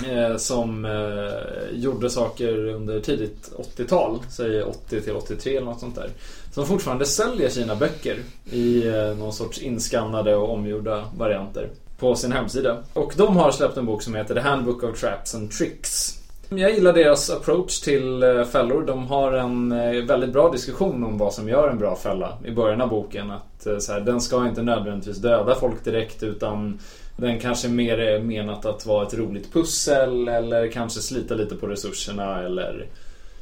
Eh, 0.07 0.37
som 0.37 0.85
eh, 0.85 1.79
gjorde 1.79 2.09
saker 2.09 2.65
under 2.65 2.99
tidigt 2.99 3.51
80-tal, 3.57 4.19
säg 4.29 4.63
80 4.63 5.01
till 5.01 5.15
83 5.15 5.57
eller 5.57 5.65
något 5.65 5.79
sånt 5.79 5.95
där. 5.95 6.09
Som 6.51 6.65
fortfarande 6.65 7.05
säljer 7.05 7.49
sina 7.49 7.75
böcker 7.75 8.17
i 8.51 8.87
eh, 8.87 9.17
någon 9.17 9.33
sorts 9.33 9.61
inskannade 9.61 10.35
och 10.35 10.53
omgjorda 10.53 11.03
varianter 11.17 11.69
på 11.99 12.15
sin 12.15 12.31
hemsida. 12.31 12.77
Och 12.93 13.13
de 13.17 13.37
har 13.37 13.51
släppt 13.51 13.77
en 13.77 13.85
bok 13.85 14.01
som 14.01 14.15
heter 14.15 14.33
The 14.33 14.39
Handbook 14.39 14.83
of 14.83 14.99
Traps 14.99 15.35
and 15.35 15.51
Tricks. 15.51 16.15
Jag 16.49 16.71
gillar 16.71 16.93
deras 16.93 17.29
approach 17.29 17.79
till 17.79 18.23
eh, 18.23 18.43
fällor. 18.43 18.85
De 18.85 19.07
har 19.07 19.33
en 19.33 19.71
eh, 19.71 20.03
väldigt 20.03 20.33
bra 20.33 20.51
diskussion 20.51 21.03
om 21.03 21.17
vad 21.17 21.33
som 21.33 21.49
gör 21.49 21.69
en 21.69 21.77
bra 21.77 21.95
fälla 21.95 22.37
i 22.45 22.51
början 22.51 22.81
av 22.81 22.89
boken. 22.89 23.31
Att 23.31 23.83
så 23.83 23.93
här, 23.93 23.99
den 23.99 24.21
ska 24.21 24.47
inte 24.47 24.61
nödvändigtvis 24.61 25.17
döda 25.17 25.55
folk 25.55 25.83
direkt 25.83 26.23
utan 26.23 26.79
den 27.17 27.39
kanske 27.39 27.67
mer 27.67 27.97
är 27.97 28.19
menat 28.19 28.65
att 28.65 28.85
vara 28.85 29.07
ett 29.07 29.13
roligt 29.13 29.53
pussel 29.53 30.27
eller 30.27 30.67
kanske 30.67 30.99
slita 30.99 31.33
lite 31.33 31.55
på 31.55 31.67
resurserna 31.67 32.43
eller 32.43 32.87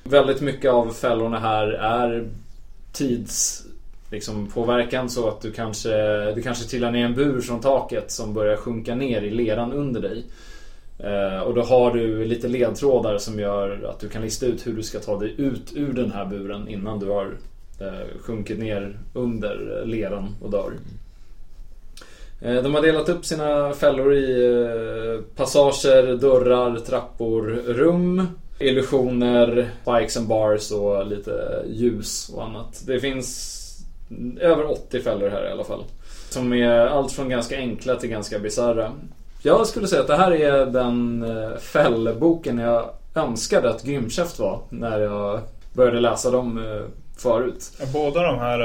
Väldigt 0.03 0.41
mycket 0.41 0.71
av 0.71 0.89
fällorna 0.89 1.39
här 1.39 1.67
är 1.67 2.27
tids 2.97 3.63
liksom, 4.11 4.47
påverkan 4.47 5.09
så 5.09 5.27
att 5.27 5.41
du 5.41 5.51
kanske, 5.51 5.91
du 6.31 6.41
kanske 6.41 6.69
trillar 6.69 6.91
ner 6.91 7.05
en 7.05 7.15
bur 7.15 7.41
från 7.41 7.61
taket 7.61 8.11
som 8.11 8.33
börjar 8.33 8.57
sjunka 8.57 8.95
ner 8.95 9.21
i 9.21 9.29
leran 9.29 9.73
under 9.73 10.01
dig. 10.01 10.25
Eh, 10.99 11.39
och 11.39 11.53
då 11.53 11.61
har 11.61 11.93
du 11.93 12.25
lite 12.25 12.47
ledtrådar 12.47 13.17
som 13.17 13.39
gör 13.39 13.89
att 13.89 13.99
du 13.99 14.09
kan 14.09 14.21
lista 14.21 14.45
ut 14.45 14.67
hur 14.67 14.73
du 14.73 14.83
ska 14.83 14.99
ta 14.99 15.19
dig 15.19 15.35
ut 15.37 15.73
ur 15.75 15.93
den 15.93 16.11
här 16.11 16.25
buren 16.25 16.67
innan 16.67 16.99
du 16.99 17.09
har 17.09 17.25
eh, 17.79 18.19
sjunkit 18.19 18.59
ner 18.59 18.99
under 19.13 19.83
leran 19.85 20.35
och 20.41 20.51
dör. 20.51 20.71
Eh, 22.41 22.63
De 22.63 22.75
har 22.75 22.81
delat 22.81 23.09
upp 23.09 23.25
sina 23.25 23.73
fällor 23.73 24.13
i 24.13 24.45
eh, 24.45 25.35
passager, 25.35 26.15
dörrar, 26.15 26.79
trappor, 26.79 27.41
rum, 27.67 28.27
illusioner, 28.59 29.69
spikes 29.81 30.17
and 30.17 30.27
bars 30.27 30.71
och 30.71 31.07
lite 31.07 31.63
ljus 31.67 32.29
och 32.29 32.43
annat. 32.43 32.83
Det 32.87 32.99
finns 32.99 33.53
över 34.39 34.71
80 34.71 35.01
fällor 35.01 35.29
här 35.29 35.47
i 35.49 35.51
alla 35.51 35.63
fall. 35.63 35.83
Som 36.29 36.53
är 36.53 36.69
allt 36.71 37.11
från 37.11 37.29
ganska 37.29 37.57
enkla 37.57 37.95
till 37.95 38.09
ganska 38.09 38.39
bisarra. 38.39 38.91
Jag 39.41 39.67
skulle 39.67 39.87
säga 39.87 40.01
att 40.01 40.07
det 40.07 40.15
här 40.17 40.31
är 40.31 40.65
den 40.65 41.23
eh, 41.23 41.57
fällboken 41.57 42.57
jag 42.57 42.89
önskade 43.15 43.69
att 43.69 43.83
Grimkäft 43.83 44.39
var 44.39 44.61
när 44.69 44.99
jag 44.99 45.39
började 45.73 45.99
läsa 45.99 46.31
dem 46.31 46.57
eh, 46.57 46.85
förut. 47.17 47.71
Är 47.79 47.85
båda 47.93 48.21
de 48.23 48.39
här, 48.39 48.59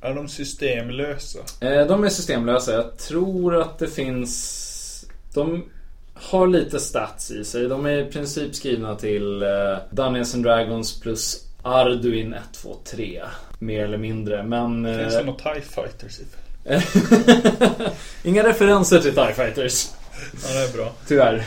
är 0.00 0.14
de 0.14 0.28
systemlösa? 0.28 1.38
Eh, 1.60 1.86
De 1.86 2.04
är 2.04 2.08
systemlösa. 2.08 2.72
Jag 2.72 2.98
tror 2.98 3.56
att 3.60 3.78
det 3.78 3.86
finns... 3.86 4.64
De 5.34 5.64
har 6.20 6.46
lite 6.46 6.80
stats 6.80 7.30
i 7.30 7.44
sig. 7.44 7.68
De 7.68 7.86
är 7.86 7.98
i 7.98 8.04
princip 8.04 8.54
skrivna 8.54 8.94
till 8.94 9.42
eh, 9.42 9.48
Dungeons 9.90 10.34
and 10.34 10.44
Dragons 10.44 11.00
plus 11.00 11.44
Arduin 11.62 12.34
1, 12.34 12.40
2, 12.52 12.76
3. 12.84 13.22
Mer 13.58 13.84
eller 13.84 13.98
mindre. 13.98 14.42
Men... 14.42 14.86
eh, 14.86 14.98
Finns 14.98 15.14
det 15.14 15.24
några 15.24 15.38
TIE 15.54 15.62
Fighters 15.62 16.20
i 16.20 16.24
Inga 18.28 18.42
referenser 18.48 18.98
till 18.98 19.14
TIE 19.14 19.32
Fighters. 19.34 19.88
Ja, 20.48 20.54
det 20.54 20.68
är 20.68 20.76
bra. 20.76 20.92
Tyvärr. 21.08 21.34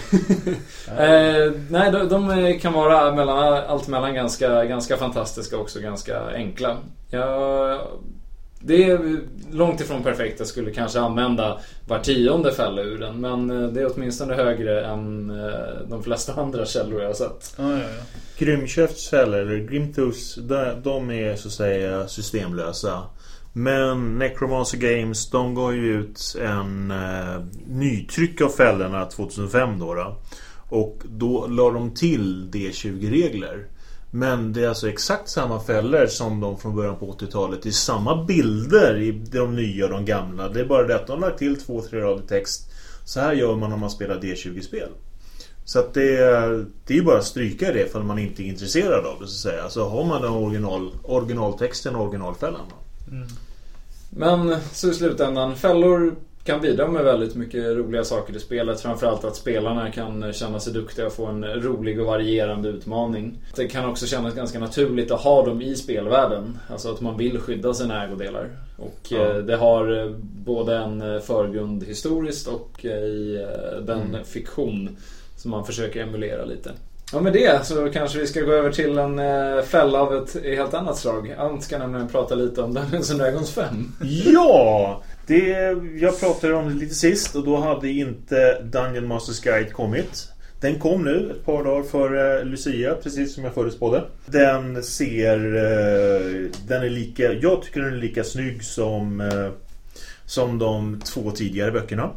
eh, 0.88 1.52
nej, 1.70 1.92
de, 1.92 2.10
de 2.10 2.60
kan 2.60 2.74
vara 2.74 3.16
mellan, 3.16 3.38
allt 3.54 3.88
mellan 3.88 4.14
ganska, 4.14 4.66
ganska 4.66 4.98
fantastiska 4.98 5.56
och 5.56 5.62
också 5.62 5.80
ganska 5.80 6.22
enkla. 6.36 6.78
Jag, 7.10 7.80
det 8.64 8.84
är 8.84 9.22
långt 9.52 9.82
ifrån 9.82 10.04
perfekt. 10.04 10.40
Jag 10.40 10.48
skulle 10.48 10.72
kanske 10.72 11.00
använda 11.00 11.60
var 11.88 12.00
tionde 12.00 12.54
fälla 12.54 12.82
ur 12.82 12.98
den. 12.98 13.22
Men 13.22 13.50
eh, 13.50 13.70
det 13.70 13.82
är 13.82 13.92
åtminstone 13.96 14.34
högre 14.34 14.86
än 14.86 15.30
eh, 15.30 15.88
de 15.90 16.04
flesta 16.04 16.34
andra 16.34 16.66
källor 16.66 17.02
jag 17.02 17.10
har 17.10 17.14
sett. 17.14 17.56
Ja, 17.58 17.72
ja, 17.72 17.80
ja. 17.80 18.20
Grimköfts 18.38 19.10
fällor, 19.10 19.40
eller 19.40 19.58
Grimtus, 19.58 20.36
de, 20.36 20.82
de 20.84 21.12
är 21.12 21.36
så 21.36 21.48
att 21.48 21.54
säga 21.54 22.08
systemlösa. 22.08 23.04
Men 23.54 24.18
Necromancer 24.18 24.78
Games, 24.78 25.30
de 25.30 25.56
gav 25.56 25.76
ju 25.76 26.00
ut 26.00 26.36
en 26.42 26.92
eh, 26.92 27.44
nytryck 27.68 28.42
av 28.42 28.50
fällorna 28.50 29.06
2005 29.06 29.80
då, 29.80 29.94
då. 29.94 30.18
Och 30.70 31.02
då 31.06 31.48
la 31.48 31.72
de 31.72 31.94
till 31.94 32.50
D20-regler. 32.52 33.68
Men 34.12 34.54
det 34.54 34.64
är 34.64 34.70
alltså 34.70 34.90
exakt 34.90 35.30
samma 35.30 35.60
fällor 35.60 36.08
som 36.08 36.40
de 36.40 36.58
från 36.58 36.76
början 36.76 36.96
på 36.96 37.12
80-talet. 37.12 37.64
Det 37.64 37.70
är 37.70 37.74
samma 37.74 38.24
bilder 38.26 38.98
i 38.98 39.12
de 39.12 39.56
nya 39.56 39.86
och 39.86 39.92
de 39.92 40.06
gamla. 40.06 40.50
Det 40.50 40.60
är 40.60 40.66
bara 40.66 40.88
det 40.88 40.96
att 40.96 41.08
de 41.08 41.22
har 41.22 41.30
lagt 41.30 41.40
till 41.40 41.62
två, 41.62 41.82
tre 41.82 42.02
rader 42.02 42.28
text. 42.28 42.72
Så 43.06 43.20
här 43.20 43.34
gör 43.34 43.56
man 43.56 43.74
om 43.74 43.80
man 43.80 43.90
spelar 43.90 44.16
D20-spel. 44.16 44.90
Så 45.66 45.80
att 45.80 45.94
det, 45.94 46.18
det 46.86 46.94
är 46.94 46.98
ju 46.98 47.04
bara 47.04 47.18
att 47.18 47.26
stryka 47.26 47.74
det 47.74 47.92
för 47.92 48.04
man 48.04 48.20
inte 48.20 48.44
är 48.44 48.46
intresserad 48.46 49.06
av 49.06 49.20
det 49.20 49.28
så 49.28 49.50
att 49.50 49.54
säga. 49.54 49.70
Så 49.70 49.90
har 49.90 50.06
man 50.06 50.22
den 50.22 50.32
original, 50.32 50.92
originaltexten 51.04 51.96
och 51.96 52.02
originalfällan. 52.02 52.66
Mm. 53.12 53.28
Men 54.10 54.58
så 54.72 54.90
i 54.90 54.94
slutändan, 54.94 55.56
fällor 55.56 56.16
kan 56.44 56.62
bidra 56.62 56.88
med 56.88 57.04
väldigt 57.04 57.36
mycket 57.36 57.66
roliga 57.66 58.04
saker 58.04 58.36
i 58.36 58.40
spelet. 58.40 58.82
Framförallt 58.82 59.24
att 59.24 59.36
spelarna 59.36 59.92
kan 59.92 60.34
känna 60.34 60.60
sig 60.60 60.74
duktiga 60.74 61.06
och 61.06 61.14
få 61.14 61.26
en 61.26 61.46
rolig 61.46 62.00
och 62.00 62.06
varierande 62.06 62.70
utmaning. 62.70 63.38
Det 63.56 63.68
kan 63.68 63.90
också 63.90 64.06
kännas 64.06 64.36
ganska 64.36 64.60
naturligt 64.60 65.12
att 65.12 65.22
ha 65.22 65.46
dem 65.46 65.62
i 65.62 65.76
spelvärlden. 65.76 66.58
Alltså 66.70 66.92
att 66.92 67.02
man 67.02 67.18
vill 67.18 67.40
skydda 67.40 67.74
sina 67.74 68.04
ägodelar. 68.06 68.50
Och 68.78 69.00
ja. 69.10 69.18
Eh, 69.18 69.36
det 69.36 69.56
har 69.56 69.98
eh, 69.98 70.12
både 70.46 70.78
en 70.78 71.02
eh, 71.02 71.20
förgrund 71.20 71.84
historiskt 71.84 72.48
och 72.48 72.86
i 72.86 73.46
den 73.82 74.02
mm. 74.02 74.24
fiktion 74.24 74.98
som 75.38 75.52
man 75.52 75.66
försöker 75.66 76.02
emulera 76.02 76.46
lite. 76.46 76.72
Ja 77.14 77.20
med 77.20 77.34
det 77.34 77.66
så 77.66 77.90
kanske 77.90 78.20
vi 78.20 78.28
ska 78.28 78.42
gå 78.42 78.52
över 78.52 78.72
till 78.72 78.98
en 78.98 79.22
fälla 79.64 80.02
av 80.02 80.16
ett 80.16 80.44
helt 80.44 80.74
annat 80.74 80.98
slag. 80.98 81.36
Ant 81.38 81.64
ska 81.64 81.78
nämligen 81.78 82.08
prata 82.08 82.36
lite 82.36 82.62
om 82.62 82.74
Dungeons 82.74 83.10
Dragons 83.10 83.52
5. 83.52 83.92
Ja! 84.26 85.04
Det, 85.32 85.78
jag 86.00 86.20
pratade 86.20 86.54
om 86.54 86.70
det 86.70 86.76
lite 86.76 86.96
sist 86.96 87.36
och 87.36 87.46
då 87.46 87.58
hade 87.58 87.90
inte 87.90 88.62
Dungeon 88.64 89.08
Masters 89.08 89.40
Guide 89.40 89.74
kommit. 89.74 90.28
Den 90.60 90.80
kom 90.80 91.04
nu 91.04 91.32
ett 91.32 91.46
par 91.46 91.64
dagar 91.64 91.84
före 91.84 92.44
Lucia, 92.44 92.96
precis 92.96 93.36
som 93.36 93.44
jag 93.44 93.54
förutspådde. 93.54 94.04
Den 94.26 94.84
ser... 94.84 95.56
Eh, 95.56 96.50
den 96.68 96.84
är 96.84 96.90
lika... 96.90 97.34
Jag 97.34 97.62
tycker 97.62 97.82
den 97.82 97.94
är 97.94 97.98
lika 97.98 98.24
snygg 98.24 98.64
som, 98.64 99.22
eh, 99.22 99.50
som 100.26 100.60
de 100.60 101.02
två 101.06 101.32
tidigare 101.32 101.72
böckerna. 101.72 102.12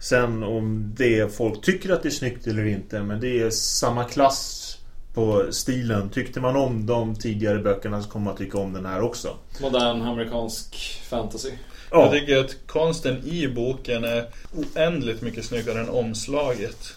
Sen 0.00 0.42
om 0.42 0.94
det 0.96 1.36
folk 1.36 1.62
tycker 1.62 1.92
att 1.92 2.02
det 2.02 2.08
är 2.08 2.10
snyggt 2.10 2.46
eller 2.46 2.64
inte, 2.64 3.02
men 3.02 3.20
det 3.20 3.40
är 3.40 3.50
samma 3.50 4.04
klass 4.04 4.66
på 5.14 5.46
stilen. 5.50 6.10
Tyckte 6.10 6.40
man 6.40 6.56
om 6.56 6.86
de 6.86 7.14
tidigare 7.14 7.58
böckerna 7.58 8.02
så 8.02 8.10
kommer 8.10 8.24
man 8.24 8.36
tycka 8.36 8.58
om 8.58 8.72
den 8.72 8.86
här 8.86 9.00
också. 9.00 9.36
Modern 9.60 10.02
amerikansk 10.02 11.00
fantasy. 11.08 11.50
Ja. 11.90 12.02
Jag 12.02 12.12
tycker 12.12 12.38
att 12.38 12.56
konsten 12.66 13.16
i 13.24 13.48
boken 13.48 14.04
är 14.04 14.24
oändligt 14.56 15.22
mycket 15.22 15.44
snyggare 15.44 15.80
än 15.80 15.88
omslaget. 15.88 16.94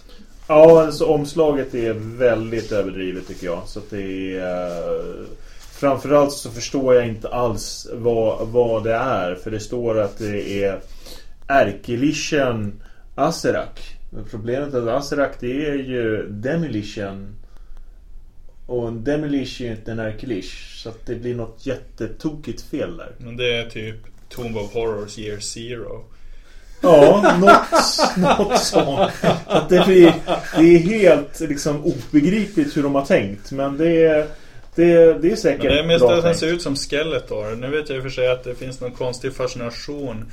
Ja, 0.48 0.84
alltså 0.84 1.06
omslaget 1.06 1.74
är 1.74 1.94
väldigt 2.18 2.72
överdrivet 2.72 3.28
tycker 3.28 3.46
jag. 3.46 3.64
Så 3.68 3.80
att 3.80 3.90
det 3.90 4.38
är... 4.38 4.94
Uh, 4.94 5.26
framförallt 5.72 6.32
så 6.32 6.52
förstår 6.52 6.96
jag 6.96 7.08
inte 7.08 7.30
alls 7.30 7.88
vad, 7.94 8.48
vad 8.48 8.84
det 8.84 8.94
är. 8.94 9.36
För 9.36 9.52
det 9.52 9.60
står 9.60 10.00
att 10.00 10.18
det 10.18 10.64
är 10.64 10.80
Ärkelischen 11.48 12.84
Aserak. 13.16 13.98
Men 14.10 14.26
problemet 14.26 14.74
är 14.74 14.82
att 14.82 15.04
Aserak 15.04 15.32
det 15.40 15.68
är 15.68 15.76
ju 15.76 16.28
Demolition. 16.30 17.36
Och 18.66 18.88
en 18.88 19.04
Demolish 19.04 19.62
är 19.62 19.72
inte 19.72 19.92
en 19.92 20.00
Ärkelish. 20.00 20.78
Så 20.78 20.90
att 20.90 21.06
det 21.06 21.16
blir 21.16 21.36
något 21.36 21.66
jättetokigt 21.66 22.62
fel 22.62 22.98
där. 22.98 23.12
Men 23.18 23.38
det 23.38 23.58
är 23.58 23.70
typ 23.70 24.13
Tomb 24.36 24.58
of 24.58 24.74
Horrors 24.74 25.18
Year 25.18 25.40
Zero. 25.40 26.06
Ja, 26.82 27.36
något, 27.40 28.18
något 28.18 28.60
sånt. 28.60 29.12
Att 29.46 29.70
det, 29.70 29.86
blir, 29.86 30.14
det 30.58 30.76
är 30.76 30.78
helt 30.78 31.40
liksom 31.40 31.84
obegripligt 31.84 32.78
hur 32.78 32.84
de 32.84 32.96
har 32.96 33.06
tänkt. 33.06 33.52
Men 33.52 33.78
det 33.78 34.06
är, 34.06 34.28
det, 34.76 35.14
det 35.14 35.32
är 35.32 35.36
säkert 35.36 35.64
men 35.64 35.74
Det 35.74 35.80
är 35.80 35.88
mest 35.88 36.06
att 36.06 36.24
den 36.24 36.36
ser 36.36 36.48
ut 36.48 36.62
som 36.62 36.76
Skeletor. 36.76 37.56
Nu 37.56 37.68
vet 37.68 37.90
jag 37.90 37.96
i 37.98 38.00
och 38.00 38.04
för 38.04 38.10
sig 38.10 38.32
att 38.32 38.44
det 38.44 38.56
finns 38.56 38.82
någon 38.82 38.92
konstig 38.92 39.34
fascination 39.34 40.32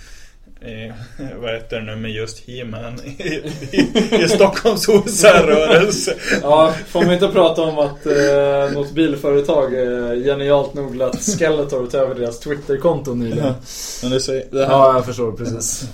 i, 0.63 0.93
vad 1.41 1.51
heter 1.51 1.77
det 1.77 1.83
nu 1.83 1.97
med 1.97 2.11
just 2.11 2.49
He-Man 2.49 3.01
i, 3.05 3.23
i, 3.71 4.25
i 4.25 4.29
Stockholms 4.29 4.89
OSR-rörelse. 4.89 6.15
Ja, 6.43 6.75
får 6.89 7.03
man 7.03 7.13
inte 7.13 7.29
prata 7.29 7.63
om 7.63 7.79
att 7.79 8.07
eh, 8.07 8.73
något 8.75 8.93
bilföretag 8.93 9.75
eh, 9.75 10.25
genialt 10.25 10.75
nog 10.75 10.97
lät 10.97 11.23
Skeletor 11.23 11.87
ta 11.87 11.99
över 11.99 12.15
deras 12.15 12.41
Twitter-konto 12.41 13.15
nyligen. 13.15 13.47
Ja, 13.47 13.55
men 14.03 14.11
det, 14.11 14.21
säger, 14.21 14.47
det 14.51 14.67
här... 14.67 14.73
ja, 14.73 14.95
jag 14.95 15.07
förstår 15.07 15.33
precis. 15.33 15.89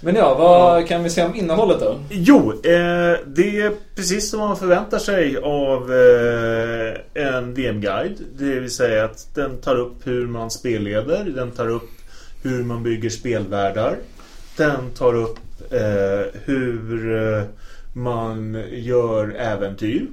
Men 0.00 0.14
ja, 0.14 0.34
vad 0.34 0.88
kan 0.88 1.02
vi 1.02 1.10
säga 1.10 1.26
om 1.26 1.34
innehållet 1.34 1.80
då? 1.80 2.00
Jo, 2.10 2.52
eh, 2.52 3.18
det 3.26 3.60
är 3.60 3.72
precis 3.96 4.30
som 4.30 4.40
man 4.40 4.56
förväntar 4.56 4.98
sig 4.98 5.36
av 5.36 5.92
eh, 5.92 7.24
en 7.24 7.54
DM-guide. 7.54 8.18
Det 8.38 8.60
vill 8.60 8.70
säga 8.70 9.04
att 9.04 9.34
den 9.34 9.56
tar 9.60 9.76
upp 9.76 10.06
hur 10.06 10.26
man 10.26 10.50
spelleder, 10.50 11.24
den 11.24 11.50
tar 11.50 11.68
upp 11.68 11.90
hur 12.42 12.64
man 12.64 12.82
bygger 12.82 13.10
spelvärldar. 13.10 13.98
Den 14.56 14.90
tar 14.90 15.14
upp 15.14 15.38
eh, 15.70 16.40
hur 16.44 17.16
eh, 17.16 17.42
man 17.92 18.64
gör 18.70 19.30
äventyr. 19.30 20.06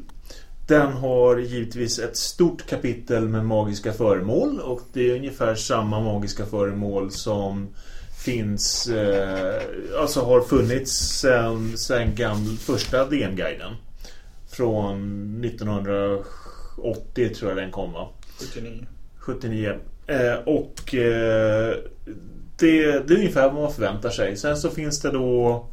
Den 0.67 0.91
har 0.91 1.37
givetvis 1.37 1.99
ett 1.99 2.17
stort 2.17 2.67
kapitel 2.67 3.29
med 3.29 3.45
magiska 3.45 3.93
föremål 3.93 4.59
och 4.59 4.81
det 4.93 5.11
är 5.11 5.15
ungefär 5.15 5.55
samma 5.55 5.99
magiska 5.99 6.45
föremål 6.45 7.11
som 7.11 7.67
finns, 8.25 8.87
eh, 8.87 9.61
alltså 9.99 10.21
har 10.21 10.41
funnits 10.41 10.91
sen, 10.91 11.77
sen 11.77 12.15
gamla 12.15 12.57
första 12.57 13.05
DM-guiden. 13.05 13.75
Från 14.49 14.99
1980 15.45 17.35
tror 17.35 17.51
jag 17.51 17.57
den 17.57 17.71
kom 17.71 17.93
va? 17.93 18.09
79. 18.39 18.85
79. 19.17 19.79
Eh, 20.07 20.35
och 20.45 20.95
eh, 20.95 21.75
det, 22.59 23.07
det 23.07 23.13
är 23.13 23.17
ungefär 23.17 23.51
vad 23.51 23.61
man 23.61 23.73
förväntar 23.73 24.09
sig. 24.09 24.37
Sen 24.37 24.57
så 24.57 24.69
finns 24.69 25.01
det 25.01 25.11
då 25.11 25.67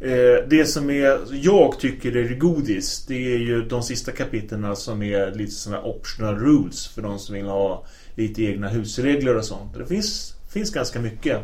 eh, 0.00 0.48
det 0.48 0.66
som 0.66 0.90
är, 0.90 1.18
jag 1.44 1.78
tycker 1.80 2.16
är 2.16 2.34
godis 2.34 3.06
Det 3.06 3.34
är 3.34 3.38
ju 3.38 3.64
de 3.64 3.82
sista 3.82 4.12
kapitlen 4.12 4.76
som 4.76 5.02
är 5.02 5.34
lite 5.34 5.52
sådana 5.52 5.82
optional 5.82 6.38
rules 6.38 6.86
För 6.86 7.02
de 7.02 7.18
som 7.18 7.34
vill 7.34 7.46
ha 7.46 7.84
lite 8.14 8.42
egna 8.42 8.68
husregler 8.68 9.36
och 9.36 9.44
sånt 9.44 9.74
Det 9.78 9.86
finns, 9.86 10.34
finns 10.52 10.70
ganska 10.70 11.00
mycket 11.00 11.40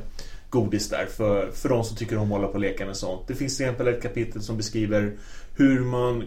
godis 0.51 0.89
där 0.89 1.07
för, 1.07 1.51
för 1.51 1.69
de 1.69 1.85
som 1.85 1.97
tycker 1.97 2.17
om 2.17 2.23
att 2.23 2.39
hålla 2.39 2.47
på 2.47 2.55
och 2.55 2.61
leka 2.61 2.87
med 2.87 2.97
sånt 2.97 3.29
Det 3.29 3.35
finns 3.35 3.57
till 3.57 3.67
exempel 3.67 3.89
ett 3.89 4.03
kapitel 4.03 4.43
som 4.43 4.57
beskriver 4.57 5.13
hur 5.57 5.81
man 5.81 6.25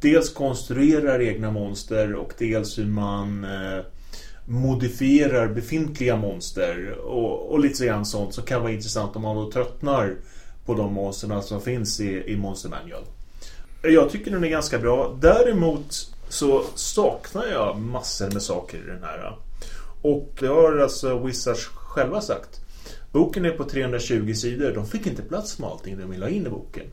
Dels 0.00 0.32
konstruerar 0.32 1.22
egna 1.22 1.50
monster 1.50 2.14
och 2.14 2.32
dels 2.38 2.78
hur 2.78 2.86
man 2.86 3.44
eh, 3.44 3.84
modifierar 4.44 5.48
befintliga 5.48 6.16
monster 6.16 6.90
och, 6.90 7.52
och 7.52 7.60
lite 7.60 7.86
grann 7.86 8.06
sånt 8.06 8.34
som 8.34 8.44
kan 8.44 8.62
vara 8.62 8.72
intressant 8.72 9.16
om 9.16 9.22
man 9.22 9.36
då 9.36 9.50
tröttnar 9.50 10.16
på 10.66 10.74
de 10.74 10.92
monsterna 10.92 11.42
som 11.42 11.60
finns 11.60 12.00
i, 12.00 12.32
i 12.32 12.36
Monster 12.36 12.68
Manual. 12.68 13.02
Jag 13.82 14.10
tycker 14.10 14.30
den 14.30 14.44
är 14.44 14.48
ganska 14.48 14.78
bra. 14.78 15.18
Däremot 15.20 16.12
så 16.28 16.64
saknar 16.74 17.46
jag 17.46 17.78
massor 17.78 18.30
med 18.30 18.42
saker 18.42 18.78
i 18.78 18.86
den 18.86 19.02
här. 19.02 19.36
Och 20.02 20.28
det 20.40 20.46
har 20.46 20.78
alltså 20.78 21.18
Wizards 21.18 21.66
själva 21.66 22.20
sagt. 22.20 22.60
Boken 23.12 23.44
är 23.44 23.50
på 23.50 23.64
320 23.64 24.34
sidor. 24.34 24.72
De 24.72 24.86
fick 24.86 25.06
inte 25.06 25.22
plats 25.22 25.58
med 25.58 25.70
allting 25.70 25.98
de 25.98 26.10
ville 26.10 26.24
ha 26.24 26.30
in 26.30 26.46
i 26.46 26.50
boken. 26.50 26.84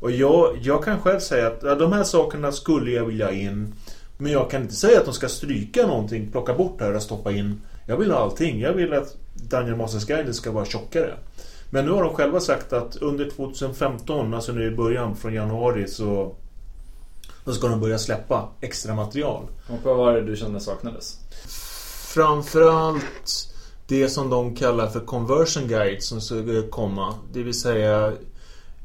Och 0.00 0.10
jag, 0.10 0.58
jag 0.62 0.84
kan 0.84 1.00
själv 1.00 1.20
säga 1.20 1.46
att 1.46 1.60
de 1.60 1.92
här 1.92 2.04
sakerna 2.04 2.52
skulle 2.52 2.90
jag 2.90 3.04
vilja 3.04 3.26
ha 3.26 3.32
in. 3.32 3.74
Men 4.18 4.32
jag 4.32 4.50
kan 4.50 4.62
inte 4.62 4.74
säga 4.74 4.98
att 4.98 5.04
de 5.04 5.14
ska 5.14 5.28
stryka 5.28 5.86
någonting, 5.86 6.30
plocka 6.30 6.54
bort 6.54 6.78
det 6.78 6.84
här 6.84 6.94
och 6.94 7.02
stoppa 7.02 7.32
in. 7.32 7.60
Jag 7.86 7.96
vill 7.96 8.10
ha 8.10 8.18
allting. 8.18 8.60
Jag 8.60 8.72
vill 8.72 8.92
att 8.92 9.16
Daniel 9.34 9.76
Masters 9.76 10.04
Guide 10.04 10.34
ska 10.34 10.52
vara 10.52 10.64
tjockare. 10.64 11.14
Men 11.70 11.84
nu 11.84 11.90
har 11.90 12.02
de 12.02 12.14
själva 12.14 12.40
sagt 12.40 12.72
att 12.72 12.96
under 12.96 13.30
2015, 13.30 14.34
alltså 14.34 14.52
nu 14.52 14.66
i 14.66 14.76
början 14.76 15.16
från 15.16 15.34
januari 15.34 15.88
så 15.88 16.34
då 17.44 17.52
ska 17.52 17.68
de 17.68 17.80
börja 17.80 17.98
släppa 17.98 18.48
extra 18.60 18.94
material. 18.94 19.42
Och 19.68 19.78
vad 19.84 19.96
var 19.96 20.12
det 20.12 20.20
du 20.20 20.36
kände 20.36 20.60
saknades? 20.60 21.18
Framförallt 22.14 23.54
det 23.86 24.08
som 24.08 24.30
de 24.30 24.56
kallar 24.56 24.86
för 24.86 25.00
conversion 25.00 25.68
guide 25.68 26.02
som 26.02 26.20
ska 26.20 26.68
komma. 26.70 27.14
Det 27.32 27.42
vill 27.42 27.60
säga 27.60 28.12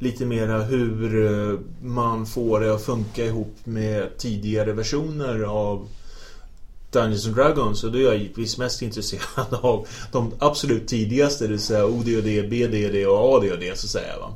lite 0.03 0.25
mera 0.25 0.61
hur 0.61 1.25
eh, 1.25 1.59
man 1.81 2.25
får 2.25 2.59
det 2.59 2.73
att 2.73 2.83
funka 2.83 3.25
ihop 3.25 3.55
med 3.63 4.17
tidigare 4.17 4.73
versioner 4.73 5.43
av 5.43 5.87
Dungeons 6.91 7.25
and 7.25 7.35
Dragons 7.35 7.83
och 7.83 7.91
då 7.91 7.97
är 7.97 8.03
jag 8.03 8.17
givetvis 8.17 8.57
mest 8.57 8.81
intresserad 8.81 9.53
av 9.61 9.87
de 10.11 10.31
absolut 10.39 10.87
tidigaste, 10.87 11.43
det 11.43 11.51
vill 11.51 11.59
säga 11.59 11.85
ODD, 11.85 12.49
BDD 12.49 13.07
och 13.07 13.35
ADD 13.35 13.63
så 13.63 13.71
att 13.71 13.77
säga. 13.77 14.19
Va? 14.19 14.33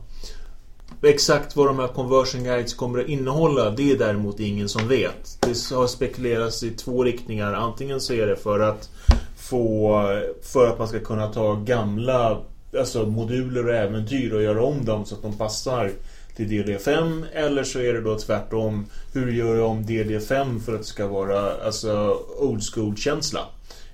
Exakt 1.02 1.56
vad 1.56 1.68
de 1.68 1.80
här 1.80 1.88
conversion 1.88 2.44
guides 2.44 2.74
kommer 2.74 3.00
att 3.00 3.08
innehålla, 3.08 3.70
det 3.70 3.92
är 3.92 3.98
däremot 3.98 4.40
ingen 4.40 4.70
som 4.70 4.88
vet. 4.88 5.38
Det 5.40 5.76
har 5.76 5.88
spekulerats 5.88 6.64
i 6.64 6.72
två 6.72 7.04
riktningar. 7.04 7.54
Antingen 7.54 8.02
så 8.02 8.14
är 8.14 8.28
det 8.28 8.36
för 8.36 8.60
att 8.60 8.90
få, 9.38 10.04
för 10.42 10.68
att 10.68 10.80
man 10.80 10.88
ska 10.88 11.00
kunna 11.00 11.28
ta 11.28 11.56
gamla 11.56 12.42
alltså 12.80 13.06
moduler 13.06 13.68
och 13.68 13.76
äventyr 13.76 14.34
och 14.34 14.42
göra 14.42 14.64
om 14.64 14.86
dem 14.86 15.06
så 15.06 15.16
att 15.16 15.22
de 15.22 15.38
passar 15.38 15.92
till 16.36 16.48
DD5 16.48 17.24
eller 17.34 17.64
så 17.64 17.80
är 17.80 17.94
det 17.94 18.02
då 18.02 18.20
tvärtom. 18.20 18.86
Hur 19.14 19.32
gör 19.32 19.56
jag 19.56 19.70
om 19.70 19.84
DD5 19.84 20.60
för 20.60 20.74
att 20.74 20.82
det 20.82 20.88
ska 20.88 21.08
vara 21.08 21.66
alltså 21.66 22.20
old 22.40 22.64
school 22.74 22.98
känsla 22.98 23.40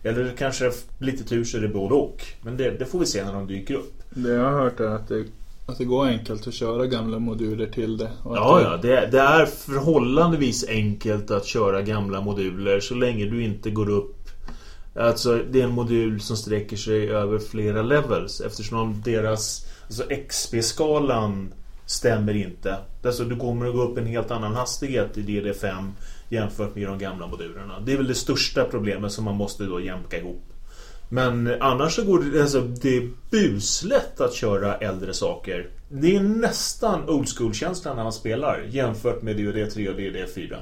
eller 0.03 0.33
kanske 0.37 0.71
lite 0.99 1.23
tur 1.23 1.43
så 1.43 1.57
är 1.57 1.61
det 1.61 1.67
både 1.67 1.95
och 1.95 2.23
men 2.41 2.57
det, 2.57 2.71
det, 2.71 2.85
får 2.85 2.99
vi 2.99 3.05
se 3.05 3.25
när 3.25 3.33
de 3.33 3.47
dyker 3.47 3.73
upp. 3.73 3.93
Det 4.09 4.29
jag 4.29 4.43
har 4.43 4.61
hört 4.61 4.79
är 4.79 4.85
att 4.85 5.07
det, 5.07 5.25
att 5.65 5.77
det 5.77 5.85
går 5.85 6.05
enkelt 6.05 6.47
att 6.47 6.53
köra 6.53 6.85
gamla 6.85 7.19
moduler 7.19 7.67
till 7.67 7.97
det. 7.97 8.09
Ja, 8.25 8.57
det... 8.57 8.63
ja 8.63 8.77
det, 8.77 9.07
det 9.11 9.19
är 9.19 9.45
förhållandevis 9.45 10.67
enkelt 10.67 11.31
att 11.31 11.45
köra 11.45 11.81
gamla 11.81 12.21
moduler 12.21 12.79
så 12.79 12.95
länge 12.95 13.25
du 13.25 13.43
inte 13.43 13.69
går 13.69 13.89
upp 13.89 14.22
Alltså 14.95 15.39
det 15.51 15.59
är 15.59 15.63
en 15.63 15.71
modul 15.71 16.21
som 16.21 16.37
sträcker 16.37 16.77
sig 16.77 17.09
över 17.09 17.39
flera 17.39 17.81
levels 17.81 18.41
eftersom 18.41 19.01
deras 19.05 19.65
alltså 19.85 20.03
XP-skalan 20.27 21.53
stämmer 21.85 22.33
inte. 22.33 22.77
Alltså 23.05 23.23
du 23.23 23.35
kommer 23.35 23.65
att 23.65 23.73
gå 23.73 23.81
upp 23.81 23.97
en 23.97 24.05
helt 24.05 24.31
annan 24.31 24.55
hastighet 24.55 25.17
i 25.17 25.21
DD5 25.21 25.91
jämfört 26.29 26.75
med 26.75 26.87
de 26.87 26.97
gamla 26.97 27.27
modulerna. 27.27 27.79
Det 27.79 27.93
är 27.93 27.97
väl 27.97 28.07
det 28.07 28.15
största 28.15 28.65
problemet 28.65 29.11
som 29.11 29.25
man 29.25 29.35
måste 29.35 29.63
då 29.63 29.81
jämka 29.81 30.17
ihop. 30.17 30.43
Men 31.09 31.61
annars 31.61 31.95
så 31.95 32.03
går 32.03 32.19
det, 32.19 32.41
alltså, 32.41 32.61
det 32.61 32.97
är 32.97 33.09
buslätt 33.31 34.21
att 34.21 34.33
köra 34.33 34.77
äldre 34.77 35.13
saker. 35.13 35.69
Det 35.89 36.15
är 36.15 36.21
nästan 36.21 37.09
old 37.09 37.27
school-känslan 37.37 37.95
när 37.95 38.03
man 38.03 38.13
spelar 38.13 38.65
jämfört 38.69 39.21
med 39.21 39.37
DD3 39.37 39.89
och 39.89 39.99
DD4. 39.99 40.57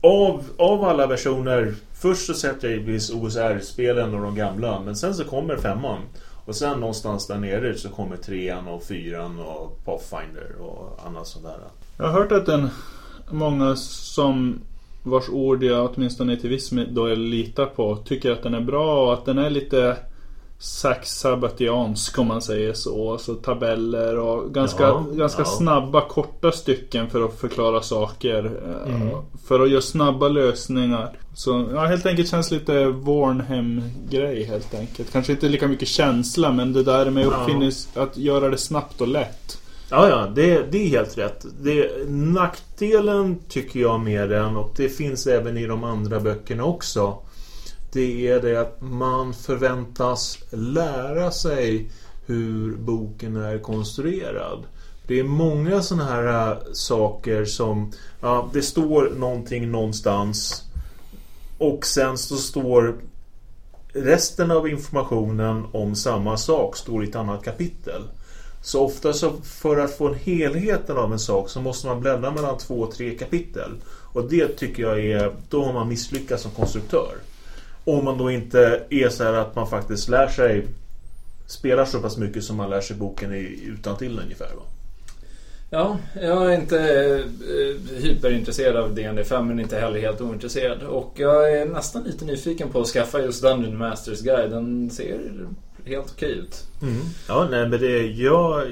Av, 0.00 0.44
av 0.56 0.84
alla 0.84 1.06
versioner, 1.06 1.74
först 1.94 2.26
så 2.26 2.34
sätter 2.34 2.68
jag 2.68 2.78
givetvis 2.78 3.10
OSR-spelen 3.10 4.14
och 4.14 4.22
de 4.22 4.34
gamla, 4.34 4.80
men 4.80 4.96
sen 4.96 5.14
så 5.14 5.24
kommer 5.24 5.56
femman. 5.56 6.00
Och 6.44 6.56
sen 6.56 6.80
någonstans 6.80 7.26
där 7.26 7.38
nere 7.38 7.74
så 7.74 7.88
kommer 7.88 8.16
trean 8.16 8.68
och 8.68 8.82
fyran 8.82 9.38
och 9.38 9.84
Pathfinder 9.84 10.60
och 10.60 11.00
annat 11.06 11.26
sånt 11.26 11.44
där. 11.44 11.58
Jag 11.96 12.04
har 12.04 12.12
hört 12.12 12.32
att 12.32 12.46
den 12.46 12.68
många 13.30 13.76
som 13.76 14.60
vars 15.02 15.28
ord 15.28 15.62
jag 15.62 15.90
åtminstone 15.94 16.36
till 16.36 16.50
viss 16.50 16.70
del 16.70 17.20
litar 17.20 17.66
på 17.66 17.96
tycker 17.96 18.30
att 18.30 18.42
den 18.42 18.54
är 18.54 18.60
bra 18.60 19.06
och 19.06 19.12
att 19.12 19.24
den 19.24 19.38
är 19.38 19.50
lite 19.50 19.96
Sax 20.60 21.18
Sabbatiansk 21.18 22.18
om 22.18 22.26
man 22.26 22.42
säger 22.42 22.72
så. 22.72 23.12
Alltså 23.12 23.34
tabeller 23.34 24.18
och 24.18 24.54
ganska, 24.54 24.82
ja, 24.82 25.06
ganska 25.12 25.42
ja. 25.42 25.46
snabba 25.46 26.08
korta 26.08 26.52
stycken 26.52 27.10
för 27.10 27.24
att 27.24 27.40
förklara 27.40 27.82
saker. 27.82 28.44
Eh, 28.44 28.94
mm. 28.94 29.16
För 29.46 29.60
att 29.60 29.70
göra 29.70 29.80
snabba 29.80 30.28
lösningar. 30.28 31.12
Så 31.34 31.68
ja, 31.72 31.84
helt 31.84 32.06
enkelt 32.06 32.28
känns 32.28 32.50
lite 32.50 32.86
Warnhem-grej 32.86 34.44
helt 34.44 34.74
enkelt. 34.74 35.12
Kanske 35.12 35.32
inte 35.32 35.48
lika 35.48 35.68
mycket 35.68 35.88
känsla 35.88 36.52
men 36.52 36.72
det 36.72 36.82
där 36.82 37.10
med 37.10 37.26
uppfinnings... 37.26 37.88
Att 37.96 38.16
göra 38.16 38.48
det 38.48 38.58
snabbt 38.58 39.00
och 39.00 39.08
lätt. 39.08 39.58
Ja, 39.90 40.08
ja, 40.08 40.26
det, 40.34 40.72
det 40.72 40.78
är 40.78 40.88
helt 40.88 41.18
rätt. 41.18 41.46
Det, 41.60 42.08
nackdelen 42.08 43.38
tycker 43.48 43.80
jag 43.80 44.00
med 44.00 44.30
den 44.30 44.56
och 44.56 44.74
det 44.76 44.88
finns 44.88 45.26
även 45.26 45.56
i 45.56 45.66
de 45.66 45.84
andra 45.84 46.20
böckerna 46.20 46.64
också. 46.64 47.18
Det 47.92 48.28
är 48.28 48.40
det 48.40 48.60
att 48.60 48.80
man 48.80 49.34
förväntas 49.34 50.38
lära 50.50 51.30
sig 51.30 51.90
hur 52.26 52.76
boken 52.76 53.36
är 53.36 53.58
konstruerad. 53.58 54.64
Det 55.06 55.18
är 55.18 55.24
många 55.24 55.82
sådana 55.82 56.04
här 56.04 56.50
äh, 56.50 56.58
saker 56.72 57.44
som 57.44 57.92
ja, 58.20 58.50
det 58.52 58.62
står 58.62 59.10
någonting 59.16 59.70
någonstans 59.70 60.64
och 61.58 61.86
sen 61.86 62.18
så 62.18 62.36
står 62.36 62.96
resten 63.92 64.50
av 64.50 64.68
informationen 64.68 65.64
om 65.72 65.94
samma 65.94 66.36
sak 66.36 66.76
står 66.76 67.04
i 67.04 67.08
ett 67.08 67.16
annat 67.16 67.44
kapitel. 67.44 68.02
Så 68.62 68.84
ofta 68.84 69.12
så 69.12 69.32
för 69.42 69.76
att 69.76 69.96
få 69.96 70.08
en 70.08 70.14
helheten 70.14 70.96
av 70.96 71.12
en 71.12 71.18
sak 71.18 71.50
så 71.50 71.60
måste 71.60 71.86
man 71.86 72.00
bläddra 72.00 72.30
mellan 72.30 72.58
två 72.58 72.86
tre 72.86 73.18
kapitel. 73.18 73.70
Och 74.12 74.28
det 74.30 74.48
tycker 74.48 74.82
jag 74.82 75.04
är, 75.04 75.36
då 75.48 75.64
har 75.64 75.72
man 75.72 75.88
misslyckats 75.88 76.42
som 76.42 76.50
konstruktör. 76.50 77.14
Om 77.88 78.04
man 78.04 78.18
då 78.18 78.30
inte 78.30 78.82
är 78.90 79.08
så 79.08 79.24
här 79.24 79.32
att 79.32 79.56
man 79.56 79.70
faktiskt 79.70 80.08
lär 80.08 80.28
sig 80.28 80.66
spelar 81.46 81.84
så 81.84 82.00
pass 82.00 82.16
mycket 82.16 82.44
som 82.44 82.56
man 82.56 82.70
lär 82.70 82.80
sig 82.80 82.96
boken 82.96 83.32
utan 83.66 83.96
till 83.96 84.18
ungefär. 84.18 84.46
Va? 84.56 84.62
Ja, 85.70 85.98
jag 86.22 86.52
är 86.52 86.60
inte 86.60 86.78
eh, 86.78 87.98
hyperintresserad 87.98 88.76
av 88.76 88.96
DND5 88.96 89.42
men 89.42 89.60
inte 89.60 89.78
heller 89.78 90.00
helt 90.00 90.20
ointresserad. 90.20 90.82
Och 90.82 91.12
jag 91.16 91.52
är 91.52 91.66
nästan 91.66 92.02
lite 92.02 92.24
nyfiken 92.24 92.68
på 92.68 92.80
att 92.80 92.86
skaffa 92.86 93.20
just 93.20 93.42
Dungeon 93.42 93.78
Masters 93.78 94.20
Guide. 94.20 94.50
Den 94.50 94.90
ser 94.90 95.20
helt 95.84 96.12
okej 96.16 96.32
ut. 96.32 96.66
Mm. 96.82 97.00
Ja, 97.28 97.48
nej 97.50 97.68
men 97.68 97.80
det... 97.80 98.06
Jag... 98.06 98.66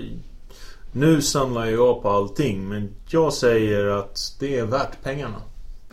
Nu 0.93 1.23
samlar 1.23 1.67
jag 1.67 2.03
på 2.03 2.09
allting 2.09 2.69
men 2.69 2.95
jag 3.09 3.33
säger 3.33 3.87
att 3.87 4.37
det 4.41 4.59
är 4.59 4.65
värt 4.65 5.03
pengarna. 5.03 5.43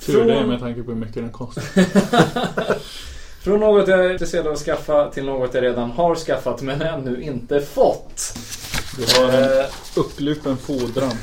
Tur 0.06 0.26
det 0.26 0.48
med 0.48 0.60
tanke 0.60 0.84
på 0.84 0.92
hur 0.92 1.00
mycket 1.00 1.16
den 1.16 1.32
kostar. 1.32 1.64
Från 3.44 3.60
något 3.60 3.88
jag 3.88 4.06
är 4.06 4.12
intresserad 4.12 4.48
av 4.48 4.54
att 4.54 4.60
skaffa 4.60 5.10
till 5.10 5.26
något 5.26 5.54
jag 5.54 5.64
redan 5.64 5.92
har 5.92 6.16
skaffat 6.16 6.62
men 6.62 6.82
ännu 6.82 7.22
inte 7.22 7.62
fått. 7.62 8.34
Du 8.98 9.22
har 9.22 9.32
en 9.32 9.66
upplupen 9.96 10.58
fordran. 10.58 11.18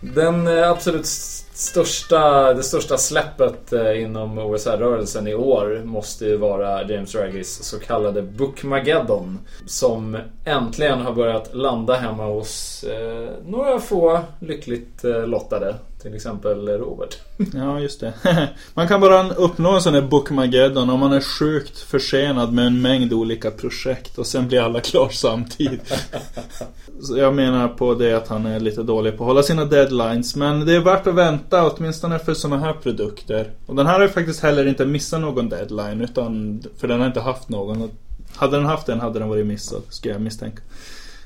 Den 0.00 0.46
eh, 0.46 0.70
absolut 0.70 1.06
största, 1.52 2.54
det 2.54 2.62
största 2.62 2.98
släppet 2.98 3.72
eh, 3.72 4.02
inom 4.02 4.38
OSR-rörelsen 4.38 5.26
i 5.26 5.34
år 5.34 5.82
måste 5.84 6.24
ju 6.24 6.36
vara 6.36 6.88
James 6.88 7.14
Raggis 7.14 7.62
så 7.62 7.78
kallade 7.78 8.22
Bookmageddon. 8.22 9.38
Som 9.66 10.18
äntligen 10.44 11.00
har 11.00 11.12
börjat 11.12 11.54
landa 11.54 11.94
hemma 11.94 12.24
hos 12.24 12.84
eh, 12.84 13.30
några 13.46 13.80
få 13.80 14.20
lyckligt 14.40 15.04
eh, 15.04 15.26
lottade. 15.26 15.74
Till 16.02 16.14
exempel 16.14 16.68
Robert. 16.68 17.16
Ja, 17.54 17.80
just 17.80 18.00
det. 18.00 18.12
Man 18.74 18.88
kan 18.88 19.00
bara 19.00 19.30
uppnå 19.30 19.70
en 19.74 19.80
sån 19.80 19.94
här 19.94 20.02
Bookmageddon 20.02 20.90
om 20.90 21.00
man 21.00 21.12
är 21.12 21.20
sjukt 21.20 21.78
försenad 21.78 22.52
med 22.52 22.66
en 22.66 22.82
mängd 22.82 23.12
olika 23.12 23.50
projekt 23.50 24.18
och 24.18 24.26
sen 24.26 24.48
blir 24.48 24.60
alla 24.60 24.80
klar 24.80 25.08
samtidigt. 25.08 25.92
Jag 27.10 27.34
menar 27.34 27.68
på 27.68 27.94
det 27.94 28.12
att 28.12 28.28
han 28.28 28.46
är 28.46 28.60
lite 28.60 28.82
dålig 28.82 29.18
på 29.18 29.24
att 29.24 29.28
hålla 29.28 29.42
sina 29.42 29.64
deadlines. 29.64 30.36
Men 30.36 30.66
det 30.66 30.72
är 30.72 30.80
värt 30.80 31.06
att 31.06 31.14
vänta 31.14 31.70
åtminstone 31.70 32.18
för 32.18 32.34
sådana 32.34 32.62
här 32.62 32.72
produkter. 32.72 33.50
Och 33.66 33.76
den 33.76 33.86
här 33.86 33.94
har 33.94 34.02
ju 34.02 34.08
faktiskt 34.08 34.42
heller 34.42 34.66
inte 34.66 34.86
missat 34.86 35.20
någon 35.20 35.48
deadline. 35.48 36.00
Utan, 36.00 36.62
för 36.76 36.88
den 36.88 37.00
har 37.00 37.06
inte 37.06 37.20
haft 37.20 37.48
någon. 37.48 37.90
Hade 38.36 38.56
den 38.56 38.66
haft 38.66 38.86
den 38.86 39.00
hade 39.00 39.18
den 39.18 39.28
varit 39.28 39.46
missad, 39.46 39.82
skulle 39.88 40.14
jag 40.14 40.22
misstänka. 40.22 40.62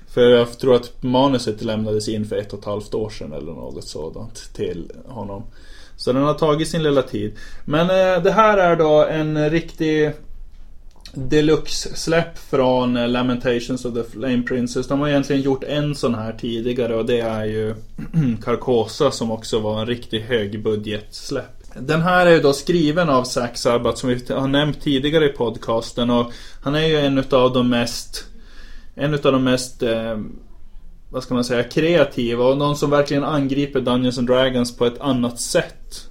För 0.08 0.22
jag 0.22 0.58
tror 0.58 0.74
att 0.74 1.02
manuset 1.02 1.62
lämnades 1.62 2.08
in 2.08 2.24
för 2.24 2.36
ett 2.36 2.52
och 2.52 2.58
ett 2.58 2.64
halvt 2.64 2.94
år 2.94 3.10
sedan 3.10 3.32
eller 3.32 3.52
något 3.52 3.84
sådant 3.84 4.50
till 4.54 4.92
honom. 5.06 5.42
Så 5.96 6.12
den 6.12 6.22
har 6.22 6.34
tagit 6.34 6.68
sin 6.68 6.82
lilla 6.82 7.02
tid. 7.02 7.36
Men 7.64 7.90
eh, 7.90 8.22
det 8.22 8.30
här 8.30 8.58
är 8.58 8.76
då 8.76 9.04
en 9.04 9.50
riktig 9.50 10.12
Deluxe-släpp 11.16 12.38
från 12.38 12.96
eh, 12.96 13.08
Lamentations 13.08 13.84
of 13.84 13.94
the 13.94 14.04
Flame 14.04 14.42
Princess. 14.42 14.88
De 14.88 15.00
har 15.00 15.08
egentligen 15.08 15.42
gjort 15.42 15.64
en 15.64 15.94
sån 15.94 16.14
här 16.14 16.32
tidigare 16.32 16.94
och 16.94 17.06
det 17.06 17.20
är 17.20 17.44
ju 17.44 17.74
Carcosa 18.44 19.10
som 19.10 19.30
också 19.30 19.60
var 19.60 19.80
en 19.80 19.86
riktig 19.86 20.20
högbudget-släpp. 20.20 21.56
Den 21.80 22.02
här 22.02 22.26
är 22.26 22.30
ju 22.30 22.40
då 22.40 22.52
skriven 22.52 23.08
av 23.08 23.24
Zack 23.24 23.56
Sabbath 23.56 24.00
som 24.00 24.08
vi 24.08 24.34
har 24.34 24.48
nämnt 24.48 24.80
tidigare 24.80 25.26
i 25.26 25.32
podcasten 25.32 26.10
och 26.10 26.32
han 26.62 26.74
är 26.74 26.86
ju 26.86 26.96
en 26.96 27.18
utav 27.18 27.52
de 27.52 27.68
mest 27.68 28.24
En 28.94 29.14
utav 29.14 29.32
de 29.32 29.44
mest 29.44 29.82
eh, 29.82 30.18
Vad 31.10 31.22
ska 31.22 31.34
man 31.34 31.44
säga 31.44 31.62
kreativa 31.62 32.44
och 32.44 32.58
någon 32.58 32.76
som 32.76 32.90
verkligen 32.90 33.24
angriper 33.24 33.80
Dungeons 33.80 34.18
and 34.18 34.26
Dragons 34.26 34.76
på 34.76 34.86
ett 34.86 35.00
annat 35.00 35.40
sätt 35.40 36.08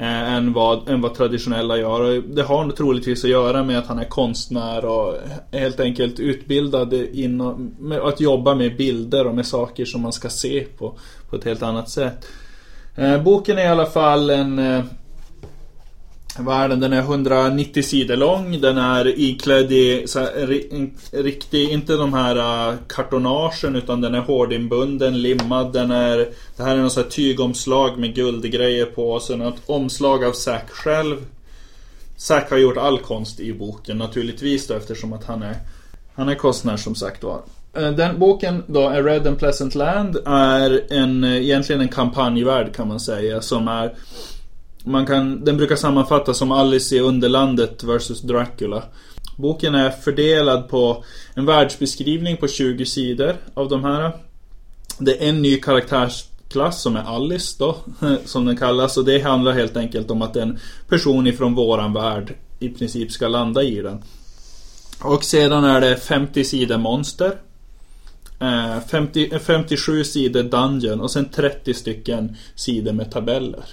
eh, 0.00 0.34
än, 0.34 0.52
vad, 0.52 0.88
än 0.88 1.00
vad 1.00 1.14
traditionella 1.14 1.76
gör. 1.76 2.00
Och 2.00 2.22
det 2.22 2.42
har 2.42 2.70
troligtvis 2.70 3.24
att 3.24 3.30
göra 3.30 3.64
med 3.64 3.78
att 3.78 3.86
han 3.86 3.98
är 3.98 4.04
konstnär 4.04 4.84
och 4.84 5.14
helt 5.52 5.80
enkelt 5.80 6.20
utbildad 6.20 6.92
inom, 6.94 7.74
med 7.78 8.00
att 8.00 8.20
jobba 8.20 8.54
med 8.54 8.76
bilder 8.76 9.26
och 9.26 9.34
med 9.34 9.46
saker 9.46 9.84
som 9.84 10.00
man 10.00 10.12
ska 10.12 10.28
se 10.28 10.66
på, 10.78 10.94
på 11.30 11.36
ett 11.36 11.44
helt 11.44 11.62
annat 11.62 11.88
sätt. 11.88 12.26
Eh, 12.96 13.22
boken 13.22 13.58
är 13.58 13.62
i 13.62 13.68
alla 13.68 13.86
fall 13.86 14.30
en 14.30 14.58
eh, 14.58 14.84
vad 16.38 16.46
Världen 16.46 16.80
den 16.80 16.92
är 16.92 16.98
190 16.98 17.82
sidor 17.82 18.16
lång. 18.16 18.60
Den 18.60 18.78
är 18.78 19.20
iklädd 19.20 19.72
i 19.72 20.02
så 20.06 20.18
här, 20.18 20.46
riktig, 21.22 21.68
inte 21.68 21.92
de 21.92 22.14
här 22.14 22.68
äh, 22.68 22.74
kartonagen 22.86 23.76
utan 23.76 24.00
den 24.00 24.14
är 24.14 24.20
hårdinbunden, 24.20 25.22
limmad. 25.22 25.72
Den 25.72 25.90
är, 25.90 26.28
det 26.56 26.62
här 26.62 26.76
är 26.76 26.82
något 26.82 26.92
så 26.92 27.02
här 27.02 27.08
tygomslag 27.08 27.98
med 27.98 28.14
guldgrejer 28.14 28.86
på. 28.86 29.12
Och 29.12 29.22
sen 29.22 29.40
ett 29.40 29.54
omslag 29.66 30.24
av 30.24 30.32
Zack 30.32 30.70
själv. 30.70 31.16
Zack 32.16 32.50
har 32.50 32.58
gjort 32.58 32.76
all 32.76 32.98
konst 32.98 33.40
i 33.40 33.52
boken 33.52 33.98
naturligtvis 33.98 34.66
då 34.66 34.74
eftersom 34.74 35.12
att 35.12 35.24
han 35.24 35.42
är 35.42 35.56
Han 36.14 36.28
är 36.28 36.34
konstnär 36.34 36.76
som 36.76 36.94
sagt 36.94 37.22
var. 37.22 37.40
Äh, 37.74 37.90
den 37.90 38.18
boken 38.18 38.62
då, 38.66 38.88
A 38.88 39.02
Red 39.02 39.26
and 39.26 39.38
Pleasant 39.38 39.74
Land, 39.74 40.16
är 40.26 40.92
en, 40.92 41.24
äh, 41.24 41.36
egentligen 41.36 41.80
en 41.80 41.88
kampanjvärld 41.88 42.74
kan 42.74 42.88
man 42.88 43.00
säga 43.00 43.42
som 43.42 43.68
är 43.68 43.94
man 44.84 45.06
kan, 45.06 45.44
den 45.44 45.56
brukar 45.56 45.76
sammanfattas 45.76 46.38
som 46.38 46.52
Alice 46.52 46.96
i 46.96 47.00
Underlandet 47.00 47.84
vs 47.84 48.20
Dracula. 48.20 48.82
Boken 49.36 49.74
är 49.74 49.90
fördelad 49.90 50.68
på 50.68 51.04
en 51.34 51.46
världsbeskrivning 51.46 52.36
på 52.36 52.48
20 52.48 52.86
sidor 52.86 53.36
av 53.54 53.68
de 53.68 53.84
här. 53.84 54.12
Det 54.98 55.24
är 55.24 55.28
en 55.28 55.42
ny 55.42 55.56
karaktärsklass 55.56 56.82
som 56.82 56.96
är 56.96 57.02
Alice 57.02 57.56
då, 57.58 57.76
som 58.24 58.44
den 58.44 58.56
kallas. 58.56 58.96
Och 58.96 59.04
det 59.04 59.20
handlar 59.20 59.52
helt 59.52 59.76
enkelt 59.76 60.10
om 60.10 60.22
att 60.22 60.36
en 60.36 60.58
person 60.88 61.26
ifrån 61.26 61.54
våran 61.54 61.92
värld 61.92 62.34
i 62.58 62.68
princip 62.68 63.12
ska 63.12 63.28
landa 63.28 63.62
i 63.62 63.82
den. 63.82 64.02
Och 65.02 65.24
sedan 65.24 65.64
är 65.64 65.80
det 65.80 65.96
50 65.96 66.44
sidor 66.44 66.78
monster. 66.78 67.36
Eh, 68.40 68.80
50, 68.80 69.38
57 69.38 70.04
sidor 70.04 70.42
Dungeon 70.42 71.00
och 71.00 71.10
sen 71.10 71.28
30 71.28 71.74
stycken 71.74 72.36
sidor 72.54 72.92
med 72.92 73.10
tabeller. 73.10 73.64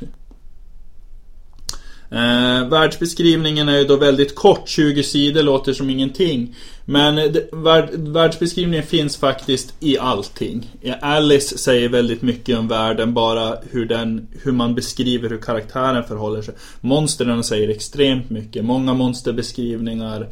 Eh, 2.12 2.70
världsbeskrivningen 2.70 3.70
är 3.70 3.78
ju 3.78 3.84
då 3.84 3.96
väldigt 3.96 4.36
kort, 4.36 4.70
20 4.70 5.04
sidor 5.04 5.44
låter 5.44 5.74
som 5.74 5.90
ingenting. 5.90 6.56
Men 6.86 7.16
det, 7.16 7.50
värld, 7.52 7.90
världsbeskrivningen 7.94 8.86
finns 8.86 9.18
faktiskt 9.18 9.76
i 9.80 9.98
allting. 9.98 10.72
Alice 11.02 11.58
säger 11.58 11.90
väldigt 11.90 12.22
mycket 12.22 12.58
om 12.58 12.68
världen, 12.68 13.14
bara 13.14 13.58
hur, 13.72 13.86
den, 13.86 14.28
hur 14.44 14.52
man 14.52 14.76
beskriver 14.76 15.30
hur 15.30 15.38
karaktären 15.38 16.04
förhåller 16.04 16.42
sig. 16.42 16.54
Monstren 16.82 17.44
säger 17.44 17.70
extremt 17.70 18.30
mycket. 18.30 18.66
Många 18.66 18.94
monsterbeskrivningar 18.94 20.28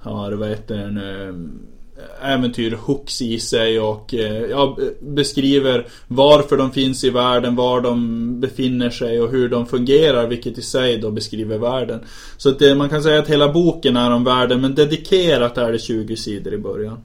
har, 0.00 0.32
vad 0.32 0.48
heter 0.48 0.76
det 0.76 0.90
nu, 0.90 1.28
eh, 1.28 1.34
äventyr 2.22 2.78
hooks 2.82 3.22
i 3.22 3.40
sig 3.40 3.80
och 3.80 4.14
eh, 4.14 4.50
ja, 4.50 4.78
beskriver 5.00 5.86
varför 6.06 6.56
de 6.56 6.70
finns 6.70 7.04
i 7.04 7.10
världen, 7.10 7.56
var 7.56 7.80
de 7.80 8.40
befinner 8.40 8.90
sig 8.90 9.20
och 9.20 9.30
hur 9.30 9.48
de 9.48 9.66
fungerar, 9.66 10.26
vilket 10.26 10.58
i 10.58 10.62
sig 10.62 10.98
då 10.98 11.10
beskriver 11.10 11.58
världen. 11.58 12.00
Så 12.36 12.48
att 12.48 12.58
det, 12.58 12.74
man 12.74 12.88
kan 12.88 13.02
säga 13.02 13.18
att 13.18 13.28
hela 13.28 13.52
boken 13.52 13.96
är 13.96 14.10
om 14.10 14.24
världen, 14.24 14.60
men 14.60 14.74
dedikerat 14.74 15.58
är 15.58 15.72
det 15.72 15.78
20 15.78 16.16
sidor 16.16 16.54
i 16.54 16.58
början. 16.58 16.98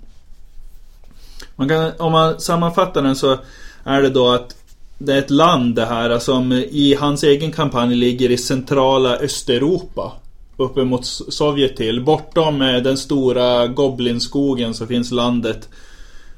Man 1.55 1.69
kan, 1.69 1.91
om 1.97 2.11
man 2.11 2.39
sammanfattar 2.39 3.01
den 3.01 3.15
så 3.15 3.37
är 3.83 4.01
det 4.01 4.09
då 4.09 4.27
att 4.27 4.55
det 4.97 5.13
är 5.13 5.19
ett 5.19 5.29
land 5.29 5.75
det 5.75 5.85
här 5.85 6.19
som 6.19 6.51
i 6.53 6.97
hans 6.99 7.23
egen 7.23 7.51
kampanj 7.51 7.95
ligger 7.95 8.31
i 8.31 8.37
centrala 8.37 9.15
Östeuropa 9.15 10.11
uppemot 10.57 11.05
Sovjet 11.05 11.77
till. 11.77 12.03
Bortom 12.03 12.61
eh, 12.61 12.81
den 12.81 12.97
stora 12.97 13.67
Goblinskogen 13.67 14.73
så 14.73 14.87
finns 14.87 15.11
landet 15.11 15.69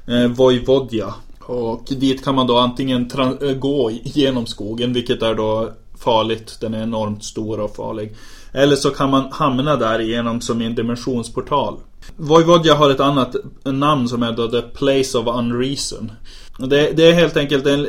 eh, 0.06 0.26
Vojvodja. 0.26 1.14
Och 1.40 1.84
dit 1.88 2.24
kan 2.24 2.34
man 2.34 2.46
då 2.46 2.58
antingen 2.58 3.10
eh, 3.42 3.52
gå 3.52 3.90
genom 3.90 4.46
skogen, 4.46 4.92
vilket 4.92 5.22
är 5.22 5.34
då 5.34 5.72
farligt. 5.98 6.58
Den 6.60 6.74
är 6.74 6.82
enormt 6.82 7.24
stor 7.24 7.60
och 7.60 7.76
farlig. 7.76 8.14
Eller 8.52 8.76
så 8.76 8.90
kan 8.90 9.10
man 9.10 9.32
hamna 9.32 9.76
där 9.76 10.00
igenom 10.00 10.40
som 10.40 10.62
i 10.62 10.66
en 10.66 10.74
dimensionsportal. 10.74 11.76
Vojvodja 12.16 12.74
har 12.74 12.90
ett 12.90 13.00
annat 13.00 13.36
namn 13.64 14.08
som 14.08 14.22
är 14.22 14.32
då 14.32 14.48
The 14.48 14.62
Place 14.62 15.18
of 15.18 15.26
Unreason. 15.26 16.12
Det, 16.58 16.92
det 16.96 17.06
är 17.06 17.12
helt 17.12 17.36
enkelt 17.36 17.66
en, 17.66 17.86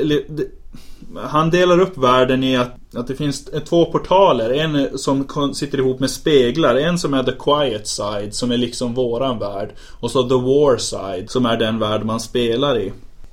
han 1.15 1.49
delar 1.49 1.79
upp 1.79 1.97
världen 1.97 2.43
i 2.43 2.57
att, 2.57 2.75
att 2.95 3.07
det 3.07 3.15
finns 3.15 3.49
två 3.69 3.85
portaler. 3.85 4.49
En 4.49 4.97
som 4.97 5.27
sitter 5.53 5.77
ihop 5.77 5.99
med 5.99 6.09
speglar. 6.09 6.75
En 6.75 6.99
som 6.99 7.13
är 7.13 7.23
the 7.23 7.31
quiet 7.31 7.87
side, 7.87 8.33
som 8.33 8.51
är 8.51 8.57
liksom 8.57 8.93
våran 8.93 9.39
värld. 9.39 9.69
Och 9.99 10.11
så 10.11 10.29
the 10.29 10.35
war 10.35 10.77
side, 10.77 11.29
som 11.29 11.45
är 11.45 11.57
den 11.57 11.79
värld 11.79 12.05
man 12.05 12.19
spelar 12.19 12.79
i. 12.79 12.91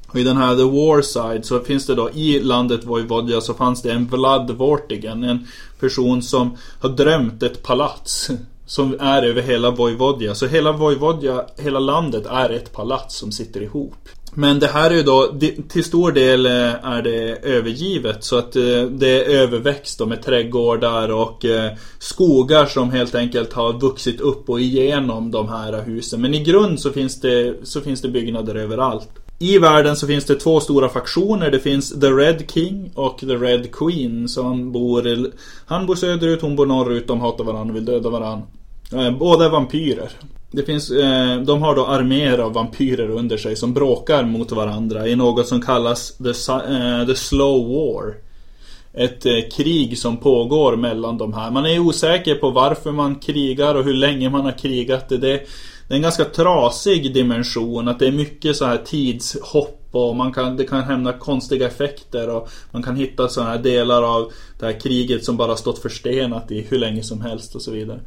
Och 0.08 0.16
i 0.16 0.24
den 0.24 0.36
här 0.36 0.56
The 0.56 0.62
War 0.62 1.02
Side 1.02 1.44
så 1.44 1.60
finns 1.60 1.86
det 1.86 1.94
då 1.94 2.10
i 2.10 2.40
landet 2.40 2.84
Vojvodja 2.84 3.40
så 3.40 3.54
fanns 3.54 3.82
det 3.82 3.92
en 3.92 4.06
Vlad 4.06 4.50
Vortigen. 4.50 5.24
En 5.24 5.46
person 5.80 6.22
som 6.22 6.56
har 6.80 6.88
drömt 6.88 7.42
ett 7.42 7.62
palats. 7.62 8.30
Som 8.68 8.96
är 9.00 9.22
över 9.22 9.42
hela 9.42 9.70
Vojvodja. 9.70 10.34
Så 10.34 10.46
hela 10.46 10.72
Vojvodja, 10.72 11.44
hela 11.56 11.78
landet 11.78 12.26
är 12.26 12.50
ett 12.50 12.72
palats 12.72 13.16
som 13.16 13.32
sitter 13.32 13.62
ihop. 13.62 14.08
Men 14.38 14.58
det 14.58 14.66
här 14.66 14.90
är 14.90 14.94
ju 14.94 15.02
då, 15.02 15.34
till 15.68 15.84
stor 15.84 16.12
del 16.12 16.46
eh, 16.46 16.52
är 16.84 17.02
det 17.02 17.36
övergivet 17.42 18.24
så 18.24 18.38
att 18.38 18.56
eh, 18.56 18.82
det 18.90 19.24
är 19.24 19.40
överväxt 19.40 20.06
med 20.06 20.22
trädgårdar 20.22 21.08
och 21.08 21.44
eh, 21.44 21.72
skogar 21.98 22.66
som 22.66 22.90
helt 22.90 23.14
enkelt 23.14 23.52
har 23.52 23.80
vuxit 23.80 24.20
upp 24.20 24.48
och 24.48 24.60
igenom 24.60 25.30
de 25.30 25.48
här 25.48 25.82
husen. 25.82 26.20
Men 26.20 26.34
i 26.34 26.44
grund 26.44 26.80
så 26.80 26.90
finns 26.90 27.20
det, 27.20 27.54
så 27.62 27.80
finns 27.80 28.02
det 28.02 28.08
byggnader 28.08 28.54
överallt. 28.54 29.08
I 29.38 29.58
världen 29.58 29.96
så 29.96 30.06
finns 30.06 30.24
det 30.24 30.34
två 30.34 30.60
stora 30.60 30.88
faktioner. 30.88 31.50
Det 31.50 31.60
finns 31.60 32.00
The 32.00 32.10
Red 32.10 32.50
King 32.50 32.90
och 32.94 33.18
The 33.18 33.36
Red 33.36 33.74
Queen. 33.74 34.28
som 34.28 34.72
bor, 34.72 35.30
han 35.66 35.86
bor 35.86 35.94
söderut, 35.94 36.42
hon 36.42 36.56
bor 36.56 36.66
norrut. 36.66 37.08
De 37.08 37.20
hatar 37.20 37.44
varandra 37.44 37.72
och 37.72 37.76
vill 37.76 37.84
döda 37.84 38.10
varandra. 38.10 38.46
Eh, 38.92 39.10
båda 39.10 39.44
är 39.44 39.48
vampyrer. 39.48 40.10
Det 40.50 40.62
finns, 40.62 40.90
eh, 40.90 41.40
de 41.40 41.62
har 41.62 41.76
då 41.76 41.86
arméer 41.86 42.38
av 42.38 42.52
vampyrer 42.52 43.10
under 43.10 43.36
sig 43.36 43.56
som 43.56 43.74
bråkar 43.74 44.24
mot 44.24 44.52
varandra 44.52 45.08
i 45.08 45.16
något 45.16 45.46
som 45.46 45.62
kallas 45.62 46.16
The, 46.16 46.52
eh, 46.52 47.06
the 47.06 47.14
Slow 47.14 47.68
War. 47.68 48.14
Ett 48.92 49.52
krig 49.52 49.98
som 49.98 50.16
pågår 50.16 50.76
mellan 50.76 51.18
de 51.18 51.34
här. 51.34 51.50
Man 51.50 51.66
är 51.66 51.78
osäker 51.78 52.34
på 52.34 52.50
varför 52.50 52.92
man 52.92 53.14
krigar 53.14 53.74
och 53.74 53.84
hur 53.84 53.94
länge 53.94 54.30
man 54.30 54.44
har 54.44 54.58
krigat. 54.58 55.08
Det, 55.08 55.16
det 55.18 55.32
är 55.88 55.96
en 55.96 56.02
ganska 56.02 56.24
trasig 56.24 57.14
dimension. 57.14 57.88
Att 57.88 57.98
det 57.98 58.06
är 58.06 58.12
mycket 58.12 58.56
så 58.56 58.64
här 58.64 58.76
tidshopp 58.76 59.88
och 59.90 60.16
man 60.16 60.32
kan, 60.32 60.56
det 60.56 60.64
kan 60.64 60.82
hända 60.82 61.12
konstiga 61.12 61.66
effekter. 61.66 62.28
Och 62.28 62.48
man 62.70 62.82
kan 62.82 62.96
hitta 62.96 63.28
sådana 63.28 63.50
här 63.50 63.58
delar 63.58 64.02
av 64.02 64.32
det 64.58 64.66
här 64.66 64.80
kriget 64.80 65.24
som 65.24 65.36
bara 65.36 65.56
stått 65.56 65.78
förstenat 65.78 66.50
i 66.50 66.66
hur 66.68 66.78
länge 66.78 67.02
som 67.02 67.20
helst 67.20 67.54
och 67.54 67.62
så 67.62 67.70
vidare. 67.70 68.00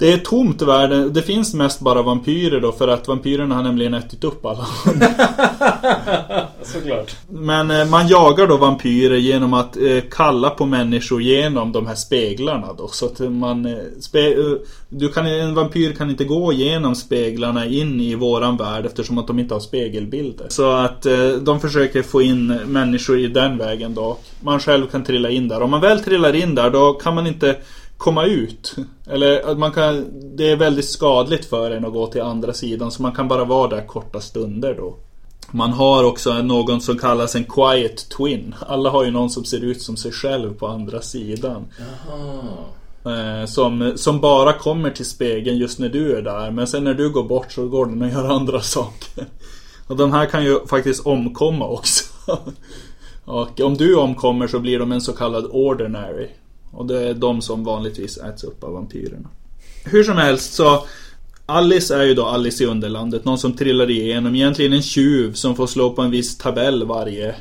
Det 0.00 0.12
är 0.12 0.18
tomt 0.18 0.62
världen. 0.62 1.12
Det 1.12 1.22
finns 1.22 1.54
mest 1.54 1.80
bara 1.80 2.02
vampyrer 2.02 2.60
då 2.60 2.72
för 2.72 2.88
att 2.88 3.08
vampyrerna 3.08 3.54
har 3.54 3.62
nämligen 3.62 3.94
ätit 3.94 4.24
upp 4.24 4.46
alla. 4.46 4.66
Såklart. 6.62 7.16
Men 7.28 7.70
eh, 7.70 7.86
man 7.86 8.08
jagar 8.08 8.46
då 8.46 8.56
vampyrer 8.56 9.16
genom 9.16 9.54
att 9.54 9.76
eh, 9.76 10.00
kalla 10.10 10.50
på 10.50 10.66
människor 10.66 11.22
genom 11.22 11.72
de 11.72 11.86
här 11.86 11.94
speglarna 11.94 12.72
då. 12.78 12.88
Så 12.88 13.06
att 13.06 13.18
man... 13.18 13.66
Eh, 13.66 13.74
du 14.88 15.08
kan, 15.08 15.26
en 15.26 15.54
vampyr 15.54 15.92
kan 15.92 16.10
inte 16.10 16.24
gå 16.24 16.52
genom 16.52 16.94
speglarna 16.94 17.66
in 17.66 18.00
i 18.00 18.14
våran 18.14 18.56
värld 18.56 18.86
eftersom 18.86 19.18
att 19.18 19.26
de 19.26 19.38
inte 19.38 19.54
har 19.54 19.60
spegelbilder. 19.60 20.46
Så 20.48 20.72
att 20.72 21.06
de 21.40 21.60
försöker 21.60 22.02
få 22.02 22.22
in 22.22 22.46
människor 22.46 23.18
i 23.18 23.26
den 23.26 23.58
vägen 23.58 23.94
då. 23.94 24.18
Man 24.40 24.60
själv 24.60 24.86
kan 24.86 25.04
trilla 25.04 25.30
in 25.30 25.48
där. 25.48 25.62
Om 25.62 25.70
man 25.70 25.80
väl 25.80 26.00
trillar 26.00 26.34
in 26.34 26.54
där 26.54 26.70
då 26.70 26.92
kan 26.92 27.14
man 27.14 27.26
inte 27.26 27.56
komma 28.00 28.24
ut. 28.24 28.76
Eller 29.06 29.50
att 29.50 29.58
man 29.58 29.72
kan, 29.72 30.06
det 30.36 30.50
är 30.50 30.56
väldigt 30.56 30.88
skadligt 30.88 31.44
för 31.44 31.70
en 31.70 31.84
att 31.84 31.92
gå 31.92 32.06
till 32.06 32.22
andra 32.22 32.52
sidan 32.52 32.90
så 32.90 33.02
man 33.02 33.12
kan 33.12 33.28
bara 33.28 33.44
vara 33.44 33.68
där 33.68 33.86
korta 33.86 34.20
stunder 34.20 34.74
då. 34.74 34.96
Man 35.50 35.72
har 35.72 36.04
också 36.04 36.42
någon 36.42 36.80
som 36.80 36.98
kallas 36.98 37.34
en 37.34 37.44
quiet 37.44 38.08
twin. 38.08 38.54
Alla 38.60 38.90
har 38.90 39.04
ju 39.04 39.10
någon 39.10 39.30
som 39.30 39.44
ser 39.44 39.64
ut 39.64 39.82
som 39.82 39.96
sig 39.96 40.12
själv 40.12 40.54
på 40.54 40.66
andra 40.66 41.02
sidan. 41.02 41.66
Jaha. 41.78 43.40
Eh, 43.40 43.46
som, 43.46 43.92
som 43.96 44.20
bara 44.20 44.52
kommer 44.52 44.90
till 44.90 45.06
spegeln 45.06 45.58
just 45.58 45.78
när 45.78 45.88
du 45.88 46.16
är 46.16 46.22
där. 46.22 46.50
Men 46.50 46.66
sen 46.66 46.84
när 46.84 46.94
du 46.94 47.10
går 47.10 47.24
bort 47.24 47.52
så 47.52 47.68
går 47.68 47.86
den 47.86 48.02
och 48.02 48.08
gör 48.08 48.24
andra 48.24 48.60
saker. 48.76 49.26
Och 49.86 49.96
de 49.96 50.12
här 50.12 50.26
kan 50.26 50.44
ju 50.44 50.66
faktiskt 50.66 51.06
omkomma 51.06 51.66
också. 51.68 52.04
Och 53.24 53.60
om 53.60 53.76
du 53.76 53.96
omkommer 53.96 54.46
så 54.46 54.58
blir 54.58 54.78
de 54.78 54.92
en 54.92 55.00
så 55.00 55.12
kallad 55.12 55.46
ordinary. 55.50 56.28
Och 56.70 56.86
det 56.86 57.08
är 57.08 57.14
de 57.14 57.42
som 57.42 57.64
vanligtvis 57.64 58.18
äts 58.18 58.44
upp 58.44 58.64
av 58.64 58.72
vampyrerna. 58.72 59.28
Hur 59.84 60.04
som 60.04 60.16
helst 60.16 60.52
så 60.52 60.86
Alice 61.50 61.96
är 61.96 62.02
ju 62.02 62.14
då 62.14 62.24
Alice 62.24 62.64
i 62.64 62.66
Underlandet, 62.66 63.24
någon 63.24 63.38
som 63.38 63.52
trillar 63.52 63.90
igenom. 63.90 64.34
Egentligen 64.34 64.72
en 64.72 64.82
tjuv 64.82 65.32
som 65.32 65.56
får 65.56 65.66
slå 65.66 65.90
på 65.90 66.02
en 66.02 66.10
viss 66.10 66.38
tabell 66.38 66.84
varje, 66.84 67.34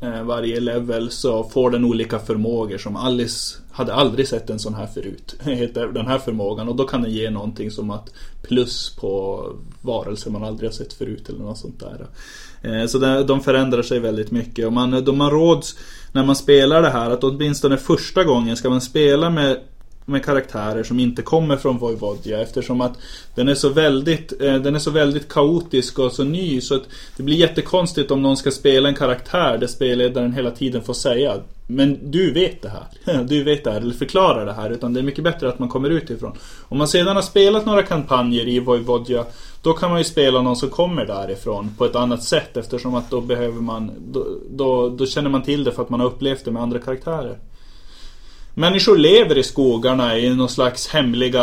eh, 0.00 0.22
varje 0.22 0.60
level 0.60 1.10
så 1.10 1.44
får 1.44 1.70
den 1.70 1.84
olika 1.84 2.18
förmågor 2.18 2.78
som 2.78 2.96
Alice 2.96 3.56
hade 3.72 3.94
aldrig 3.94 4.28
sett 4.28 4.50
en 4.50 4.58
sån 4.58 4.74
här 4.74 4.86
förut. 4.86 5.36
Heter 5.44 5.86
den 5.86 6.06
här 6.06 6.18
förmågan 6.18 6.68
och 6.68 6.76
då 6.76 6.84
kan 6.84 7.02
den 7.02 7.12
ge 7.12 7.30
någonting 7.30 7.70
som 7.70 7.90
att 7.90 8.10
plus 8.42 8.96
på 9.00 9.42
varelser 9.82 10.30
man 10.30 10.44
aldrig 10.44 10.70
har 10.70 10.74
sett 10.74 10.92
förut 10.92 11.28
eller 11.28 11.38
något 11.38 11.58
sånt 11.58 11.80
där. 11.80 12.06
Eh, 12.62 12.86
så 12.86 12.98
de 13.22 13.40
förändrar 13.40 13.82
sig 13.82 14.00
väldigt 14.00 14.30
mycket 14.30 14.66
och 14.66 14.72
man, 14.72 15.04
de 15.04 15.18
man 15.18 15.30
råds 15.30 15.76
när 16.14 16.24
man 16.24 16.36
spelar 16.36 16.82
det 16.82 16.90
här 16.90 17.10
att 17.10 17.24
åtminstone 17.24 17.76
första 17.76 18.24
gången 18.24 18.56
ska 18.56 18.70
man 18.70 18.80
spela 18.80 19.30
med 19.30 19.60
med 20.06 20.24
karaktärer 20.24 20.82
som 20.82 21.00
inte 21.00 21.22
kommer 21.22 21.56
från 21.56 21.78
Vojvodja 21.78 22.40
eftersom 22.40 22.80
att 22.80 22.92
den 23.34 23.48
är 23.48 23.54
så 23.54 23.68
väldigt 23.68 24.42
eh, 24.42 24.54
Den 24.54 24.74
är 24.74 24.78
så 24.78 24.90
väldigt 24.90 25.28
kaotisk 25.28 25.98
och 25.98 26.12
så 26.12 26.24
ny 26.24 26.60
så 26.60 26.74
att 26.74 26.82
det 27.16 27.22
blir 27.22 27.36
jättekonstigt 27.36 28.10
om 28.10 28.22
någon 28.22 28.36
ska 28.36 28.50
spela 28.50 28.88
en 28.88 28.94
karaktär 28.94 29.58
där 29.58 29.66
spelledaren 29.66 30.32
hela 30.32 30.50
tiden 30.50 30.82
får 30.82 30.94
säga 30.94 31.36
Men 31.66 32.10
du 32.10 32.32
vet 32.32 32.62
det 32.62 32.68
här. 32.68 33.24
Du 33.24 33.44
vet 33.44 33.64
det 33.64 33.70
här 33.70 33.80
eller 33.80 33.94
förklarar 33.94 34.46
det 34.46 34.52
här 34.52 34.70
utan 34.70 34.94
det 34.94 35.00
är 35.00 35.04
mycket 35.04 35.24
bättre 35.24 35.48
att 35.48 35.58
man 35.58 35.68
kommer 35.68 35.90
utifrån. 35.90 36.32
Om 36.68 36.78
man 36.78 36.88
sedan 36.88 37.16
har 37.16 37.22
spelat 37.22 37.66
några 37.66 37.82
kampanjer 37.82 38.48
i 38.48 38.58
Vojvodja 38.58 39.24
då 39.64 39.72
kan 39.72 39.90
man 39.90 39.98
ju 39.98 40.04
spela 40.04 40.42
någon 40.42 40.56
som 40.56 40.70
kommer 40.70 41.06
därifrån 41.06 41.70
på 41.78 41.84
ett 41.84 41.96
annat 41.96 42.22
sätt 42.22 42.56
eftersom 42.56 42.94
att 42.94 43.10
då 43.10 43.20
behöver 43.20 43.60
man 43.60 43.90
då, 44.12 44.26
då, 44.50 44.88
då 44.88 45.06
känner 45.06 45.30
man 45.30 45.42
till 45.42 45.64
det 45.64 45.72
för 45.72 45.82
att 45.82 45.90
man 45.90 46.00
har 46.00 46.06
upplevt 46.06 46.44
det 46.44 46.50
med 46.50 46.62
andra 46.62 46.78
karaktärer. 46.78 47.38
Människor 48.54 48.96
lever 48.96 49.38
i 49.38 49.42
skogarna 49.42 50.18
i 50.18 50.36
någon 50.36 50.48
slags 50.48 50.88
hemliga... 50.88 51.42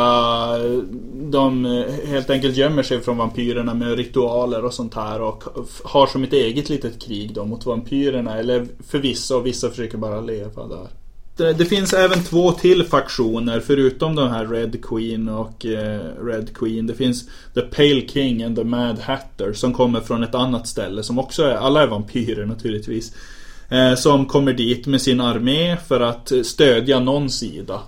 De 1.14 1.66
helt 2.06 2.30
enkelt 2.30 2.58
gömmer 2.58 2.84
sig 2.84 3.02
från 3.02 3.18
vampyrerna 3.18 3.74
med 3.74 3.98
ritualer 3.98 4.66
och 4.66 4.74
sånt 4.74 4.94
här 4.94 5.22
och 5.22 5.44
har 5.84 6.08
som 6.08 6.24
ett 6.24 6.34
eget 6.34 6.70
litet 6.70 7.02
krig 7.02 7.34
då 7.34 7.46
mot 7.46 7.66
vampyrerna. 7.66 8.38
Eller 8.38 8.68
för 8.88 8.98
vissa 9.00 9.38
och 9.38 9.46
vissa 9.46 9.70
försöker 9.70 9.98
bara 9.98 10.22
leva 10.22 10.68
där. 10.68 10.88
Det, 11.42 11.66
finns 11.66 11.94
även 11.94 12.24
två 12.24 12.52
till 12.52 12.84
faktioner 12.84 13.60
förutom 13.60 14.16
de 14.16 14.30
här 14.30 14.48
Red 14.48 14.86
Queen 14.86 15.30
och 15.30 15.66
eh, 15.66 16.02
Red 16.26 16.58
Queen. 16.58 16.88
Det 16.88 16.94
finns 16.94 17.26
The 17.54 17.62
Pale 17.62 18.08
King 18.08 18.44
and 18.44 18.56
the 18.56 18.64
Mad 18.64 19.00
Hatter 19.00 19.54
som 19.54 19.74
kommer 19.74 20.00
från 20.00 20.24
ett 20.24 20.36
annat 20.36 20.68
ställe 20.68 21.04
som 21.04 21.20
också 21.20 21.44
är, 21.44 21.56
alla 21.56 21.84
är 21.84 21.88
vampyrer 21.88 22.46
naturligtvis. 22.46 23.14
Eh, 23.70 23.96
som 23.96 24.26
kommer 24.26 24.54
dit 24.54 24.88
med 24.88 25.02
sin 25.02 25.22
armé 25.22 25.78
för 25.88 26.00
att 26.00 26.32
stödja 26.44 27.00
någon 27.00 27.30
sida. 27.30 27.80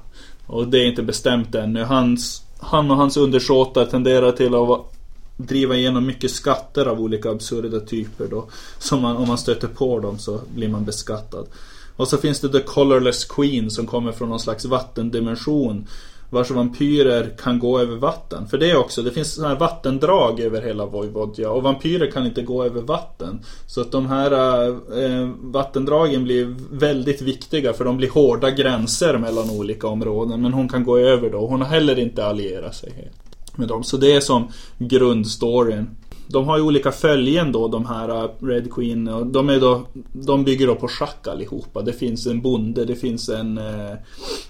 Och 0.47 0.67
det 0.67 0.77
är 0.77 0.85
inte 0.85 1.03
bestämt 1.03 1.55
ännu. 1.55 1.83
Hans, 1.83 2.43
han 2.59 2.91
och 2.91 2.97
hans 2.97 3.17
undersåtar 3.17 3.85
tenderar 3.85 4.31
till 4.31 4.55
att 4.55 4.93
driva 5.37 5.75
igenom 5.75 6.05
mycket 6.05 6.31
skatter 6.31 6.85
av 6.85 7.01
olika 7.01 7.29
absurda 7.31 7.79
typer 7.79 8.27
då. 8.27 8.45
Som 8.79 9.01
man, 9.01 9.17
om 9.17 9.27
man 9.27 9.37
stöter 9.37 9.67
på 9.67 9.99
dem 9.99 10.19
så 10.19 10.41
blir 10.55 10.69
man 10.69 10.85
beskattad. 10.85 11.47
Och 11.95 12.07
så 12.07 12.17
finns 12.17 12.39
det 12.39 12.49
The 12.49 12.59
Colorless 12.59 13.25
Queen 13.25 13.71
som 13.71 13.87
kommer 13.87 14.11
från 14.11 14.29
någon 14.29 14.39
slags 14.39 14.65
vattendimension. 14.65 15.87
Vars 16.29 16.51
vampyrer 16.51 17.37
kan 17.43 17.59
gå 17.59 17.79
över 17.79 17.95
vatten. 17.95 18.47
För 18.47 18.57
det 18.57 18.71
är 18.71 18.77
också, 18.77 19.01
det 19.01 19.11
finns 19.11 19.33
sådana 19.33 19.53
här 19.53 19.59
vattendrag 19.59 20.39
över 20.39 20.61
hela 20.61 20.85
Vojvodja. 20.85 21.49
Och 21.51 21.63
vampyrer 21.63 22.11
kan 22.11 22.25
inte 22.25 22.41
gå 22.41 22.63
över 22.63 22.81
vatten. 22.81 23.39
Så 23.67 23.81
att 23.81 23.91
de 23.91 24.05
här 24.05 24.31
äh, 24.69 25.29
vattendragen 25.41 26.23
blir 26.23 26.55
väldigt 26.71 27.21
viktiga 27.21 27.73
för 27.73 27.85
de 27.85 27.97
blir 27.97 28.09
hårda 28.09 28.51
gränser 28.51 29.17
mellan 29.17 29.49
olika 29.49 29.87
områden. 29.87 30.41
Men 30.41 30.53
hon 30.53 30.69
kan 30.69 30.83
gå 30.83 30.97
över 30.97 31.29
då. 31.29 31.47
Hon 31.47 31.61
har 31.61 31.67
heller 31.67 31.99
inte 31.99 32.25
allierat 32.25 32.75
sig 32.75 32.93
helt 32.95 33.57
med 33.57 33.67
dem. 33.67 33.83
Så 33.83 33.97
det 33.97 34.11
är 34.11 34.19
som 34.19 34.51
grundstoryn. 34.77 35.89
De 36.33 36.45
har 36.45 36.57
ju 36.57 36.63
olika 36.63 36.91
följen 36.91 37.51
då 37.51 37.67
de 37.67 37.85
här 37.85 38.09
äh, 38.09 38.29
Red 38.39 38.73
Queen. 38.73 39.07
Och 39.07 39.25
de, 39.25 39.49
är 39.49 39.59
då, 39.59 39.81
de 40.11 40.43
bygger 40.43 40.67
då 40.67 40.75
på 40.75 40.87
schack 40.87 41.27
allihopa. 41.27 41.81
Det 41.81 41.93
finns 41.93 42.27
en 42.27 42.41
bonde, 42.41 42.85
det 42.85 42.95
finns 42.95 43.29
en 43.29 43.57
äh, 43.57 43.93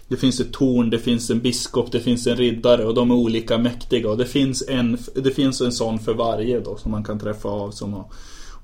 Det 0.08 0.18
finns 0.18 0.40
ett 0.40 0.54
torn, 0.54 0.90
det 0.90 1.00
finns 1.00 1.30
en 1.30 1.40
biskop, 1.40 1.92
det 1.92 2.00
finns 2.00 2.28
en 2.28 2.36
riddare 2.36 2.86
och 2.86 2.94
de 2.94 3.12
är 3.12 3.16
olika 3.16 3.58
mäktiga. 3.58 4.10
Och 4.10 4.18
det 4.18 4.26
finns 4.26 4.64
en, 4.68 4.98
det 5.16 5.32
finns 5.32 5.62
en 5.62 5.72
sån 5.72 6.00
för 6.00 6.14
varje 6.14 6.60
då 6.60 6.78
som 6.78 6.92
man 6.92 7.04
kan 7.04 7.20
träffa 7.20 7.50
av 7.50 7.72
som 7.72 7.94
har 7.94 8.06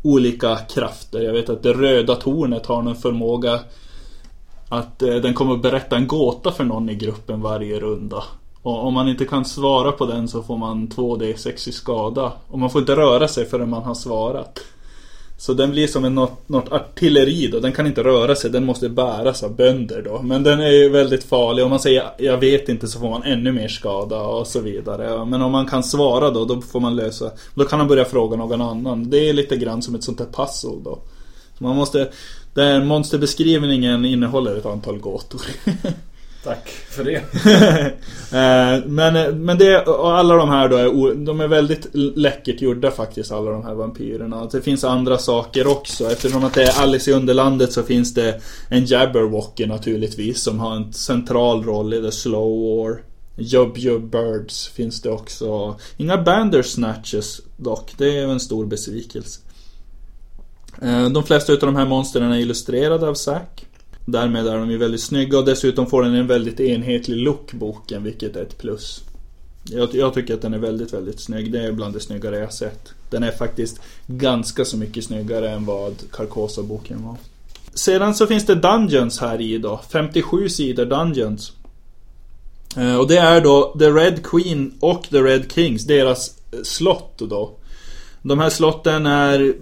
olika 0.03 0.55
krafter. 0.55 1.21
Jag 1.21 1.33
vet 1.33 1.49
att 1.49 1.63
det 1.63 1.73
röda 1.73 2.15
tornet 2.15 2.65
har 2.65 2.81
någon 2.81 2.95
förmåga 2.95 3.59
att 4.69 5.01
äh, 5.01 5.15
den 5.15 5.33
kommer 5.33 5.53
att 5.53 5.61
berätta 5.61 5.95
en 5.95 6.07
gåta 6.07 6.51
för 6.51 6.63
någon 6.63 6.89
i 6.89 6.95
gruppen 6.95 7.41
varje 7.41 7.79
runda. 7.79 8.23
Och 8.61 8.85
om 8.87 8.93
man 8.93 9.07
inte 9.07 9.25
kan 9.25 9.45
svara 9.45 9.91
på 9.91 10.05
den 10.05 10.27
så 10.27 10.43
får 10.43 10.57
man 10.57 10.87
2D6 10.87 11.69
i 11.69 11.71
skada. 11.71 12.33
Och 12.47 12.59
man 12.59 12.69
får 12.69 12.81
inte 12.81 12.95
röra 12.95 13.27
sig 13.27 13.45
förrän 13.45 13.69
man 13.69 13.83
har 13.83 13.95
svarat. 13.95 14.59
Så 15.39 15.53
den 15.53 15.71
blir 15.71 15.87
som 15.87 16.05
en 16.05 16.15
något, 16.15 16.49
något 16.49 16.71
artilleri 16.71 17.47
då. 17.47 17.59
Den 17.59 17.71
kan 17.71 17.87
inte 17.87 18.03
röra 18.03 18.35
sig, 18.35 18.51
den 18.51 18.65
måste 18.65 18.89
bäras 18.89 19.43
av 19.43 19.55
bönder 19.55 20.01
då. 20.01 20.21
Men 20.21 20.43
den 20.43 20.59
är 20.59 20.71
ju 20.71 20.89
väldigt 20.89 21.23
farlig. 21.23 21.63
Om 21.63 21.69
man 21.69 21.79
säger 21.79 22.03
jag 22.17 22.37
vet 22.37 22.69
inte 22.69 22.87
så 22.87 22.99
får 22.99 23.09
man 23.09 23.23
ännu 23.23 23.51
mer 23.51 23.67
skada 23.67 24.21
och 24.21 24.47
så 24.47 24.59
vidare. 24.59 25.25
Men 25.25 25.41
om 25.41 25.51
man 25.51 25.65
kan 25.65 25.83
svara 25.83 26.29
då, 26.29 26.45
då 26.45 26.61
får 26.61 26.79
man 26.79 26.95
lösa. 26.95 27.31
Då 27.55 27.65
kan 27.65 27.79
man 27.79 27.87
börja 27.87 28.05
fråga 28.05 28.37
någon 28.37 28.61
annan. 28.61 29.09
Det 29.09 29.29
är 29.29 29.33
lite 29.33 29.57
grann 29.57 29.81
som 29.81 29.95
ett 29.95 30.03
sånt 30.03 30.17
där 30.17 30.25
puzzle 30.25 30.83
då. 30.83 30.99
Så 31.57 31.63
man 31.63 31.75
måste... 31.75 32.09
Den 32.53 32.87
monsterbeskrivningen 32.87 34.05
innehåller 34.05 34.55
ett 34.55 34.65
antal 34.65 34.97
gåtor. 34.99 35.41
Tack 36.43 36.69
för 36.69 37.03
det. 37.03 37.21
Eh, 38.31 38.85
men, 38.85 39.15
eh, 39.15 39.33
men 39.33 39.57
det, 39.57 39.81
och 39.81 40.17
alla 40.17 40.35
de 40.35 40.49
här 40.49 40.69
då 40.69 40.75
är, 40.77 41.15
de 41.15 41.41
är 41.41 41.47
väldigt 41.47 41.87
läckert 41.93 42.61
gjorda 42.61 42.91
faktiskt, 42.91 43.31
alla 43.31 43.51
de 43.51 43.63
här 43.63 43.73
vampyrerna. 43.73 44.45
Det 44.45 44.61
finns 44.61 44.83
andra 44.83 45.17
saker 45.17 45.67
också. 45.67 46.11
Eftersom 46.11 46.43
att 46.43 46.53
det 46.53 46.63
är 46.63 46.81
Alice 46.81 47.11
i 47.11 47.13
Underlandet 47.13 47.73
så 47.73 47.83
finns 47.83 48.13
det 48.13 48.41
en 48.69 48.85
Jabberwocky 48.85 49.65
naturligtvis 49.65 50.43
som 50.43 50.59
har 50.59 50.75
en 50.75 50.93
central 50.93 51.63
roll 51.63 51.93
i 51.93 52.01
The 52.01 52.11
Slow 52.11 52.77
War. 52.77 53.01
Jub 53.37 53.77
Jub 53.77 54.11
Birds 54.11 54.67
finns 54.67 55.01
det 55.01 55.09
också. 55.09 55.75
Inga 55.97 56.17
Bandersnatches 56.17 57.41
dock, 57.57 57.93
det 57.97 58.17
är 58.17 58.27
en 58.27 58.39
stor 58.39 58.65
besvikelse. 58.65 59.41
Eh, 60.81 61.09
de 61.09 61.23
flesta 61.23 61.53
av 61.53 61.59
de 61.59 61.75
här 61.75 61.85
monstren 61.85 62.31
är 62.31 62.37
illustrerade 62.37 63.07
av 63.07 63.13
Zack. 63.13 63.65
Därmed 64.05 64.47
är 64.47 64.57
de 64.57 64.71
ju 64.71 64.77
väldigt 64.77 65.01
snygga 65.01 65.37
och 65.37 65.45
dessutom 65.45 65.87
får 65.87 66.03
den 66.03 66.15
en 66.15 66.27
väldigt 66.27 66.59
enhetlig 66.59 67.17
look 67.17 67.53
boken 67.53 68.03
vilket 68.03 68.35
är 68.35 68.41
ett 68.41 68.57
plus. 68.57 69.03
Jag, 69.63 69.95
jag, 69.95 70.13
tycker 70.13 70.33
att 70.33 70.41
den 70.41 70.53
är 70.53 70.57
väldigt, 70.57 70.93
väldigt 70.93 71.19
snygg. 71.19 71.51
Det 71.51 71.59
är 71.59 71.71
bland 71.71 71.93
det 71.93 71.99
snyggare 71.99 72.37
jag 72.37 72.53
sett. 72.53 72.93
Den 73.09 73.23
är 73.23 73.31
faktiskt 73.31 73.79
ganska 74.07 74.65
så 74.65 74.77
mycket 74.77 75.03
snyggare 75.03 75.49
än 75.49 75.65
vad 75.65 75.95
Carcosa-boken 76.11 77.05
var. 77.05 77.15
Sedan 77.73 78.15
så 78.15 78.27
finns 78.27 78.45
det 78.45 78.55
Dungeons 78.55 79.19
här 79.19 79.41
i 79.41 79.57
då. 79.57 79.81
57 79.89 80.49
sidor 80.49 80.85
Dungeons. 80.85 81.51
Eh, 82.77 82.95
och 82.95 83.07
det 83.07 83.17
är 83.17 83.41
då 83.41 83.75
The 83.79 83.89
Red 83.89 84.25
Queen 84.25 84.73
och 84.79 85.03
The 85.09 85.21
Red 85.21 85.51
Kings, 85.51 85.85
deras 85.85 86.31
slott 86.63 87.17
då. 87.17 87.51
De 88.21 88.39
här 88.39 88.49
slotten 88.49 89.05
är 89.05 89.53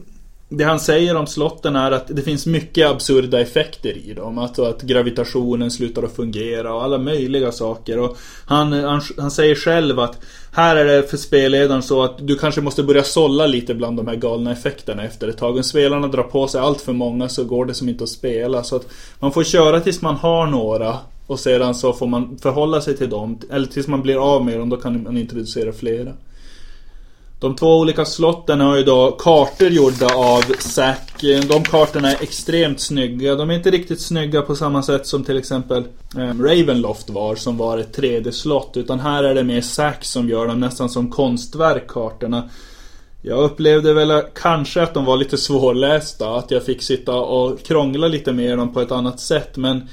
det 0.50 0.64
han 0.64 0.80
säger 0.80 1.16
om 1.16 1.28
slotten 1.28 1.76
är 1.76 1.92
att 1.92 2.08
det 2.08 2.22
finns 2.22 2.46
mycket 2.46 2.90
absurda 2.90 3.42
effekter 3.42 3.98
i 3.98 4.14
dem. 4.14 4.38
Alltså 4.38 4.64
att 4.64 4.82
gravitationen 4.82 5.72
slutar 5.72 6.04
att 6.04 6.16
fungera 6.16 6.74
och 6.74 6.84
alla 6.84 6.98
möjliga 6.98 7.52
saker. 7.52 8.00
Och 8.00 8.18
han, 8.46 8.74
han, 8.74 9.02
han 9.18 9.32
säger 9.32 9.56
själv 9.56 10.00
att 10.00 10.20
här 10.52 10.76
är 10.76 10.86
det 10.86 11.04
för 11.04 11.18
spelledaren 11.18 11.84
så 11.84 12.04
att 12.04 12.28
du 12.28 12.38
kanske 12.38 12.62
måste 12.62 12.84
börja 12.84 13.04
sålla 13.04 13.48
lite 13.48 13.74
bland 13.74 13.98
de 13.98 14.08
här 14.08 14.16
galna 14.16 14.52
effekterna 14.52 15.04
efter 15.04 15.28
ett 15.28 15.38
tag. 15.38 15.58
Om 15.58 15.64
spelarna 15.64 16.08
drar 16.08 16.24
på 16.24 16.48
sig 16.48 16.62
allt 16.62 16.82
för 16.82 16.94
många 16.94 17.30
så 17.30 17.44
går 17.44 17.66
det 17.66 17.74
som 17.74 17.90
inte 17.90 18.04
att 18.04 18.10
spela. 18.10 18.64
Så 18.64 18.76
att 18.76 18.88
man 19.20 19.32
får 19.32 19.44
köra 19.44 19.80
tills 19.80 20.02
man 20.02 20.16
har 20.16 20.48
några. 20.48 20.98
Och 21.28 21.40
sedan 21.40 21.76
så 21.76 21.94
får 21.94 22.08
man 22.08 22.38
förhålla 22.38 22.82
sig 22.82 22.98
till 22.98 23.10
dem. 23.10 23.40
Eller 23.52 23.68
tills 23.68 23.88
man 23.88 24.02
blir 24.02 24.36
av 24.36 24.46
med 24.46 24.60
dem, 24.60 24.70
då 24.70 24.78
kan 24.78 25.04
man 25.04 25.18
introducera 25.18 25.74
flera. 25.74 26.14
De 27.40 27.56
två 27.56 27.80
olika 27.80 28.06
slotten 28.06 28.60
har 28.60 28.76
ju 28.76 28.84
då 28.84 29.12
kartor 29.12 29.68
gjorda 29.68 30.16
av 30.16 30.42
Zack. 30.60 31.22
De 31.22 31.64
kartorna 31.64 32.12
är 32.12 32.24
extremt 32.24 32.80
snygga. 32.80 33.36
De 33.36 33.50
är 33.50 33.54
inte 33.54 33.72
riktigt 33.72 34.02
snygga 34.02 34.42
på 34.42 34.56
samma 34.56 34.84
sätt 34.84 35.08
som 35.08 35.24
till 35.24 35.38
exempel 35.38 35.84
eh, 36.18 36.40
Ravenloft 36.40 37.10
var, 37.10 37.36
som 37.36 37.58
var 37.58 37.78
ett 37.78 37.98
3D-slott. 37.98 38.78
Utan 38.78 39.00
här 39.00 39.24
är 39.24 39.36
det 39.36 39.44
mer 39.44 39.62
Zack 39.62 40.06
som 40.06 40.30
gör 40.30 40.48
dem, 40.48 40.60
nästan 40.60 40.90
som 40.90 41.12
konstverk, 41.12 41.88
kartorna. 41.88 42.50
Jag 43.22 43.40
upplevde 43.40 43.94
väl 43.94 44.22
kanske 44.36 44.82
att 44.82 44.94
de 44.94 45.06
var 45.06 45.18
lite 45.18 45.38
svårlästa, 45.38 46.36
att 46.36 46.52
jag 46.52 46.64
fick 46.64 46.82
sitta 46.82 47.16
och 47.16 47.64
krångla 47.64 48.08
lite 48.08 48.32
med 48.32 48.58
dem 48.58 48.74
på 48.74 48.82
ett 48.82 48.92
annat 48.92 49.20
sätt. 49.20 49.58
Men 49.58 49.90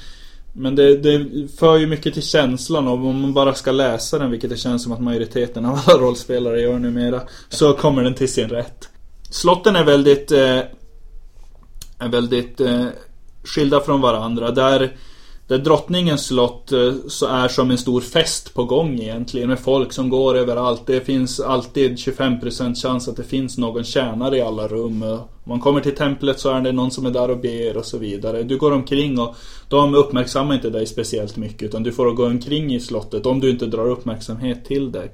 men 0.57 0.75
det, 0.75 0.97
det 0.97 1.47
för 1.47 1.77
ju 1.77 1.87
mycket 1.87 2.13
till 2.13 2.23
känslan 2.23 2.87
av 2.87 3.05
om 3.05 3.21
man 3.21 3.33
bara 3.33 3.53
ska 3.53 3.71
läsa 3.71 4.19
den, 4.19 4.31
vilket 4.31 4.49
det 4.49 4.57
känns 4.57 4.83
som 4.83 4.91
att 4.91 5.01
majoriteten 5.01 5.65
av 5.65 5.79
alla 5.85 5.99
rollspelare 6.03 6.61
gör 6.61 6.79
numera, 6.79 7.21
så 7.49 7.73
kommer 7.73 8.03
den 8.03 8.13
till 8.13 8.33
sin 8.33 8.49
rätt. 8.49 8.89
Slotten 9.29 9.75
är 9.75 9.83
väldigt, 9.83 10.31
eh, 10.31 10.59
är 11.99 12.09
väldigt 12.09 12.59
eh, 12.59 12.85
skilda 13.43 13.81
från 13.81 14.01
varandra. 14.01 14.51
Där 14.51 14.95
där 15.47 15.57
drottningens 15.57 16.25
slott 16.25 16.71
eh, 16.71 16.93
så 17.07 17.27
är 17.27 17.47
som 17.47 17.71
en 17.71 17.77
stor 17.77 18.01
fest 18.01 18.53
på 18.53 18.63
gång 18.63 18.99
egentligen 18.99 19.49
med 19.49 19.59
folk 19.59 19.93
som 19.93 20.09
går 20.09 20.35
överallt. 20.37 20.81
Det 20.85 21.01
finns 21.01 21.39
alltid 21.39 21.95
25% 21.95 22.75
chans 22.75 23.07
att 23.07 23.17
det 23.17 23.23
finns 23.23 23.57
någon 23.57 23.83
tjänare 23.83 24.37
i 24.37 24.41
alla 24.41 24.67
rum. 24.67 25.03
Eh, 25.03 25.13
om 25.13 25.49
man 25.49 25.59
kommer 25.59 25.81
till 25.81 25.95
templet 25.95 26.39
så 26.39 26.49
är 26.49 26.61
det 26.61 26.71
någon 26.71 26.91
som 26.91 27.05
är 27.05 27.11
där 27.11 27.29
och 27.29 27.39
ber 27.39 27.77
och 27.77 27.85
så 27.85 27.97
vidare. 27.97 28.43
Du 28.43 28.57
går 28.57 28.71
omkring 28.71 29.19
och 29.19 29.35
de 29.69 29.95
uppmärksammar 29.95 30.55
inte 30.55 30.69
dig 30.69 30.85
speciellt 30.85 31.37
mycket 31.37 31.63
utan 31.63 31.83
du 31.83 31.91
får 31.91 32.11
gå 32.11 32.25
omkring 32.25 32.75
i 32.75 32.79
slottet 32.79 33.25
om 33.25 33.39
du 33.39 33.49
inte 33.49 33.65
drar 33.65 33.89
uppmärksamhet 33.89 34.65
till 34.65 34.91
dig. 34.91 35.11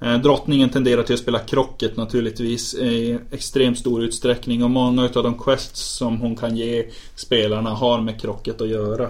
Eh, 0.00 0.18
drottningen 0.18 0.70
tenderar 0.70 1.02
till 1.02 1.14
att 1.14 1.20
spela 1.20 1.38
krocket 1.38 1.96
naturligtvis 1.96 2.74
i 2.74 3.18
extremt 3.30 3.78
stor 3.78 4.02
utsträckning 4.02 4.64
och 4.64 4.70
många 4.70 5.02
av 5.02 5.22
de 5.22 5.38
quests 5.38 5.80
som 5.80 6.20
hon 6.20 6.36
kan 6.36 6.56
ge 6.56 6.84
spelarna 7.14 7.70
har 7.70 8.00
med 8.00 8.20
krocket 8.20 8.60
att 8.60 8.68
göra. 8.68 9.08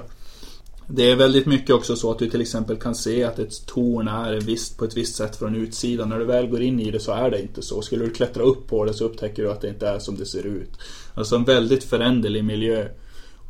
Det 0.86 1.10
är 1.10 1.16
väldigt 1.16 1.46
mycket 1.46 1.74
också 1.74 1.96
så 1.96 2.10
att 2.10 2.18
du 2.18 2.30
till 2.30 2.40
exempel 2.40 2.76
kan 2.76 2.94
se 2.94 3.24
att 3.24 3.38
ett 3.38 3.66
torn 3.66 4.08
är 4.08 4.40
visst 4.40 4.78
på 4.78 4.84
ett 4.84 4.96
visst 4.96 5.16
sätt 5.16 5.36
från 5.36 5.54
utsidan. 5.54 6.08
När 6.08 6.18
du 6.18 6.24
väl 6.24 6.46
går 6.46 6.62
in 6.62 6.80
i 6.80 6.90
det 6.90 7.00
så 7.00 7.12
är 7.12 7.30
det 7.30 7.42
inte 7.42 7.62
så. 7.62 7.82
Skulle 7.82 8.04
du 8.04 8.10
klättra 8.10 8.42
upp 8.42 8.66
på 8.66 8.84
det 8.84 8.94
så 8.94 9.04
upptäcker 9.04 9.42
du 9.42 9.50
att 9.50 9.60
det 9.60 9.68
inte 9.68 9.88
är 9.88 9.98
som 9.98 10.16
det 10.16 10.26
ser 10.26 10.46
ut. 10.46 10.70
Alltså 11.14 11.36
en 11.36 11.44
väldigt 11.44 11.84
föränderlig 11.84 12.44
miljö. 12.44 12.88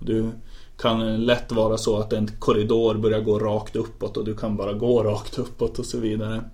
Du 0.01 0.31
kan 0.79 1.25
lätt 1.25 1.53
vara 1.53 1.79
så 1.79 1.99
att 1.99 2.13
en 2.13 2.31
korridor 2.39 2.95
börjar 2.95 3.21
gå 3.21 3.39
rakt 3.39 3.77
uppåt 3.77 4.17
och 4.17 4.25
du 4.25 4.37
kan 4.37 4.57
bara 4.57 4.73
gå 4.73 5.03
rakt 5.03 5.39
uppåt 5.39 5.79
och 5.79 5.87
så 5.87 5.99
vidare. 5.99 6.45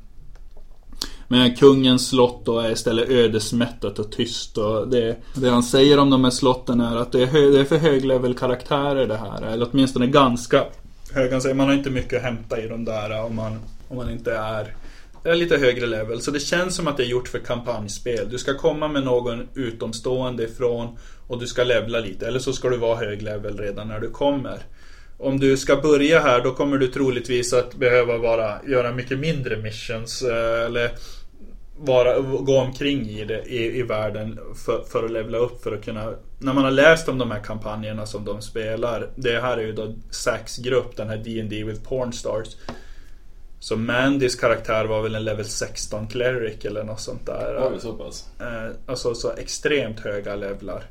Men 1.28 1.56
kungens 1.56 2.08
slott 2.08 2.42
då 2.44 2.58
är 2.58 2.70
istället 2.70 3.08
ödesmättat 3.08 3.98
och 3.98 4.12
tyst. 4.12 4.58
Och 4.58 4.88
det, 4.88 5.16
det 5.34 5.48
han 5.48 5.62
säger 5.62 5.98
om 5.98 6.10
de 6.10 6.24
här 6.24 6.30
slotten 6.30 6.80
är 6.80 6.96
att 6.96 7.12
det 7.12 7.22
är, 7.22 7.26
hö, 7.26 7.50
det 7.50 7.60
är 7.60 7.64
för 7.64 7.78
höglevel-karaktärer 7.78 9.06
det 9.06 9.16
här. 9.16 9.42
Eller 9.42 9.68
åtminstone 9.70 10.06
ganska 10.06 10.64
hög. 11.12 11.32
Han 11.32 11.40
säger 11.40 11.54
man 11.54 11.66
har 11.66 11.74
inte 11.74 11.90
mycket 11.90 12.16
att 12.16 12.22
hämta 12.22 12.60
i 12.60 12.68
de 12.68 12.84
där 12.84 13.10
eh, 13.10 13.24
om 13.24 13.36
man, 13.36 13.58
om 13.88 13.96
man 13.96 14.10
inte 14.10 14.32
är 14.32 14.74
det 15.22 15.30
är 15.30 15.34
lite 15.34 15.56
högre 15.56 15.86
level. 15.86 16.20
Så 16.20 16.30
det 16.30 16.40
känns 16.40 16.76
som 16.76 16.88
att 16.88 16.96
det 16.96 17.02
är 17.02 17.08
gjort 17.08 17.28
för 17.28 17.38
kampanjspel. 17.38 18.28
Du 18.30 18.38
ska 18.38 18.54
komma 18.54 18.88
med 18.88 19.04
någon 19.04 19.48
utomstående 19.54 20.44
ifrån 20.44 20.98
och 21.26 21.40
du 21.40 21.46
ska 21.46 21.64
levla 21.64 21.98
lite. 21.98 22.26
Eller 22.26 22.38
så 22.38 22.52
ska 22.52 22.68
du 22.68 22.76
vara 22.76 22.96
hög 22.96 23.22
level 23.22 23.58
redan 23.58 23.88
när 23.88 24.00
du 24.00 24.10
kommer. 24.10 24.58
Om 25.18 25.40
du 25.40 25.56
ska 25.56 25.76
börja 25.76 26.20
här 26.20 26.40
då 26.40 26.54
kommer 26.54 26.78
du 26.78 26.86
troligtvis 26.86 27.52
att 27.52 27.74
behöva 27.74 28.18
vara, 28.18 28.58
göra 28.66 28.92
mycket 28.92 29.18
mindre 29.18 29.56
missions. 29.56 30.22
Eh, 30.22 30.64
eller 30.66 30.90
vara, 31.78 32.20
gå 32.20 32.58
omkring 32.58 33.08
i, 33.08 33.24
det, 33.24 33.42
i, 33.42 33.78
i 33.78 33.82
världen 33.82 34.38
för, 34.64 34.82
för 34.82 35.04
att 35.04 35.10
levla 35.10 35.38
upp 35.38 35.62
för 35.62 35.72
att 35.72 35.84
kunna 35.84 36.14
När 36.38 36.52
man 36.52 36.64
har 36.64 36.70
läst 36.70 37.08
om 37.08 37.18
de 37.18 37.30
här 37.30 37.40
kampanjerna 37.40 38.06
som 38.06 38.24
de 38.24 38.42
spelar 38.42 39.10
Det 39.14 39.40
här 39.40 39.58
är 39.58 39.62
ju 39.62 39.72
då 39.72 39.94
Sacks 40.10 40.56
grupp, 40.56 40.96
den 40.96 41.08
här 41.08 41.16
D&D 41.16 41.64
with 41.64 41.82
Pornstars 41.82 42.56
Så 43.60 43.76
Mandys 43.76 44.36
karaktär 44.36 44.84
var 44.84 45.02
väl 45.02 45.14
en 45.14 45.24
level 45.24 45.44
16 45.44 46.06
cleric 46.06 46.64
eller 46.64 46.84
något 46.84 47.00
sånt 47.00 47.26
där. 47.26 47.70
Oj, 47.72 47.80
så 47.80 47.92
pass. 47.92 48.28
Eh, 48.40 48.70
alltså 48.86 49.14
så 49.14 49.32
extremt 49.32 50.00
höga 50.00 50.36
levlar. 50.36 50.84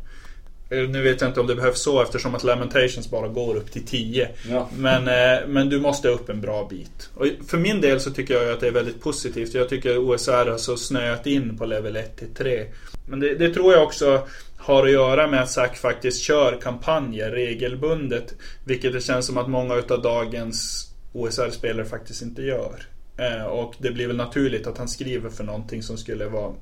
Eh, 0.70 0.90
Nu 0.90 1.02
vet 1.02 1.22
jag 1.22 1.30
inte 1.30 1.40
om 1.40 1.48
det 1.48 1.56
behövs 1.56 1.82
så 1.82 2.02
eftersom 2.02 2.36
att 2.36 2.44
Lamentations 2.44 3.12
bara 3.12 3.28
går 3.28 3.56
upp 3.56 3.72
till 3.72 3.86
10. 3.86 4.30
Ja. 4.50 4.70
Men, 4.78 5.08
eh, 5.08 5.48
men 5.48 5.70
du 5.70 5.80
måste 5.80 6.08
upp 6.08 6.30
en 6.30 6.42
bra 6.42 6.68
bit. 6.70 7.10
Och 7.16 7.28
för 7.48 7.58
min 7.58 7.82
del 7.82 8.00
så 8.00 8.12
tycker 8.12 8.34
jag 8.34 8.54
att 8.54 8.60
det 8.60 8.68
är 8.68 8.72
väldigt 8.72 9.02
positivt. 9.02 9.54
Jag 9.54 9.70
tycker 9.70 9.98
OSR 9.98 10.50
har 10.52 10.58
så 10.58 10.78
snöat 10.78 11.28
in 11.28 11.58
på 11.58 11.66
level 11.66 11.96
1 11.96 12.18
till 12.18 12.34
3. 12.36 12.66
Men 13.06 13.20
det, 13.20 13.36
det 13.36 13.54
tror 13.54 13.74
jag 13.74 13.84
också 13.84 14.28
har 14.58 14.86
att 14.86 14.92
göra 14.92 15.28
med 15.28 15.42
att 15.42 15.52
Zack 15.52 15.78
faktiskt 15.78 16.22
kör 16.22 16.62
kampanjer 16.62 17.32
regelbundet. 17.32 18.34
Vilket 18.66 18.94
det 18.94 19.02
känns 19.02 19.26
som 19.26 19.38
att 19.38 19.50
många 19.50 19.76
utav 19.76 20.02
dagens 20.02 20.88
OSR-spelare 21.14 21.86
faktiskt 21.86 22.22
inte 22.22 22.42
gör. 22.42 22.84
Eh, 23.18 23.46
och 23.46 23.76
det 23.78 23.92
blir 23.92 24.08
väl 24.08 24.16
naturligt 24.16 24.68
att 24.68 24.78
han 24.78 24.88
skriver 24.88 25.30
för 25.30 25.44
någonting 25.44 25.84
som 25.84 25.98
skulle 25.98 26.26
vara 26.26 26.54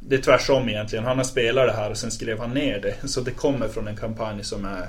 det 0.00 0.16
är 0.16 0.22
tvärsom 0.22 0.68
egentligen. 0.68 1.04
Han 1.04 1.16
har 1.16 1.24
spelat 1.24 1.66
det 1.66 1.72
här 1.72 1.90
och 1.90 1.96
sen 1.96 2.10
skrev 2.10 2.38
han 2.38 2.50
ner 2.50 2.80
det. 2.80 3.08
Så 3.08 3.20
det 3.20 3.30
kommer 3.30 3.68
från 3.68 3.88
en 3.88 3.96
kampanj 3.96 4.44
som 4.44 4.64
är, 4.64 4.88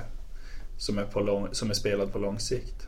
som 0.78 0.98
är, 0.98 1.04
på 1.04 1.20
lång, 1.20 1.48
som 1.52 1.70
är 1.70 1.74
spelad 1.74 2.12
på 2.12 2.18
lång 2.18 2.38
sikt. 2.38 2.86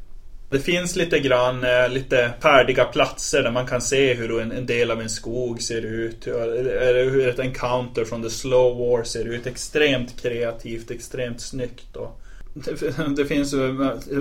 Det 0.51 0.61
finns 0.61 0.97
lite 0.97 1.19
grann 1.19 1.65
eh, 1.65 1.89
lite 1.89 2.33
färdiga 2.43 2.85
platser 2.85 3.43
där 3.43 3.51
man 3.51 3.67
kan 3.67 3.81
se 3.81 4.15
hur 4.15 4.41
en, 4.41 4.53
en 4.53 4.67
del 4.67 4.91
av 4.91 5.01
en 5.01 5.11
skog 5.11 5.63
ser 5.63 5.83
ut. 5.83 6.27
Eller 6.27 7.11
hur 7.11 7.29
ett 7.29 7.39
encounter 7.39 8.05
från 8.05 8.23
The 8.23 8.31
Slow 8.31 8.79
War 8.79 9.05
ser 9.05 9.25
ut. 9.25 9.47
Extremt 9.47 10.23
kreativt, 10.23 10.91
extremt 10.91 11.41
snyggt. 11.41 11.97
Och 11.97 12.21
det, 12.55 13.17
det 13.17 13.25
finns 13.25 13.55
ju 13.55 13.73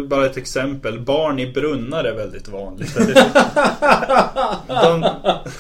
bara 0.08 0.26
ett 0.26 0.38
exempel. 0.38 1.00
Barn 1.00 1.40
i 1.40 1.52
brunnar 1.52 2.04
är 2.04 2.14
väldigt 2.14 2.48
vanligt. 2.48 2.98
De, 4.68 5.06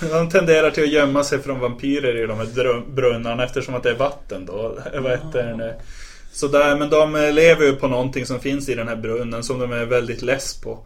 de 0.09 0.29
tenderar 0.29 0.71
till 0.71 0.83
att 0.83 0.89
gömma 0.89 1.23
sig 1.23 1.39
från 1.39 1.59
vampyrer 1.59 2.23
i 2.23 2.27
de 2.27 2.37
här 2.37 2.81
brunnarna 2.95 3.43
eftersom 3.43 3.75
att 3.75 3.83
det 3.83 3.89
är 3.89 3.95
vatten 3.95 4.45
då. 4.45 4.77
Vad 5.01 5.11
heter 5.11 5.57
det? 5.57 5.75
Så 6.31 6.47
där, 6.47 6.75
men 6.75 6.89
de 6.89 7.13
lever 7.13 7.65
ju 7.65 7.75
på 7.75 7.87
någonting 7.87 8.25
som 8.25 8.39
finns 8.39 8.69
i 8.69 8.75
den 8.75 8.87
här 8.87 8.95
brunnen 8.95 9.43
som 9.43 9.59
de 9.59 9.71
är 9.71 9.85
väldigt 9.85 10.21
less 10.21 10.61
på. 10.61 10.79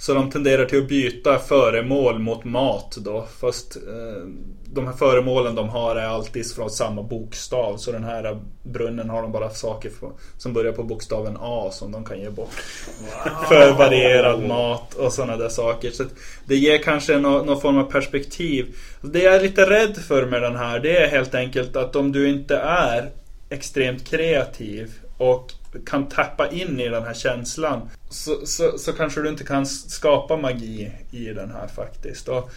Så 0.00 0.14
de 0.14 0.30
tenderar 0.30 0.64
till 0.64 0.78
att 0.78 0.88
byta 0.88 1.38
föremål 1.38 2.18
mot 2.18 2.44
mat 2.44 2.96
då. 3.00 3.26
Fast 3.40 3.76
eh, 3.76 4.24
de 4.64 4.86
här 4.86 4.92
föremålen 4.92 5.54
de 5.54 5.68
har 5.68 5.96
är 5.96 6.06
alltid 6.06 6.52
från 6.52 6.70
samma 6.70 7.02
bokstav. 7.02 7.76
Så 7.76 7.92
den 7.92 8.04
här 8.04 8.38
brunnen 8.62 9.10
har 9.10 9.22
de 9.22 9.32
bara 9.32 9.50
saker 9.50 9.90
för, 9.90 10.10
som 10.38 10.52
börjar 10.52 10.72
på 10.72 10.82
bokstaven 10.82 11.36
A 11.40 11.68
som 11.72 11.92
de 11.92 12.04
kan 12.04 12.20
ge 12.20 12.30
bort. 12.30 12.50
för 13.48 13.72
varierad 13.72 14.42
mat 14.48 14.94
och 14.94 15.12
sådana 15.12 15.36
där 15.36 15.48
saker. 15.48 15.90
Så 15.90 16.04
det 16.44 16.56
ger 16.56 16.78
kanske 16.78 17.18
nå- 17.18 17.44
någon 17.44 17.60
form 17.60 17.78
av 17.78 17.90
perspektiv. 17.90 18.76
Det 19.02 19.22
jag 19.22 19.34
är 19.34 19.40
lite 19.40 19.70
rädd 19.70 19.96
för 19.96 20.26
med 20.26 20.42
den 20.42 20.56
här 20.56 20.78
det 20.80 20.96
är 20.96 21.08
helt 21.08 21.34
enkelt 21.34 21.76
att 21.76 21.96
om 21.96 22.12
du 22.12 22.28
inte 22.30 22.56
är 22.56 23.10
extremt 23.50 24.10
kreativ 24.10 24.90
och 25.18 25.52
kan 25.86 26.08
tappa 26.08 26.50
in 26.50 26.80
i 26.80 26.88
den 26.88 27.02
här 27.02 27.14
känslan 27.14 27.90
så, 28.10 28.46
så, 28.46 28.78
så 28.78 28.92
kanske 28.92 29.20
du 29.20 29.28
inte 29.28 29.44
kan 29.44 29.66
skapa 29.66 30.36
magi 30.36 30.92
i 31.10 31.24
den 31.24 31.50
här 31.50 31.66
faktiskt. 31.66 32.28
Och, 32.28 32.50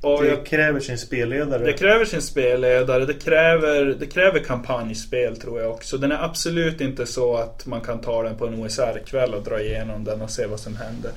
och 0.00 0.22
Det 0.22 0.28
jag, 0.28 0.46
kräver 0.46 0.80
sin 0.80 0.98
spelledare. 0.98 1.64
det 1.64 1.72
kräver 1.72 2.04
sin 2.04 2.22
spelledare, 2.22 3.06
det 3.06 3.14
kräver, 3.14 3.84
det 3.84 4.06
kräver 4.06 4.40
kampanjspel 4.40 5.36
tror 5.36 5.60
jag 5.60 5.70
också. 5.70 5.98
Den 5.98 6.12
är 6.12 6.24
absolut 6.24 6.80
inte 6.80 7.06
så 7.06 7.36
att 7.36 7.66
man 7.66 7.80
kan 7.80 8.00
ta 8.00 8.22
den 8.22 8.36
på 8.36 8.46
en 8.46 8.54
OSR-kväll 8.54 9.34
och 9.34 9.42
dra 9.42 9.60
igenom 9.60 10.04
den 10.04 10.22
och 10.22 10.30
se 10.30 10.46
vad 10.46 10.60
som 10.60 10.76
händer. 10.76 11.12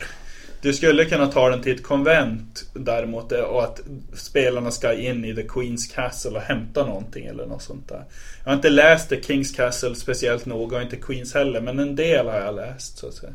Du 0.62 0.74
skulle 0.74 1.06
kunna 1.06 1.28
ta 1.28 1.50
den 1.50 1.62
till 1.62 1.76
ett 1.76 1.84
konvent 1.84 2.66
däremot 2.74 3.32
eh, 3.32 3.40
och 3.40 3.64
att 3.64 3.82
spelarna 4.14 4.72
ska 4.72 4.94
in 4.94 5.26
i 5.26 5.36
The 5.36 5.44
Queen's 5.44 5.96
Castle 5.96 6.32
och 6.32 6.42
hämta 6.42 6.86
någonting 6.86 7.26
eller 7.26 7.46
något 7.46 7.62
sånt 7.62 7.90
där. 7.90 8.04
Jag 8.44 8.52
har 8.52 8.56
inte 8.56 8.70
läst 8.70 9.10
The 9.10 9.16
King's 9.16 9.56
Castle 9.56 9.96
speciellt 9.96 10.46
noga 10.46 10.78
och 10.78 10.84
inte 10.84 10.96
Queens 10.96 11.34
heller 11.34 11.62
men 11.62 11.80
en 11.80 11.96
del 11.96 12.28
har 12.28 12.40
jag 12.40 12.56
läst 12.56 12.98
så 12.98 13.08
att 13.08 13.14
säga. 13.14 13.34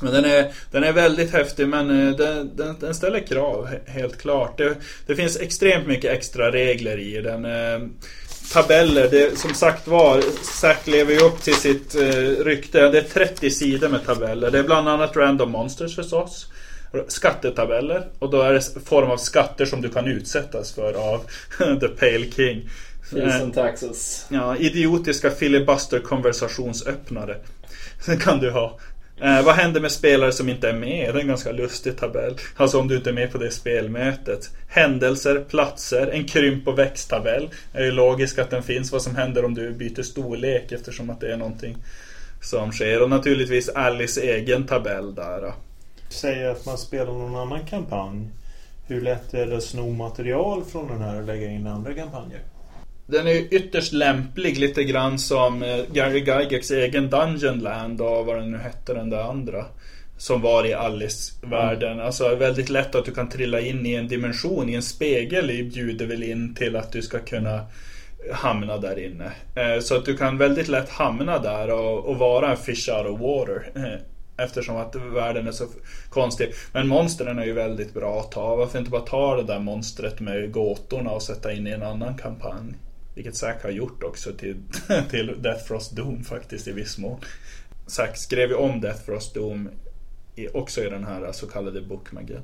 Men 0.00 0.12
den 0.12 0.24
är, 0.24 0.52
den 0.70 0.84
är 0.84 0.92
väldigt 0.92 1.32
häftig 1.32 1.68
men 1.68 1.90
eh, 1.90 2.16
den, 2.16 2.56
den, 2.56 2.76
den 2.80 2.94
ställer 2.94 3.20
krav 3.20 3.68
helt 3.86 4.18
klart. 4.18 4.58
Det, 4.58 4.76
det 5.06 5.16
finns 5.16 5.40
extremt 5.40 5.86
mycket 5.86 6.12
extra 6.12 6.52
regler 6.52 6.98
i 6.98 7.20
den. 7.20 7.44
Eh, 7.44 7.88
Tabeller, 8.52 9.08
det, 9.10 9.38
som 9.38 9.54
sagt 9.54 9.88
var, 9.88 10.22
Zack 10.42 10.86
lever 10.86 11.12
ju 11.12 11.20
upp 11.20 11.42
till 11.42 11.54
sitt 11.54 11.94
eh, 11.94 12.44
rykte. 12.44 12.88
Det 12.88 12.98
är 12.98 13.02
30 13.02 13.50
sidor 13.50 13.88
med 13.88 14.06
tabeller. 14.06 14.50
Det 14.50 14.58
är 14.58 14.62
bland 14.62 14.88
annat 14.88 15.16
Random 15.16 15.50
Monsters 15.50 15.96
förstås. 15.96 16.46
Skattetabeller. 17.08 18.06
Och 18.18 18.30
då 18.30 18.42
är 18.42 18.52
det 18.52 18.60
form 18.84 19.10
av 19.10 19.16
skatter 19.16 19.64
som 19.64 19.82
du 19.82 19.88
kan 19.88 20.06
utsättas 20.06 20.72
för 20.72 20.92
av 20.92 21.20
The 21.80 21.88
Pale 21.88 22.30
King. 22.30 22.68
Fees 23.10 23.34
Eh, 23.34 23.42
and 23.42 23.54
taxes. 23.54 24.26
Ja, 24.28 24.56
idiotiska 24.56 25.30
filibuster 25.30 25.98
konversationsöppnare. 25.98 27.36
Den 28.06 28.18
kan 28.18 28.38
du 28.38 28.50
ha. 28.50 28.78
Eh, 29.20 29.42
vad 29.42 29.54
händer 29.54 29.80
med 29.80 29.92
spelare 29.92 30.32
som 30.32 30.48
inte 30.48 30.68
är 30.68 30.72
med? 30.72 31.14
Det 31.14 31.18
är 31.18 31.20
en 31.20 31.28
ganska 31.28 31.52
lustig 31.52 31.96
tabell. 31.96 32.36
Alltså 32.56 32.80
om 32.80 32.88
du 32.88 32.96
inte 32.96 33.10
är 33.10 33.14
med 33.14 33.32
på 33.32 33.38
det 33.38 33.50
spelmötet. 33.50 34.50
Händelser, 34.68 35.44
platser, 35.48 36.06
en 36.06 36.24
krymp 36.24 36.68
och 36.68 36.78
växttabell. 36.78 37.50
Det 37.72 37.78
är 37.78 37.84
ju 37.84 37.90
logiskt 37.90 38.38
att 38.38 38.50
den 38.50 38.62
finns. 38.62 38.92
Vad 38.92 39.02
som 39.02 39.16
händer 39.16 39.44
om 39.44 39.54
du 39.54 39.70
byter 39.70 40.02
storlek 40.02 40.72
eftersom 40.72 41.10
att 41.10 41.20
det 41.20 41.32
är 41.32 41.36
någonting 41.36 41.76
som 42.42 42.72
sker. 42.72 43.02
Och 43.02 43.10
naturligtvis 43.10 43.68
Alice 43.68 44.20
egen 44.20 44.66
tabell 44.66 45.14
där. 45.14 45.52
Säg 46.08 46.46
att 46.46 46.66
man 46.66 46.78
spelar 46.78 47.12
någon 47.12 47.36
annan 47.36 47.66
kampanj. 47.66 48.28
Hur 48.86 49.00
lätt 49.00 49.34
är 49.34 49.46
det 49.46 49.56
att 49.56 49.62
sno 49.62 49.90
material 49.90 50.64
från 50.64 50.88
den 50.88 51.00
här 51.00 51.16
och 51.16 51.26
lägga 51.26 51.50
in 51.50 51.66
andra 51.66 51.94
kampanjer? 51.94 52.40
Den 53.06 53.26
är 53.26 53.54
ytterst 53.54 53.92
lämplig 53.92 54.58
lite 54.58 54.84
grann 54.84 55.18
som 55.18 55.62
eh, 55.62 55.84
Gary 55.92 56.18
Gygax 56.18 56.70
egen 56.70 57.10
Dungeonland 57.10 58.00
och 58.00 58.26
vad 58.26 58.36
den 58.36 58.50
nu 58.50 58.58
hette 58.58 58.94
den 58.94 59.10
där 59.10 59.22
andra. 59.22 59.64
Som 60.18 60.40
var 60.40 60.66
i 60.66 60.74
Alice-världen. 60.74 62.00
Alltså 62.00 62.34
väldigt 62.34 62.68
lätt 62.68 62.94
att 62.94 63.04
du 63.04 63.14
kan 63.14 63.28
trilla 63.28 63.60
in 63.60 63.86
i 63.86 63.94
en 63.94 64.08
dimension, 64.08 64.68
i 64.68 64.74
en 64.74 64.82
spegel 64.82 65.46
bjuder 65.46 66.06
väl 66.06 66.22
in 66.22 66.54
till 66.54 66.76
att 66.76 66.92
du 66.92 67.02
ska 67.02 67.18
kunna 67.18 67.66
hamna 68.32 68.76
där 68.76 68.98
inne. 68.98 69.32
Eh, 69.54 69.80
så 69.80 69.96
att 69.96 70.04
du 70.04 70.16
kan 70.16 70.38
väldigt 70.38 70.68
lätt 70.68 70.88
hamna 70.88 71.38
där 71.38 71.70
och, 71.70 72.04
och 72.04 72.18
vara 72.18 72.50
en 72.50 72.56
fish 72.56 72.88
out 72.88 73.06
of 73.06 73.20
water. 73.20 73.70
Eftersom 74.36 74.76
att 74.76 74.94
världen 74.94 75.46
är 75.46 75.52
så 75.52 75.66
konstig. 76.08 76.52
Men 76.72 76.88
monstren 76.88 77.38
är 77.38 77.44
ju 77.44 77.52
väldigt 77.52 77.94
bra 77.94 78.20
att 78.20 78.32
ta. 78.32 78.56
Varför 78.56 78.78
inte 78.78 78.90
bara 78.90 79.02
ta 79.02 79.36
det 79.36 79.42
där 79.42 79.58
monstret 79.58 80.20
med 80.20 80.52
gåtorna 80.52 81.10
och 81.10 81.22
sätta 81.22 81.52
in 81.52 81.66
i 81.66 81.70
en 81.70 81.82
annan 81.82 82.14
kampanj? 82.14 82.74
Vilket 83.14 83.36
Zack 83.36 83.62
har 83.62 83.70
gjort 83.70 84.02
också 84.02 84.32
till, 84.32 84.56
till 85.10 85.42
Death 85.42 85.64
Frost 85.64 85.96
Doom 85.96 86.24
faktiskt 86.24 86.68
i 86.68 86.72
viss 86.72 86.98
mån. 86.98 87.20
Zack 87.86 88.16
skrev 88.16 88.48
ju 88.48 88.54
om 88.54 88.80
Death 88.80 89.04
Frost 89.04 89.34
Doom 89.34 89.68
i, 90.36 90.48
också 90.48 90.84
i 90.84 90.90
den 90.90 91.04
här 91.04 91.32
så 91.32 91.46
kallade 91.46 91.80
bokmagin. 91.80 92.40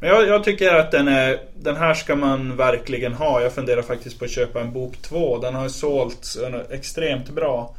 Men 0.00 0.08
jag, 0.08 0.28
jag 0.28 0.44
tycker 0.44 0.74
att 0.74 0.90
den, 0.90 1.08
är, 1.08 1.40
den 1.56 1.76
här 1.76 1.94
ska 1.94 2.16
man 2.16 2.56
verkligen 2.56 3.12
ha. 3.12 3.42
Jag 3.42 3.52
funderar 3.52 3.82
faktiskt 3.82 4.18
på 4.18 4.24
att 4.24 4.30
köpa 4.30 4.60
en 4.60 4.72
bok 4.72 4.96
2. 5.02 5.38
Den 5.38 5.54
har 5.54 5.62
ju 5.62 5.70
sålts 5.70 6.38
extremt 6.70 7.30
bra. 7.30 7.76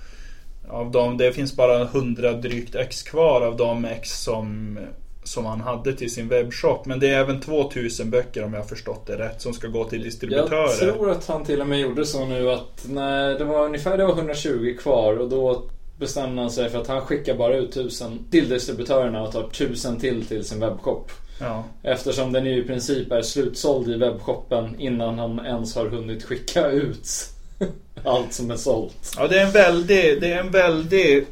Av 0.69 0.91
dem, 0.91 1.17
det 1.17 1.31
finns 1.31 1.55
bara 1.55 1.81
100 1.81 2.33
drygt 2.33 2.75
ex 2.75 3.03
kvar 3.03 3.41
av 3.41 3.57
de 3.57 3.85
ex 3.85 4.23
som, 4.23 4.79
som 5.23 5.45
han 5.45 5.61
hade 5.61 5.93
till 5.93 6.13
sin 6.13 6.27
webbshop. 6.27 6.85
Men 6.85 6.99
det 6.99 7.07
är 7.07 7.19
även 7.19 7.41
2000 7.41 8.09
böcker 8.09 8.43
om 8.43 8.53
jag 8.53 8.61
har 8.61 8.67
förstått 8.67 9.07
det 9.07 9.17
rätt 9.17 9.41
som 9.41 9.53
ska 9.53 9.67
gå 9.67 9.83
till 9.83 10.03
distributörer. 10.03 10.85
Jag 10.85 10.95
tror 10.95 11.11
att 11.11 11.27
han 11.27 11.43
till 11.43 11.61
och 11.61 11.67
med 11.67 11.79
gjorde 11.79 12.05
så 12.05 12.25
nu 12.25 12.51
att 12.51 12.85
när 12.89 13.39
det 13.39 13.45
var 13.45 13.65
ungefär 13.65 13.97
det 13.97 14.05
var 14.05 14.13
120 14.13 14.75
kvar 14.79 15.17
och 15.17 15.29
då 15.29 15.69
bestämde 15.99 16.41
han 16.41 16.51
sig 16.51 16.69
för 16.69 16.81
att 16.81 16.87
han 16.87 17.01
skickar 17.01 17.35
bara 17.37 17.55
ut 17.55 17.69
1000 17.69 18.27
till 18.31 18.49
distributörerna 18.49 19.23
och 19.23 19.31
tar 19.31 19.43
1000 19.43 19.99
till 19.99 20.25
till 20.25 20.43
sin 20.43 20.59
webbshop. 20.59 21.11
Ja. 21.39 21.63
Eftersom 21.83 22.33
den 22.33 22.45
ju 22.45 22.63
i 22.63 22.67
princip 22.67 23.11
är 23.11 23.21
slutsåld 23.21 23.89
i 23.89 23.97
webbshoppen 23.97 24.79
innan 24.79 25.19
han 25.19 25.45
ens 25.45 25.75
har 25.75 25.85
hunnit 25.85 26.23
skicka 26.23 26.67
ut 26.67 27.34
allt 28.03 28.33
som 28.33 28.51
är 28.51 28.55
sålt. 28.55 29.15
Ja, 29.17 29.27
det 29.27 29.39
är 29.39 29.45
en 29.45 29.51
väldig, 29.51 30.21
det 30.21 30.33
är 30.33 30.39
en 30.39 30.51
väldig 30.51 31.25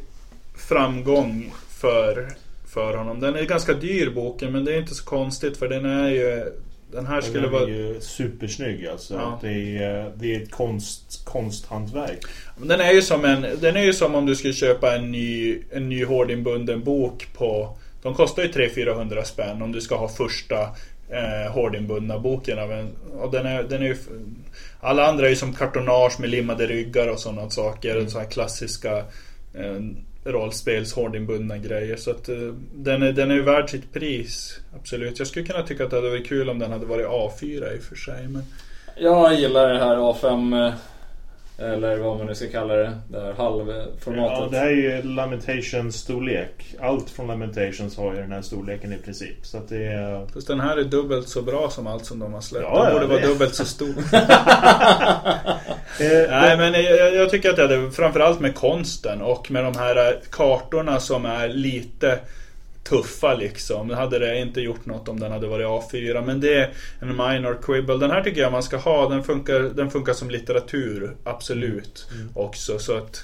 framgång 0.55 1.53
för, 1.69 2.29
för 2.73 2.97
honom. 2.97 3.19
Den 3.19 3.35
är 3.35 3.43
ganska 3.43 3.73
dyr 3.73 4.09
boken 4.09 4.51
men 4.51 4.65
det 4.65 4.73
är 4.73 4.79
inte 4.79 4.95
så 4.95 5.05
konstigt 5.05 5.57
för 5.57 5.67
den 5.67 5.85
är 5.85 6.09
ju... 6.09 6.53
Den 6.91 7.07
här 7.07 7.21
skulle 7.21 7.41
den 7.41 7.51
vara... 7.51 7.63
är 7.63 7.67
ju 7.67 8.01
supersnygg 8.01 8.87
alltså. 8.87 9.13
Ja. 9.13 9.39
Det, 9.41 9.77
är, 9.77 10.11
det 10.15 10.35
är 10.35 10.41
ett 10.41 10.51
konst, 10.51 11.25
konsthantverk. 11.25 12.19
Den 12.57 12.81
är 12.81 12.91
ju 12.91 13.01
som 13.01 13.25
en, 13.25 13.45
den 13.61 13.75
är 13.75 13.83
ju 13.83 13.93
som 13.93 14.15
om 14.15 14.25
du 14.25 14.35
skulle 14.35 14.53
köpa 14.53 14.95
en 14.95 15.11
ny, 15.11 15.59
en 15.71 15.89
ny 15.89 16.05
hårdinbunden 16.05 16.83
bok 16.83 17.27
på... 17.33 17.77
De 18.01 18.13
kostar 18.13 18.43
ju 18.43 18.49
300-400 18.49 19.23
spänn 19.23 19.61
om 19.61 19.71
du 19.71 19.81
ska 19.81 19.95
ha 19.95 20.09
första 20.09 20.61
eh, 21.09 21.51
hårdinbundna 21.51 22.19
boken 22.19 22.59
av 22.59 22.71
en... 22.71 22.89
Och 23.19 23.31
den 23.31 23.45
är, 23.45 23.63
den 23.63 23.81
är 23.81 23.85
ju... 23.85 23.97
Alla 24.83 25.07
andra 25.07 25.25
är 25.25 25.29
ju 25.29 25.35
som 25.35 25.53
kartonage 25.53 26.19
med 26.19 26.29
limmade 26.29 26.67
ryggar 26.67 27.07
och 27.07 27.19
sådana 27.19 27.49
saker. 27.49 27.95
Mm. 27.95 28.09
Så 28.09 28.19
här 28.19 28.25
klassiska 28.25 28.97
eh, 29.53 29.79
rollspels 30.23 30.93
hårdinbundna 30.93 31.57
grejer. 31.57 31.95
Så 31.95 32.11
att 32.11 32.29
eh, 32.29 32.35
den, 32.75 33.03
är, 33.03 33.11
den 33.11 33.31
är 33.31 33.35
ju 33.35 33.41
värd 33.41 33.69
sitt 33.69 33.93
pris. 33.93 34.59
Absolut. 34.75 35.19
Jag 35.19 35.27
skulle 35.27 35.45
kunna 35.45 35.63
tycka 35.63 35.83
att 35.83 35.89
det 35.89 35.95
hade 35.95 36.09
varit 36.09 36.27
kul 36.27 36.49
om 36.49 36.59
den 36.59 36.71
hade 36.71 36.85
varit 36.85 37.07
A4 37.07 37.75
i 37.75 37.79
och 37.79 37.83
för 37.83 37.95
sig. 37.95 38.27
Men... 38.27 38.43
Jag 38.97 39.39
gillar 39.39 39.73
det 39.73 39.79
här 39.79 39.95
A5 39.95 40.65
eh, 40.67 40.73
eller 41.57 41.97
vad 41.97 42.17
man 42.17 42.27
nu 42.27 42.35
ska 42.35 42.47
kalla 42.47 42.73
det. 42.73 42.97
Det 43.09 43.19
här 43.19 43.33
halvformatet. 43.33 44.37
Ja, 44.39 44.47
det 44.51 44.57
här 44.57 44.67
är 44.67 44.71
ju 44.71 45.01
Lamentations 45.01 45.95
storlek. 45.95 46.75
Allt 46.79 47.09
från 47.09 47.27
Lamentations 47.27 47.97
har 47.97 48.13
ju 48.13 48.21
den 48.21 48.31
här 48.31 48.41
storleken 48.41 48.93
i 48.93 48.97
princip. 48.97 49.45
Så 49.45 49.57
att 49.57 49.69
det 49.69 49.85
är... 49.85 50.27
Fast 50.33 50.47
den 50.47 50.59
här 50.59 50.77
är 50.77 50.83
dubbelt 50.83 51.29
så 51.29 51.41
bra 51.41 51.69
som 51.69 51.87
allt 51.87 52.05
som 52.05 52.19
de 52.19 52.33
har 52.33 52.41
släppt. 52.41 52.65
Ja, 52.69 52.83
den 52.83 52.93
borde 52.93 53.05
vara 53.05 53.27
dubbelt 53.27 53.55
så 53.55 53.65
stor. 53.65 53.93
Nej 56.29 56.57
men 56.57 56.73
jag, 56.73 57.15
jag 57.15 57.29
tycker 57.29 57.49
att 57.49 57.55
det 57.55 57.61
hade, 57.61 57.91
framförallt 57.91 58.39
med 58.39 58.55
konsten 58.55 59.21
och 59.21 59.51
med 59.51 59.63
de 59.63 59.77
här 59.77 60.07
eh, 60.07 60.13
kartorna 60.29 60.99
som 60.99 61.25
är 61.25 61.49
lite 61.49 62.19
tuffa 62.83 63.33
liksom. 63.33 63.87
Det 63.87 63.95
hade 63.95 64.19
det 64.19 64.39
inte 64.39 64.61
gjort 64.61 64.85
något 64.85 65.09
om 65.09 65.19
den 65.19 65.31
hade 65.31 65.47
varit 65.47 65.65
A4. 65.65 66.25
Men 66.25 66.39
det 66.39 66.53
är 66.53 66.73
en 66.99 67.07
minor 67.07 67.61
quibble. 67.61 67.97
Den 67.97 68.11
här 68.11 68.23
tycker 68.23 68.41
jag 68.41 68.51
man 68.51 68.63
ska 68.63 68.77
ha. 68.77 69.09
Den 69.09 69.23
funkar, 69.23 69.59
den 69.59 69.91
funkar 69.91 70.13
som 70.13 70.29
litteratur. 70.29 71.15
Absolut. 71.23 72.07
Också. 72.33 72.79
Så 72.79 72.97
att... 72.97 73.23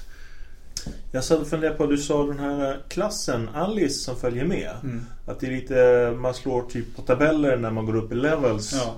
Jag 1.12 1.24
satt 1.24 1.40
och 1.40 1.48
funderade 1.48 1.76
på, 1.76 1.86
du 1.86 1.98
sa 1.98 2.26
den 2.26 2.38
här 2.38 2.78
klassen 2.88 3.48
Alice 3.54 4.04
som 4.04 4.16
följer 4.16 4.44
med. 4.44 4.70
Mm. 4.82 5.06
Att 5.26 5.40
det 5.40 5.46
är 5.46 5.50
lite, 5.50 6.12
man 6.18 6.34
slår 6.34 6.62
typ 6.62 6.96
på 6.96 7.02
tabeller 7.02 7.56
när 7.56 7.70
man 7.70 7.86
går 7.86 7.96
upp 7.96 8.12
i 8.12 8.14
levels. 8.14 8.72
Ja. 8.72 8.94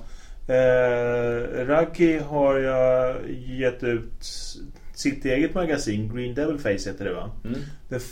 Eh, 0.54 1.66
Raggi 1.66 2.18
har 2.18 2.58
jag 2.58 3.16
gett 3.30 3.82
ut 3.82 4.24
sitt 4.94 5.24
eget 5.24 5.54
magasin, 5.54 6.14
Green 6.14 6.34
Devil 6.34 6.58
Face 6.58 6.90
heter 6.90 7.04
det 7.04 7.14
va? 7.14 7.30
Mm. 7.44 7.60
Det 7.88 8.02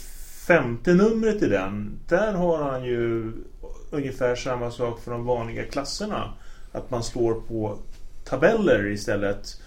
femte 0.47 0.95
numret 0.95 1.43
i 1.43 1.49
den, 1.49 2.01
där 2.09 2.33
har 2.33 2.63
han 2.63 2.85
ju 2.85 3.33
ungefär 3.91 4.37
samma 4.37 4.71
sak 4.71 5.01
för 5.01 5.11
de 5.11 5.25
vanliga 5.25 5.65
klasserna. 5.65 6.33
Att 6.73 6.91
man 6.91 7.05
slår 7.05 7.35
på 7.35 7.79
tabeller 8.25 8.87
istället. 8.87 9.61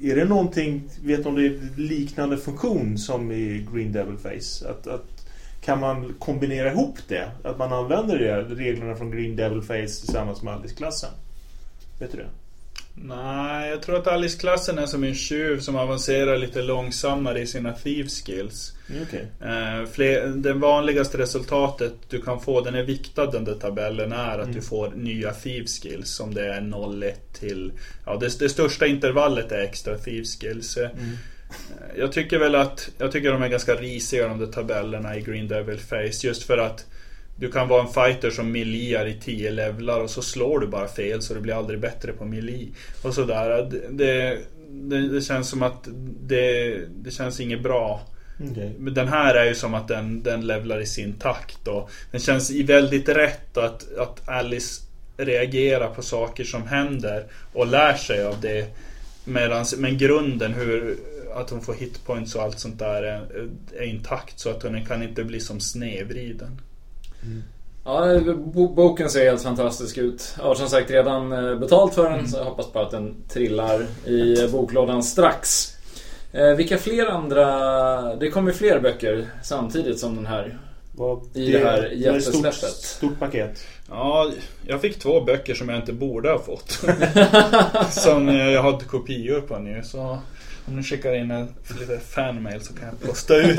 Är 0.00 0.16
det 0.16 0.24
någonting, 0.24 0.90
vet 1.04 1.22
du 1.22 1.28
om 1.28 1.34
det 1.34 1.46
är 1.46 1.60
liknande 1.76 2.36
funktion 2.36 2.98
som 2.98 3.32
i 3.32 3.66
Green 3.72 3.92
Devil 3.92 4.16
Face? 4.18 4.70
Att, 4.70 4.86
att, 4.86 5.26
kan 5.60 5.80
man 5.80 6.14
kombinera 6.18 6.72
ihop 6.72 6.98
det? 7.08 7.30
Att 7.44 7.58
man 7.58 7.72
använder 7.72 8.18
det, 8.18 8.42
reglerna 8.42 8.96
från 8.96 9.10
Green 9.10 9.36
Devil 9.36 9.62
Face 9.62 9.86
tillsammans 9.86 10.42
med 10.42 10.54
Alice-klassen? 10.54 11.10
Vet 11.98 12.12
du 12.12 12.18
det? 12.18 12.28
Nej, 12.98 13.70
jag 13.70 13.82
tror 13.82 13.96
att 13.96 14.06
Alice-klassen 14.06 14.78
är 14.78 14.86
som 14.86 15.04
en 15.04 15.14
tjuv 15.14 15.60
som 15.60 15.76
avancerar 15.76 16.38
lite 16.38 16.62
långsammare 16.62 17.40
i 17.40 17.46
sina 17.46 17.72
thieves 17.72 18.22
skills. 18.26 18.72
Mm, 18.90 19.02
Okej. 19.02 19.26
Eh, 19.40 19.88
fler, 19.92 20.26
det 20.26 20.52
vanligaste 20.52 21.18
resultatet 21.18 21.94
du 22.08 22.22
kan 22.22 22.40
få, 22.40 22.60
den 22.60 22.74
är 22.74 22.82
viktad 22.82 23.26
den 23.26 23.44
där 23.44 23.54
tabellen, 23.54 24.12
är 24.12 24.38
att 24.38 24.42
Mm. 24.44 24.54
du 24.54 24.62
får 24.62 24.90
nya 24.90 25.32
thieves 25.32 25.80
skills. 25.82 26.08
Som 26.10 26.34
det 26.34 26.46
är 26.54 26.60
0-1 26.60 27.12
till... 27.38 27.72
Ja, 28.06 28.16
det, 28.16 28.38
det 28.38 28.48
största 28.48 28.86
intervallet 28.86 29.52
är 29.52 29.58
extra 29.62 29.98
thieves 29.98 30.38
skills. 30.40 30.76
Eh, 30.76 30.90
Mm. 30.90 31.16
Jag 31.98 32.12
tycker 32.12 32.38
väl 32.38 32.54
att, 32.54 32.90
jag 32.98 33.12
tycker 33.12 33.32
de 33.32 33.42
är 33.42 33.48
ganska 33.48 33.74
risiga 33.74 34.28
de 34.28 34.38
där 34.38 34.46
tabellerna 34.46 35.16
i 35.16 35.20
Green 35.20 35.48
Devil 35.48 35.78
Face. 35.78 36.26
Just 36.26 36.42
för 36.42 36.58
att 36.58 36.86
du 37.36 37.52
kan 37.52 37.68
vara 37.68 37.82
en 37.82 37.88
fighter 37.88 38.30
som 38.30 38.52
miliar 38.52 39.06
i 39.06 39.20
10 39.20 39.50
levlar 39.50 40.00
och 40.00 40.10
så 40.10 40.22
slår 40.22 40.60
du 40.60 40.66
bara 40.66 40.88
fel 40.88 41.22
så 41.22 41.34
du 41.34 41.40
blir 41.40 41.54
aldrig 41.54 41.80
bättre 41.80 42.12
på 42.12 42.24
mili. 42.24 42.68
Och 43.02 43.14
sådär. 43.14 43.70
Det, 43.90 44.38
det, 44.70 45.08
det 45.08 45.20
känns 45.20 45.48
som 45.48 45.62
att 45.62 45.88
det, 46.20 46.78
det 46.88 47.10
känns 47.10 47.40
inget 47.40 47.62
bra. 47.62 48.00
Okej. 48.50 48.72
Men 48.78 48.94
den 48.94 49.08
här 49.08 49.34
är 49.34 49.44
ju 49.44 49.54
som 49.54 49.74
att 49.74 49.88
den, 49.88 50.22
den 50.22 50.46
levlar 50.46 50.80
i 50.80 50.86
sin 50.86 51.12
takt 51.12 51.68
och 51.68 51.90
den 52.10 52.20
känns 52.20 52.50
väldigt 52.50 53.08
rätt 53.08 53.56
att, 53.56 53.96
att 53.98 54.28
Alice 54.28 54.82
reagerar 55.16 55.88
på 55.88 56.02
saker 56.02 56.44
som 56.44 56.66
händer 56.66 57.24
och 57.52 57.66
lär 57.66 57.94
sig 57.94 58.24
av 58.24 58.40
det. 58.40 58.66
Medans, 59.24 59.76
men 59.76 59.98
grunden 59.98 60.54
hur 60.54 60.96
att 61.34 61.50
hon 61.50 61.60
får 61.60 61.74
hitpoints 61.74 62.34
och 62.34 62.42
allt 62.42 62.58
sånt 62.58 62.78
där 62.78 63.02
är, 63.02 63.48
är 63.76 63.84
intakt 63.84 64.38
så 64.38 64.50
att 64.50 64.62
hon 64.62 64.84
kan 64.84 65.02
inte 65.02 65.24
bli 65.24 65.40
som 65.40 65.60
Ja, 67.84 68.20
bo- 68.36 68.74
boken 68.74 69.10
ser 69.10 69.24
helt 69.24 69.42
fantastisk 69.42 69.98
ut. 69.98 70.34
Jag 70.38 70.44
har 70.44 70.54
som 70.54 70.68
sagt 70.68 70.90
redan 70.90 71.32
eh, 71.32 71.54
betalt 71.58 71.94
för 71.94 72.10
den 72.10 72.28
så 72.28 72.36
jag 72.38 72.44
hoppas 72.44 72.72
bara 72.72 72.84
att 72.84 72.90
den 72.90 73.14
trillar 73.28 73.86
i 74.06 74.42
eh, 74.42 74.50
boklådan 74.50 75.02
strax. 75.02 75.72
Eh, 76.32 76.50
vilka 76.50 76.78
fler 76.78 77.06
andra... 77.06 78.14
Det 78.16 78.30
kommer 78.30 78.52
fler 78.52 78.80
böcker 78.80 79.26
samtidigt 79.42 79.98
som 79.98 80.16
den 80.16 80.26
här. 80.26 80.58
Vad- 80.96 81.36
I 81.36 81.52
det 81.52 81.58
här 81.58 81.90
jättesläppet. 81.96 82.54
Stort, 82.54 82.72
stort 82.84 83.18
paket. 83.18 83.64
Ja, 83.88 84.30
jag 84.66 84.80
fick 84.80 84.98
två 84.98 85.20
böcker 85.20 85.54
som 85.54 85.68
jag 85.68 85.78
inte 85.78 85.92
borde 85.92 86.30
ha 86.30 86.38
fått. 86.38 86.70
som 87.90 88.28
jag 88.28 88.62
har 88.62 88.78
kopior 88.78 89.40
på 89.40 89.58
nu. 89.58 89.82
Så 89.84 90.18
om 90.66 90.76
ni 90.76 90.82
skickar 90.82 91.14
in 91.14 91.30
en 91.30 91.54
lite 91.80 91.98
fanmail 91.98 92.60
så 92.60 92.74
kan 92.74 92.84
jag 92.88 93.08
posta 93.08 93.36
ut. 93.36 93.56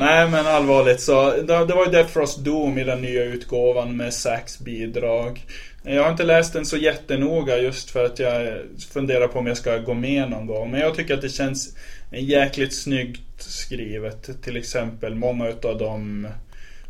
Nej 0.00 0.28
men 0.28 0.46
allvarligt 0.46 1.00
så. 1.00 1.30
Det, 1.30 1.66
det 1.66 1.74
var 1.74 1.84
ju 1.84 1.90
Death 1.90 2.12
Frost 2.12 2.38
Doom 2.38 2.78
i 2.78 2.84
den 2.84 3.02
nya 3.02 3.24
utgåvan 3.24 3.96
med 3.96 4.14
Sacks 4.14 4.58
bidrag. 4.58 5.44
Jag 5.82 6.02
har 6.02 6.10
inte 6.10 6.24
läst 6.24 6.52
den 6.52 6.66
så 6.66 6.76
jättenoga 6.76 7.58
just 7.58 7.90
för 7.90 8.04
att 8.04 8.18
jag 8.18 8.58
funderar 8.92 9.28
på 9.28 9.38
om 9.38 9.46
jag 9.46 9.56
ska 9.56 9.78
gå 9.78 9.94
med 9.94 10.30
någon 10.30 10.46
gång. 10.46 10.70
Men 10.70 10.80
jag 10.80 10.94
tycker 10.94 11.14
att 11.14 11.22
det 11.22 11.28
känns 11.28 11.76
jäkligt 12.10 12.74
snyggt 12.74 13.42
skrivet. 13.42 14.42
Till 14.42 14.56
exempel 14.56 15.14
många 15.14 15.48
utav 15.48 15.78
de 15.78 16.28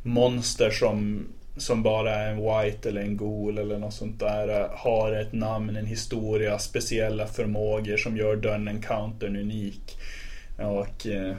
monster 0.03 0.71
som, 0.71 1.27
som 1.59 1.83
bara 1.83 2.15
är 2.15 2.31
en 2.31 2.37
white 2.37 2.89
eller 2.89 3.01
en 3.01 3.17
Gol 3.17 3.59
eller 3.59 3.79
något 3.79 3.95
sånt 3.95 4.21
där 4.21 4.61
eh, 4.61 4.71
har 4.75 5.13
ett 5.13 5.33
namn, 5.33 5.77
en 5.77 5.87
historia, 5.87 6.59
speciella 6.59 7.27
förmågor 7.27 7.97
som 7.97 8.17
gör 8.17 8.37
den 8.37 8.69
encountern 8.69 9.37
unik. 9.37 9.99
Och 10.57 11.07
eh, 11.07 11.35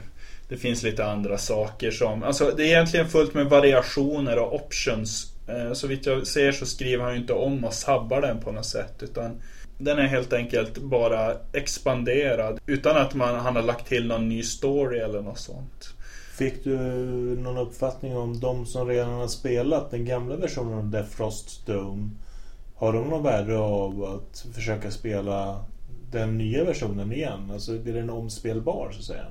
det 0.49 0.57
finns 0.57 0.83
lite 0.83 1.05
andra 1.05 1.37
saker 1.37 1.91
som, 1.91 2.23
alltså 2.23 2.53
det 2.57 2.63
är 2.63 2.67
egentligen 2.67 3.09
fullt 3.09 3.33
med 3.33 3.45
variationer 3.45 4.39
och 4.39 4.55
options. 4.55 5.33
Eh, 5.47 5.73
så 5.73 5.87
vitt 5.87 6.05
jag 6.05 6.27
ser 6.27 6.51
så 6.51 6.65
skriver 6.65 7.03
han 7.03 7.13
ju 7.13 7.19
inte 7.19 7.33
om 7.33 7.63
och 7.63 7.73
sabbar 7.73 8.21
den 8.21 8.39
på 8.39 8.51
något 8.51 8.65
sätt 8.65 9.03
utan 9.03 9.41
den 9.77 9.99
är 9.99 10.07
helt 10.07 10.33
enkelt 10.33 10.77
bara 10.77 11.35
expanderad 11.53 12.59
utan 12.65 12.97
att 12.97 13.13
man, 13.13 13.35
han 13.35 13.55
har 13.55 13.63
lagt 13.63 13.87
till 13.87 14.07
någon 14.07 14.29
ny 14.29 14.43
story 14.43 14.99
eller 14.99 15.21
något 15.21 15.39
sånt. 15.39 15.93
Fick 16.39 16.63
du 16.63 16.73
eh, 16.73 17.43
någon 17.43 17.57
uppfattning 17.57 18.17
om 18.17 18.39
de 18.39 18.65
som 18.65 18.87
redan 18.87 19.09
har 19.09 19.27
spelat 19.27 19.91
den 19.91 20.05
gamla 20.05 20.35
versionen 20.35 20.77
av 20.77 20.89
Death 20.89 21.09
Frost 21.09 21.65
Dome? 21.65 22.09
Har 22.75 22.93
de 22.93 23.09
någon 23.09 23.23
värde 23.23 23.57
av 23.57 24.03
att 24.03 24.45
försöka 24.55 24.91
spela 24.91 25.65
den 26.11 26.37
nya 26.37 26.63
versionen 26.63 27.13
igen? 27.13 27.51
Alltså 27.53 27.77
blir 27.77 27.93
den 27.93 28.09
omspelbar 28.09 28.89
så 28.91 28.99
att 28.99 29.05
säga? 29.05 29.25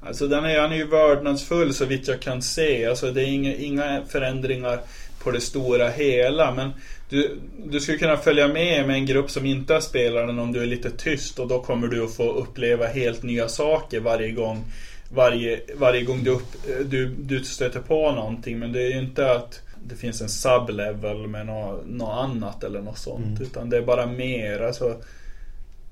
Alltså 0.00 0.26
den 0.26 0.44
är, 0.44 0.60
han 0.60 0.72
är 0.72 0.76
ju 0.76 0.86
vördnadsfull 0.86 1.74
så 1.74 1.84
vitt 1.84 2.08
jag 2.08 2.20
kan 2.20 2.42
se. 2.42 2.86
Alltså 2.86 3.12
det 3.12 3.22
är 3.22 3.26
inga, 3.26 3.54
inga 3.54 4.02
förändringar 4.08 4.80
på 5.22 5.30
det 5.30 5.40
stora 5.40 5.88
hela. 5.88 6.54
Men 6.54 6.70
du, 7.08 7.40
du 7.64 7.80
skulle 7.80 7.98
kunna 7.98 8.16
följa 8.16 8.48
med 8.48 8.86
med 8.86 8.96
en 8.96 9.06
grupp 9.06 9.30
som 9.30 9.46
inte 9.46 9.74
har 9.74 9.80
spelat 9.80 10.26
den 10.26 10.38
om 10.38 10.52
du 10.52 10.62
är 10.62 10.66
lite 10.66 10.90
tyst. 10.90 11.38
Och 11.38 11.48
då 11.48 11.62
kommer 11.62 11.86
du 11.88 12.04
att 12.04 12.14
få 12.14 12.32
uppleva 12.32 12.86
helt 12.86 13.22
nya 13.22 13.48
saker 13.48 14.00
varje 14.00 14.30
gång. 14.30 14.64
Varje, 15.12 15.60
varje 15.76 16.04
gång 16.04 16.24
du, 16.24 16.30
upp, 16.30 16.56
du, 16.84 17.08
du 17.08 17.44
stöter 17.44 17.80
på 17.80 18.12
någonting. 18.12 18.58
Men 18.58 18.72
det 18.72 18.82
är 18.82 18.90
ju 18.90 18.98
inte 18.98 19.32
att 19.32 19.62
det 19.84 19.96
finns 19.96 20.20
en 20.20 20.28
sublevel 20.28 21.26
med 21.26 21.46
något, 21.46 21.86
något 21.86 22.18
annat 22.18 22.64
eller 22.64 22.82
något 22.82 22.98
sånt. 22.98 23.26
Mm. 23.26 23.42
Utan 23.42 23.70
det 23.70 23.76
är 23.76 23.82
bara 23.82 24.06
mer. 24.06 24.60
Alltså, 24.60 24.96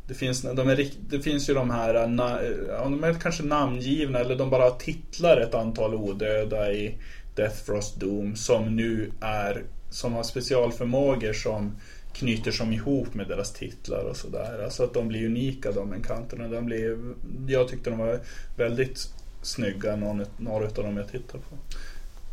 det 0.08 0.14
finns, 0.14 0.42
de 0.42 0.68
är, 0.68 0.90
det 1.10 1.20
finns 1.20 1.50
ju 1.50 1.54
de 1.54 1.70
här, 1.70 2.06
na, 2.06 2.38
ja, 2.68 2.84
de 2.84 3.04
är 3.04 3.14
kanske 3.14 3.42
namngivna 3.42 4.18
eller 4.18 4.36
de 4.36 4.50
bara 4.50 4.70
titlar 4.70 5.36
ett 5.36 5.54
antal 5.54 5.94
odöda 5.94 6.72
i 6.72 6.94
Death 7.34 7.56
Frost 7.64 8.00
Doom 8.00 8.36
som 8.36 8.76
nu 8.76 9.12
är, 9.20 9.64
som 9.90 10.12
har 10.12 10.22
specialförmågor 10.22 11.32
som 11.32 11.76
knyter 12.18 12.50
som 12.50 12.72
ihop 12.72 13.14
med 13.14 13.28
deras 13.28 13.52
titlar 13.52 14.04
och 14.04 14.16
sådär. 14.16 14.64
Alltså 14.64 14.84
att 14.84 14.94
de 14.94 15.08
blir 15.08 15.26
unika 15.26 15.72
de 15.72 15.92
enkanterna. 15.92 16.48
De 16.48 16.64
blir, 16.64 16.98
jag 17.48 17.68
tyckte 17.68 17.90
de 17.90 17.98
var 17.98 18.20
väldigt 18.56 19.08
snygga, 19.42 19.96
någon, 19.96 20.24
några 20.36 20.66
av 20.66 20.72
dem 20.72 20.96
jag 20.96 21.08
tittar 21.08 21.38
på. 21.38 21.56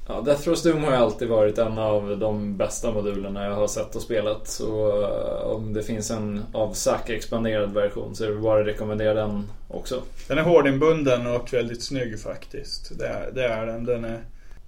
Ja, 0.07 0.21
Death 0.21 0.41
Throws 0.41 0.63
Doom 0.63 0.83
har 0.83 0.91
ju 0.91 0.97
alltid 0.97 1.27
varit 1.27 1.57
en 1.57 1.77
av 1.77 2.17
de 2.19 2.57
bästa 2.57 2.91
modulerna 2.91 3.45
jag 3.45 3.55
har 3.55 3.67
sett 3.67 3.95
och 3.95 4.01
spelat. 4.01 4.47
Så 4.47 5.01
eh, 5.03 5.47
om 5.47 5.73
det 5.73 5.83
finns 5.83 6.11
en 6.11 6.43
av 6.53 6.73
Zack 6.73 7.09
expanderad 7.09 7.73
version 7.73 8.15
så 8.15 8.23
är 8.23 8.29
det 8.29 8.35
bara 8.35 8.61
att 8.61 8.67
rekommendera 8.67 9.13
den 9.13 9.51
också. 9.67 10.01
Den 10.27 10.37
är 10.37 10.41
hårdinbunden 10.41 11.27
och 11.27 11.53
väldigt 11.53 11.83
snygg 11.83 12.19
faktiskt. 12.19 12.99
Det 12.99 13.07
är, 13.07 13.31
det 13.33 13.43
är 13.43 13.65
den. 13.65 13.85
den 13.85 14.05
är, 14.05 14.19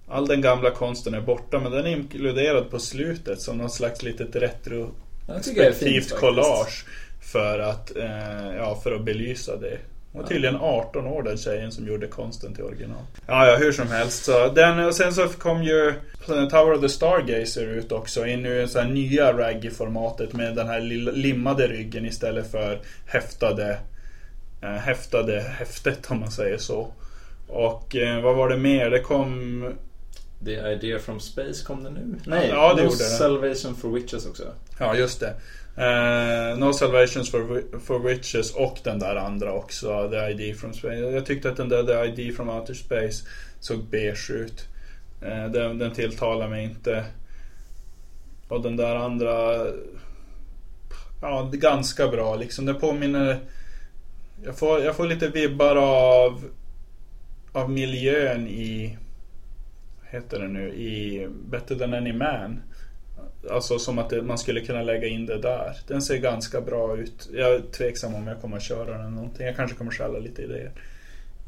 all 0.08 0.26
den 0.26 0.40
gamla 0.40 0.70
konsten 0.70 1.14
är 1.14 1.20
borta 1.20 1.58
men 1.58 1.72
den 1.72 1.86
är 1.86 1.90
inkluderad 1.90 2.70
på 2.70 2.78
slutet 2.78 3.40
som 3.40 3.58
någon 3.58 3.70
slags 3.70 4.02
litet 4.02 4.36
retro 4.36 4.90
Faktiskt. 5.34 6.16
collage 6.16 6.84
för 7.20 7.58
att, 7.58 7.96
eh, 7.96 8.56
ja, 8.56 8.80
för 8.82 8.92
att 8.92 9.04
belysa 9.04 9.56
det. 9.56 9.78
Var 10.12 10.22
tydligen 10.22 10.56
18 10.56 11.06
år 11.06 11.22
den 11.22 11.36
tjejen 11.36 11.72
som 11.72 11.86
gjorde 11.86 12.06
konsten 12.06 12.54
till 12.54 12.64
original. 12.64 13.02
Ja, 13.26 13.46
ja, 13.46 13.56
hur 13.56 13.72
som 13.72 13.88
helst. 13.88 14.24
Så 14.24 14.48
den, 14.48 14.78
och 14.78 14.94
sen 14.94 15.12
så 15.12 15.28
kom 15.28 15.62
ju 15.62 15.94
Tower 16.26 16.72
of 16.72 16.80
the 16.80 16.88
Stargazer 16.88 17.66
ut 17.66 17.92
också. 17.92 18.26
I 18.26 18.36
det 18.36 18.84
nya 18.84 19.32
raggy-formatet 19.32 20.32
med 20.32 20.56
den 20.56 20.68
här 20.68 20.80
limmade 21.12 21.66
ryggen 21.66 22.06
istället 22.06 22.50
för 22.50 22.80
häftade, 23.06 23.78
äh, 24.62 24.70
häftade 24.70 25.40
häftet 25.40 26.10
om 26.10 26.20
man 26.20 26.30
säger 26.30 26.58
så. 26.58 26.88
Och 27.48 27.96
eh, 27.96 28.22
vad 28.22 28.36
var 28.36 28.48
det 28.48 28.56
mer? 28.56 28.90
Det 28.90 29.00
kom... 29.00 29.64
The 30.44 30.72
Idea 30.72 30.98
from 30.98 31.20
Space 31.20 31.64
kom 31.64 31.84
det 31.84 31.90
nu? 31.90 32.16
Nej, 32.26 32.48
ja, 32.48 32.74
det 32.74 32.84
no. 32.84 32.90
Salvation 32.90 33.74
for 33.74 33.88
Witches 33.88 34.26
också. 34.26 34.42
Ja, 34.78 34.96
just 34.96 35.20
det. 35.20 35.34
Uh, 35.78 36.58
no 36.58 36.72
Salvations 36.72 37.30
for, 37.30 37.62
for 37.78 37.98
Witches 37.98 38.54
och 38.54 38.78
den 38.84 38.98
där 38.98 39.16
andra 39.16 39.52
också, 39.52 40.10
The 40.10 40.30
ID 40.30 40.56
from 40.56 40.72
Space. 40.72 40.96
Jag 40.96 41.26
tyckte 41.26 41.50
att 41.50 41.56
den 41.56 41.68
där 41.68 41.84
The 41.84 42.22
ID 42.22 42.36
from 42.36 42.48
Outer 42.48 42.74
Space 42.74 43.24
såg 43.60 43.84
beige 43.84 44.30
ut. 44.30 44.68
Uh, 45.22 45.52
den, 45.52 45.78
den 45.78 45.94
tilltalar 45.94 46.48
mig 46.48 46.64
inte. 46.64 47.04
Och 48.48 48.62
den 48.62 48.76
där 48.76 48.96
andra... 48.96 49.66
Ja, 51.22 51.50
ganska 51.52 52.08
bra 52.08 52.36
liksom. 52.36 52.66
Den 52.66 52.80
påminner... 52.80 53.40
Jag 54.44 54.58
får, 54.58 54.80
jag 54.82 54.96
får 54.96 55.06
lite 55.06 55.28
vibbar 55.28 55.76
av... 55.76 56.44
Av 57.52 57.70
miljön 57.70 58.48
i... 58.48 58.98
Heter 60.10 60.38
det 60.38 60.48
nu? 60.48 60.74
I 60.74 61.28
Better 61.50 61.74
than 61.74 61.94
any 61.94 62.12
man. 62.12 62.62
Alltså 63.50 63.78
som 63.78 63.98
att 63.98 64.10
det, 64.10 64.22
man 64.22 64.38
skulle 64.38 64.60
kunna 64.60 64.82
lägga 64.82 65.06
in 65.06 65.26
det 65.26 65.38
där. 65.38 65.76
Den 65.88 66.02
ser 66.02 66.16
ganska 66.16 66.60
bra 66.60 66.96
ut. 66.96 67.28
Jag 67.32 67.54
är 67.54 67.60
tveksam 67.60 68.14
om 68.14 68.26
jag 68.26 68.40
kommer 68.40 68.56
att 68.56 68.62
köra 68.62 68.98
den 68.98 69.14
någonting. 69.14 69.46
Jag 69.46 69.56
kanske 69.56 69.76
kommer 69.76 69.90
att 69.90 69.96
skälla 69.96 70.18
lite 70.18 70.42
idéer. 70.42 70.72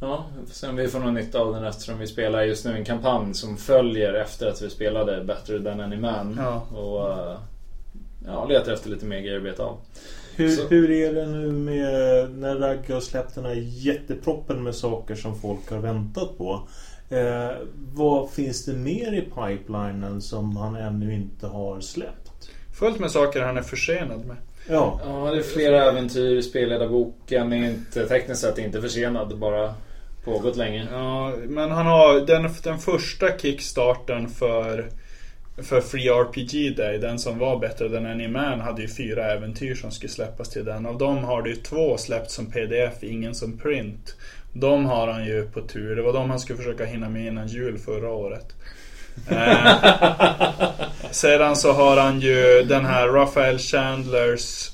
Ja, 0.00 0.26
vi 0.40 0.46
får 0.46 0.54
se 0.54 0.68
om 0.68 0.76
vi 0.76 0.88
får 0.88 0.98
någon 0.98 1.14
nytta 1.14 1.40
av 1.40 1.54
den 1.54 1.64
eftersom 1.64 1.98
vi 1.98 2.06
spelar 2.06 2.42
just 2.42 2.64
nu 2.64 2.76
en 2.76 2.84
kampanj 2.84 3.34
som 3.34 3.56
följer 3.56 4.14
efter 4.14 4.46
att 4.46 4.62
vi 4.62 4.70
spelade 4.70 5.24
Better 5.24 5.58
than 5.58 5.80
any 5.80 5.96
man. 5.96 6.36
Ja. 6.38 6.66
Och 6.78 7.12
eh, 7.12 7.38
ja, 8.26 8.44
letar 8.44 8.72
efter 8.72 8.90
lite 8.90 9.06
mer 9.06 9.20
grejer 9.20 9.36
att 9.36 9.42
beta 9.42 9.62
av. 9.62 9.78
Hur, 10.36 10.68
hur 10.70 10.90
är 10.90 11.14
det 11.14 11.26
nu 11.26 11.52
med 11.52 12.30
när 12.30 12.56
Ragge 12.56 12.94
har 12.94 13.00
släppt 13.00 13.34
den 13.34 13.44
här 13.44 13.54
jätteproppen 13.56 14.62
med 14.62 14.74
saker 14.74 15.14
som 15.14 15.40
folk 15.40 15.70
har 15.70 15.78
väntat 15.78 16.38
på? 16.38 16.68
Eh, 17.10 17.56
vad 17.94 18.30
finns 18.30 18.64
det 18.64 18.72
mer 18.72 19.12
i 19.12 19.20
pipelinen 19.20 20.20
som 20.20 20.56
han 20.56 20.76
ännu 20.76 21.14
inte 21.14 21.46
har 21.46 21.80
släppt? 21.80 22.50
Fullt 22.78 22.98
med 22.98 23.10
saker 23.10 23.40
han 23.40 23.56
är 23.56 23.62
försenad 23.62 24.26
med. 24.26 24.36
Ja. 24.68 25.00
ja, 25.04 25.30
det 25.30 25.38
är 25.38 25.42
flera 25.42 25.84
äventyr 25.84 26.36
i 26.36 26.42
spelledarboken. 26.42 27.52
Är 27.52 27.70
inte 27.70 28.08
tekniskt 28.08 28.40
sett 28.40 28.58
inte 28.58 28.80
försenad, 28.80 29.38
bara 29.38 29.74
pågått 30.24 30.56
länge. 30.56 30.88
Ja, 30.92 31.32
men 31.48 31.70
han 31.70 31.86
har 31.86 32.20
den, 32.20 32.50
den 32.62 32.78
första 32.78 33.38
kickstarten 33.38 34.28
för 34.28 34.90
för 35.62 35.80
Free 35.80 36.08
RPG 36.08 36.76
Day, 36.76 36.98
den 36.98 37.18
som 37.18 37.38
var 37.38 37.58
bättre 37.58 37.98
än 37.98 38.06
Any 38.06 38.28
Man, 38.28 38.60
hade 38.60 38.82
ju 38.82 38.88
fyra 38.88 39.32
äventyr 39.32 39.74
som 39.74 39.90
skulle 39.90 40.10
släppas 40.10 40.48
till 40.48 40.64
den. 40.64 40.86
Av 40.86 40.98
dem 40.98 41.24
har 41.24 41.42
det 41.42 41.48
ju 41.48 41.56
två 41.56 41.96
släppts 41.96 42.34
som 42.34 42.46
pdf, 42.46 43.02
ingen 43.02 43.34
som 43.34 43.58
print. 43.58 44.16
De 44.52 44.86
har 44.86 45.08
han 45.08 45.24
ju 45.24 45.46
på 45.46 45.60
tur. 45.60 45.96
Det 45.96 46.02
var 46.02 46.12
de 46.12 46.30
han 46.30 46.40
skulle 46.40 46.58
försöka 46.58 46.84
hinna 46.84 47.08
med 47.08 47.26
innan 47.26 47.48
jul 47.48 47.78
förra 47.78 48.10
året. 48.10 48.46
eh, 49.28 50.70
sedan 51.10 51.56
så 51.56 51.72
har 51.72 51.96
han 51.96 52.20
ju 52.20 52.62
den 52.62 52.84
här 52.84 53.08
Raphael 53.08 53.58
Chandlers 53.58 54.70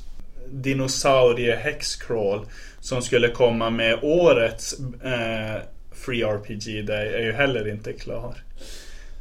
dinosaurie 0.50 1.56
Hexcrawl 1.56 2.46
som 2.80 3.02
skulle 3.02 3.28
komma 3.28 3.70
med 3.70 3.98
årets 4.02 4.80
eh, 5.04 5.62
Free 5.92 6.22
RPG 6.22 6.86
Day 6.86 7.08
är 7.08 7.22
ju 7.22 7.32
heller 7.32 7.68
inte 7.68 7.92
klar. 7.92 8.34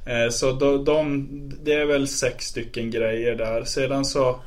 Eh, 0.06 0.30
så 0.30 0.52
de, 0.52 0.86
de, 0.86 1.27
det 1.64 1.73
är 1.73 1.86
väl 1.86 2.07
sex 2.07 2.45
stycken 2.45 2.91
grejer 2.91 3.36
där. 3.36 3.64
Sedan 3.64 4.06
så 4.06 4.40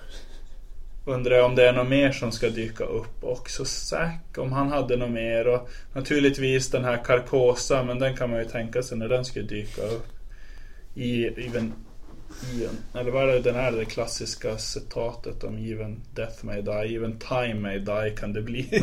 Undrar 1.09 1.37
jag 1.37 1.47
om 1.47 1.55
det 1.55 1.69
är 1.69 1.73
något 1.73 1.89
mer 1.89 2.13
som 2.13 2.33
ska 2.33 2.49
dyka 2.49 2.85
upp 2.85 3.25
också. 3.25 3.65
Säk 3.65 4.39
om 4.39 4.53
han 4.53 4.69
hade 4.69 4.97
något 4.97 5.11
mer. 5.11 5.47
Och 5.47 5.69
naturligtvis 5.93 6.71
den 6.71 6.85
här 6.85 7.05
Carcosa, 7.05 7.83
men 7.83 7.99
den 7.99 8.17
kan 8.17 8.31
man 8.31 8.39
ju 8.39 8.45
tänka 8.45 8.83
sig 8.83 8.99
när 8.99 9.09
den 9.09 9.25
skulle 9.25 9.45
dyka 9.45 9.83
upp. 9.83 10.07
I, 10.95 11.27
even, 11.27 11.73
even, 12.55 12.77
eller 12.95 13.11
vad 13.11 13.23
är 13.23 13.27
det, 13.27 13.41
den 13.41 13.57
är 13.57 13.73
det 13.73 13.85
klassiska 13.85 14.59
citatet 14.59 15.45
om 15.45 15.59
even 15.59 16.01
death 16.15 16.45
may 16.45 16.63
die, 16.63 16.95
even 16.95 17.19
time 17.19 17.55
may 17.55 17.79
die 17.79 18.11
kan 18.17 18.33
det 18.33 18.43
bli. 18.43 18.69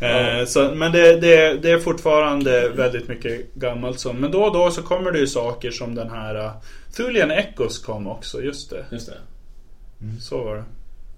eh, 0.00 0.44
så, 0.46 0.74
men 0.74 0.92
det, 0.92 1.20
det, 1.20 1.58
det, 1.62 1.70
är 1.70 1.78
fortfarande 1.78 2.68
väldigt 2.68 3.08
mycket 3.08 3.54
gammalt 3.54 4.00
som. 4.00 4.16
Men 4.16 4.30
då 4.30 4.42
och 4.42 4.52
då 4.52 4.70
så 4.70 4.82
kommer 4.82 5.12
det 5.12 5.18
ju 5.18 5.26
saker 5.26 5.70
som 5.70 5.94
den 5.94 6.10
här 6.10 6.44
uh, 6.44 6.50
Thulian 6.96 7.30
Echoes 7.30 7.78
kom 7.78 8.06
också, 8.06 8.42
just 8.42 8.70
det. 8.70 8.84
Just 8.90 9.06
det. 9.06 9.18
Mm. 10.00 10.20
Så 10.20 10.44
var 10.44 10.56
det. 10.56 10.64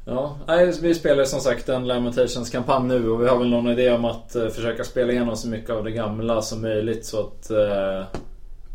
Ja, 0.07 0.39
vi 0.83 0.95
spelar 0.95 1.25
som 1.25 1.41
sagt 1.41 1.69
en 1.69 1.87
Lamentations 1.87 2.51
kampanj 2.51 2.89
nu 2.89 3.11
och 3.11 3.23
vi 3.23 3.29
har 3.29 3.39
väl 3.39 3.51
någon 3.51 3.69
idé 3.69 3.91
om 3.91 4.05
att 4.05 4.37
uh, 4.37 4.49
försöka 4.49 4.85
spela 4.85 5.13
igenom 5.13 5.37
så 5.37 5.49
mycket 5.49 5.71
av 5.71 5.85
det 5.85 5.91
gamla 5.91 6.43
som 6.43 6.63
möjligt 6.63 7.07
så 7.07 7.21
att 7.21 7.51
uh, 7.51 8.05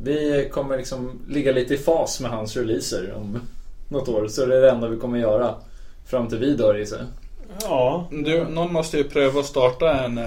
vi 0.01 0.49
kommer 0.51 0.77
liksom 0.77 1.19
ligga 1.27 1.51
lite 1.51 1.73
i 1.73 1.77
fas 1.77 2.19
med 2.19 2.31
hans 2.31 2.57
releaser 2.57 3.13
om 3.17 3.39
något 3.89 4.09
år. 4.09 4.27
Så 4.27 4.45
det 4.45 4.57
är 4.57 4.61
det 4.61 4.71
enda 4.71 4.87
vi 4.87 4.97
kommer 4.97 5.17
göra 5.17 5.55
fram 6.05 6.27
till 6.27 6.37
vi 6.37 6.55
dör 6.55 6.77
i 6.77 6.85
sig. 6.85 7.01
Ja. 7.61 8.07
Du, 8.11 8.43
någon 8.43 8.73
måste 8.73 8.97
ju 8.97 9.03
pröva 9.03 9.39
att 9.39 9.45
starta 9.45 9.93
en 9.93 10.19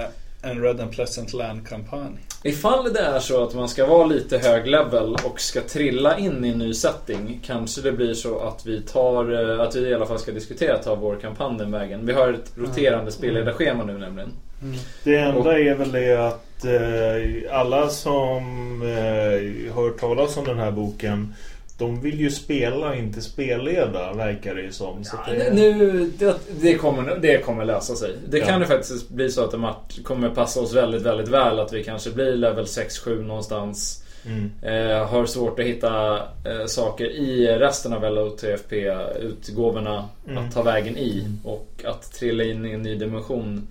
en 0.43 0.61
Red 0.61 0.81
and 0.81 0.91
Pleasant 0.91 1.33
Land-kampanj. 1.33 2.17
Ifall 2.43 2.93
det 2.93 2.99
är 2.99 3.19
så 3.19 3.43
att 3.43 3.55
man 3.55 3.69
ska 3.69 3.85
vara 3.85 4.05
lite 4.05 4.37
hög 4.37 4.67
level 4.67 5.17
och 5.25 5.39
ska 5.39 5.61
trilla 5.61 6.17
in 6.17 6.45
i 6.45 6.49
en 6.49 6.57
ny 6.57 6.73
setting 6.73 7.39
kanske 7.45 7.81
det 7.81 7.91
blir 7.91 8.13
så 8.13 8.39
att 8.39 8.65
vi 8.65 8.81
tar, 8.81 9.51
eh, 9.51 9.59
att 9.59 9.75
vi 9.75 9.89
i 9.89 9.93
alla 9.93 10.05
fall 10.05 10.19
ska 10.19 10.31
diskutera 10.31 10.75
att 10.75 10.83
ta 10.83 10.95
vår 10.95 11.15
kampanj 11.15 11.57
den 11.57 11.71
vägen. 11.71 12.05
Vi 12.05 12.13
har 12.13 12.33
ett 12.33 12.51
roterande 12.57 13.01
mm. 13.01 13.11
spelledarschema 13.11 13.83
nu 13.83 13.97
nämligen. 13.97 14.31
Mm. 14.61 14.75
Det 15.03 15.17
enda 15.17 15.39
och, 15.39 15.53
är 15.53 15.75
väl 15.75 15.91
det 15.91 16.27
att 16.27 16.45
eh, 16.65 17.59
alla 17.59 17.89
som 17.89 18.41
eh, 18.81 19.73
hört 19.75 19.99
talas 19.99 20.37
om 20.37 20.45
den 20.45 20.59
här 20.59 20.71
boken 20.71 21.33
de 21.77 22.01
vill 22.01 22.19
ju 22.19 22.31
spela, 22.31 22.95
inte 22.95 23.21
spelleda, 23.21 24.13
verkar 24.13 24.55
det 24.55 24.61
ju 24.61 24.71
som. 24.71 25.03
Så 25.03 25.17
ja, 25.27 25.33
det... 25.33 25.53
Nu, 25.53 26.11
det, 26.17 26.35
det, 26.61 26.75
kommer, 26.75 27.15
det 27.15 27.37
kommer 27.37 27.65
lösa 27.65 27.95
sig. 27.95 28.15
Det 28.29 28.37
ja. 28.37 28.45
kan 28.45 28.59
ju 28.59 28.65
faktiskt 28.65 29.09
bli 29.09 29.31
så 29.31 29.43
att 29.43 29.51
det 29.51 29.73
kommer 30.03 30.29
passa 30.29 30.59
oss 30.59 30.73
väldigt, 30.73 31.01
väldigt 31.01 31.27
väl. 31.27 31.59
Att 31.59 31.73
vi 31.73 31.83
kanske 31.83 32.09
blir 32.09 32.35
level 32.35 32.65
6-7 32.65 33.25
någonstans. 33.25 34.03
Mm. 34.25 34.51
Eh, 34.61 35.07
har 35.07 35.25
svårt 35.25 35.59
att 35.59 35.65
hitta 35.65 36.17
eh, 36.17 36.65
saker 36.67 37.05
i 37.05 37.47
resten 37.47 37.93
av 37.93 38.01
LOTFP-utgåvorna 38.01 40.09
mm. 40.27 40.37
att 40.37 40.53
ta 40.53 40.63
vägen 40.63 40.97
i. 40.97 41.19
Mm. 41.19 41.39
Och 41.43 41.69
att 41.85 42.13
trilla 42.13 42.43
in 42.43 42.65
i 42.65 42.71
en 42.71 42.81
ny 42.81 42.95
dimension 42.95 43.67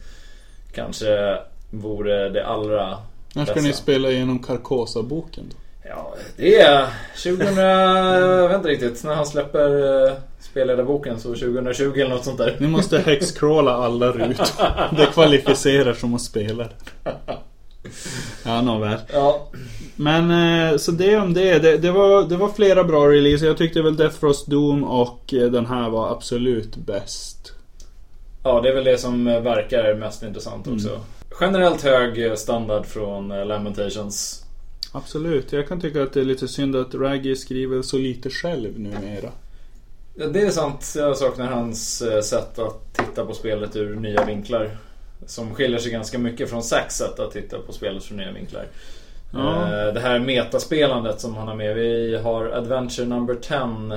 kanske 0.72 1.38
vore 1.72 2.28
det 2.28 2.46
allra 2.46 2.98
När 3.34 3.44
ska 3.44 3.54
bästa. 3.54 3.68
ni 3.68 3.72
spela 3.72 4.10
igenom 4.10 4.38
Carcosa-boken 4.38 5.44
då? 5.50 5.56
Ja, 5.88 6.14
det 6.36 6.60
är 6.60 6.86
2000... 7.22 7.56
jag 7.56 8.48
vet 8.48 8.56
inte 8.56 8.68
riktigt. 8.68 9.04
När 9.04 9.14
han 9.14 9.26
släpper 9.26 9.70
uh, 10.04 10.12
spelledarboken 10.40 11.20
så 11.20 11.28
2020 11.28 11.92
eller 11.94 12.10
något 12.10 12.24
sånt 12.24 12.38
där. 12.38 12.56
Ni 12.60 12.66
måste 12.66 12.98
hexcrawla 12.98 13.72
alla 13.72 14.10
rut. 14.10 14.54
Det 14.96 15.06
kvalificerar 15.12 15.94
som 15.94 16.14
att 16.14 16.20
spela. 16.20 16.68
Ja, 18.44 18.62
nåväl. 18.62 18.98
Ja. 19.12 19.48
Men 19.96 20.30
eh, 20.30 20.76
så 20.76 20.90
det 20.90 21.16
om 21.16 21.34
det. 21.34 21.58
Det, 21.58 21.76
det, 21.76 21.90
var, 21.90 22.28
det 22.28 22.36
var 22.36 22.48
flera 22.48 22.84
bra 22.84 23.08
releaser. 23.08 23.46
Jag 23.46 23.56
tyckte 23.56 23.82
väl 23.82 23.96
Death 23.96 24.16
Frost 24.16 24.46
Doom 24.46 24.84
och 24.84 25.34
eh, 25.34 25.50
den 25.50 25.66
här 25.66 25.90
var 25.90 26.12
absolut 26.12 26.76
bäst. 26.76 27.52
Ja, 28.44 28.60
det 28.60 28.68
är 28.68 28.74
väl 28.74 28.84
det 28.84 28.98
som 28.98 29.24
verkar 29.24 29.94
mest 29.94 30.22
intressant 30.22 30.68
också. 30.68 30.88
Mm. 30.88 31.00
Generellt 31.40 31.82
hög 31.82 32.38
standard 32.38 32.86
från 32.86 33.28
Lamentations. 33.28 34.44
Absolut, 34.92 35.52
jag 35.52 35.68
kan 35.68 35.80
tycka 35.80 36.02
att 36.02 36.12
det 36.12 36.20
är 36.20 36.24
lite 36.24 36.48
synd 36.48 36.76
att 36.76 36.94
Raggy 36.94 37.36
skriver 37.36 37.82
så 37.82 37.98
lite 37.98 38.30
själv 38.30 38.80
numera. 38.80 39.30
Ja, 40.14 40.26
det 40.26 40.40
är 40.40 40.50
sant. 40.50 40.94
Jag 40.96 41.16
saknar 41.16 41.46
hans 41.46 42.02
eh, 42.02 42.20
sätt 42.20 42.58
att 42.58 42.94
titta 42.94 43.26
på 43.26 43.34
spelet 43.34 43.76
ur 43.76 43.94
nya 43.96 44.24
vinklar. 44.24 44.76
Som 45.26 45.54
skiljer 45.54 45.78
sig 45.78 45.92
ganska 45.92 46.18
mycket 46.18 46.50
från 46.50 46.62
Zacks 46.62 46.94
sätt 46.94 47.20
att 47.20 47.32
titta 47.32 47.58
på 47.58 47.72
spelet 47.72 48.12
ur 48.12 48.16
nya 48.16 48.32
vinklar. 48.32 48.66
Ja. 49.32 49.62
Eh, 49.62 49.94
det 49.94 50.00
här 50.00 50.18
metaspelandet 50.18 51.20
som 51.20 51.34
han 51.34 51.48
har 51.48 51.54
med. 51.54 51.74
Vi 51.74 52.16
har 52.16 52.44
Adventure 52.44 53.06
number 53.06 53.34
10 53.34 53.96